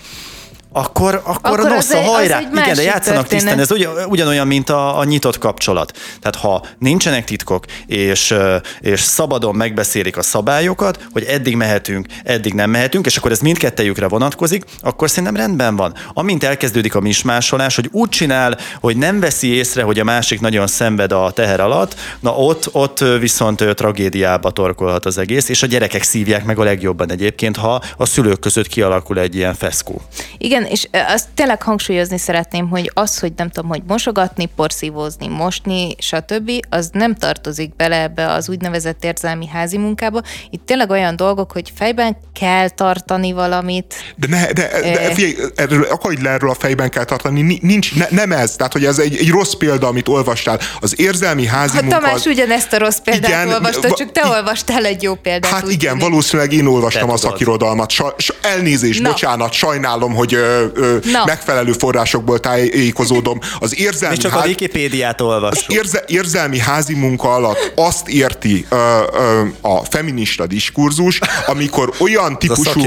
akkor, 0.73 1.15
akkor, 1.25 1.39
akkor 1.43 1.61
a 1.61 1.75
nosza, 1.75 2.01
hajrá! 2.01 2.41
Igen, 2.41 2.75
de 2.75 2.83
játszanak 2.83 3.27
tisztán, 3.27 3.59
ez 3.59 3.71
ugyan, 3.71 3.93
ugyanolyan, 4.09 4.47
mint 4.47 4.71
a, 4.71 4.99
a 4.99 5.05
nyitott 5.05 5.39
kapcsolat. 5.39 5.99
Tehát 6.21 6.37
ha 6.37 6.67
nincsenek 6.79 7.25
titkok, 7.25 7.65
és, 7.87 8.35
és 8.81 9.01
szabadon 9.01 9.55
megbeszélik 9.55 10.17
a 10.17 10.23
szabályokat, 10.23 11.07
hogy 11.13 11.23
eddig 11.23 11.57
mehetünk, 11.57 12.07
eddig 12.25 12.55
nem 12.55 12.71
mehetünk, 12.71 13.07
és 13.07 13.17
akkor 13.17 13.31
ez 13.31 13.41
mindkettejükre 13.41 14.09
vonatkozik, 14.09 14.65
akkor 14.81 15.09
szerintem 15.09 15.37
rendben 15.37 15.77
van. 15.77 15.95
Amint 16.15 16.45
elkezdődik 16.45 16.95
a 16.95 17.01
mismásolás, 17.01 17.75
hogy 17.75 17.89
úgy 17.93 18.09
csinál, 18.09 18.59
hogy 18.81 18.97
nem 18.97 19.21
veszi 19.21 19.55
észre, 19.55 19.83
hogy 19.83 19.99
a 19.99 20.05
másik 20.05 20.41
nagyon 20.41 20.67
szenved 20.67 21.13
a 21.13 21.31
teher 21.31 21.61
alatt, 21.61 21.95
na 22.21 22.37
ott, 22.37 22.69
ott 22.73 23.05
viszont 23.21 23.65
tragédiába 23.75 24.51
torkolhat 24.51 25.07
az 25.07 25.19
egész, 25.19 25.49
és 25.49 25.63
a 25.63 25.67
gyerekek 25.67 26.03
szívják 26.03 26.45
meg 26.45 26.59
a 26.59 26.65
legjobban 26.65 27.11
egyébként, 27.11 27.57
ha 27.57 27.83
a 27.97 28.07
szülők 28.07 28.39
között 28.39 28.67
kialakul 28.67 29.19
egy 29.19 29.35
ilyen 29.35 29.55
feszkó. 29.55 30.01
Igen, 30.39 30.62
igen, 30.63 30.73
és 30.73 30.89
azt 31.15 31.29
tényleg 31.35 31.63
hangsúlyozni 31.63 32.19
szeretném, 32.19 32.69
hogy 32.69 32.91
az, 32.95 33.19
hogy 33.19 33.33
nem 33.37 33.51
tudom, 33.51 33.71
hogy 33.71 33.83
mosogatni, 33.87 34.49
porszívózni, 34.57 35.29
mosni, 35.29 35.95
stb., 35.99 36.51
az 36.69 36.89
nem 36.93 37.15
tartozik 37.15 37.77
bele 37.77 38.03
ebbe 38.03 38.33
az 38.33 38.49
úgynevezett 38.49 39.05
érzelmi 39.05 39.47
házi 39.47 39.79
munkába. 39.79 40.23
Itt 40.51 40.67
tényleg 40.67 40.91
olyan 40.91 41.17
dolgok, 41.17 41.53
hogy 41.53 41.73
fejben 41.77 42.17
kell 42.41 42.69
tartani 42.69 43.33
valamit. 43.33 43.95
De, 44.17 44.27
ne, 44.29 44.53
de, 44.53 44.71
de 44.83 45.15
figyelj, 45.15 45.37
erről, 45.55 45.83
akadj 45.83 46.23
le 46.23 46.31
erről 46.31 46.51
a 46.51 46.55
fejben 46.55 46.91
kell 46.91 47.05
tartani, 47.05 47.59
nincs, 47.63 47.95
ne, 47.95 48.07
nem 48.11 48.33
ez, 48.33 48.57
tehát 48.57 48.73
hogy 48.73 48.85
ez 48.85 48.99
egy, 48.99 49.17
egy 49.17 49.31
rossz 49.31 49.53
példa, 49.53 49.87
amit 49.87 50.09
olvastál. 50.09 50.59
Az 50.81 51.01
érzelmi 51.01 51.47
házi 51.47 51.77
ha 51.77 51.83
munka... 51.83 51.99
Tamás 51.99 52.25
ugyanezt 52.25 52.73
a 52.73 52.79
rossz 52.79 52.99
példát 52.99 53.31
igen, 53.31 53.49
olvasta, 53.49 53.95
csak 53.95 54.13
te 54.13 54.27
olvastál 54.27 54.85
egy 54.85 55.03
jó 55.03 55.15
példát. 55.15 55.51
Hát 55.51 55.71
igen, 55.71 55.93
tűnik. 55.93 56.09
valószínűleg 56.09 56.53
én 56.53 56.67
olvastam 56.67 57.11
a 57.11 57.17
szakirodalmat. 57.17 57.91
Sa, 57.91 58.15
sa, 58.19 58.35
elnézést, 58.43 59.03
Na. 59.03 59.09
bocsánat, 59.09 59.53
sajnálom, 59.53 60.15
hogy 60.15 60.37
ö, 60.75 60.97
megfelelő 61.25 61.73
forrásokból 61.73 62.41
tájékozódom. 62.41 63.39
Az 63.59 63.79
érzelmi 63.79 64.17
csak 64.17 64.33
ház... 64.33 64.45
a 64.45 64.47
Wikipédiát 64.47 65.21
olvassuk. 65.21 65.69
Az 65.69 65.75
érze, 65.75 66.05
érzelmi 66.07 66.59
házi 66.59 66.95
munka 66.95 67.35
alatt 67.35 67.73
azt 67.77 68.09
érti 68.09 68.67
ö, 68.69 68.77
ö, 69.13 69.43
a 69.61 69.85
feminista 69.85 70.47
diskurzus, 70.47 71.19
amikor 71.47 71.93
olyan 71.99 72.39
típusú, 72.39 72.81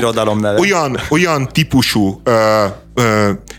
olyan, 0.57 0.99
olyan 1.09 1.49
típusú 1.51 2.21
ö, 2.23 2.65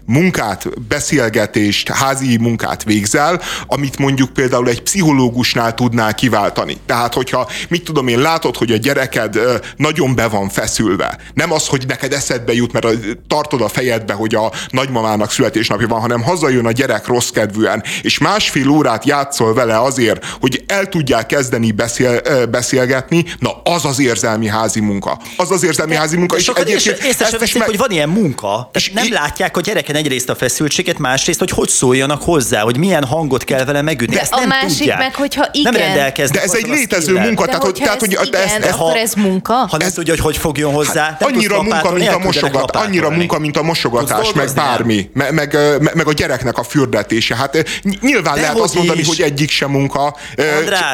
munkát, 0.05 0.81
beszélgetést, 0.89 1.89
házi 1.89 2.37
munkát 2.37 2.85
végzel, 2.85 3.41
amit 3.67 3.99
mondjuk 3.99 4.33
például 4.33 4.69
egy 4.69 4.83
pszichológusnál 4.83 5.75
tudnál 5.75 6.15
kiváltani. 6.15 6.77
Tehát, 6.87 7.15
hogyha 7.15 7.49
mit 7.69 7.85
tudom 7.85 8.09
én, 8.09 8.19
látod, 8.19 8.57
hogy 8.57 8.73
a 8.73 8.77
gyereked 8.77 9.39
nagyon 9.77 10.15
be 10.15 10.29
van 10.29 10.49
feszülve. 10.49 11.19
Nem 11.35 11.53
az, 11.53 11.67
hogy 11.67 11.85
neked 11.87 12.13
eszedbe 12.13 12.53
jut, 12.53 12.73
mert 12.73 12.87
tartod 13.29 13.61
a 13.61 13.69
fejedbe, 13.69 14.13
hogy 14.13 14.35
a 14.35 14.53
nagymamának 14.71 15.31
születésnapja 15.31 15.89
van, 15.89 16.01
hanem 16.01 16.23
hazajön 16.23 16.67
a 16.67 16.73
gyerek 16.73 17.07
rossz 17.07 17.31
kedvűen, 17.31 17.83
és 18.03 18.19
másfél 18.19 18.69
órát 18.69 19.05
játszol 19.05 19.55
vele 19.55 19.81
azért, 19.81 20.25
hogy 20.41 20.65
el 20.67 20.89
tudják 20.89 21.27
kezdeni 21.27 21.71
beszél, 21.71 22.21
beszélgetni, 22.51 23.25
na 23.39 23.61
az 23.63 23.85
az 23.85 23.99
érzelmi 23.99 24.47
házi 24.47 24.81
munka. 24.81 25.19
Az 25.37 25.51
az 25.51 25.63
érzelmi 25.63 25.95
házi 25.95 26.17
munka. 26.17 26.37
És, 26.37 26.49
és 26.49 26.55
egyébként 26.55 26.99
és 26.99 27.07
észre 27.07 27.59
meg... 27.59 27.69
hogy 27.69 27.79
van 27.79 27.91
ilyen 27.91 28.09
munka. 28.09 28.71
És 28.73 28.91
nem 28.91 29.13
látják 29.27 29.57
a 29.57 29.61
gyereken 29.61 29.95
egyrészt 29.95 30.29
a 30.29 30.35
feszültséget, 30.35 30.99
másrészt, 30.99 31.39
hogy 31.39 31.51
hogy 31.51 31.69
szóljanak 31.69 32.23
hozzá, 32.23 32.61
hogy 32.61 32.77
milyen 32.77 33.05
hangot 33.05 33.45
kell 33.45 33.65
vele 33.65 33.83
megütni. 33.83 34.15
De 34.15 34.21
ezt 34.21 34.33
a 34.33 34.39
nem 34.39 34.49
másik 34.49 34.79
tudják. 34.79 34.99
meg, 34.99 35.15
hogyha 35.15 35.49
igen. 35.53 35.73
Nem 35.73 35.83
rendelkeznek. 35.83 36.39
De 36.39 36.45
ez 36.45 36.55
egy 36.55 36.67
létező 36.67 37.13
munka. 37.13 37.45
De 37.45 37.47
tehát, 37.47 37.65
hogy, 37.65 37.81
tehát, 37.83 38.01
hogy 38.01 38.13
igen, 38.13 38.41
ezt, 38.41 38.59
de 38.59 38.73
ha, 38.73 38.97
ez 38.97 39.15
munka. 39.15 39.55
Ha 39.55 39.77
nem 39.77 39.87
ez, 39.87 39.93
tudja, 39.93 40.13
hogy 40.13 40.23
hogy 40.23 40.37
fogjon 40.37 40.73
hozzá. 40.73 41.05
Hát, 41.05 41.23
annyira 41.23 41.63
munka, 41.63 41.93
mint 41.93 42.09
a 42.09 42.19
mosogat, 42.19 42.77
annyira 42.77 43.11
munka, 43.11 43.39
mint 43.39 43.57
a 43.57 43.63
mosogatás, 43.63 44.33
meg 44.33 44.49
bármi. 44.55 45.11
Meg, 45.13 45.33
meg, 45.33 45.59
meg, 45.95 46.07
a 46.07 46.13
gyereknek 46.13 46.59
a 46.59 46.63
fürdetése. 46.63 47.37
Hát 47.37 47.65
nyilván 48.01 48.37
lehet 48.37 48.59
azt 48.59 48.75
mondani, 48.75 49.05
hogy 49.05 49.21
egyik 49.21 49.51
sem 49.51 49.71
munka. 49.71 50.17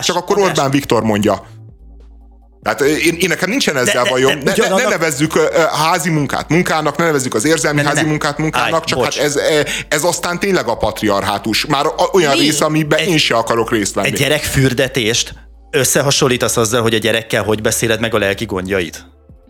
Csak 0.03 0.17
akkor 0.17 0.39
Orbán 0.39 0.71
Viktor 0.71 1.03
mondja. 1.03 1.47
Tehát 2.63 2.81
én, 2.81 3.17
én 3.19 3.29
nekem 3.29 3.51
nincsen 3.51 3.77
ezzel 3.77 4.03
de, 4.03 4.11
bajom. 4.11 4.41
De, 4.41 4.53
de, 4.53 4.69
ne, 4.69 4.75
ne, 4.75 4.83
ne 4.83 4.89
nevezzük 4.89 5.39
házi 5.69 6.11
munkát 6.11 6.49
munkának, 6.49 6.97
ne 6.97 7.05
nevezzük 7.05 7.35
az 7.35 7.45
érzelmi 7.45 7.81
ne, 7.81 7.89
házi 7.89 8.03
ne. 8.03 8.09
munkát 8.09 8.39
munkának, 8.39 8.73
Állj, 8.73 8.83
csak 8.85 8.99
bocs. 8.99 9.17
hát 9.17 9.25
ez, 9.25 9.37
ez 9.89 10.05
aztán 10.05 10.39
tényleg 10.39 10.69
a 10.69 10.77
patriarhátus. 10.77 11.67
Már 11.67 11.87
olyan 12.13 12.37
Mi? 12.37 12.43
rész, 12.43 12.61
amiben 12.61 12.99
egy, 12.99 13.09
én 13.09 13.19
se 13.19 13.35
akarok 13.35 13.71
részt 13.71 13.95
venni. 13.95 14.07
Egy 14.07 14.15
gyerek 14.15 14.43
fürdetést 14.43 15.35
összehasonlítasz 15.71 16.57
azzal, 16.57 16.83
hogy 16.83 16.95
a 16.95 16.99
gyerekkel 16.99 17.43
hogy 17.43 17.63
beszéled 17.63 18.01
meg 18.01 18.15
a 18.15 18.19
lelki 18.19 18.45
gondjait? 18.45 19.07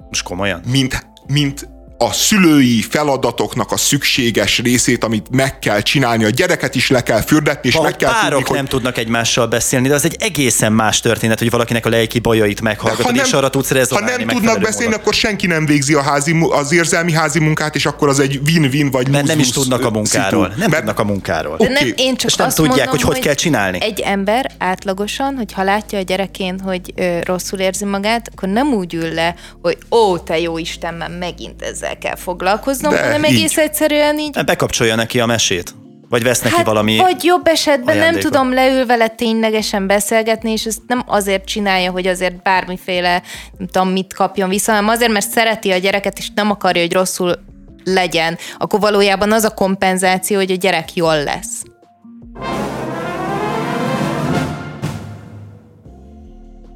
Most 0.09 0.23
komolyan? 0.23 0.63
Mint, 0.67 1.07
mint 1.27 1.69
a 2.03 2.13
szülői 2.13 2.83
feladatoknak 2.83 3.73
a 3.73 3.77
szükséges 3.77 4.59
részét, 4.59 5.05
amit 5.05 5.27
meg 5.31 5.59
kell 5.59 5.81
csinálni. 5.81 6.25
A 6.25 6.29
gyereket 6.29 6.75
is 6.75 6.91
le 6.91 7.03
kell 7.03 7.21
fürdetni, 7.21 7.69
és 7.69 7.75
ha 7.75 7.83
meg 7.83 7.97
kell 7.97 8.13
párok 8.13 8.43
tudni, 8.43 8.57
nem 8.57 8.67
tudnak 8.67 8.99
egymással 8.99 9.47
beszélni, 9.47 9.89
de 9.89 9.95
az 9.95 10.05
egy 10.05 10.17
egészen 10.19 10.73
más 10.73 11.01
történet, 11.01 11.39
hogy 11.39 11.51
valakinek 11.51 11.87
a 11.87 11.89
lelki 11.89 12.19
bajait 12.19 12.61
meghallgatod, 12.61 13.17
és 13.17 13.33
arra 13.33 13.51
tudsz 13.51 13.71
rezonálni. 13.71 14.11
Ha 14.11 14.19
nem 14.19 14.37
tudnak 14.37 14.61
beszélni, 14.61 14.85
módon. 14.85 15.01
akkor 15.01 15.15
senki 15.15 15.47
nem 15.47 15.67
végzi 15.67 15.95
a 15.95 16.03
házi, 16.03 16.37
az 16.51 16.73
érzelmi 16.73 17.13
házi 17.13 17.39
munkát, 17.39 17.75
és 17.75 17.87
akkor 17.87 18.09
az 18.09 18.21
egy 18.21 18.41
win-win 18.47 18.91
vagy 18.91 19.09
Mert 19.09 19.27
nem 19.27 19.39
is 19.39 19.51
tudnak 19.51 19.85
a 19.85 19.91
munkáról. 19.91 20.45
Szitu. 20.45 20.59
Nem 20.61 20.71
Mert, 20.71 20.85
tudnak 20.85 20.99
a 20.99 21.05
munkáról. 21.05 21.57
De 21.57 21.69
nem, 21.69 21.93
én 21.97 22.17
csak 22.17 22.31
és 22.31 22.37
nem 22.37 22.47
azt 22.47 22.57
tudják, 22.57 22.77
mondom, 22.77 22.95
hogy 22.95 23.03
hogy 23.03 23.19
kell 23.19 23.35
csinálni. 23.35 23.79
Egy 23.81 24.01
ember 24.01 24.51
átlagosan, 24.59 25.35
hogy 25.37 25.53
ha 25.53 25.63
látja 25.63 25.99
a 25.99 26.03
gyerekén, 26.03 26.61
hogy 26.61 26.93
ö, 26.97 27.19
rosszul 27.25 27.59
érzi 27.59 27.85
magát, 27.85 28.29
akkor 28.33 28.49
nem 28.49 28.73
úgy 28.73 28.95
ül 28.95 29.13
le, 29.15 29.35
hogy 29.63 29.79
ó, 29.91 30.19
te 30.19 30.39
jó 30.39 30.59
Isten, 30.59 30.95
már 30.95 31.11
megint 31.19 31.63
ezzel 31.63 31.92
kell 31.99 32.17
foglalkozni, 32.17 32.83
foglalkoznom, 32.83 32.93
De 32.93 33.03
hanem 33.03 33.25
így. 33.25 33.39
egész 33.39 33.57
egyszerűen 33.57 34.19
így... 34.19 34.37
Hát 34.37 34.47
bekapcsolja 34.47 34.95
neki 34.95 35.21
a 35.21 35.27
mesét. 35.27 35.75
Vagy 36.09 36.23
vesz 36.23 36.41
neki 36.41 36.55
hát, 36.55 36.67
valami 36.67 36.97
Vagy 36.97 37.25
jobb 37.25 37.47
esetben 37.47 37.97
ajándékot. 37.97 38.23
nem 38.23 38.31
tudom 38.31 38.53
leül 38.53 38.87
vele 38.87 39.09
ténylegesen 39.09 39.87
beszélgetni, 39.87 40.51
és 40.51 40.65
ezt 40.65 40.81
nem 40.87 41.03
azért 41.07 41.45
csinálja, 41.45 41.91
hogy 41.91 42.07
azért 42.07 42.43
bármiféle, 42.43 43.23
nem 43.59 43.69
tudom 43.69 43.89
mit 43.89 44.15
kapjon 44.15 44.49
vissza, 44.49 44.73
hanem 44.73 44.89
azért, 44.89 45.13
mert 45.13 45.29
szereti 45.29 45.71
a 45.71 45.77
gyereket, 45.77 46.19
és 46.19 46.29
nem 46.35 46.51
akarja, 46.51 46.83
hogy 46.83 46.93
rosszul 46.93 47.39
legyen. 47.85 48.39
Akkor 48.59 48.81
valójában 48.81 49.33
az 49.33 49.45
a 49.45 49.55
kompenzáció, 49.55 50.37
hogy 50.37 50.51
a 50.51 50.57
gyerek 50.57 50.95
jól 50.95 51.23
lesz. 51.23 51.63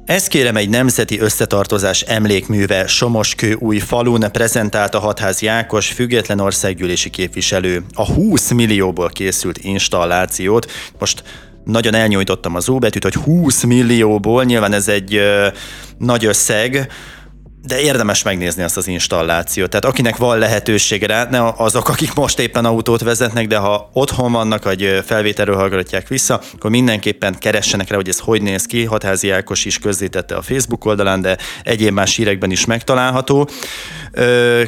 Ez 0.07 0.27
kérem 0.27 0.55
egy 0.55 0.69
nemzeti 0.69 1.19
összetartozás 1.19 2.01
emlékműve 2.01 2.87
Somoskő 2.87 3.53
új 3.53 3.79
falun 3.79 4.31
prezentálta 4.31 4.99
Hatházi 4.99 5.47
Ákos 5.47 5.87
független 5.87 6.39
országgyűlési 6.39 7.09
képviselő. 7.09 7.83
A 7.93 8.05
20 8.05 8.51
millióból 8.51 9.09
készült 9.09 9.57
installációt 9.57 10.71
most 10.99 11.23
nagyon 11.63 11.93
elnyújtottam 11.93 12.55
az 12.55 12.69
óbetűt, 12.69 13.03
hogy 13.03 13.13
20 13.13 13.63
millióból, 13.63 14.43
nyilván 14.43 14.73
ez 14.73 14.87
egy 14.87 15.15
ö, 15.15 15.47
nagy 15.97 16.25
összeg, 16.25 16.91
de 17.67 17.79
érdemes 17.79 18.23
megnézni 18.23 18.63
azt 18.63 18.77
az 18.77 18.87
installációt. 18.87 19.69
Tehát 19.69 19.85
akinek 19.85 20.17
van 20.17 20.37
lehetősége 20.37 21.07
rá, 21.07 21.27
ne 21.29 21.47
azok, 21.47 21.89
akik 21.89 22.13
most 22.13 22.39
éppen 22.39 22.65
autót 22.65 23.01
vezetnek, 23.01 23.47
de 23.47 23.57
ha 23.57 23.89
otthon 23.93 24.31
vannak, 24.31 24.63
vagy 24.63 25.01
felvételről 25.05 25.55
hallgatják 25.55 26.07
vissza, 26.07 26.41
akkor 26.53 26.69
mindenképpen 26.69 27.37
keressenek 27.39 27.89
rá, 27.89 27.95
hogy 27.95 28.09
ez 28.09 28.19
hogy 28.19 28.41
néz 28.41 28.65
ki. 28.65 28.85
Hatházi 28.85 29.29
Ákos 29.29 29.65
is 29.65 29.79
közzétette 29.79 30.35
a 30.35 30.41
Facebook 30.41 30.85
oldalán, 30.85 31.21
de 31.21 31.37
egyéb 31.63 31.93
más 31.93 32.15
hírekben 32.15 32.51
is 32.51 32.65
megtalálható. 32.65 33.49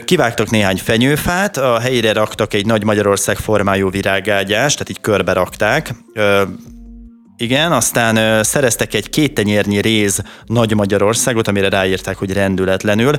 Kivágtak 0.05 0.49
néhány 0.49 0.77
fenyőfát, 0.77 1.57
a 1.57 1.79
helyére 1.79 2.13
raktak 2.13 2.53
egy 2.53 2.65
nagy 2.65 2.83
Magyarország 2.83 3.37
formájú 3.37 3.89
virágágyást, 3.89 4.77
tehát 4.77 4.89
így 4.89 5.01
körbe 5.01 5.33
rakták 5.33 5.93
igen, 7.41 7.71
aztán 7.71 8.15
ö, 8.15 8.43
szereztek 8.43 8.93
egy 8.93 9.09
két 9.09 9.33
tenyérnyi 9.33 9.81
réz 9.81 10.21
Nagy 10.45 10.73
Magyarországot, 10.73 11.47
amire 11.47 11.69
ráírták, 11.69 12.17
hogy 12.17 12.33
rendületlenül. 12.33 13.15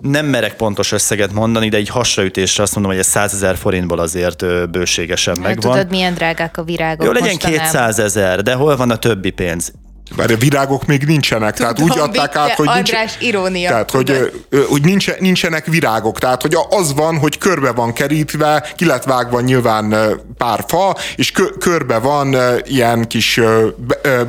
Nem 0.00 0.26
merek 0.26 0.56
pontos 0.56 0.92
összeget 0.92 1.32
mondani, 1.32 1.68
de 1.68 1.76
egy 1.76 1.88
hasraütésre 1.88 2.62
azt 2.62 2.74
mondom, 2.74 2.92
hogy 2.92 3.00
ez 3.00 3.06
100 3.06 3.34
ezer 3.34 3.56
forintból 3.56 3.98
azért 3.98 4.42
ö, 4.42 4.66
bőségesen 4.66 5.34
hát, 5.36 5.44
megvan. 5.44 5.72
Tudod, 5.72 5.90
milyen 5.90 6.14
drágák 6.14 6.56
a 6.56 6.62
virágok 6.62 7.06
Jó, 7.06 7.12
legyen 7.12 7.36
200 7.36 7.98
ezer, 7.98 8.42
de 8.42 8.54
hol 8.54 8.76
van 8.76 8.90
a 8.90 8.96
többi 8.96 9.30
pénz? 9.30 9.72
A 10.16 10.34
virágok 10.38 10.86
még 10.86 11.04
nincsenek, 11.04 11.54
Tudom, 11.54 11.74
tehát 11.74 11.90
úgy 11.90 11.98
adták 11.98 12.36
át, 12.36 12.52
hogy, 12.54 12.70
nincs, 12.74 12.92
irónia, 13.20 13.68
tehát, 13.68 13.90
hogy, 13.90 14.32
hogy 14.68 14.84
nincs, 14.84 15.18
nincsenek 15.18 15.66
virágok, 15.66 16.18
tehát 16.18 16.42
hogy 16.42 16.56
az 16.70 16.94
van, 16.94 17.18
hogy 17.18 17.38
körbe 17.38 17.72
van 17.72 17.92
kerítve, 17.92 18.72
ki 18.76 18.84
lett 18.84 19.04
vágva 19.04 19.40
nyilván 19.40 19.94
pár 20.36 20.64
fa, 20.68 20.96
és 21.16 21.30
kö, 21.30 21.44
körbe 21.58 21.98
van 21.98 22.36
ilyen 22.66 23.06
kis 23.06 23.40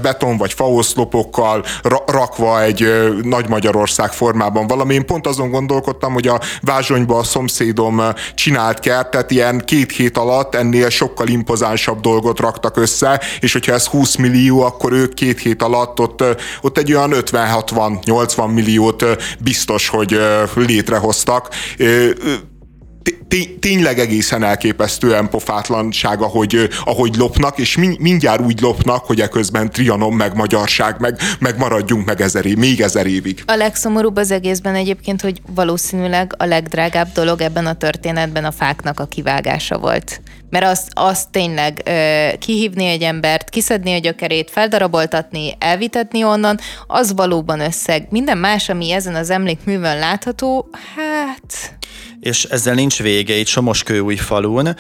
beton 0.02 0.38
vagy 0.38 0.54
faoszlopokkal 0.54 1.66
rakva 2.06 2.62
egy 2.62 2.88
nagy 3.22 3.50
Magyarország 3.50 4.12
formában 4.12 4.68
valami. 4.68 4.94
Én 4.94 5.06
pont 5.06 5.28
azon 5.28 5.50
gondolkodtam, 5.50 6.14
hogy 6.14 6.28
a 6.28 6.40
Vázsonyba 6.62 7.18
a 7.18 7.24
szomszédom 7.24 8.02
csinált 8.36 8.80
kertet, 8.80 9.32
ilyen 9.32 9.62
két 9.66 9.92
hét 9.92 10.18
alatt 10.18 10.56
ennél 10.56 10.90
sokkal 10.90 11.28
impozánsabb 11.28 12.00
dolgot 12.00 12.40
raktak 12.40 12.78
össze, 12.78 13.22
és 13.40 13.54
hogyha 13.54 13.74
ez 13.74 13.86
20 13.86 14.16
millió, 14.16 14.62
akkor 14.62 14.92
ők 14.92 15.14
két 15.14 15.40
hét 15.40 15.62
alatt 15.64 15.72
alatt 15.74 16.00
ott, 16.00 16.24
ott 16.62 16.78
egy 16.78 16.94
olyan 16.94 17.12
50-60-80 17.14 18.54
milliót 18.54 19.06
biztos, 19.40 19.88
hogy 19.88 20.20
létrehoztak 20.56 21.50
tényleg 23.60 24.00
egészen 24.00 24.44
elképesztően 24.44 25.30
pofátlanság, 25.30 26.22
ahogy, 26.22 26.70
ahogy 26.86 27.16
lopnak, 27.16 27.58
és 27.58 27.78
mindjárt 28.00 28.42
úgy 28.42 28.62
lopnak, 28.62 29.06
hogy 29.06 29.22
eközben 29.22 29.72
Trianon, 29.72 30.14
meg 30.14 30.36
magyarság, 30.36 30.96
meg, 31.00 31.20
meg 31.40 31.58
maradjunk 31.58 32.06
meg 32.06 32.22
ezer 32.22 32.46
év, 32.46 32.58
még 32.58 32.82
ezer 32.82 33.06
évig. 33.06 33.44
A 33.46 33.56
legszomorúbb 33.56 34.18
az 34.18 34.32
egészben 34.32 34.76
egyébként, 34.76 35.22
hogy 35.22 35.42
valószínűleg 35.56 36.34
a 36.38 36.46
legdrágább 36.46 37.08
dolog 37.14 37.42
ebben 37.42 37.66
a 37.66 37.74
történetben 37.74 38.46
a 38.46 38.52
fáknak 38.52 39.00
a 39.00 39.06
kivágása 39.06 39.78
volt. 39.78 40.22
Mert 40.54 40.66
azt, 40.66 40.92
azt 40.94 41.30
tényleg 41.32 41.82
ö, 41.86 42.28
kihívni 42.40 42.86
egy 42.86 43.02
embert, 43.02 43.50
kiszedni 43.50 43.94
a 43.94 43.98
gyökerét, 43.98 44.52
feldaraboltatni, 44.52 45.56
elvitetni 45.60 46.24
onnan, 46.24 46.60
az 46.88 47.14
valóban 47.14 47.60
összeg. 47.60 48.08
Minden 48.10 48.38
más, 48.38 48.70
ami 48.70 48.92
ezen 48.92 49.16
az 49.16 49.30
emlékművön 49.30 49.98
látható, 49.98 50.70
hát 50.96 51.78
és 52.20 52.44
ezzel 52.44 52.74
nincs 52.74 53.02
vége, 53.02 53.36
itt 53.36 53.90
új 54.02 54.16
falun. 54.16 54.76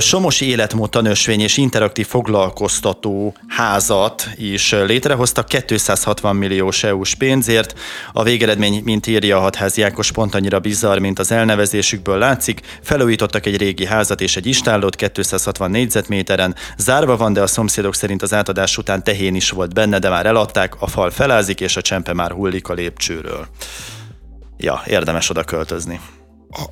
Somos 0.00 0.40
életmód 0.40 0.90
tanösvény 0.90 1.40
és 1.40 1.56
interaktív 1.56 2.06
foglalkoztató 2.06 3.34
házat 3.48 4.28
is 4.36 4.72
létrehoztak 4.72 5.46
260 5.46 6.36
milliós 6.36 6.84
EU-s 6.84 7.14
pénzért. 7.14 7.78
A 8.12 8.22
végeredmény, 8.22 8.82
mint 8.84 9.06
írja 9.06 9.36
a 9.36 9.40
hatházi 9.40 9.82
Ákos, 9.82 10.12
pont 10.12 10.34
annyira 10.34 10.60
bizarr, 10.60 10.98
mint 10.98 11.18
az 11.18 11.32
elnevezésükből 11.32 12.18
látszik. 12.18 12.60
Felújítottak 12.82 13.46
egy 13.46 13.56
régi 13.56 13.86
házat 13.86 14.20
és 14.20 14.36
egy 14.36 14.46
istállót 14.46 14.96
260 14.96 15.70
négyzetméteren. 15.70 16.54
Zárva 16.76 17.16
van, 17.16 17.32
de 17.32 17.42
a 17.42 17.46
szomszédok 17.46 17.94
szerint 17.94 18.22
az 18.22 18.32
átadás 18.32 18.78
után 18.78 19.04
tehén 19.04 19.34
is 19.34 19.50
volt 19.50 19.74
benne, 19.74 19.98
de 19.98 20.08
már 20.08 20.26
eladták, 20.26 20.74
a 20.78 20.86
fal 20.86 21.10
felázik 21.10 21.60
és 21.60 21.76
a 21.76 21.82
csempe 21.82 22.12
már 22.12 22.30
hullik 22.30 22.68
a 22.68 22.74
lépcsőről. 22.74 23.46
Ja, 24.58 24.82
érdemes 24.86 25.30
oda 25.30 25.44
költözni 25.44 26.00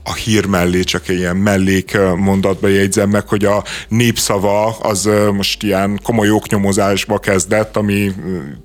a 0.02 0.14
hír 0.14 0.46
mellé 0.46 0.80
csak 0.80 1.08
ilyen 1.08 1.36
mellék 1.36 1.98
mondatba 2.16 2.68
jegyzem 2.68 3.10
meg, 3.10 3.28
hogy 3.28 3.44
a 3.44 3.64
népszava 3.88 4.66
az 4.66 5.10
most 5.34 5.62
ilyen 5.62 6.00
komoly 6.02 6.30
oknyomozásba 6.30 7.18
kezdett, 7.18 7.76
ami 7.76 8.12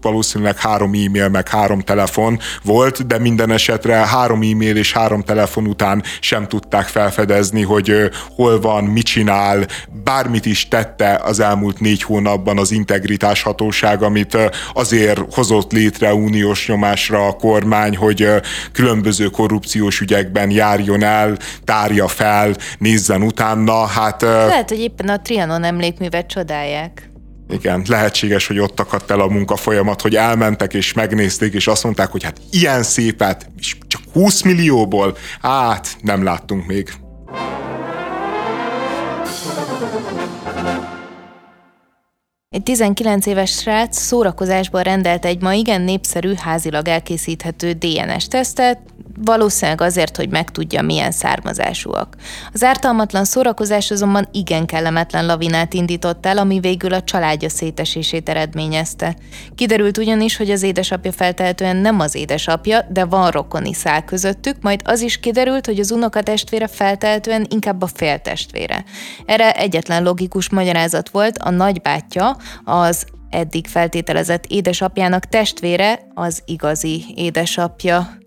valószínűleg 0.02 0.58
három 0.58 0.94
e-mail 0.94 1.30
meg 1.30 1.50
három 1.50 1.80
telefon 1.80 2.40
volt, 2.64 3.08
de 3.08 3.20
minden 3.20 3.52
esetre 3.52 3.96
három 3.96 4.42
e-mail 4.42 4.76
és 4.76 4.94
három 4.94 5.22
telefon 5.22 5.68
után 5.68 6.04
sem 6.20 6.48
tudták 6.48 6.88
felfedezni, 6.88 7.62
hogy 7.62 8.10
hol 8.36 8.60
van, 8.60 8.84
mit 8.84 9.06
csinál, 9.06 9.66
bármit 10.04 10.46
is 10.46 10.68
tette 10.68 11.22
az 11.24 11.40
elmúlt 11.40 11.80
négy 11.80 12.04
hónapban 12.04 12.58
az 12.58 12.72
integritás 12.72 13.42
hatóság, 13.42 14.04
amit 14.04 14.38
azért 14.74 15.22
hozott 15.34 15.72
létre 15.72 16.14
uniós 16.14 16.68
nyomásra 16.68 17.28
a 17.28 17.32
kormány, 17.32 17.98
hogy 17.98 18.28
különböző 18.72 19.26
korrupciós 19.26 20.00
ügyekben 20.00 20.52
járjon 20.52 21.03
el, 21.04 21.38
tárja 21.64 22.08
fel, 22.08 22.56
nézzen 22.78 23.22
utána. 23.22 23.86
Hát, 23.86 24.22
Lehet, 24.22 24.70
hogy 24.70 24.80
éppen 24.80 25.10
a 25.10 25.22
Trianon 25.22 25.64
emlékművet 25.64 26.28
csodálják. 26.28 27.12
Igen, 27.50 27.84
lehetséges, 27.88 28.48
hogy 28.48 28.60
ott 28.60 28.80
akadt 28.80 29.12
el 29.12 29.20
a 29.20 29.28
munkafolyamat, 29.28 30.02
hogy 30.02 30.16
elmentek 30.16 30.74
és 30.74 30.94
megnézték, 30.94 31.54
és 31.54 31.68
azt 31.68 31.84
mondták, 31.84 32.10
hogy 32.12 32.24
hát 32.24 32.38
ilyen 32.52 32.84
szépet, 32.84 33.50
és 33.60 33.78
csak 33.88 34.02
20 34.14 34.42
millióból, 34.42 35.18
hát 35.42 35.98
nem 36.02 36.24
láttunk 36.24 36.66
még. 36.66 36.94
Egy 42.54 42.64
19 42.64 43.26
éves 43.26 43.52
srác 43.52 43.98
szórakozásból 43.98 44.82
rendelt 44.82 45.26
egy 45.26 45.42
ma 45.42 45.54
igen 45.54 45.82
népszerű 45.82 46.34
házilag 46.36 46.88
elkészíthető 46.88 47.72
DNS 47.72 48.28
tesztet, 48.28 48.80
valószínűleg 49.22 49.82
azért, 49.82 50.16
hogy 50.18 50.30
megtudja, 50.30 50.82
milyen 50.82 51.12
származásúak. 51.12 52.16
Az 52.54 52.64
ártalmatlan 52.64 53.26
szórakozás 53.26 53.92
azonban 53.92 54.28
igen 54.32 54.66
kellemetlen 54.66 55.26
lavinát 55.26 55.74
indított 55.74 56.26
el, 56.26 56.38
ami 56.38 56.60
végül 56.60 56.94
a 56.94 57.04
családja 57.04 57.50
szétesését 57.50 58.30
eredményezte. 58.30 59.16
Kiderült 59.56 59.98
ugyanis, 59.98 60.38
hogy 60.38 60.52
az 60.52 60.64
édesapja 60.64 61.12
feltehetően 61.12 61.76
nem 61.76 62.00
az 62.00 62.16
édesapja, 62.16 62.86
de 62.90 63.06
van 63.06 63.32
rokoni 63.32 63.74
szál 63.74 64.04
közöttük, 64.04 64.56
majd 64.62 64.82
az 64.84 65.02
is 65.02 65.20
kiderült, 65.20 65.66
hogy 65.66 65.80
az 65.80 65.92
unokatestvére 65.92 66.68
feltehetően 66.68 67.46
inkább 67.50 67.82
a 67.82 67.88
féltestvére. 67.94 68.84
Erre 69.26 69.52
egyetlen 69.52 70.04
logikus 70.04 70.50
magyarázat 70.50 71.10
volt, 71.10 71.38
a 71.38 71.50
nagybátyja, 71.50 72.38
az 72.64 73.06
eddig 73.30 73.68
feltételezett 73.68 74.46
édesapjának 74.46 75.26
testvére 75.26 76.00
az 76.14 76.42
igazi 76.46 77.06
édesapja. 77.16 78.18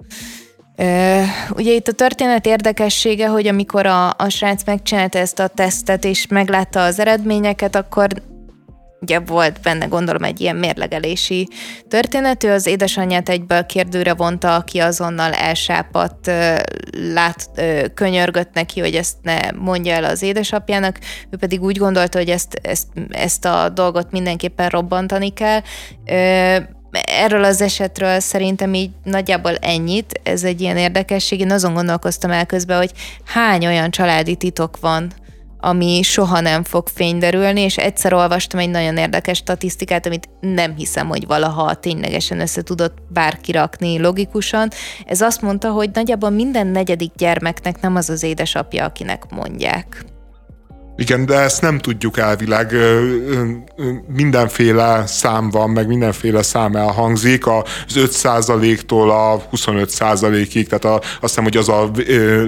Ugye 1.51 1.73
itt 1.73 1.89
a 1.89 1.93
történet 1.93 2.47
érdekessége, 2.47 3.29
hogy 3.29 3.47
amikor 3.47 3.87
a, 3.87 4.09
a 4.09 4.29
srác 4.29 4.65
megcsinálta 4.65 5.19
ezt 5.19 5.39
a 5.39 5.49
tesztet 5.49 6.05
és 6.05 6.27
meglátta 6.27 6.85
az 6.85 6.99
eredményeket, 6.99 7.77
akkor 7.77 8.09
ugye 9.01 9.19
volt 9.19 9.61
benne 9.63 9.87
gondolom 9.87 10.23
egy 10.23 10.41
ilyen 10.41 10.57
mérlegelési 10.57 11.49
történet, 11.89 12.45
ő 12.45 12.53
az 12.53 12.67
édesanyját 12.67 13.29
egyből 13.29 13.67
kérdőre 13.67 14.15
vonta, 14.15 14.55
aki 14.55 14.79
azonnal 14.79 15.33
elsápadt, 15.33 16.31
lát, 17.13 17.51
könyörgött 17.95 18.53
neki, 18.53 18.81
hogy 18.81 18.95
ezt 18.95 19.17
ne 19.23 19.39
mondja 19.51 19.95
el 19.95 20.05
az 20.05 20.23
édesapjának, 20.23 20.99
ő 21.31 21.37
pedig 21.37 21.63
úgy 21.63 21.79
gondolta, 21.79 22.19
hogy 22.19 22.31
ezt, 22.31 22.61
ezt, 22.63 22.87
ezt 23.11 23.45
a 23.45 23.69
dolgot 23.69 24.11
mindenképpen 24.11 24.69
robbantani 24.69 25.33
kell. 25.33 25.61
Erről 27.05 27.45
az 27.45 27.61
esetről 27.61 28.21
szerintem 28.21 28.75
így 28.75 28.91
nagyjából 29.05 29.57
ennyit, 29.57 30.21
ez 30.23 30.45
egy 30.45 30.61
ilyen 30.61 30.77
érdekesség. 30.77 31.41
Én 31.41 31.51
azon 31.51 31.75
gondolkoztam 31.75 32.31
el 32.31 32.47
közben, 32.47 32.77
hogy 32.77 32.93
hány 33.25 33.67
olyan 33.67 33.91
családi 33.91 34.35
titok 34.37 34.81
van, 34.81 35.13
ami 35.67 36.03
soha 36.03 36.41
nem 36.41 36.65
fog 36.65 36.89
fényderülni, 36.89 37.61
és 37.61 37.77
egyszer 37.77 38.13
olvastam 38.13 38.61
egy 38.61 38.71
nagyon 38.71 38.97
érdekes 38.97 39.37
statisztikát, 39.37 40.07
amit 40.07 40.29
nem 40.41 40.75
hiszem, 40.77 41.09
hogy 41.09 41.27
valaha 41.27 41.75
ténylegesen 41.75 42.41
össze 42.41 42.63
tudott 42.63 42.99
bárki 43.09 43.53
rakni 43.53 43.99
logikusan. 43.99 44.69
Ez 45.07 45.21
azt 45.21 45.43
mondta, 45.43 45.71
hogy 45.71 45.91
nagyjából 45.93 46.31
minden 46.31 46.67
negyedik 46.67 47.13
gyermeknek 47.17 47.81
nem 47.81 47.97
az 47.97 48.11
az 48.11 48.23
édesapja, 48.23 48.85
akinek 48.85 49.23
mondják. 49.31 50.16
Igen, 50.99 51.27
de 51.27 51.39
ezt 51.39 51.63
nem 51.63 51.79
tudjuk 51.79 52.19
elvileg. 52.19 52.75
Mindenféle 54.17 55.07
szám 55.07 55.51
van, 55.51 55.71
meg 55.71 55.87
mindenféle 55.87 56.43
szám 56.43 56.77
elhangzik, 56.77 57.47
az 57.47 57.63
5%-tól 57.95 59.11
a 59.11 59.43
25%-ig, 59.53 60.69
tehát 60.69 60.85
a, 60.85 60.95
azt 60.95 61.21
hiszem, 61.21 61.45
hogy 61.45 61.57
az 61.57 61.69
a 61.69 61.91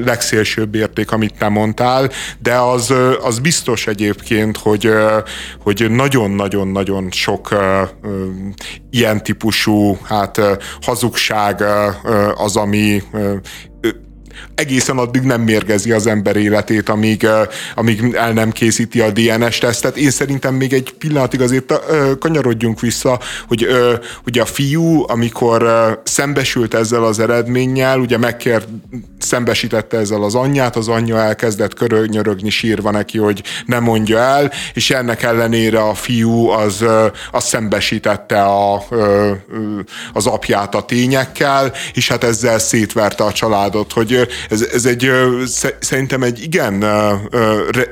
legszélsőbb 0.04 0.74
érték, 0.74 1.12
amit 1.12 1.34
te 1.38 1.48
mondtál, 1.48 2.10
de 2.38 2.54
az, 2.54 2.94
az 3.22 3.38
biztos 3.38 3.86
egyébként, 3.86 4.56
hogy, 4.56 4.92
hogy 5.62 5.86
nagyon-nagyon-nagyon 5.90 7.10
sok 7.10 7.56
ilyen 8.90 9.22
típusú 9.22 9.98
hát, 10.02 10.40
hazugság 10.80 11.64
az, 12.34 12.56
ami 12.56 13.02
egészen 14.54 14.98
addig 14.98 15.22
nem 15.22 15.40
mérgezi 15.40 15.92
az 15.92 16.06
ember 16.06 16.36
életét, 16.36 16.88
amíg, 16.88 17.26
amíg 17.74 18.14
el 18.14 18.32
nem 18.32 18.50
készíti 18.50 19.00
a 19.00 19.10
DNS 19.10 19.58
tesztet. 19.58 19.96
Én 19.96 20.10
szerintem 20.10 20.54
még 20.54 20.72
egy 20.72 20.94
pillanatig 20.98 21.40
azért 21.40 21.72
kanyarodjunk 22.18 22.80
vissza, 22.80 23.20
hogy 23.48 23.66
ugye 24.26 24.42
a 24.42 24.46
fiú, 24.46 25.04
amikor 25.06 25.66
szembesült 26.04 26.74
ezzel 26.74 27.04
az 27.04 27.18
eredménnyel, 27.18 27.98
ugye 27.98 28.18
megkér, 28.18 28.64
szembesítette 29.28 29.96
ezzel 29.96 30.22
az 30.22 30.34
anyját, 30.34 30.76
az 30.76 30.88
anyja 30.88 31.16
elkezdett 31.16 31.74
körönyörögni 31.74 32.50
sírva 32.50 32.90
neki, 32.90 33.18
hogy 33.18 33.42
nem 33.66 33.82
mondja 33.82 34.18
el, 34.18 34.52
és 34.74 34.90
ennek 34.90 35.22
ellenére 35.22 35.80
a 35.80 35.94
fiú 35.94 36.48
az, 36.48 36.84
az 37.30 37.44
szembesítette 37.44 38.42
a, 38.42 38.84
az 40.12 40.26
apját 40.26 40.74
a 40.74 40.84
tényekkel, 40.84 41.72
és 41.94 42.08
hát 42.08 42.24
ezzel 42.24 42.58
szétverte 42.58 43.24
a 43.24 43.32
családot, 43.32 43.92
hogy 43.92 44.28
ez, 44.50 44.62
ez 44.72 44.84
egy 44.84 45.10
szerintem 45.80 46.22
egy 46.22 46.42
igen 46.42 46.84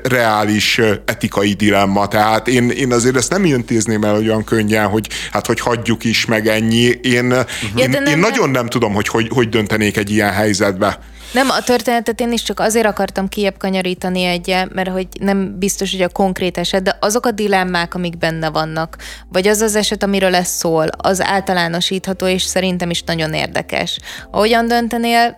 reális 0.03 0.81
etikai 1.05 1.53
dilemma, 1.53 2.07
tehát 2.07 2.47
én, 2.47 2.69
én 2.69 2.91
azért 2.91 3.15
ezt 3.15 3.29
nem 3.29 3.45
intézném 3.45 4.03
el 4.03 4.15
olyan 4.15 4.43
könnyen, 4.43 4.87
hogy 4.87 5.07
hát 5.31 5.45
hogy 5.45 5.59
hagyjuk 5.59 6.03
is 6.03 6.25
meg 6.25 6.47
ennyi. 6.47 6.99
Én, 7.01 7.29
ja, 7.29 7.45
én, 7.75 7.89
nem, 7.89 8.05
én 8.05 8.17
nagyon 8.17 8.49
nem 8.49 8.67
tudom, 8.67 8.93
hogy, 8.93 9.07
hogy 9.07 9.27
hogy 9.29 9.49
döntenék 9.49 9.97
egy 9.97 10.11
ilyen 10.11 10.31
helyzetbe. 10.31 10.99
Nem, 11.31 11.49
a 11.49 11.61
történetet 11.61 12.19
én 12.19 12.31
is 12.31 12.43
csak 12.43 12.59
azért 12.59 12.85
akartam 12.85 13.27
kiebb 13.27 13.57
kanyarítani 13.57 14.23
egy, 14.23 14.55
mert 14.73 14.89
hogy 14.89 15.07
nem 15.19 15.59
biztos, 15.59 15.91
hogy 15.91 16.01
a 16.01 16.09
konkrét 16.09 16.57
eset, 16.57 16.83
de 16.83 16.97
azok 17.01 17.25
a 17.25 17.31
dilemmák, 17.31 17.95
amik 17.95 18.17
benne 18.17 18.49
vannak, 18.49 18.97
vagy 19.31 19.47
az 19.47 19.61
az 19.61 19.75
eset, 19.75 20.03
amiről 20.03 20.35
ez 20.35 20.47
szól, 20.47 20.87
az 20.97 21.21
általánosítható, 21.21 22.27
és 22.27 22.41
szerintem 22.41 22.89
is 22.89 23.03
nagyon 23.03 23.33
érdekes. 23.33 23.99
Ahogyan 24.31 24.67
döntenél, 24.67 25.37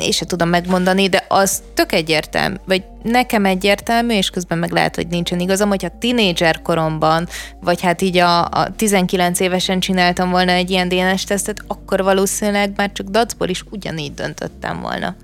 én 0.00 0.10
se 0.10 0.24
tudom 0.24 0.48
megmondani, 0.48 1.08
de 1.08 1.24
az 1.28 1.62
tök 1.74 1.92
egyértelmű, 1.92 2.56
vagy 2.66 2.82
nekem 3.02 3.44
egyértelmű, 3.44 4.14
és 4.14 4.30
közben 4.30 4.58
meg 4.58 4.70
lehet, 4.70 4.94
hogy 4.94 5.06
nincsen 5.06 5.40
igazam, 5.40 5.68
hogyha 5.68 5.98
tinédzser 5.98 6.62
koromban, 6.62 7.28
vagy 7.60 7.80
hát 7.80 8.02
így 8.02 8.16
a, 8.16 8.44
a 8.44 8.68
19 8.76 9.40
évesen 9.40 9.80
csináltam 9.80 10.30
volna 10.30 10.52
egy 10.52 10.70
ilyen 10.70 10.88
DNS 10.88 11.24
tesztet, 11.24 11.64
akkor 11.66 12.02
valószínűleg 12.02 12.72
már 12.76 12.92
csak 12.92 13.06
dacból 13.06 13.48
is 13.48 13.64
ugyanígy 13.70 14.14
döntöttem 14.14 14.80
volna. 14.80 15.16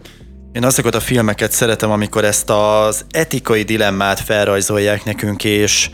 Én 0.53 0.65
azokat 0.65 0.95
a 0.95 1.01
filmeket 1.01 1.53
szeretem, 1.53 1.91
amikor 1.91 2.25
ezt 2.25 2.51
az 2.51 3.05
etikai 3.11 3.63
dilemmát 3.63 4.21
felrajzolják 4.21 5.05
nekünk, 5.05 5.45
és 5.45 5.91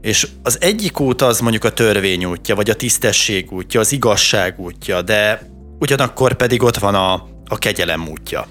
és 0.00 0.28
az 0.42 0.58
egyik 0.60 1.00
út 1.00 1.22
az 1.22 1.40
mondjuk 1.40 1.64
a 1.64 1.72
törvény 1.72 2.24
útja, 2.24 2.54
vagy 2.54 2.70
a 2.70 2.74
tisztesség 2.74 3.52
útja, 3.52 3.80
az 3.80 3.92
igazság 3.92 4.58
útja, 4.58 5.02
de 5.02 5.42
ugyanakkor 5.78 6.34
pedig 6.34 6.62
ott 6.62 6.76
van 6.76 6.94
a, 6.94 7.28
a 7.50 7.58
kegyelem 7.58 8.08
útja, 8.08 8.46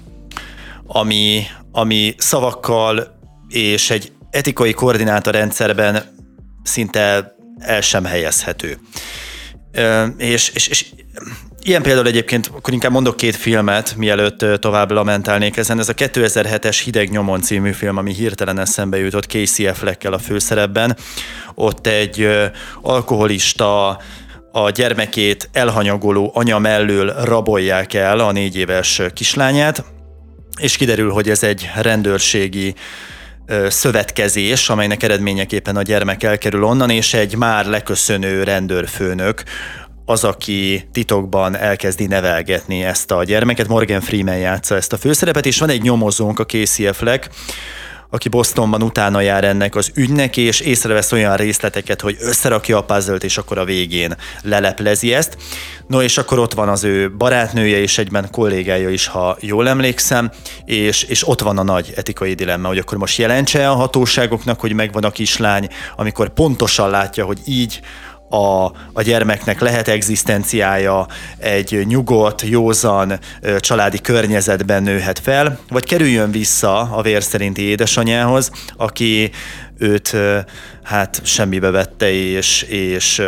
ami, 0.86 1.42
ami 1.72 2.14
szavakkal 2.18 3.18
és 3.48 3.90
egy 3.90 4.12
etikai 4.30 4.72
koordinátorrendszerben 4.72 6.02
szinte 6.62 7.34
el 7.58 7.80
sem 7.80 8.04
helyezhető. 8.04 8.78
És, 10.16 10.48
és, 10.48 10.66
és 10.68 10.86
ilyen 11.62 11.82
például 11.82 12.06
egyébként, 12.06 12.46
akkor 12.46 12.72
inkább 12.72 12.92
mondok 12.92 13.16
két 13.16 13.36
filmet, 13.36 13.94
mielőtt 13.96 14.60
tovább 14.60 14.90
lamentálnék 14.90 15.56
ezen. 15.56 15.78
Ez 15.78 15.88
a 15.88 15.94
2007-es 15.94 16.80
Hideg 16.84 17.10
nyomon 17.10 17.40
című 17.40 17.72
film, 17.72 17.96
ami 17.96 18.14
hirtelen 18.14 18.58
eszembe 18.58 18.98
jutott 18.98 19.24
Casey 19.24 19.66
Affleckkel 19.66 20.12
a 20.12 20.18
főszerepben. 20.18 20.96
Ott 21.54 21.86
egy 21.86 22.28
alkoholista, 22.82 24.00
a 24.52 24.70
gyermekét 24.70 25.48
elhanyagoló 25.52 26.30
anya 26.34 26.58
mellől 26.58 27.12
rabolják 27.24 27.94
el 27.94 28.18
a 28.18 28.32
négy 28.32 28.56
éves 28.56 29.02
kislányát, 29.14 29.84
és 30.60 30.76
kiderül, 30.76 31.10
hogy 31.10 31.30
ez 31.30 31.42
egy 31.42 31.70
rendőrségi 31.80 32.74
szövetkezés, 33.68 34.68
amelynek 34.68 35.02
eredményeképpen 35.02 35.76
a 35.76 35.82
gyermek 35.82 36.22
elkerül 36.22 36.64
onnan, 36.64 36.90
és 36.90 37.14
egy 37.14 37.36
már 37.36 37.66
leköszönő 37.66 38.42
rendőrfőnök 38.42 39.42
az, 40.04 40.24
aki 40.24 40.88
titokban 40.92 41.56
elkezdi 41.56 42.06
nevelgetni 42.06 42.82
ezt 42.82 43.10
a 43.10 43.24
gyermeket. 43.24 43.68
Morgan 43.68 44.00
Freeman 44.00 44.38
játsza 44.38 44.74
ezt 44.74 44.92
a 44.92 44.96
főszerepet, 44.96 45.46
és 45.46 45.58
van 45.58 45.68
egy 45.68 45.82
nyomozónk, 45.82 46.38
a 46.38 46.46
Casey 46.46 46.86
Affleck, 46.86 47.30
aki 48.10 48.28
Bostonban 48.28 48.82
utána 48.82 49.20
jár 49.20 49.44
ennek 49.44 49.74
az 49.74 49.90
ügynek, 49.94 50.36
és 50.36 50.60
észrevesz 50.60 51.12
olyan 51.12 51.36
részleteket, 51.36 52.00
hogy 52.00 52.16
összerakja 52.20 52.76
a 52.76 52.84
puzzle 52.84 53.16
és 53.16 53.38
akkor 53.38 53.58
a 53.58 53.64
végén 53.64 54.16
leleplezi 54.42 55.14
ezt. 55.14 55.36
No, 55.86 56.02
és 56.02 56.18
akkor 56.18 56.38
ott 56.38 56.54
van 56.54 56.68
az 56.68 56.84
ő 56.84 57.10
barátnője 57.10 57.78
és 57.80 57.98
egyben 57.98 58.28
kollégája 58.30 58.90
is, 58.90 59.06
ha 59.06 59.36
jól 59.40 59.68
emlékszem, 59.68 60.30
és, 60.64 61.02
és 61.02 61.28
ott 61.28 61.40
van 61.40 61.58
a 61.58 61.62
nagy 61.62 61.92
etikai 61.96 62.34
dilemma, 62.34 62.68
hogy 62.68 62.78
akkor 62.78 62.98
most 62.98 63.18
jelentse 63.18 63.70
a 63.70 63.74
hatóságoknak, 63.74 64.60
hogy 64.60 64.72
megvan 64.72 65.04
a 65.04 65.10
kislány, 65.10 65.68
amikor 65.96 66.28
pontosan 66.28 66.90
látja, 66.90 67.24
hogy 67.24 67.38
így 67.44 67.80
a, 68.30 68.64
a 68.92 69.02
gyermeknek 69.02 69.60
lehet 69.60 69.88
egzisztenciája, 69.88 71.06
egy 71.38 71.86
nyugodt, 71.86 72.42
józan 72.42 73.18
családi 73.58 74.00
környezetben 74.00 74.82
nőhet 74.82 75.18
fel, 75.18 75.58
vagy 75.68 75.84
kerüljön 75.84 76.30
vissza 76.30 76.78
a 76.80 77.02
vér 77.02 77.22
szerinti 77.22 77.62
édesanyához, 77.62 78.50
aki 78.76 79.30
őt 79.78 80.16
hát 80.82 81.20
semmibe 81.24 81.70
vette, 81.70 82.10
és, 82.12 82.62
és 82.62 83.22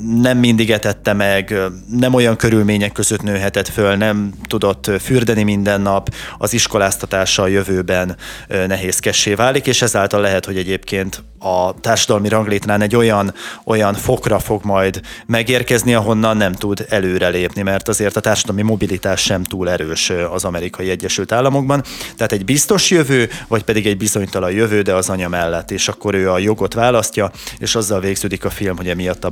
nem 0.00 0.38
mindig 0.38 0.70
etette 0.70 1.12
meg, 1.12 1.54
nem 1.90 2.14
olyan 2.14 2.36
körülmények 2.36 2.92
között 2.92 3.22
nőhetett 3.22 3.68
föl, 3.68 3.96
nem 3.96 4.32
tudott 4.46 4.90
fürdeni 5.00 5.42
minden 5.42 5.80
nap, 5.80 6.14
az 6.38 6.52
iskoláztatása 6.52 7.42
a 7.42 7.46
jövőben 7.46 8.16
nehézkessé 8.48 9.34
válik, 9.34 9.66
és 9.66 9.82
ezáltal 9.82 10.20
lehet, 10.20 10.44
hogy 10.44 10.56
egyébként 10.56 11.22
a 11.38 11.74
társadalmi 11.80 12.28
ranglétrán 12.28 12.80
egy 12.80 12.96
olyan, 12.96 13.34
olyan 13.64 13.94
fokra 13.94 14.38
fog 14.38 14.64
majd 14.64 15.00
megérkezni, 15.26 15.94
ahonnan 15.94 16.36
nem 16.36 16.52
tud 16.52 16.86
előrelépni, 16.88 17.62
mert 17.62 17.88
azért 17.88 18.16
a 18.16 18.20
társadalmi 18.20 18.62
mobilitás 18.62 19.20
sem 19.20 19.42
túl 19.42 19.70
erős 19.70 20.12
az 20.32 20.44
amerikai 20.44 20.90
Egyesült 20.90 21.32
Államokban. 21.32 21.82
Tehát 22.16 22.32
egy 22.32 22.44
biztos 22.44 22.90
jövő, 22.90 23.28
vagy 23.48 23.62
pedig 23.62 23.86
egy 23.86 23.96
bizonytalan 23.96 24.50
jövő, 24.50 24.82
de 24.82 24.94
az 24.94 25.08
anya 25.08 25.28
mellett, 25.28 25.70
és 25.70 25.88
akkor 25.88 26.14
ő 26.14 26.30
a 26.30 26.38
jogot 26.38 26.74
választja, 26.74 27.30
és 27.58 27.74
azzal 27.74 28.00
végződik 28.00 28.44
a 28.44 28.50
film, 28.50 28.76
hogy 28.76 28.88
emiatt 28.88 29.24
a 29.24 29.30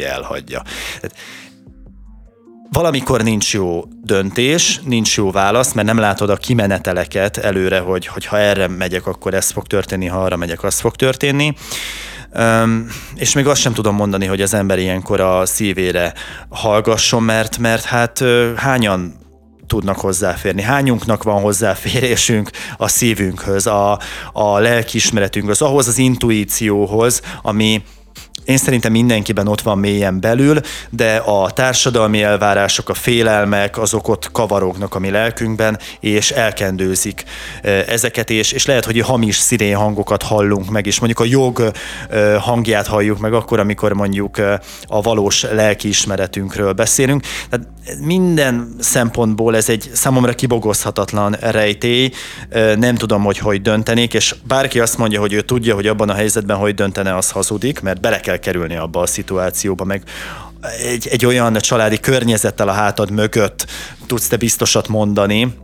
barátnője 0.00 0.12
elhagyja. 0.12 0.62
Valamikor 2.72 3.22
nincs 3.22 3.52
jó 3.52 3.82
döntés, 4.02 4.80
nincs 4.84 5.16
jó 5.16 5.30
válasz, 5.30 5.72
mert 5.72 5.86
nem 5.86 5.98
látod 5.98 6.30
a 6.30 6.36
kimeneteleket 6.36 7.36
előre, 7.36 7.78
hogy, 7.78 8.06
hogy 8.06 8.26
ha 8.26 8.38
erre 8.38 8.68
megyek, 8.68 9.06
akkor 9.06 9.34
ez 9.34 9.50
fog 9.50 9.66
történni, 9.66 10.06
ha 10.06 10.22
arra 10.22 10.36
megyek, 10.36 10.62
az 10.62 10.80
fog 10.80 10.96
történni. 10.96 11.54
Um, 12.34 12.86
és 13.14 13.34
még 13.34 13.46
azt 13.46 13.60
sem 13.60 13.72
tudom 13.72 13.94
mondani, 13.94 14.26
hogy 14.26 14.40
az 14.40 14.54
ember 14.54 14.78
ilyenkor 14.78 15.20
a 15.20 15.46
szívére 15.46 16.14
hallgasson, 16.48 17.22
mert, 17.22 17.58
mert 17.58 17.84
hát 17.84 18.24
hányan 18.56 19.18
tudnak 19.66 20.00
hozzáférni. 20.00 20.62
Hányunknak 20.62 21.22
van 21.22 21.40
hozzáférésünk 21.40 22.50
a 22.76 22.88
szívünkhöz, 22.88 23.66
a, 23.66 23.98
a 24.32 24.58
lelkiismeretünkhöz, 24.58 25.62
ahhoz 25.62 25.88
az 25.88 25.98
intuícióhoz, 25.98 27.20
ami, 27.42 27.82
én 28.44 28.56
szerintem 28.56 28.92
mindenkiben 28.92 29.48
ott 29.48 29.60
van 29.60 29.78
mélyen 29.78 30.20
belül, 30.20 30.60
de 30.90 31.16
a 31.16 31.50
társadalmi 31.50 32.22
elvárások, 32.22 32.88
a 32.88 32.94
félelmek, 32.94 33.78
azok 33.78 34.08
ott 34.08 34.32
kavarognak 34.32 34.94
a 34.94 34.98
mi 34.98 35.10
lelkünkben, 35.10 35.78
és 36.00 36.30
elkendőzik 36.30 37.24
ezeket, 37.86 38.30
és, 38.30 38.52
és 38.52 38.66
lehet, 38.66 38.84
hogy 38.84 39.00
hamis 39.00 39.36
szirén 39.36 39.76
hangokat 39.76 40.22
hallunk 40.22 40.70
meg, 40.70 40.86
és 40.86 40.98
mondjuk 40.98 41.20
a 41.20 41.30
jog 41.30 41.70
hangját 42.38 42.86
halljuk 42.86 43.18
meg 43.18 43.32
akkor, 43.32 43.58
amikor 43.58 43.92
mondjuk 43.92 44.38
a 44.86 45.00
valós 45.02 45.42
lelkiismeretünkről 45.42 46.72
beszélünk. 46.72 47.22
Tehát 47.50 47.66
minden 48.00 48.74
szempontból 48.78 49.56
ez 49.56 49.68
egy 49.68 49.90
számomra 49.92 50.32
kibogozhatatlan 50.32 51.36
rejtély, 51.40 52.10
nem 52.76 52.94
tudom, 52.94 53.22
hogy 53.22 53.38
hogy 53.38 53.62
döntenék, 53.62 54.14
és 54.14 54.34
bárki 54.42 54.80
azt 54.80 54.98
mondja, 54.98 55.20
hogy 55.20 55.32
ő 55.32 55.40
tudja, 55.40 55.74
hogy 55.74 55.86
abban 55.86 56.08
a 56.08 56.14
helyzetben 56.14 56.56
hogy 56.56 56.74
döntene, 56.74 57.16
az 57.16 57.30
hazudik, 57.30 57.80
mert 57.80 58.00
bele 58.00 58.20
kell 58.30 58.52
kerülni 58.52 58.76
abba 58.76 59.00
a 59.00 59.06
szituációba, 59.06 59.84
meg 59.84 60.02
egy, 60.84 61.08
egy 61.08 61.26
olyan 61.26 61.54
családi 61.54 62.00
környezettel 62.00 62.68
a 62.68 62.72
hátad 62.72 63.10
mögött 63.10 63.66
tudsz 64.06 64.28
te 64.28 64.36
biztosat 64.36 64.88
mondani, 64.88 65.54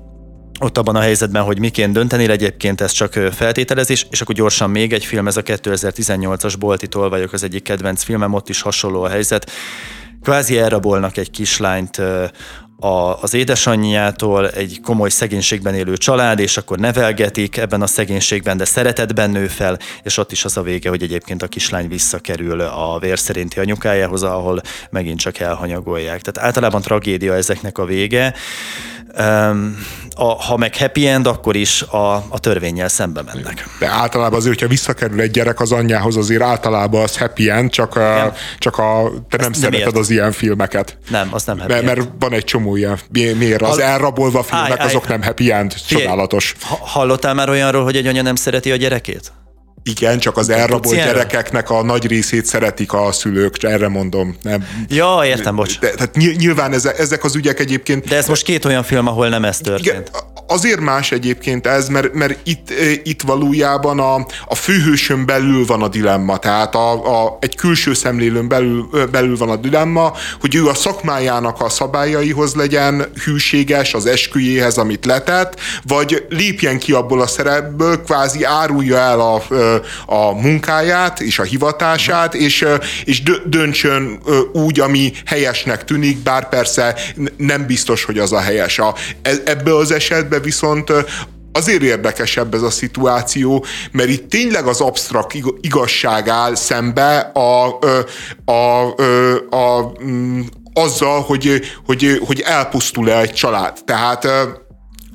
ott 0.61 0.79
abban 0.79 0.97
a 0.97 1.01
helyzetben, 1.01 1.43
hogy 1.43 1.59
miként 1.59 1.93
dönteni, 1.93 2.29
egyébként 2.29 2.81
ez 2.81 2.91
csak 2.91 3.13
feltételezés, 3.13 4.07
és 4.11 4.21
akkor 4.21 4.35
gyorsan 4.35 4.71
még 4.71 4.93
egy 4.93 5.05
film, 5.05 5.27
ez 5.27 5.37
a 5.37 5.43
2018-as 5.43 6.55
Bolti 6.59 6.87
Tolvajok 6.87 7.33
az 7.33 7.43
egyik 7.43 7.63
kedvenc 7.63 8.03
filmem, 8.03 8.33
ott 8.33 8.49
is 8.49 8.61
hasonló 8.61 9.03
a 9.03 9.09
helyzet. 9.09 9.51
Kvázi 10.23 10.59
elrabolnak 10.59 11.17
egy 11.17 11.31
kislányt 11.31 12.03
a, 12.79 13.23
az 13.23 13.35
édesanyjától 13.35 14.51
egy 14.51 14.81
komoly 14.83 15.09
szegénységben 15.09 15.75
élő 15.75 15.97
család, 15.97 16.39
és 16.39 16.57
akkor 16.57 16.79
nevelgetik 16.79 17.57
ebben 17.57 17.83
a 17.83 17.87
szegénységben, 17.87 18.57
de 18.57 18.65
szeretetben 18.65 19.31
nő 19.31 19.47
fel, 19.47 19.79
és 20.03 20.17
ott 20.17 20.33
is 20.33 20.45
az 20.45 20.57
a 20.57 20.63
vége, 20.63 20.89
hogy 20.89 21.03
egyébként 21.03 21.43
a 21.43 21.49
kislány 21.49 21.89
visszakerül 21.89 22.61
a 22.61 22.99
vér 22.99 23.19
szerinti 23.19 23.59
anyukájához, 23.59 24.23
ahol 24.23 24.61
megint 24.91 25.19
csak 25.19 25.39
elhanyagolják. 25.39 26.21
Tehát 26.21 26.49
általában 26.49 26.81
tragédia 26.81 27.35
ezeknek 27.35 27.79
a 27.79 27.85
vége. 27.85 28.35
A, 30.19 30.25
ha 30.25 30.57
meg 30.57 30.77
happy 30.77 31.07
end, 31.07 31.27
akkor 31.27 31.57
is 31.57 31.83
a, 31.83 32.15
a 32.15 32.39
törvényel 32.41 32.89
szembe 32.89 33.23
mennek. 33.23 33.69
De 33.79 33.87
általában 33.87 34.39
azért, 34.39 34.55
hogyha 34.55 34.69
visszakerül 34.69 35.21
egy 35.21 35.31
gyerek 35.31 35.61
az 35.61 35.73
anyjához, 35.73 36.17
azért 36.17 36.43
általában 36.43 37.03
az 37.03 37.19
happy 37.19 37.51
end, 37.51 37.71
csak, 37.71 37.97
a, 37.97 38.33
csak 38.59 38.79
a, 38.79 39.13
te 39.29 39.37
nem 39.37 39.51
Ezt 39.51 39.61
szereted 39.61 39.93
nem 39.93 40.01
az 40.01 40.11
ilyen 40.11 40.33
filmeket. 40.33 40.99
Nem, 41.11 41.29
az 41.33 41.45
nem 41.45 41.59
happy 41.59 41.73
mert, 41.73 41.87
end. 41.87 41.97
Mert 41.97 42.11
van 42.19 42.33
egy 42.33 42.45
csomó 42.45 42.77
ilyen, 42.77 42.99
miért 43.11 43.63
az 43.63 43.79
elrabolva 43.79 44.43
filmek, 44.43 44.85
azok 44.85 45.09
nem 45.09 45.23
happy 45.23 45.53
end, 45.53 45.75
csodálatos. 45.89 46.55
Hallottál 46.81 47.35
már 47.35 47.49
olyanról, 47.49 47.85
hogy 47.85 47.97
egy 47.97 48.07
anya 48.07 48.23
nem 48.23 48.35
szereti 48.35 48.73
a 48.73 48.77
gyerekét? 48.77 49.33
Igen, 49.91 50.19
csak 50.19 50.37
az 50.37 50.49
elrabolt 50.49 50.97
gyerekeknek 50.97 51.71
a 51.71 51.83
nagy 51.83 52.07
részét 52.07 52.47
szeretik 52.47 52.93
a 52.93 53.13
szülők, 53.13 53.63
erre 53.63 53.89
mondom. 53.89 54.37
Nem. 54.43 54.67
Ja, 54.89 55.21
értem, 55.25 55.57
bocs. 55.57 55.79
De, 55.79 55.91
tehát 55.91 56.17
nyilván 56.17 56.73
ezek, 56.73 57.25
az 57.25 57.35
ügyek 57.35 57.61
egyébként... 57.61 58.09
De 58.09 58.17
ez 58.17 58.27
most 58.27 58.43
két 58.43 58.65
olyan 58.65 58.83
film, 58.83 59.07
ahol 59.07 59.29
nem 59.29 59.45
ez 59.45 59.59
történt. 59.59 59.87
Igen, 59.87 60.05
azért 60.47 60.81
más 60.81 61.13
egyébként 61.13 61.67
ez, 61.67 61.89
mert, 61.89 62.15
mert 62.15 62.39
itt, 62.43 62.71
itt 63.03 63.23
valójában 63.23 64.01
a, 64.01 64.15
a 64.47 64.55
főhősön 64.55 65.27
belül 65.27 65.67
van 65.67 65.83
a 65.83 65.89
dilemma, 65.89 66.37
tehát 66.37 66.75
a, 66.75 67.25
a, 67.25 67.39
egy 67.41 67.57
külső 67.57 67.95
szemlélőn 67.95 68.49
belül, 68.49 68.89
belül 69.11 69.37
van 69.37 69.49
a 69.49 69.57
dilemma, 69.57 70.13
hogy 70.41 70.55
ő 70.55 70.67
a 70.67 70.75
szakmájának 70.75 71.61
a 71.61 71.69
szabályaihoz 71.69 72.55
legyen 72.55 73.05
hűséges, 73.25 73.95
az 73.95 74.07
esküjéhez, 74.07 74.79
amit 74.79 75.05
letett, 75.05 75.61
vagy 75.83 76.27
lépjen 76.29 76.79
ki 76.79 76.93
abból 76.93 77.21
a 77.21 77.27
szerepből, 77.27 78.03
kvázi 78.03 78.45
árulja 78.45 78.99
el 78.99 79.21
a, 79.21 79.43
a 80.07 80.33
munkáját 80.33 81.21
és 81.21 81.39
a 81.39 81.43
hivatását, 81.43 82.35
és, 82.35 82.67
és 83.05 83.23
döntsön 83.47 84.19
úgy, 84.53 84.81
ami 84.81 85.13
helyesnek 85.25 85.85
tűnik, 85.85 86.19
bár 86.19 86.49
persze 86.49 86.97
nem 87.37 87.67
biztos, 87.67 88.05
hogy 88.05 88.19
az 88.19 88.33
a 88.33 88.41
helyes. 88.41 88.79
A, 88.79 88.95
e, 89.23 89.33
ebből 89.45 89.77
az 89.77 89.91
esetben 89.91 90.36
viszont 90.39 90.93
azért 91.53 91.83
érdekesebb 91.83 92.55
ez 92.55 92.63
a 92.63 92.71
szituáció, 92.71 93.65
mert 93.93 94.09
itt 94.09 94.31
tényleg 94.31 94.67
az 94.67 94.81
absztrakt 94.81 95.35
igazság 95.61 96.29
áll 96.29 96.55
szembe 96.55 97.19
a, 97.19 97.79
a, 97.79 98.53
a, 98.53 98.95
a, 99.51 99.57
a 99.57 99.93
mm, 100.05 100.41
azzal, 100.73 101.21
hogy, 101.21 101.61
hogy, 101.87 102.21
hogy 102.27 102.41
elpusztul-e 102.41 103.21
egy 103.21 103.33
család. 103.33 103.79
Tehát 103.85 104.29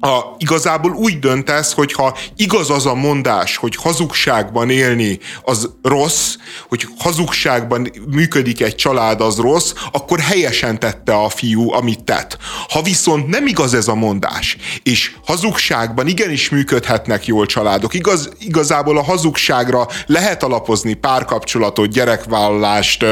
a, 0.02 0.36
igazából 0.38 0.92
úgy 0.92 1.20
döntesz, 1.20 1.74
hogy 1.74 1.94
ha 1.94 2.18
igaz 2.36 2.70
az 2.70 2.86
a 2.86 2.94
mondás, 2.94 3.58
hogy 3.58 3.76
hazugságban 3.76 4.70
élni 4.70 5.20
az 5.44 5.70
rossz, 5.82 6.36
hogy 6.70 6.88
hazugságban 6.98 7.92
működik 8.12 8.62
egy 8.62 8.76
család 8.76 9.22
az 9.22 9.38
rossz, 9.38 9.74
akkor 9.92 10.20
helyesen 10.20 10.80
tette 10.80 11.14
a 11.14 11.30
fiú, 11.30 11.72
amit 11.72 12.04
tett. 12.04 12.38
Ha 12.70 12.82
viszont 12.82 13.28
nem 13.28 13.48
igaz 13.48 13.74
ez 13.74 13.88
a 13.88 13.96
mondás, 13.96 14.58
és 14.84 15.16
hazugságban 15.26 16.08
igenis 16.08 16.50
működhetnek 16.50 17.26
jól 17.26 17.46
családok, 17.46 17.94
igaz, 17.94 18.30
igazából 18.40 18.98
a 18.98 19.04
hazugságra 19.04 19.88
lehet 20.06 20.44
alapozni 20.44 20.94
párkapcsolatot, 20.94 21.90
gyerekvállalást, 21.90 23.06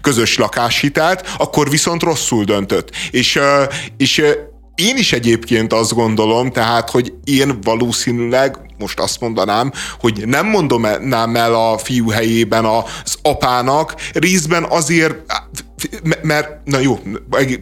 közös 0.00 0.38
lakáshitelt, 0.38 1.34
akkor 1.38 1.70
viszont 1.70 2.02
rosszul 2.02 2.44
döntött. 2.44 2.90
És, 3.10 3.40
és 3.96 4.22
én 4.76 4.96
is 4.96 5.12
egyébként 5.12 5.72
azt 5.72 5.94
gondolom, 5.94 6.52
tehát, 6.52 6.90
hogy 6.90 7.12
én 7.24 7.60
valószínűleg 7.62 8.58
most 8.78 9.00
azt 9.00 9.20
mondanám, 9.20 9.72
hogy 10.00 10.26
nem 10.26 10.46
mondom 10.46 10.84
el 11.34 11.54
a 11.54 11.78
fiú 11.78 12.08
helyében 12.08 12.64
az 12.64 13.16
apának, 13.22 13.94
részben 14.12 14.64
azért 14.68 15.16
mert, 16.22 16.48
na 16.64 16.78
jó, 16.78 16.98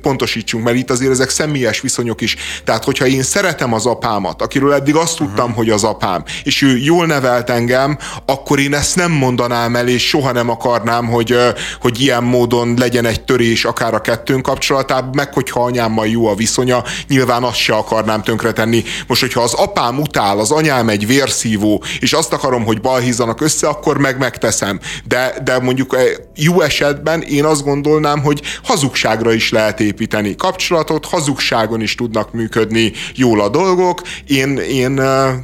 pontosítsunk, 0.02 0.64
mert 0.64 0.76
itt 0.76 0.90
azért 0.90 1.10
ezek 1.10 1.30
személyes 1.30 1.80
viszonyok 1.80 2.20
is. 2.20 2.36
Tehát, 2.64 2.84
hogyha 2.84 3.06
én 3.06 3.22
szeretem 3.22 3.72
az 3.72 3.86
apámat, 3.86 4.42
akiről 4.42 4.72
eddig 4.72 4.94
azt 4.94 5.16
tudtam, 5.16 5.44
uh-huh. 5.44 5.56
hogy 5.56 5.70
az 5.70 5.84
apám, 5.84 6.24
és 6.44 6.62
ő 6.62 6.76
jól 6.76 7.06
nevelt 7.06 7.50
engem, 7.50 7.98
akkor 8.26 8.58
én 8.58 8.74
ezt 8.74 8.96
nem 8.96 9.12
mondanám 9.12 9.76
el, 9.76 9.88
és 9.88 10.08
soha 10.08 10.32
nem 10.32 10.50
akarnám, 10.50 11.06
hogy, 11.06 11.36
hogy 11.80 12.00
ilyen 12.00 12.24
módon 12.24 12.74
legyen 12.78 13.04
egy 13.04 13.24
törés 13.24 13.64
akár 13.64 13.94
a 13.94 14.00
kettőnk 14.00 14.42
kapcsolatában, 14.42 15.10
meg 15.14 15.32
hogyha 15.34 15.64
anyámmal 15.64 16.06
jó 16.06 16.26
a 16.26 16.34
viszonya, 16.34 16.84
nyilván 17.08 17.42
azt 17.42 17.56
se 17.56 17.74
akarnám 17.74 18.22
tönkretenni. 18.22 18.84
Most, 19.06 19.20
hogyha 19.20 19.40
az 19.40 19.52
apám 19.52 20.00
utál, 20.00 20.38
az 20.38 20.50
anyám 20.50 20.88
egy 20.88 21.06
vérszívó, 21.06 21.82
és 22.00 22.12
azt 22.12 22.32
akarom, 22.32 22.64
hogy 22.64 22.80
balhízzanak 22.80 23.40
össze, 23.40 23.66
akkor 23.68 23.98
meg 23.98 24.18
megteszem. 24.18 24.80
De, 25.04 25.34
de 25.44 25.58
mondjuk 25.58 25.96
jó 26.34 26.60
esetben 26.60 27.22
én 27.22 27.44
azt 27.44 27.64
gondolnám, 27.64 28.02
mondanám, 28.04 28.22
hogy 28.22 28.42
hazugságra 28.62 29.32
is 29.32 29.50
lehet 29.50 29.80
építeni 29.80 30.34
kapcsolatot, 30.36 31.04
hazugságon 31.04 31.80
is 31.80 31.94
tudnak 31.94 32.32
működni 32.32 32.92
jól 33.14 33.40
a 33.40 33.48
dolgok, 33.48 34.02
én, 34.26 34.56
én 34.56 35.00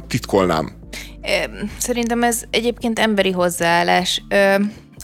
titkolnám. 0.07 0.71
Szerintem 1.77 2.23
ez 2.23 2.41
egyébként 2.49 2.99
emberi 2.99 3.31
hozzáállás. 3.31 4.21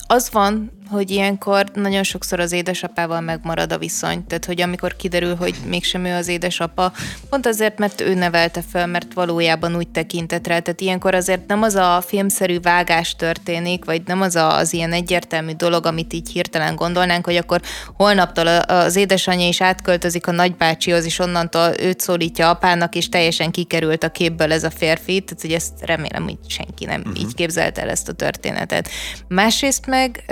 Az 0.07 0.29
van, 0.31 0.71
hogy 0.89 1.11
ilyenkor 1.11 1.65
nagyon 1.73 2.03
sokszor 2.03 2.39
az 2.39 2.51
édesapával 2.51 3.21
megmarad 3.21 3.71
a 3.71 3.77
viszony. 3.77 4.25
Tehát, 4.27 4.45
hogy 4.45 4.61
amikor 4.61 4.95
kiderül, 4.95 5.35
hogy 5.35 5.55
mégsem 5.65 6.05
ő 6.05 6.15
az 6.15 6.27
édesapa, 6.27 6.91
pont 7.29 7.45
azért, 7.45 7.77
mert 7.77 8.01
ő 8.01 8.13
nevelte 8.13 8.61
fel, 8.71 8.87
mert 8.87 9.13
valójában 9.13 9.75
úgy 9.75 9.87
tekintett 9.87 10.47
rá. 10.47 10.59
Tehát 10.59 10.81
ilyenkor 10.81 11.15
azért 11.15 11.47
nem 11.47 11.61
az 11.61 11.75
a 11.75 12.03
filmszerű 12.05 12.59
vágás 12.59 13.15
történik, 13.15 13.85
vagy 13.85 14.01
nem 14.05 14.21
az 14.21 14.35
a, 14.35 14.55
az 14.57 14.73
ilyen 14.73 14.93
egyértelmű 14.93 15.51
dolog, 15.51 15.85
amit 15.85 16.13
így 16.13 16.31
hirtelen 16.31 16.75
gondolnánk, 16.75 17.25
hogy 17.25 17.35
akkor 17.35 17.61
holnaptól 17.95 18.47
az 18.47 18.95
édesanyja 18.95 19.47
is 19.47 19.61
átköltözik 19.61 20.27
a 20.27 20.31
nagybácsihoz, 20.31 21.05
és 21.05 21.19
onnantól 21.19 21.73
őt 21.79 21.99
szólítja 21.99 22.49
apának, 22.49 22.95
és 22.95 23.09
teljesen 23.09 23.51
kikerült 23.51 24.03
a 24.03 24.09
képből 24.09 24.51
ez 24.51 24.63
a 24.63 24.69
férfi. 24.69 25.19
Tehát, 25.19 25.41
hogy 25.41 25.51
ezt 25.53 25.73
remélem, 25.81 26.23
hogy 26.23 26.37
senki 26.47 26.85
nem 26.85 26.99
uh-huh. 26.99 27.19
így 27.19 27.35
képzelte 27.35 27.81
el 27.81 27.89
ezt 27.89 28.09
a 28.09 28.13
történetet. 28.13 28.89
Másrészt 29.27 29.85
meg 29.85 30.23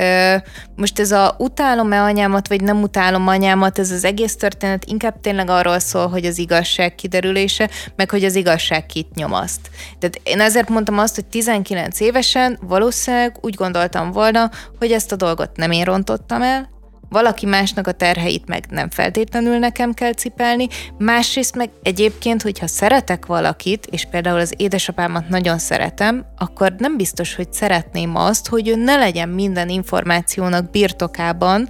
most 0.76 1.00
ez 1.00 1.12
a 1.12 1.36
utálom-e 1.38 2.02
anyámat, 2.02 2.48
vagy 2.48 2.62
nem 2.62 2.82
utálom 2.82 3.28
anyámat, 3.28 3.80
ez 3.80 3.92
az 3.92 4.04
egész 4.04 4.36
történet 4.36 4.86
inkább 4.86 5.22
tényleg 5.22 5.50
arról 5.50 5.80
szól, 5.80 6.08
hogy 6.08 6.26
az 6.26 6.38
igazság 6.38 6.96
kiderülése, 6.96 7.70
meg 7.96 8.10
hogy 8.10 8.24
az 8.24 8.36
igazság 8.36 8.86
kit 8.86 9.16
nyomaszt. 9.16 9.70
Tehát 10.00 10.22
én 10.24 10.40
ezért 10.40 10.70
mondtam 10.70 11.00
azt, 11.00 11.16
hogy 11.16 11.26
19 11.26 12.00
évesen 12.00 12.60
valószínűleg 12.62 13.38
úgy 13.42 13.56
gondoltam 13.56 14.12
volna, 14.12 14.52
hogy 14.80 14.92
ezt 14.92 15.12
a 15.12 15.16
dolgot 15.16 15.58
nem 15.58 15.72
én 15.72 15.84
rontottam 15.84 16.42
el, 16.42 16.75
valaki 17.16 17.46
másnak 17.46 17.88
a 17.88 17.92
terheit 17.92 18.48
meg 18.48 18.66
nem 18.70 18.90
feltétlenül 18.90 19.58
nekem 19.58 19.94
kell 19.94 20.14
cipelni, 20.14 20.68
másrészt 20.98 21.56
meg 21.56 21.70
egyébként, 21.84 22.42
hogyha 22.42 22.68
szeretek 22.68 23.26
valakit, 23.26 23.86
és 23.86 24.06
például 24.12 24.40
az 24.40 24.54
édesapámat 24.58 25.30
nagyon 25.30 25.58
szeretem, 25.58 26.26
akkor 26.38 26.76
nem 26.78 26.98
biztos, 26.98 27.36
hogy 27.36 27.54
szeretném 27.54 28.16
azt, 28.16 28.48
hogy 28.48 28.68
ő 28.68 28.76
ne 28.76 28.96
legyen 28.96 29.30
minden 29.30 29.70
információnak 29.70 30.70
birtokában, 30.70 31.70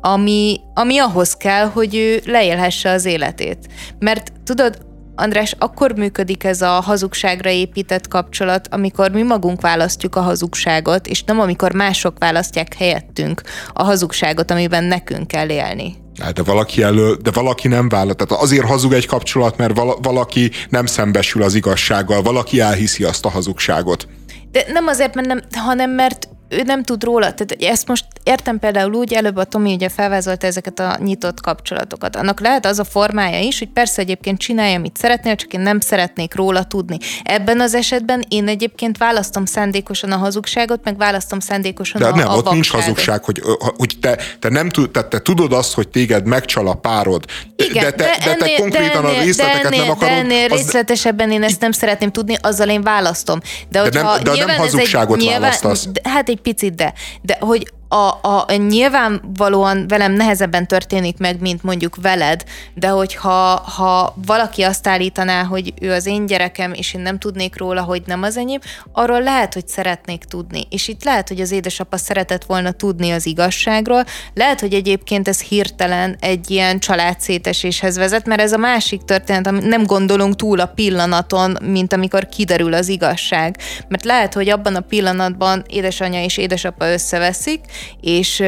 ami, 0.00 0.60
ami 0.74 0.98
ahhoz 0.98 1.36
kell, 1.36 1.66
hogy 1.66 1.96
ő 1.96 2.20
leélhesse 2.26 2.90
az 2.90 3.04
életét. 3.04 3.68
Mert 3.98 4.32
tudod, 4.44 4.78
András, 5.14 5.54
akkor 5.58 5.92
működik 5.92 6.44
ez 6.44 6.62
a 6.62 6.80
hazugságra 6.80 7.50
épített 7.50 8.08
kapcsolat, 8.08 8.68
amikor 8.70 9.10
mi 9.10 9.22
magunk 9.22 9.60
választjuk 9.60 10.16
a 10.16 10.20
hazugságot, 10.20 11.06
és 11.06 11.22
nem 11.22 11.40
amikor 11.40 11.72
mások 11.72 12.18
választják 12.18 12.74
helyettünk 12.74 13.42
a 13.72 13.82
hazugságot, 13.82 14.50
amiben 14.50 14.84
nekünk 14.84 15.26
kell 15.26 15.48
élni. 15.48 15.96
De 16.34 16.42
valaki 16.42 16.82
elő, 16.82 17.14
de 17.14 17.30
valaki 17.30 17.68
nem 17.68 17.88
vállal. 17.88 18.14
Tehát 18.14 18.42
azért 18.42 18.66
hazug 18.66 18.92
egy 18.92 19.06
kapcsolat, 19.06 19.56
mert 19.56 19.80
valaki 20.02 20.50
nem 20.68 20.86
szembesül 20.86 21.42
az 21.42 21.54
igazsággal, 21.54 22.22
valaki 22.22 22.60
elhiszi 22.60 23.04
azt 23.04 23.24
a 23.24 23.30
hazugságot. 23.30 24.08
De 24.50 24.64
nem 24.72 24.86
azért, 24.86 25.14
mert 25.14 25.26
nem, 25.26 25.40
hanem 25.52 25.90
mert 25.90 26.28
ő 26.50 26.62
nem 26.62 26.82
tud 26.82 27.04
róla, 27.04 27.34
tehát 27.34 27.56
ezt 27.72 27.88
most 27.88 28.04
értem 28.22 28.58
például 28.58 28.92
úgy, 28.92 29.12
előbb 29.12 29.36
a 29.36 29.44
Tomi 29.44 29.74
ugye 29.74 29.88
felvázolta 29.88 30.46
ezeket 30.46 30.78
a 30.78 30.96
nyitott 31.02 31.40
kapcsolatokat. 31.40 32.16
Annak 32.16 32.40
lehet 32.40 32.66
az 32.66 32.78
a 32.78 32.84
formája 32.84 33.38
is, 33.38 33.58
hogy 33.58 33.68
persze 33.68 34.02
egyébként 34.02 34.38
csinálja, 34.38 34.76
amit 34.76 34.96
szeretnél, 34.96 35.36
csak 35.36 35.52
én 35.52 35.60
nem 35.60 35.80
szeretnék 35.80 36.34
róla 36.34 36.64
tudni. 36.64 36.98
Ebben 37.22 37.60
az 37.60 37.74
esetben 37.74 38.24
én 38.28 38.48
egyébként 38.48 38.98
választom 38.98 39.44
szándékosan 39.44 40.12
a 40.12 40.16
hazugságot, 40.16 40.84
meg 40.84 40.96
választom 40.96 41.40
szándékosan 41.40 42.00
De 42.00 42.06
a, 42.06 42.16
nem, 42.16 42.18
a 42.18 42.30
ott 42.30 42.34
vakságot. 42.34 42.52
nincs 42.52 42.70
hazugság, 42.70 43.24
hogy, 43.24 43.42
hogy 43.76 43.96
te, 44.00 44.18
te 44.38 44.48
nem 44.48 44.68
tud, 44.68 44.90
te, 44.90 45.02
te 45.02 45.18
tudod 45.18 45.52
azt, 45.52 45.74
hogy 45.74 45.88
téged 45.88 46.26
megcsal 46.26 46.68
a 46.68 46.74
párod. 46.74 47.24
Igen, 47.56 47.84
de, 47.84 47.90
te, 47.90 48.04
de, 48.04 48.12
ennél, 48.12 48.36
de 48.36 48.44
te 48.44 48.62
konkrétan 48.62 49.02
de 49.02 49.08
ennél, 49.08 49.20
a 49.20 49.22
részleteket 49.22 49.62
de 49.62 49.68
ennél, 49.68 49.80
nem 49.80 49.90
akarod. 49.90 50.14
De 50.14 50.20
ennél 50.20 50.44
az... 50.44 50.56
részletesebben 50.56 51.30
én 51.30 51.42
ezt 51.42 51.60
nem 51.60 51.72
szeretném 51.72 52.10
tudni, 52.10 52.36
azzal 52.40 52.68
én 52.68 52.82
választom. 52.82 53.40
De, 53.68 53.88
de 53.88 54.02
nem, 54.02 54.22
de 54.22 54.44
nem 54.44 54.56
hazugságot 54.56 55.16
egy, 55.16 55.22
nyilván, 55.22 55.40
választasz. 55.40 55.88
Hát 56.02 56.28
egy 56.28 56.39
picit, 56.40 56.74
de. 56.74 56.94
De 57.22 57.36
hogy 57.40 57.72
a, 57.92 58.18
a, 58.22 58.46
nyilvánvalóan 58.56 59.88
velem 59.88 60.12
nehezebben 60.12 60.66
történik 60.66 61.18
meg, 61.18 61.40
mint 61.40 61.62
mondjuk 61.62 61.96
veled, 62.02 62.44
de 62.74 62.88
hogyha 62.88 63.62
ha 63.76 64.14
valaki 64.26 64.62
azt 64.62 64.86
állítaná, 64.86 65.44
hogy 65.44 65.72
ő 65.80 65.92
az 65.92 66.06
én 66.06 66.26
gyerekem, 66.26 66.72
és 66.72 66.94
én 66.94 67.00
nem 67.00 67.18
tudnék 67.18 67.58
róla, 67.58 67.82
hogy 67.82 68.02
nem 68.06 68.22
az 68.22 68.36
enyém, 68.36 68.58
arról 68.92 69.22
lehet, 69.22 69.54
hogy 69.54 69.68
szeretnék 69.68 70.24
tudni. 70.24 70.66
És 70.70 70.88
itt 70.88 71.04
lehet, 71.04 71.28
hogy 71.28 71.40
az 71.40 71.50
édesapa 71.50 71.96
szeretett 71.96 72.44
volna 72.44 72.70
tudni 72.70 73.10
az 73.10 73.26
igazságról, 73.26 74.04
lehet, 74.34 74.60
hogy 74.60 74.74
egyébként 74.74 75.28
ez 75.28 75.40
hirtelen 75.40 76.16
egy 76.20 76.50
ilyen 76.50 76.78
családszéteséshez 76.78 77.96
vezet, 77.96 78.26
mert 78.26 78.40
ez 78.40 78.52
a 78.52 78.56
másik 78.58 79.04
történet, 79.04 79.46
amit 79.46 79.66
nem 79.66 79.84
gondolunk 79.84 80.36
túl 80.36 80.60
a 80.60 80.66
pillanaton, 80.66 81.58
mint 81.62 81.92
amikor 81.92 82.28
kiderül 82.28 82.74
az 82.74 82.88
igazság. 82.88 83.56
Mert 83.88 84.04
lehet, 84.04 84.34
hogy 84.34 84.48
abban 84.48 84.74
a 84.74 84.80
pillanatban 84.80 85.64
édesanyja 85.68 86.22
és 86.22 86.36
édesapa 86.36 86.92
összeveszik, 86.92 87.60
és, 88.00 88.42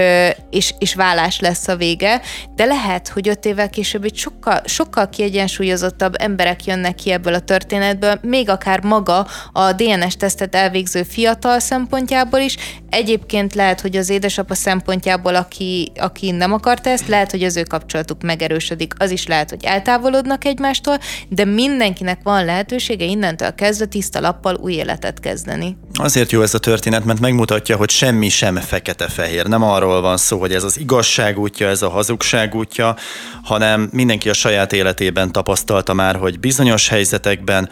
és, 0.51 0.75
és 0.79 0.95
vállás 0.95 1.41
lesz 1.41 1.69
a 1.69 1.77
vége, 1.77 2.21
de 2.55 2.65
lehet, 2.65 3.09
hogy 3.09 3.29
öt 3.29 3.45
évvel 3.45 3.71
később 3.71 4.05
egy 4.05 4.17
sokkal, 4.17 4.61
sokkal 4.65 5.09
kiegyensúlyozottabb 5.09 6.15
emberek 6.19 6.65
jönnek 6.65 6.95
ki 6.95 7.11
ebből 7.11 7.35
a 7.35 7.41
történetből, 7.41 8.19
még 8.23 8.49
akár 8.49 8.83
maga 8.83 9.27
a 9.53 9.73
DNS-tesztet 9.73 10.55
elvégző 10.55 11.03
fiatal 11.03 11.59
szempontjából 11.59 12.41
is, 12.41 12.57
egyébként 12.89 13.55
lehet, 13.55 13.81
hogy 13.81 13.97
az 13.97 14.09
édesapa 14.09 14.55
szempontjából, 14.55 15.35
aki, 15.35 15.93
aki 15.95 16.31
nem 16.31 16.53
akarta 16.53 16.91
ezt, 16.91 17.09
lehet, 17.09 17.31
hogy 17.31 17.43
az 17.43 17.57
ő 17.57 17.63
kapcsolatuk 17.63 18.23
megerősödik, 18.23 18.93
az 18.99 19.11
is 19.11 19.27
lehet, 19.27 19.51
hogy 19.51 19.65
eltávolodnak 19.65 20.45
egymástól, 20.45 20.99
de 21.29 21.45
mindenkinek 21.45 22.19
van 22.23 22.45
lehetősége 22.45 23.05
innentől 23.05 23.55
kezdve 23.55 23.87
tiszta 23.87 24.21
lappal 24.21 24.55
új 24.55 24.73
életet 24.73 25.21
kezdeni. 25.21 25.77
Azért 25.95 26.33
jó 26.33 26.43
ez 26.43 26.55
a 26.55 26.59
történet, 26.59 27.05
mert 27.05 27.21
megmutatja, 27.21 27.77
hogy 27.77 27.91
semmi 27.91 28.29
sem 28.29 28.57
fekete-fehér. 28.57 29.22
Nem 29.47 29.63
arról 29.63 30.01
van 30.01 30.17
szó, 30.17 30.39
hogy 30.39 30.55
ez 30.55 30.65
az 30.65 30.79
igazság 30.79 31.39
útja, 31.39 31.69
ez 31.69 31.83
a 31.83 31.91
hazugság 31.91 32.55
útja, 32.55 32.97
hanem 33.43 33.89
mindenki 33.93 34.29
a 34.29 34.33
saját 34.33 34.73
életében 34.73 35.33
tapasztalta 35.33 35.93
már, 35.93 36.17
hogy 36.17 36.41
bizonyos 36.41 36.89
helyzetekben, 36.89 37.71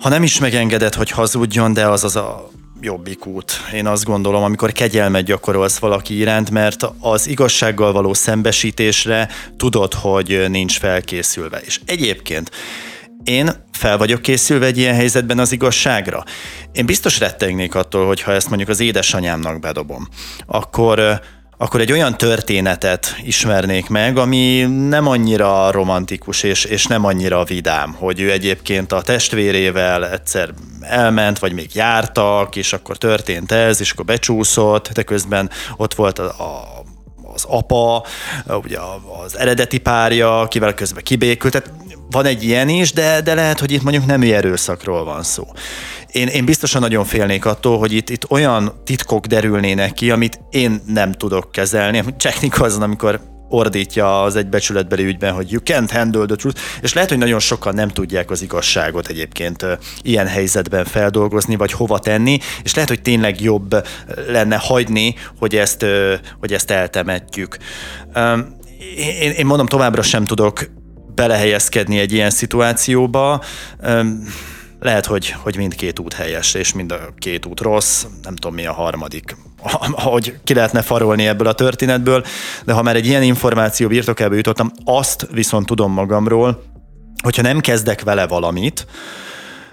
ha 0.00 0.08
nem 0.08 0.22
is 0.22 0.38
megengedett, 0.38 0.94
hogy 0.94 1.10
hazudjon, 1.10 1.72
de 1.72 1.86
az 1.86 2.04
az 2.04 2.16
a 2.16 2.50
jobbik 2.80 3.26
út. 3.26 3.52
Én 3.74 3.86
azt 3.86 4.04
gondolom, 4.04 4.42
amikor 4.42 4.72
kegyelmet 4.72 5.24
gyakorolsz 5.24 5.78
valaki 5.78 6.16
iránt, 6.16 6.50
mert 6.50 6.86
az 7.00 7.26
igazsággal 7.26 7.92
való 7.92 8.14
szembesítésre 8.14 9.28
tudod, 9.56 9.94
hogy 9.94 10.44
nincs 10.48 10.78
felkészülve. 10.78 11.58
És 11.58 11.80
egyébként 11.84 12.50
én 13.24 13.50
fel 13.72 13.98
vagyok 13.98 14.22
készülve 14.22 14.66
egy 14.66 14.78
ilyen 14.78 14.94
helyzetben 14.94 15.38
az 15.38 15.52
igazságra. 15.52 16.24
Én 16.72 16.86
biztos 16.86 17.18
rettegnék 17.18 17.74
attól, 17.74 18.06
hogy 18.06 18.22
ha 18.22 18.32
ezt 18.32 18.48
mondjuk 18.48 18.68
az 18.68 18.80
édesanyámnak 18.80 19.60
bedobom, 19.60 20.08
akkor 20.46 21.20
akkor 21.56 21.80
egy 21.80 21.92
olyan 21.92 22.16
történetet 22.16 23.16
ismernék 23.22 23.88
meg, 23.88 24.18
ami 24.18 24.60
nem 24.88 25.06
annyira 25.06 25.70
romantikus 25.70 26.42
és, 26.42 26.64
és 26.64 26.86
nem 26.86 27.04
annyira 27.04 27.44
vidám, 27.44 27.94
hogy 27.98 28.20
ő 28.20 28.30
egyébként 28.30 28.92
a 28.92 29.02
testvérével 29.02 30.08
egyszer 30.08 30.50
elment, 30.80 31.38
vagy 31.38 31.52
még 31.52 31.74
jártak, 31.74 32.56
és 32.56 32.72
akkor 32.72 32.96
történt 32.96 33.52
ez, 33.52 33.80
és 33.80 33.90
akkor 33.90 34.04
becsúszott, 34.04 34.88
de 34.88 35.02
közben 35.02 35.50
ott 35.76 35.94
volt 35.94 36.18
a, 36.18 36.24
a 36.24 36.82
az 37.34 37.44
apa, 37.48 38.04
ugye 38.46 38.78
az 39.24 39.38
eredeti 39.38 39.78
párja, 39.78 40.40
akivel 40.40 40.74
közben 40.74 41.02
kibékült, 41.02 41.52
tehát 41.52 41.70
van 42.14 42.24
egy 42.24 42.44
ilyen 42.44 42.68
is, 42.68 42.92
de, 42.92 43.20
de 43.20 43.34
lehet, 43.34 43.60
hogy 43.60 43.72
itt 43.72 43.82
mondjuk 43.82 44.06
nem 44.06 44.22
erőszakról 44.22 45.04
van 45.04 45.22
szó. 45.22 45.44
Én, 46.12 46.28
én 46.28 46.44
biztosan 46.44 46.80
nagyon 46.80 47.04
félnék 47.04 47.44
attól, 47.44 47.78
hogy 47.78 47.92
itt, 47.92 48.10
itt 48.10 48.30
olyan 48.30 48.72
titkok 48.84 49.26
derülnének 49.26 49.92
ki, 49.92 50.10
amit 50.10 50.40
én 50.50 50.82
nem 50.86 51.12
tudok 51.12 51.52
kezelni. 51.52 52.02
Jack 52.18 52.40
Nicholson, 52.40 52.82
amikor 52.82 53.20
ordítja 53.48 54.22
az 54.22 54.36
egybecsületbeli 54.36 55.04
ügyben, 55.04 55.32
hogy 55.32 55.52
you 55.52 55.60
can't 55.64 55.88
handle 55.92 56.26
the 56.26 56.36
truth, 56.36 56.60
és 56.82 56.92
lehet, 56.92 57.08
hogy 57.08 57.18
nagyon 57.18 57.38
sokan 57.38 57.74
nem 57.74 57.88
tudják 57.88 58.30
az 58.30 58.42
igazságot 58.42 59.08
egyébként 59.08 59.66
ilyen 60.02 60.26
helyzetben 60.26 60.84
feldolgozni, 60.84 61.56
vagy 61.56 61.72
hova 61.72 61.98
tenni, 61.98 62.38
és 62.62 62.74
lehet, 62.74 62.90
hogy 62.90 63.02
tényleg 63.02 63.40
jobb 63.40 63.86
lenne 64.28 64.56
hagyni, 64.56 65.14
hogy 65.38 65.56
ezt, 65.56 65.86
hogy 66.40 66.52
ezt 66.52 66.70
eltemetjük. 66.70 67.56
Én, 69.20 69.30
én 69.30 69.46
mondom, 69.46 69.66
továbbra 69.66 70.02
sem 70.02 70.24
tudok 70.24 70.68
belehelyezkedni 71.14 71.98
egy 71.98 72.12
ilyen 72.12 72.30
szituációba. 72.30 73.42
Lehet, 74.80 75.06
hogy, 75.06 75.30
hogy 75.30 75.56
mindkét 75.56 75.98
út 75.98 76.12
helyes, 76.12 76.54
és 76.54 76.72
mind 76.72 76.92
a 76.92 76.98
két 77.18 77.46
út 77.46 77.60
rossz, 77.60 78.04
nem 78.22 78.36
tudom 78.36 78.54
mi 78.54 78.66
a 78.66 78.72
harmadik, 78.72 79.36
hogy 79.92 80.34
ki 80.44 80.54
lehetne 80.54 80.82
farolni 80.82 81.26
ebből 81.26 81.46
a 81.46 81.52
történetből, 81.52 82.24
de 82.64 82.72
ha 82.72 82.82
már 82.82 82.96
egy 82.96 83.06
ilyen 83.06 83.22
információ 83.22 83.88
birtokába 83.88 84.34
jutottam, 84.34 84.70
azt 84.84 85.26
viszont 85.30 85.66
tudom 85.66 85.92
magamról, 85.92 86.62
hogyha 87.22 87.42
nem 87.42 87.60
kezdek 87.60 88.02
vele 88.02 88.26
valamit, 88.26 88.86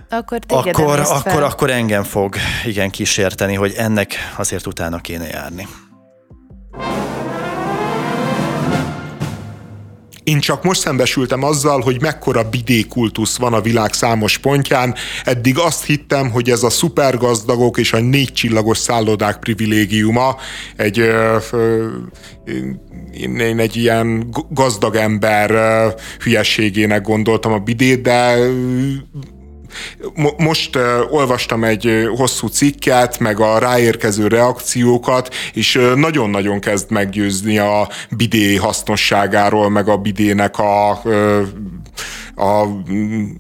akkor, 0.10 0.40
akkor, 0.48 1.00
akkor, 1.00 1.44
akkor 1.44 1.70
engem 1.70 2.04
fog 2.04 2.36
igen 2.66 2.90
kísérteni, 2.90 3.56
hogy 3.56 3.74
ennek 3.78 4.16
azért 4.38 4.68
utána 4.68 4.98
kéne 4.98 5.28
járni. 5.28 5.68
Én 10.24 10.40
csak 10.40 10.64
most 10.64 10.80
szembesültem 10.80 11.44
azzal, 11.44 11.82
hogy 11.82 12.02
mekkora 12.02 12.50
bidékultusz 12.50 13.38
van 13.38 13.54
a 13.54 13.62
világ 13.62 13.94
számos 13.94 14.38
pontján. 14.38 14.96
Eddig 15.24 15.58
azt 15.58 15.86
hittem, 15.86 16.32
hogy 16.32 16.50
ez 16.50 16.64
a 16.64 16.70
szupergazdagok 16.70 17.78
és 17.78 17.94
a 17.94 18.00
négy 18.00 18.34
csillagos 18.34 18.78
szállodák 18.78 19.40
privilégiuma. 19.40 20.36
Egy 20.76 21.00
ö, 21.00 21.38
ö, 21.52 21.88
én, 23.14 23.36
én 23.36 23.60
egy 23.60 23.76
ilyen 23.76 24.30
gazdag 24.50 24.96
ember 24.96 25.52
hülyeségének 26.20 27.02
gondoltam 27.02 27.54
a 27.54 27.60
bidét, 27.60 28.02
de 28.02 28.38
most 30.38 30.80
olvastam 31.10 31.64
egy 31.64 32.10
hosszú 32.16 32.48
cikket, 32.48 33.20
meg 33.20 33.40
a 33.40 33.58
ráérkező 33.60 34.28
reakciókat, 34.28 35.34
és 35.54 35.80
nagyon-nagyon 35.96 36.60
kezd 36.60 36.92
meggyőzni 36.92 37.58
a 37.58 37.90
bidé 38.10 38.56
hasznosságáról, 38.56 39.70
meg 39.70 39.88
a 39.88 39.98
bidének 39.98 40.60
a 40.60 41.02
a 42.36 42.66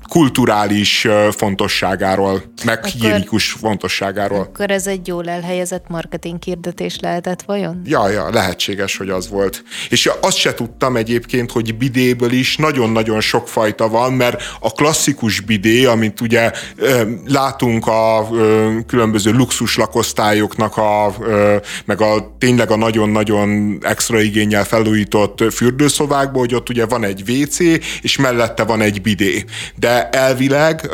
kulturális 0.09 1.07
fontosságáról, 1.31 2.43
meg 2.65 2.77
akkor, 2.77 2.89
higiénikus 2.89 3.51
fontosságáról. 3.51 4.39
Akkor 4.39 4.71
ez 4.71 4.87
egy 4.87 5.07
jól 5.07 5.29
elhelyezett 5.29 5.85
marketing 5.87 6.43
hirdetés 6.43 6.99
lehetett 6.99 7.41
vajon? 7.41 7.81
Ja, 7.85 8.09
ja, 8.09 8.29
lehetséges, 8.29 8.97
hogy 8.97 9.09
az 9.09 9.29
volt. 9.29 9.63
És 9.89 10.09
azt 10.21 10.37
se 10.37 10.53
tudtam 10.53 10.95
egyébként, 10.95 11.51
hogy 11.51 11.77
bidéből 11.77 12.31
is 12.31 12.57
nagyon-nagyon 12.57 13.21
sok 13.21 13.47
fajta 13.47 13.89
van, 13.89 14.13
mert 14.13 14.41
a 14.59 14.71
klasszikus 14.71 15.39
bidé, 15.39 15.85
amit 15.85 16.21
ugye 16.21 16.51
látunk 17.25 17.87
a 17.87 18.29
különböző 18.87 19.31
luxus 19.31 19.77
lakosztályoknak, 19.77 20.77
a, 20.77 21.15
meg 21.85 22.01
a 22.01 22.35
tényleg 22.37 22.71
a 22.71 22.75
nagyon-nagyon 22.75 23.77
extra 23.81 24.21
igényel 24.21 24.63
felújított 24.63 25.43
fürdőszobákban, 25.53 26.39
hogy 26.39 26.55
ott 26.55 26.69
ugye 26.69 26.85
van 26.85 27.03
egy 27.03 27.29
WC, 27.29 27.59
és 28.01 28.17
mellette 28.17 28.63
van 28.63 28.80
egy 28.81 29.01
bidé. 29.01 29.45
De 29.75 30.09
elvileg 30.09 30.89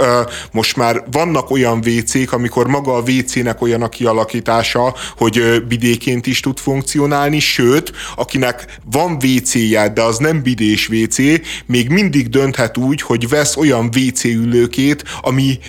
most 0.51 0.75
már 0.75 1.03
vannak 1.11 1.49
olyan 1.49 1.77
WC-k, 1.77 2.33
amikor 2.33 2.67
maga 2.67 2.93
a 2.93 3.01
WC-nek 3.01 3.61
olyan 3.61 3.81
a 3.81 3.89
kialakítása, 3.89 4.95
hogy 5.17 5.63
bidéként 5.67 6.27
is 6.27 6.39
tud 6.39 6.59
funkcionálni, 6.59 7.39
sőt, 7.39 7.91
akinek 8.15 8.79
van 8.91 9.17
WC-je, 9.23 9.89
de 9.89 10.01
az 10.01 10.17
nem 10.17 10.41
bidés 10.41 10.89
WC, 10.89 11.17
még 11.65 11.89
mindig 11.89 12.29
dönthet 12.29 12.77
úgy, 12.77 13.01
hogy 13.01 13.29
vesz 13.29 13.55
olyan 13.57 13.89
WC 13.95 14.23
ülőkét, 14.23 15.03
ami 15.21 15.59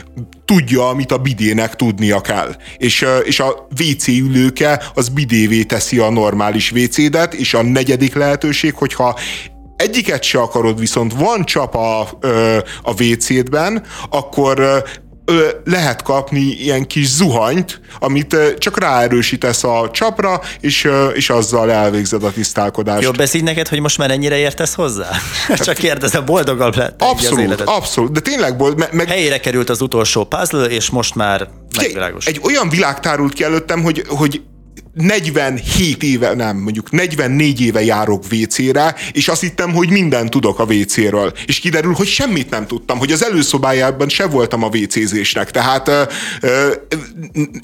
tudja, 0.45 0.89
amit 0.89 1.13
a 1.13 1.19
bidének 1.19 1.77
tudnia 1.77 2.21
kell. 2.21 2.57
És, 2.77 3.05
és 3.25 3.41
a 3.41 3.69
WC 3.81 4.07
ülőke 4.07 4.83
az 4.95 5.09
bidévé 5.09 5.63
teszi 5.63 5.99
a 5.99 6.11
normális 6.11 6.73
WC-det, 6.73 7.35
és 7.35 7.55
a 7.55 7.63
negyedik 7.63 8.15
lehetőség, 8.15 8.75
hogyha 8.75 9.19
egyiket 9.79 10.23
se 10.23 10.39
akarod, 10.41 10.79
viszont 10.79 11.13
van 11.13 11.45
csap 11.45 11.75
a, 11.75 12.01
a 12.83 13.03
WC-ben, 13.03 13.83
akkor 14.11 14.85
lehet 15.65 16.03
kapni 16.03 16.41
ilyen 16.41 16.87
kis 16.87 17.09
zuhanyt, 17.09 17.81
amit 18.01 18.37
csak 18.59 18.79
ráerősítesz 18.79 19.65
a 19.65 19.91
csapra, 19.93 20.41
és, 20.61 20.89
és 21.15 21.31
azzal 21.31 21.71
elvégzed 21.71 22.25
a 22.25 22.33
tisztálkodást. 22.33 23.03
Jobb 23.03 23.21
ez 23.21 23.35
így 23.35 23.43
neked, 23.43 23.69
hogy 23.69 23.81
most 23.81 23.99
már 23.99 24.11
ennyire 24.11 24.37
értesz 24.37 24.75
hozzá? 24.75 25.11
csak 25.65 25.77
kérdezem, 25.77 26.25
boldogabb 26.25 26.77
lett 26.77 27.03
Abszolút, 27.03 27.61
abszolút, 27.61 28.13
de 28.13 28.21
tényleg 28.21 28.57
bold, 28.57 28.93
meg... 28.93 29.09
Helyére 29.09 29.41
került 29.41 29.71
az 29.71 29.81
utolsó 29.81 30.25
puzzle, 30.25 30.65
és 30.65 30.91
most 30.91 31.15
már 31.15 31.49
megvilágos. 31.77 32.27
Egy 32.27 32.41
olyan 32.43 32.69
világ 32.69 33.01
tárult 33.01 33.33
ki 33.33 33.45
előttem, 33.45 33.83
hogy, 33.83 34.05
hogy 34.09 34.43
47 34.99 36.03
éve, 36.03 36.35
nem, 36.35 36.57
mondjuk 36.57 36.91
44 36.91 37.61
éve 37.61 37.85
járok 37.85 38.25
WC-re, 38.31 38.95
és 39.13 39.29
azt 39.29 39.41
hittem, 39.41 39.73
hogy 39.73 39.91
mindent 39.91 40.31
tudok 40.31 40.59
a 40.59 40.65
WC-ről. 40.65 41.33
És 41.47 41.59
kiderül, 41.59 41.93
hogy 41.93 42.07
semmit 42.07 42.51
nem 42.51 42.67
tudtam, 42.67 42.99
hogy 42.99 43.13
az 43.13 43.25
előszobájában 43.25 44.09
se 44.09 44.27
voltam 44.27 44.63
a 44.63 44.67
WC-zésnek. 44.67 45.51
Tehát 45.51 45.89
ö, 45.89 46.03
ö, 46.41 46.71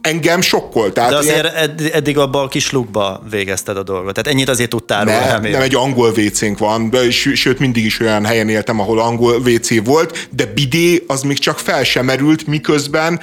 engem 0.01 0.41
sokkolt. 0.41 0.93
Tehát 0.95 1.11
De 1.11 1.17
azért 1.17 1.53
ilyen... 1.79 1.93
eddig 1.93 2.19
abban 2.19 2.45
a 2.45 2.49
kis 2.49 2.73
lukba 2.73 3.23
végezted 3.31 3.77
a 3.77 3.83
dolgot. 3.83 4.15
Tehát 4.15 4.31
ennyit 4.31 4.49
azért 4.49 4.71
tudtál 4.71 5.05
róla. 5.05 5.39
Nem, 5.41 5.63
egy 5.63 5.75
angol 5.75 6.11
WC-nk 6.11 6.59
van, 6.59 6.93
sőt 7.35 7.59
mindig 7.59 7.85
is 7.85 8.01
olyan 8.01 8.25
helyen 8.25 8.49
éltem, 8.49 8.81
ahol 8.81 8.99
angol 9.01 9.37
WC 9.37 9.85
volt, 9.85 10.29
de 10.31 10.47
bidé 10.47 11.05
az 11.07 11.23
még 11.23 11.39
csak 11.39 11.59
fel 11.59 11.85
sem 11.85 12.05
merült, 12.05 12.47
miközben 12.47 13.21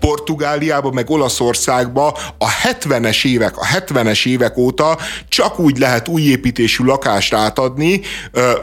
Portugáliába, 0.00 0.90
meg 0.90 1.10
Olaszországba 1.10 2.18
a 2.38 2.48
70-es 2.62 3.24
évek, 3.34 3.56
a 3.56 3.66
70-es 3.66 4.26
évek 4.26 4.56
óta 4.56 4.98
csak 5.28 5.58
úgy 5.58 5.78
lehet 5.78 6.08
újépítésű 6.08 6.84
lakást 6.84 7.34
átadni, 7.34 8.00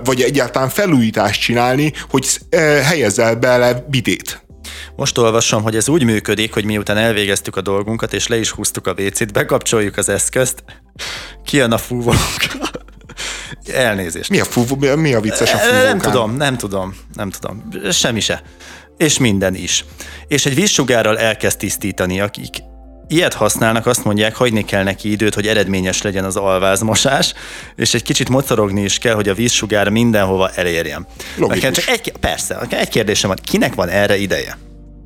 vagy 0.04 0.22
egyáltalán 0.22 0.70
felújítást 0.70 1.42
csinálni, 1.42 1.94
hogy 2.10 2.40
helyezel 2.84 3.36
bele 3.36 3.86
bidét. 3.90 4.46
Most 4.96 5.18
olvasom, 5.18 5.64
hogy 5.64 5.76
ez 5.76 5.90
úgy 5.90 6.04
működik, 6.04 6.54
hogy 6.54 6.66
miután 6.66 6.98
elvégeztük 6.98 7.56
a 7.56 7.62
dolgunkat, 7.62 8.14
és 8.14 8.28
le 8.28 8.38
is 8.38 8.50
húztuk 8.50 8.88
a 8.88 8.94
vécét, 8.94 9.34
bekapcsoljuk 9.34 9.98
az 9.98 10.10
eszközt, 10.10 10.64
kijön 11.46 11.72
a 11.72 11.78
fúvónk. 11.78 12.20
Elnézést. 13.74 14.30
Mi 14.30 14.40
a 14.40 14.46
fúvó, 14.46 14.96
mi 14.96 15.14
a 15.14 15.20
vicces 15.20 15.54
a 15.54 15.58
fúvókán? 15.58 15.86
Nem 15.86 15.98
tudom, 15.98 16.36
nem 16.36 16.58
tudom, 16.58 16.96
nem 17.14 17.30
tudom. 17.30 17.64
Semmi 17.92 18.20
se. 18.20 18.42
És 18.98 19.18
minden 19.18 19.56
is. 19.56 19.86
És 20.28 20.46
egy 20.46 20.56
vízsugárral 20.56 21.18
elkezd 21.18 21.58
tisztítani, 21.58 22.22
akik 22.22 22.50
ilyet 23.12 23.34
használnak, 23.34 23.86
azt 23.86 24.04
mondják, 24.04 24.36
hagyni 24.36 24.66
kell 24.66 24.84
neki 24.84 25.12
időt, 25.12 25.34
hogy 25.34 25.48
eredményes 25.48 26.02
legyen 26.02 26.24
az 26.24 26.36
alvázmosás, 26.36 27.34
és 27.76 27.94
egy 27.94 28.04
kicsit 28.04 28.30
mocorogni 28.30 28.82
is 28.82 28.98
kell, 28.98 29.14
hogy 29.14 29.30
a 29.30 29.34
vízsugár 29.34 29.90
mindenhova 29.90 30.50
elérjen. 30.50 31.08
Nekem 31.38 31.72
csak 31.72 31.88
egy, 31.88 32.14
persze, 32.20 32.60
egy 32.70 32.90
kérdésem 32.90 33.30
van, 33.30 33.38
kinek 33.44 33.76
van 33.76 33.90
erre 33.90 34.18
ideje? 34.18 34.58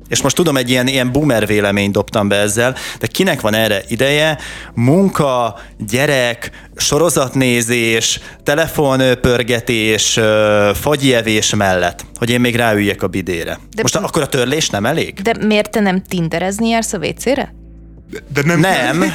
És 0.08 0.22
most 0.22 0.36
tudom, 0.36 0.56
egy 0.56 0.70
ilyen, 0.70 0.86
ilyen 0.86 1.12
boomer 1.12 1.46
véleményt 1.46 1.92
dobtam 1.92 2.28
be 2.28 2.36
ezzel, 2.36 2.76
de 2.98 3.06
kinek 3.06 3.40
van 3.40 3.54
erre 3.54 3.82
ideje? 3.88 4.38
Munka, 4.74 5.58
gyerek, 5.78 6.50
sorozatnézés, 6.76 8.20
telefonpörgetés, 8.42 10.20
fagyjevés 10.74 11.54
mellett, 11.54 12.04
hogy 12.14 12.30
én 12.30 12.40
még 12.40 12.56
ráüljek 12.56 13.02
a 13.02 13.06
bidére. 13.06 13.58
De 13.74 13.82
most 13.82 13.96
akkor 13.96 14.22
a 14.22 14.28
törlés 14.28 14.70
nem 14.70 14.86
elég? 14.86 15.20
De 15.22 15.34
miért 15.46 15.70
te 15.70 15.80
nem 15.80 16.02
tinderezni 16.02 16.68
jársz 16.68 16.92
a 16.92 16.98
WC-re? 16.98 17.65
De 18.32 18.42
nem, 18.44 18.60
nem, 18.60 18.98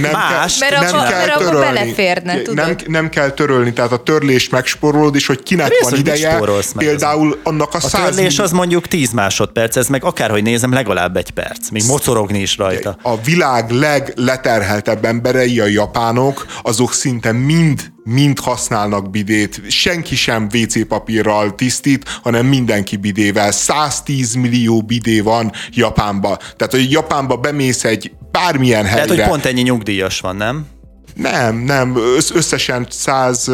nem 0.00 0.10
más, 0.12 0.58
kell, 0.58 0.70
mert 0.70 0.82
nem 0.90 0.94
akkor, 0.94 1.08
kell 1.08 1.26
mert 1.26 1.38
törölni. 1.38 1.60
beleférne, 1.60 2.42
tudod? 2.42 2.66
Nem, 2.66 2.76
nem 2.86 3.08
kell 3.08 3.30
törölni, 3.30 3.72
tehát 3.72 3.92
a 3.92 4.02
törlés 4.02 4.48
megsporolod, 4.48 5.14
és 5.14 5.26
hogy 5.26 5.42
kinek 5.42 5.68
Rész, 5.68 5.80
van 5.80 5.98
ideje, 5.98 6.40
például 6.76 7.40
annak 7.42 7.74
a, 7.74 7.76
a 7.76 7.80
száz... 7.80 8.14
törlés 8.14 8.38
az 8.38 8.52
mondjuk 8.52 8.88
10 8.88 9.12
másodperc, 9.12 9.76
ez 9.76 9.86
meg 9.86 10.04
akárhogy 10.04 10.42
nézem, 10.42 10.72
legalább 10.72 11.16
egy 11.16 11.30
perc, 11.30 11.70
még 11.70 11.84
mocorogni 11.86 12.40
is 12.40 12.56
rajta. 12.56 12.96
A 13.02 13.20
világ 13.20 13.70
legleterheltebb 13.70 15.04
emberei, 15.04 15.60
a 15.60 15.66
japánok, 15.66 16.46
azok 16.62 16.92
szinte 16.92 17.32
mind 17.32 17.92
mind 18.04 18.38
használnak 18.38 19.10
bidét, 19.10 19.60
senki 19.68 20.16
sem 20.16 20.48
WC 20.54 20.86
papírral 20.86 21.54
tisztít, 21.54 22.08
hanem 22.22 22.46
mindenki 22.46 22.96
bidével. 22.96 23.50
110 23.50 24.34
millió 24.34 24.82
bidé 24.82 25.20
van 25.20 25.52
Japánba. 25.70 26.36
Tehát, 26.36 26.72
hogy 26.72 26.90
Japánba 26.90 27.36
bemész 27.36 27.84
egy 27.84 28.12
bármilyen 28.30 28.84
helyre. 28.84 29.04
Tehát, 29.04 29.20
hogy 29.20 29.28
pont 29.28 29.44
ennyi 29.44 29.62
nyugdíjas 29.62 30.20
van, 30.20 30.36
nem? 30.36 30.66
Nem, 31.14 31.56
nem, 31.56 31.96
összesen 32.34 32.86
100, 32.90 33.50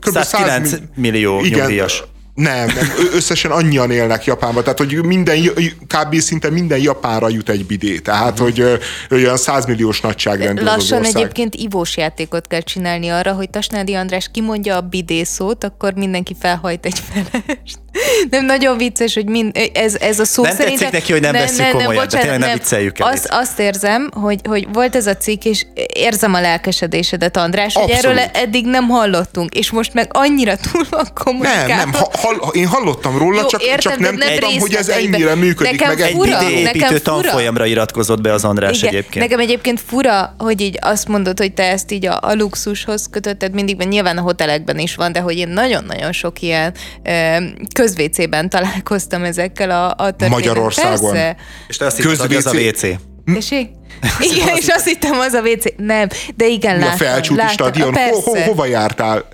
kb. 0.00 0.18
109 0.18 0.68
100 0.68 0.80
millió 0.94 1.40
igen, 1.44 1.58
nyugdíjas. 1.58 2.04
Nem, 2.34 2.66
nem, 2.66 2.86
összesen 3.14 3.50
annyian 3.50 3.90
élnek 3.90 4.24
Japánban, 4.24 4.62
tehát 4.62 4.78
hogy 4.78 5.04
minden, 5.04 5.38
kb. 5.86 6.14
szinte 6.20 6.50
minden 6.50 6.78
Japánra 6.78 7.28
jut 7.28 7.48
egy 7.48 7.66
bidé, 7.66 7.98
tehát 7.98 8.38
hogy 8.38 8.80
olyan 9.10 9.36
100 9.36 9.66
milliós 9.66 10.00
nagyságrendű 10.00 10.62
Lassan 10.62 11.04
egyébként 11.04 11.54
ivós 11.54 11.96
játékot 11.96 12.46
kell 12.46 12.60
csinálni 12.60 13.08
arra, 13.08 13.32
hogy 13.32 13.50
Tasnádi 13.50 13.94
András 13.94 14.28
kimondja 14.32 14.76
a 14.76 14.80
bidé 14.80 15.22
szót, 15.22 15.64
akkor 15.64 15.92
mindenki 15.92 16.36
felhajt 16.40 16.86
egy 16.86 17.02
felest. 17.12 17.78
Nem, 18.30 18.44
nagyon 18.44 18.76
vicces, 18.76 19.14
hogy 19.14 19.26
mind, 19.26 19.70
ez, 19.72 19.94
ez 19.94 20.18
a 20.18 20.24
szó 20.24 20.42
nem 20.42 20.54
szerintem... 20.56 20.82
Nem 20.82 21.00
neki, 21.00 21.12
hogy 21.12 21.20
nem, 21.20 21.32
nem 21.32 21.42
veszük 21.42 21.66
komolyan, 21.66 21.94
bocsánat, 21.94 22.10
de 22.10 22.18
tényleg 22.18 22.38
nem, 22.38 22.48
nem 22.48 22.58
vicceljük 22.58 22.98
el. 22.98 23.08
Azt, 23.08 23.28
azt 23.30 23.58
érzem, 23.58 24.10
hogy, 24.14 24.40
hogy 24.48 24.66
volt 24.72 24.96
ez 24.96 25.06
a 25.06 25.16
cikk, 25.16 25.44
és 25.44 25.66
érzem 25.94 26.34
a 26.34 26.40
lelkesedésedet, 26.40 27.36
András, 27.36 27.74
Abszolút. 27.74 28.04
hogy 28.04 28.04
erről 28.04 28.30
eddig 28.32 28.66
nem 28.66 28.88
hallottunk, 28.88 29.54
és 29.54 29.70
most 29.70 29.94
meg 29.94 30.08
annyira 30.12 30.56
túl 30.56 30.86
van 30.90 31.08
kommunikálva. 31.14 31.66
Nem, 31.66 31.76
nem, 31.76 31.92
ha, 31.92 32.10
hall, 32.12 32.50
én 32.52 32.66
hallottam 32.66 33.18
róla, 33.18 33.40
Jó, 33.40 33.46
csak, 33.46 33.62
értem, 33.62 33.78
csak 33.78 33.98
nem, 33.98 34.14
nem 34.14 34.28
tudtam, 34.28 34.58
hogy 34.58 34.74
ez 34.74 34.88
ennyire 34.88 35.34
működik. 35.34 35.80
Nekem 35.80 35.98
meg 35.98 36.10
fura, 36.10 36.38
egy 36.38 36.50
építő 36.50 36.98
tanfolyamra 36.98 37.66
iratkozott 37.66 38.20
be 38.20 38.32
az 38.32 38.44
András 38.44 38.76
Igen, 38.78 38.88
egyébként. 38.88 39.24
Nekem 39.24 39.40
egyébként 39.40 39.80
fura, 39.86 40.34
hogy 40.38 40.60
így 40.60 40.78
azt 40.80 41.08
mondod, 41.08 41.38
hogy 41.38 41.52
te 41.52 41.62
ezt 41.70 41.90
így 41.90 42.06
a, 42.06 42.18
a 42.22 42.34
luxushoz 42.34 43.08
kötötted 43.10 43.52
mindig, 43.52 43.76
mert 43.76 43.90
nyilván 43.90 44.18
a 44.18 44.20
hotelekben 44.20 44.78
is 44.78 44.94
van, 44.94 45.12
de 45.12 45.20
hogy 45.20 45.36
én 45.36 45.48
nagyon-nagyon 45.48 46.12
sok 46.12 46.40
ilyen 46.40 46.74
közvécében 47.82 48.48
találkoztam 48.48 49.24
ezekkel 49.24 49.70
a, 49.70 49.86
a 49.86 50.10
történetekkel. 50.10 50.28
Magyarországon. 50.28 51.12
Persze. 51.12 51.36
És 51.68 51.76
te 51.76 51.86
azt 51.86 51.96
hiszed, 51.96 52.18
hogy 52.18 52.34
az 52.34 52.46
a 52.46 52.50
WC. 52.50 52.86
Tessék? 53.34 53.68
Igen, 54.20 54.56
és 54.56 54.66
azt 54.66 54.86
hittem 54.86 55.18
az 55.18 55.32
a 55.32 55.40
WC. 55.40 55.64
Nem, 55.76 56.08
de 56.36 56.46
igen, 56.46 56.78
láttam. 56.78 56.92
A 56.92 56.96
felcsúti 56.96 57.42
stadion. 57.52 57.94
Ho, 57.94 58.20
ho, 58.20 58.40
hova 58.40 58.66
jártál? 58.66 59.28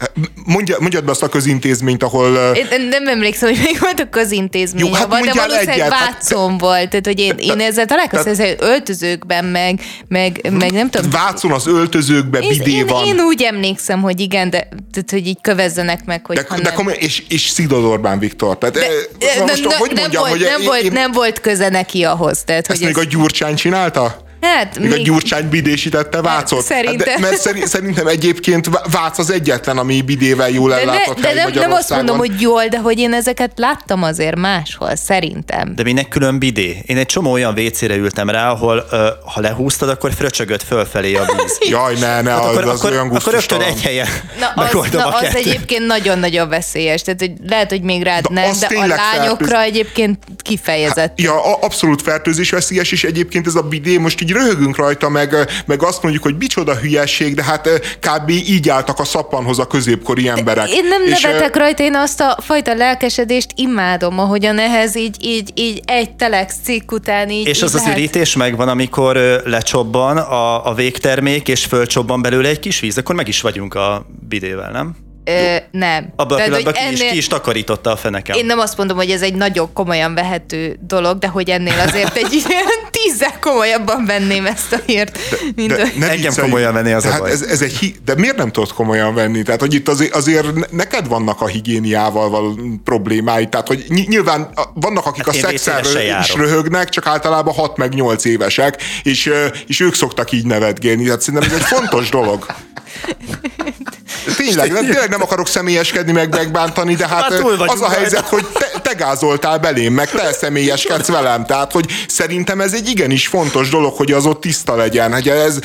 Mondja, 0.45 0.77
mondjad 0.81 1.05
be 1.05 1.11
azt 1.11 1.23
a 1.23 1.29
közintézményt, 1.29 2.03
ahol... 2.03 2.55
Én 2.55 2.89
nem 2.91 3.09
emlékszem, 3.09 3.49
hogy 3.49 3.61
még 3.65 3.79
volt 3.81 4.01
a 4.01 4.09
közintézmény, 4.09 4.85
Jó, 4.85 4.93
hát 4.93 5.09
de 5.09 5.33
valószínűleg 5.35 5.69
egyet, 5.69 5.89
Vácon 5.89 6.51
hát, 6.51 6.61
volt. 6.61 6.89
Tehát, 6.89 7.07
hogy 7.07 7.21
én, 7.21 7.35
én 7.39 7.61
ezzel 7.61 7.85
találkoztam, 7.85 8.33
ezzel 8.33 8.55
öltözőkben, 8.59 9.45
meg, 9.45 9.81
meg, 10.09 10.49
meg 10.53 10.73
nem 10.73 10.91
tudom. 10.91 11.11
Vácon 11.11 11.53
az 11.53 11.67
öltözőkben 11.67 12.49
bidé 12.49 12.73
én, 12.73 12.87
van. 12.87 13.07
Én 13.07 13.21
úgy 13.21 13.43
emlékszem, 13.43 14.01
hogy 14.01 14.21
igen, 14.21 14.51
de 14.51 14.69
tehát, 14.93 15.11
hogy 15.11 15.27
így 15.27 15.39
kövezzenek 15.41 16.05
meg, 16.05 16.27
hogy 16.27 16.37
de, 16.37 16.61
de. 16.63 16.73
Komoly, 16.73 16.97
és, 16.99 17.23
és 17.29 17.49
Szidod 17.49 17.85
Orbán 17.85 18.19
Viktor. 18.19 18.59
Tehát, 18.59 18.75
de, 18.75 19.41
most, 19.41 19.65
ne, 19.65 19.75
hogy 19.77 19.93
mondjam, 19.97 20.11
nem, 20.11 20.21
volt, 20.21 20.31
hogy 20.31 20.41
nem, 20.41 20.61
én, 20.61 20.67
volt, 20.67 20.93
nem 20.93 21.13
volt 21.13 21.41
köze 21.41 21.69
neki 21.69 22.05
ahhoz. 22.05 22.43
Tehát, 22.45 22.71
ezt 22.71 22.79
hogy 22.79 22.87
még 22.87 22.97
ez... 22.97 23.05
a 23.05 23.09
Gyurcsány 23.09 23.55
csinálta? 23.55 24.27
Hát, 24.41 24.79
még, 24.79 24.91
még... 24.91 25.01
a 25.01 25.03
Gyurcsány 25.03 25.49
bidésítette 25.49 26.23
Vácot. 26.23 26.65
Szerintem. 26.65 27.09
Hát, 27.09 27.21
mert 27.21 27.67
szerintem 27.67 28.07
egyébként 28.07 28.69
Vác 28.91 29.19
az 29.19 29.31
egyetlen, 29.31 29.79
ami 29.79 30.03
bidével 30.03 30.51
jól 30.51 30.75
ellátott 30.75 31.21
de, 31.21 31.33
ne, 31.35 31.51
de 31.51 31.61
nem, 31.61 31.73
azt 31.73 31.91
mondom, 31.91 32.19
hogy 32.19 32.41
jól, 32.41 32.67
de 32.67 32.79
hogy 32.79 32.99
én 32.99 33.13
ezeket 33.13 33.53
láttam 33.57 34.03
azért 34.03 34.37
máshol, 34.37 34.97
szerintem. 34.97 35.75
De 35.75 35.83
minek 35.83 36.09
külön 36.09 36.39
bidé? 36.39 36.83
Én 36.87 36.97
egy 36.97 37.07
csomó 37.07 37.33
olyan 37.33 37.59
WC-re 37.59 37.95
ültem 37.95 38.31
rá, 38.31 38.51
ahol 38.51 38.87
ha 39.25 39.41
lehúztad, 39.41 39.89
akkor 39.89 40.13
fröcsögött 40.13 40.63
fölfelé 40.63 41.15
a 41.15 41.25
víz. 41.25 41.59
Jaj, 41.71 41.95
ne, 41.95 42.21
ne, 42.21 42.31
hát 42.31 42.41
az, 42.41 42.47
akkor, 42.47 42.63
az 42.63 42.79
akkor, 42.79 42.91
olyan 42.91 43.11
Akkor 43.11 43.33
rögtön 43.33 43.61
egy 43.61 43.83
helyen 43.83 44.07
na, 44.39 44.63
az, 44.63 44.89
na, 44.93 45.07
az 45.07 45.35
egyébként 45.35 45.87
nagyon-nagyon 45.87 46.49
veszélyes. 46.49 47.03
Tehát, 47.03 47.21
hogy 47.21 47.33
lehet, 47.47 47.71
hogy 47.71 47.83
még 47.83 48.03
rád 48.03 48.27
de 48.27 48.41
nem, 48.41 48.53
de 48.61 48.79
a 48.79 48.87
lányokra 48.87 49.47
fertőz... 49.47 49.67
egyébként 49.67 50.19
kifejezett. 50.43 50.97
Hát, 50.97 51.21
ja, 51.21 51.59
abszolút 51.61 52.03
fertőzés 52.03 52.51
veszélyes, 52.51 52.93
és 52.93 53.05
egyébként 53.05 53.47
ez 53.47 53.55
a 53.55 53.63
bidé 53.63 53.97
most 53.97 54.21
így 54.29 54.35
röhögünk 54.35 54.77
rajta, 54.77 55.09
meg, 55.09 55.35
meg 55.67 55.83
azt 55.83 56.03
mondjuk, 56.03 56.23
hogy 56.23 56.37
micsoda 56.39 56.75
hülyeség, 56.75 57.35
de 57.35 57.43
hát 57.43 57.69
kb. 58.01 58.31
így 58.31 58.69
álltak 58.69 58.99
a 58.99 59.05
szappanhoz 59.05 59.59
a 59.59 59.67
középkori 59.67 60.29
emberek. 60.29 60.71
Én 60.71 60.89
nem 60.89 61.03
és 61.03 61.21
nevetek 61.21 61.57
rajta, 61.57 61.83
én 61.83 61.95
azt 61.95 62.21
a 62.21 62.37
fajta 62.41 62.75
lelkesedést 62.75 63.51
imádom, 63.55 64.19
ahogyan 64.19 64.59
ehhez 64.59 64.97
így, 64.97 65.17
így, 65.21 65.53
így 65.55 65.81
egy 65.85 66.11
telex 66.11 66.55
cikk 66.65 66.93
után 66.93 67.31
így 67.31 67.47
És 67.47 67.57
így 67.57 67.65
az 67.65 67.75
lehet... 67.75 67.89
az 67.89 67.97
ürítés 67.97 68.37
megvan, 68.37 68.69
amikor 68.69 69.17
lecsobban 69.45 70.17
a, 70.17 70.67
a 70.67 70.75
végtermék, 70.75 71.49
és 71.49 71.65
fölcsobban 71.65 72.23
belőle 72.23 72.49
egy 72.49 72.61
kis 72.61 72.81
víz, 72.81 72.99
akkor 72.99 73.15
meg 73.15 73.29
is 73.29 73.41
vagyunk 73.41 73.75
a 73.75 74.07
bidével, 74.29 74.71
nem? 74.71 75.08
Ö, 75.29 75.57
nem. 75.71 76.13
Abban 76.17 76.41
a 76.41 76.43
pillanatban 76.43 76.73
ki, 76.73 76.81
ennél... 76.81 76.93
is, 76.93 77.11
ki 77.11 77.17
is 77.17 77.27
takarította 77.27 77.91
a 77.91 77.97
fenekem. 77.97 78.37
Én 78.37 78.47
nem 78.47 78.59
azt 78.59 78.77
mondom, 78.77 78.97
hogy 78.97 79.11
ez 79.11 79.23
egy 79.23 79.35
nagyon 79.35 79.73
komolyan 79.73 80.15
vehető 80.15 80.79
dolog, 80.87 81.19
de 81.19 81.27
hogy 81.27 81.51
ennél 81.51 81.81
azért 81.87 82.17
egy 82.17 82.33
ilyen 82.49 82.65
tízzel 82.91 83.39
komolyabban 83.41 84.05
venném 84.05 84.47
ezt 84.47 84.73
a 84.73 84.79
hírt. 84.87 85.19
Mint 85.57 85.69
de, 85.69 85.93
de 85.99 86.11
Engem 86.11 86.35
komolyan 86.35 86.73
venni 86.73 86.93
az 86.93 87.05
a 87.05 87.19
baj. 87.19 87.31
Ez, 87.31 87.43
ez 87.43 87.63
egy 87.63 87.77
hi... 87.77 87.97
De 88.05 88.15
miért 88.15 88.37
nem 88.37 88.51
tudod 88.51 88.73
komolyan 88.73 89.15
venni? 89.15 89.43
Tehát, 89.43 89.61
hogy 89.61 89.75
itt 89.75 89.89
azért, 89.89 90.15
azért 90.15 90.71
neked 90.71 91.09
vannak 91.09 91.41
a 91.41 91.47
higiéniával 91.47 92.59
problémái. 92.85 93.49
Tehát, 93.49 93.67
hogy 93.67 93.85
nyilván 93.89 94.49
vannak, 94.75 95.07
akik 95.07 95.25
hát 95.27 95.35
a 95.35 95.39
szexerről 95.39 96.03
is 96.21 96.35
röhögnek, 96.35 96.89
csak 96.89 97.07
általában 97.07 97.55
6 97.55 97.77
meg 97.77 97.95
8 97.95 98.25
évesek, 98.25 98.83
és, 99.03 99.31
és 99.67 99.81
ők 99.81 99.95
szoktak 99.95 100.33
így 100.33 100.45
nevetgélni. 100.45 101.05
Tehát 101.05 101.21
szerintem 101.21 101.51
ez 101.51 101.57
egy 101.57 101.67
fontos 101.67 102.09
dolog. 102.09 102.47
Tényleg, 104.37 104.73
nem, 104.73 104.85
tényleg 104.87 105.09
nem 105.09 105.23
akarok 105.23 105.49
személyeskedni, 105.49 106.13
meg 106.13 106.35
megbántani, 106.35 106.95
de 106.95 107.09
hát, 107.09 107.23
hát 107.23 107.43
az 107.67 107.81
a 107.81 107.89
helyzet, 107.89 108.29
hogy 108.29 108.47
te, 108.47 108.71
te, 108.73 108.81
begázoltál 108.83 109.59
belém, 109.59 109.93
meg 109.93 110.11
te 110.11 110.33
személyeskedsz 110.33 111.09
velem. 111.09 111.45
Tehát, 111.45 111.73
hogy 111.73 111.87
szerintem 112.09 112.61
ez 112.61 112.75
egy 112.75 112.89
igenis 112.89 113.27
fontos 113.27 113.69
dolog, 113.69 113.95
hogy 113.97 114.13
az 114.13 114.27
ott 114.27 114.41
tiszta 114.41 114.77
legyen. 114.77 115.13
Hogy 115.13 115.29
ez, 115.29 115.59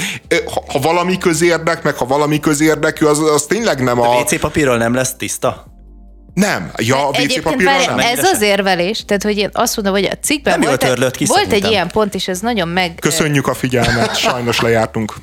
ha, 0.53 0.63
ha 0.67 0.79
valami 0.79 1.17
közérdek, 1.17 1.83
meg 1.83 1.95
ha 1.95 2.05
valami 2.05 2.39
közérdekű, 2.39 3.05
az, 3.05 3.19
az 3.19 3.43
tényleg 3.43 3.83
nem 3.83 3.99
a... 3.99 4.17
A 4.17 4.19
WC 4.19 4.39
papírról 4.39 4.77
nem 4.77 4.93
lesz 4.93 5.13
tiszta? 5.17 5.71
Nem. 6.33 6.71
Ja, 6.77 7.07
a 7.07 7.09
WC 7.09 7.41
papírral 7.41 7.85
nem. 7.85 7.99
ez 7.99 8.23
az 8.23 8.41
érvelés, 8.41 9.05
tehát 9.05 9.23
hogy 9.23 9.37
én 9.37 9.49
azt 9.53 9.75
mondom, 9.75 9.93
hogy 9.93 10.05
a 10.05 10.17
cikkben 10.21 10.59
Nem 10.59 10.67
volt, 10.67 10.79
törlött 10.79 11.15
ki 11.15 11.25
volt 11.25 11.51
egy 11.51 11.65
ilyen 11.69 11.87
pont, 11.87 12.15
és 12.15 12.27
ez 12.27 12.39
nagyon 12.39 12.67
meg... 12.67 12.95
Köszönjük 12.99 13.47
a 13.47 13.53
figyelmet, 13.53 14.17
sajnos 14.17 14.59
lejártunk. 14.59 15.13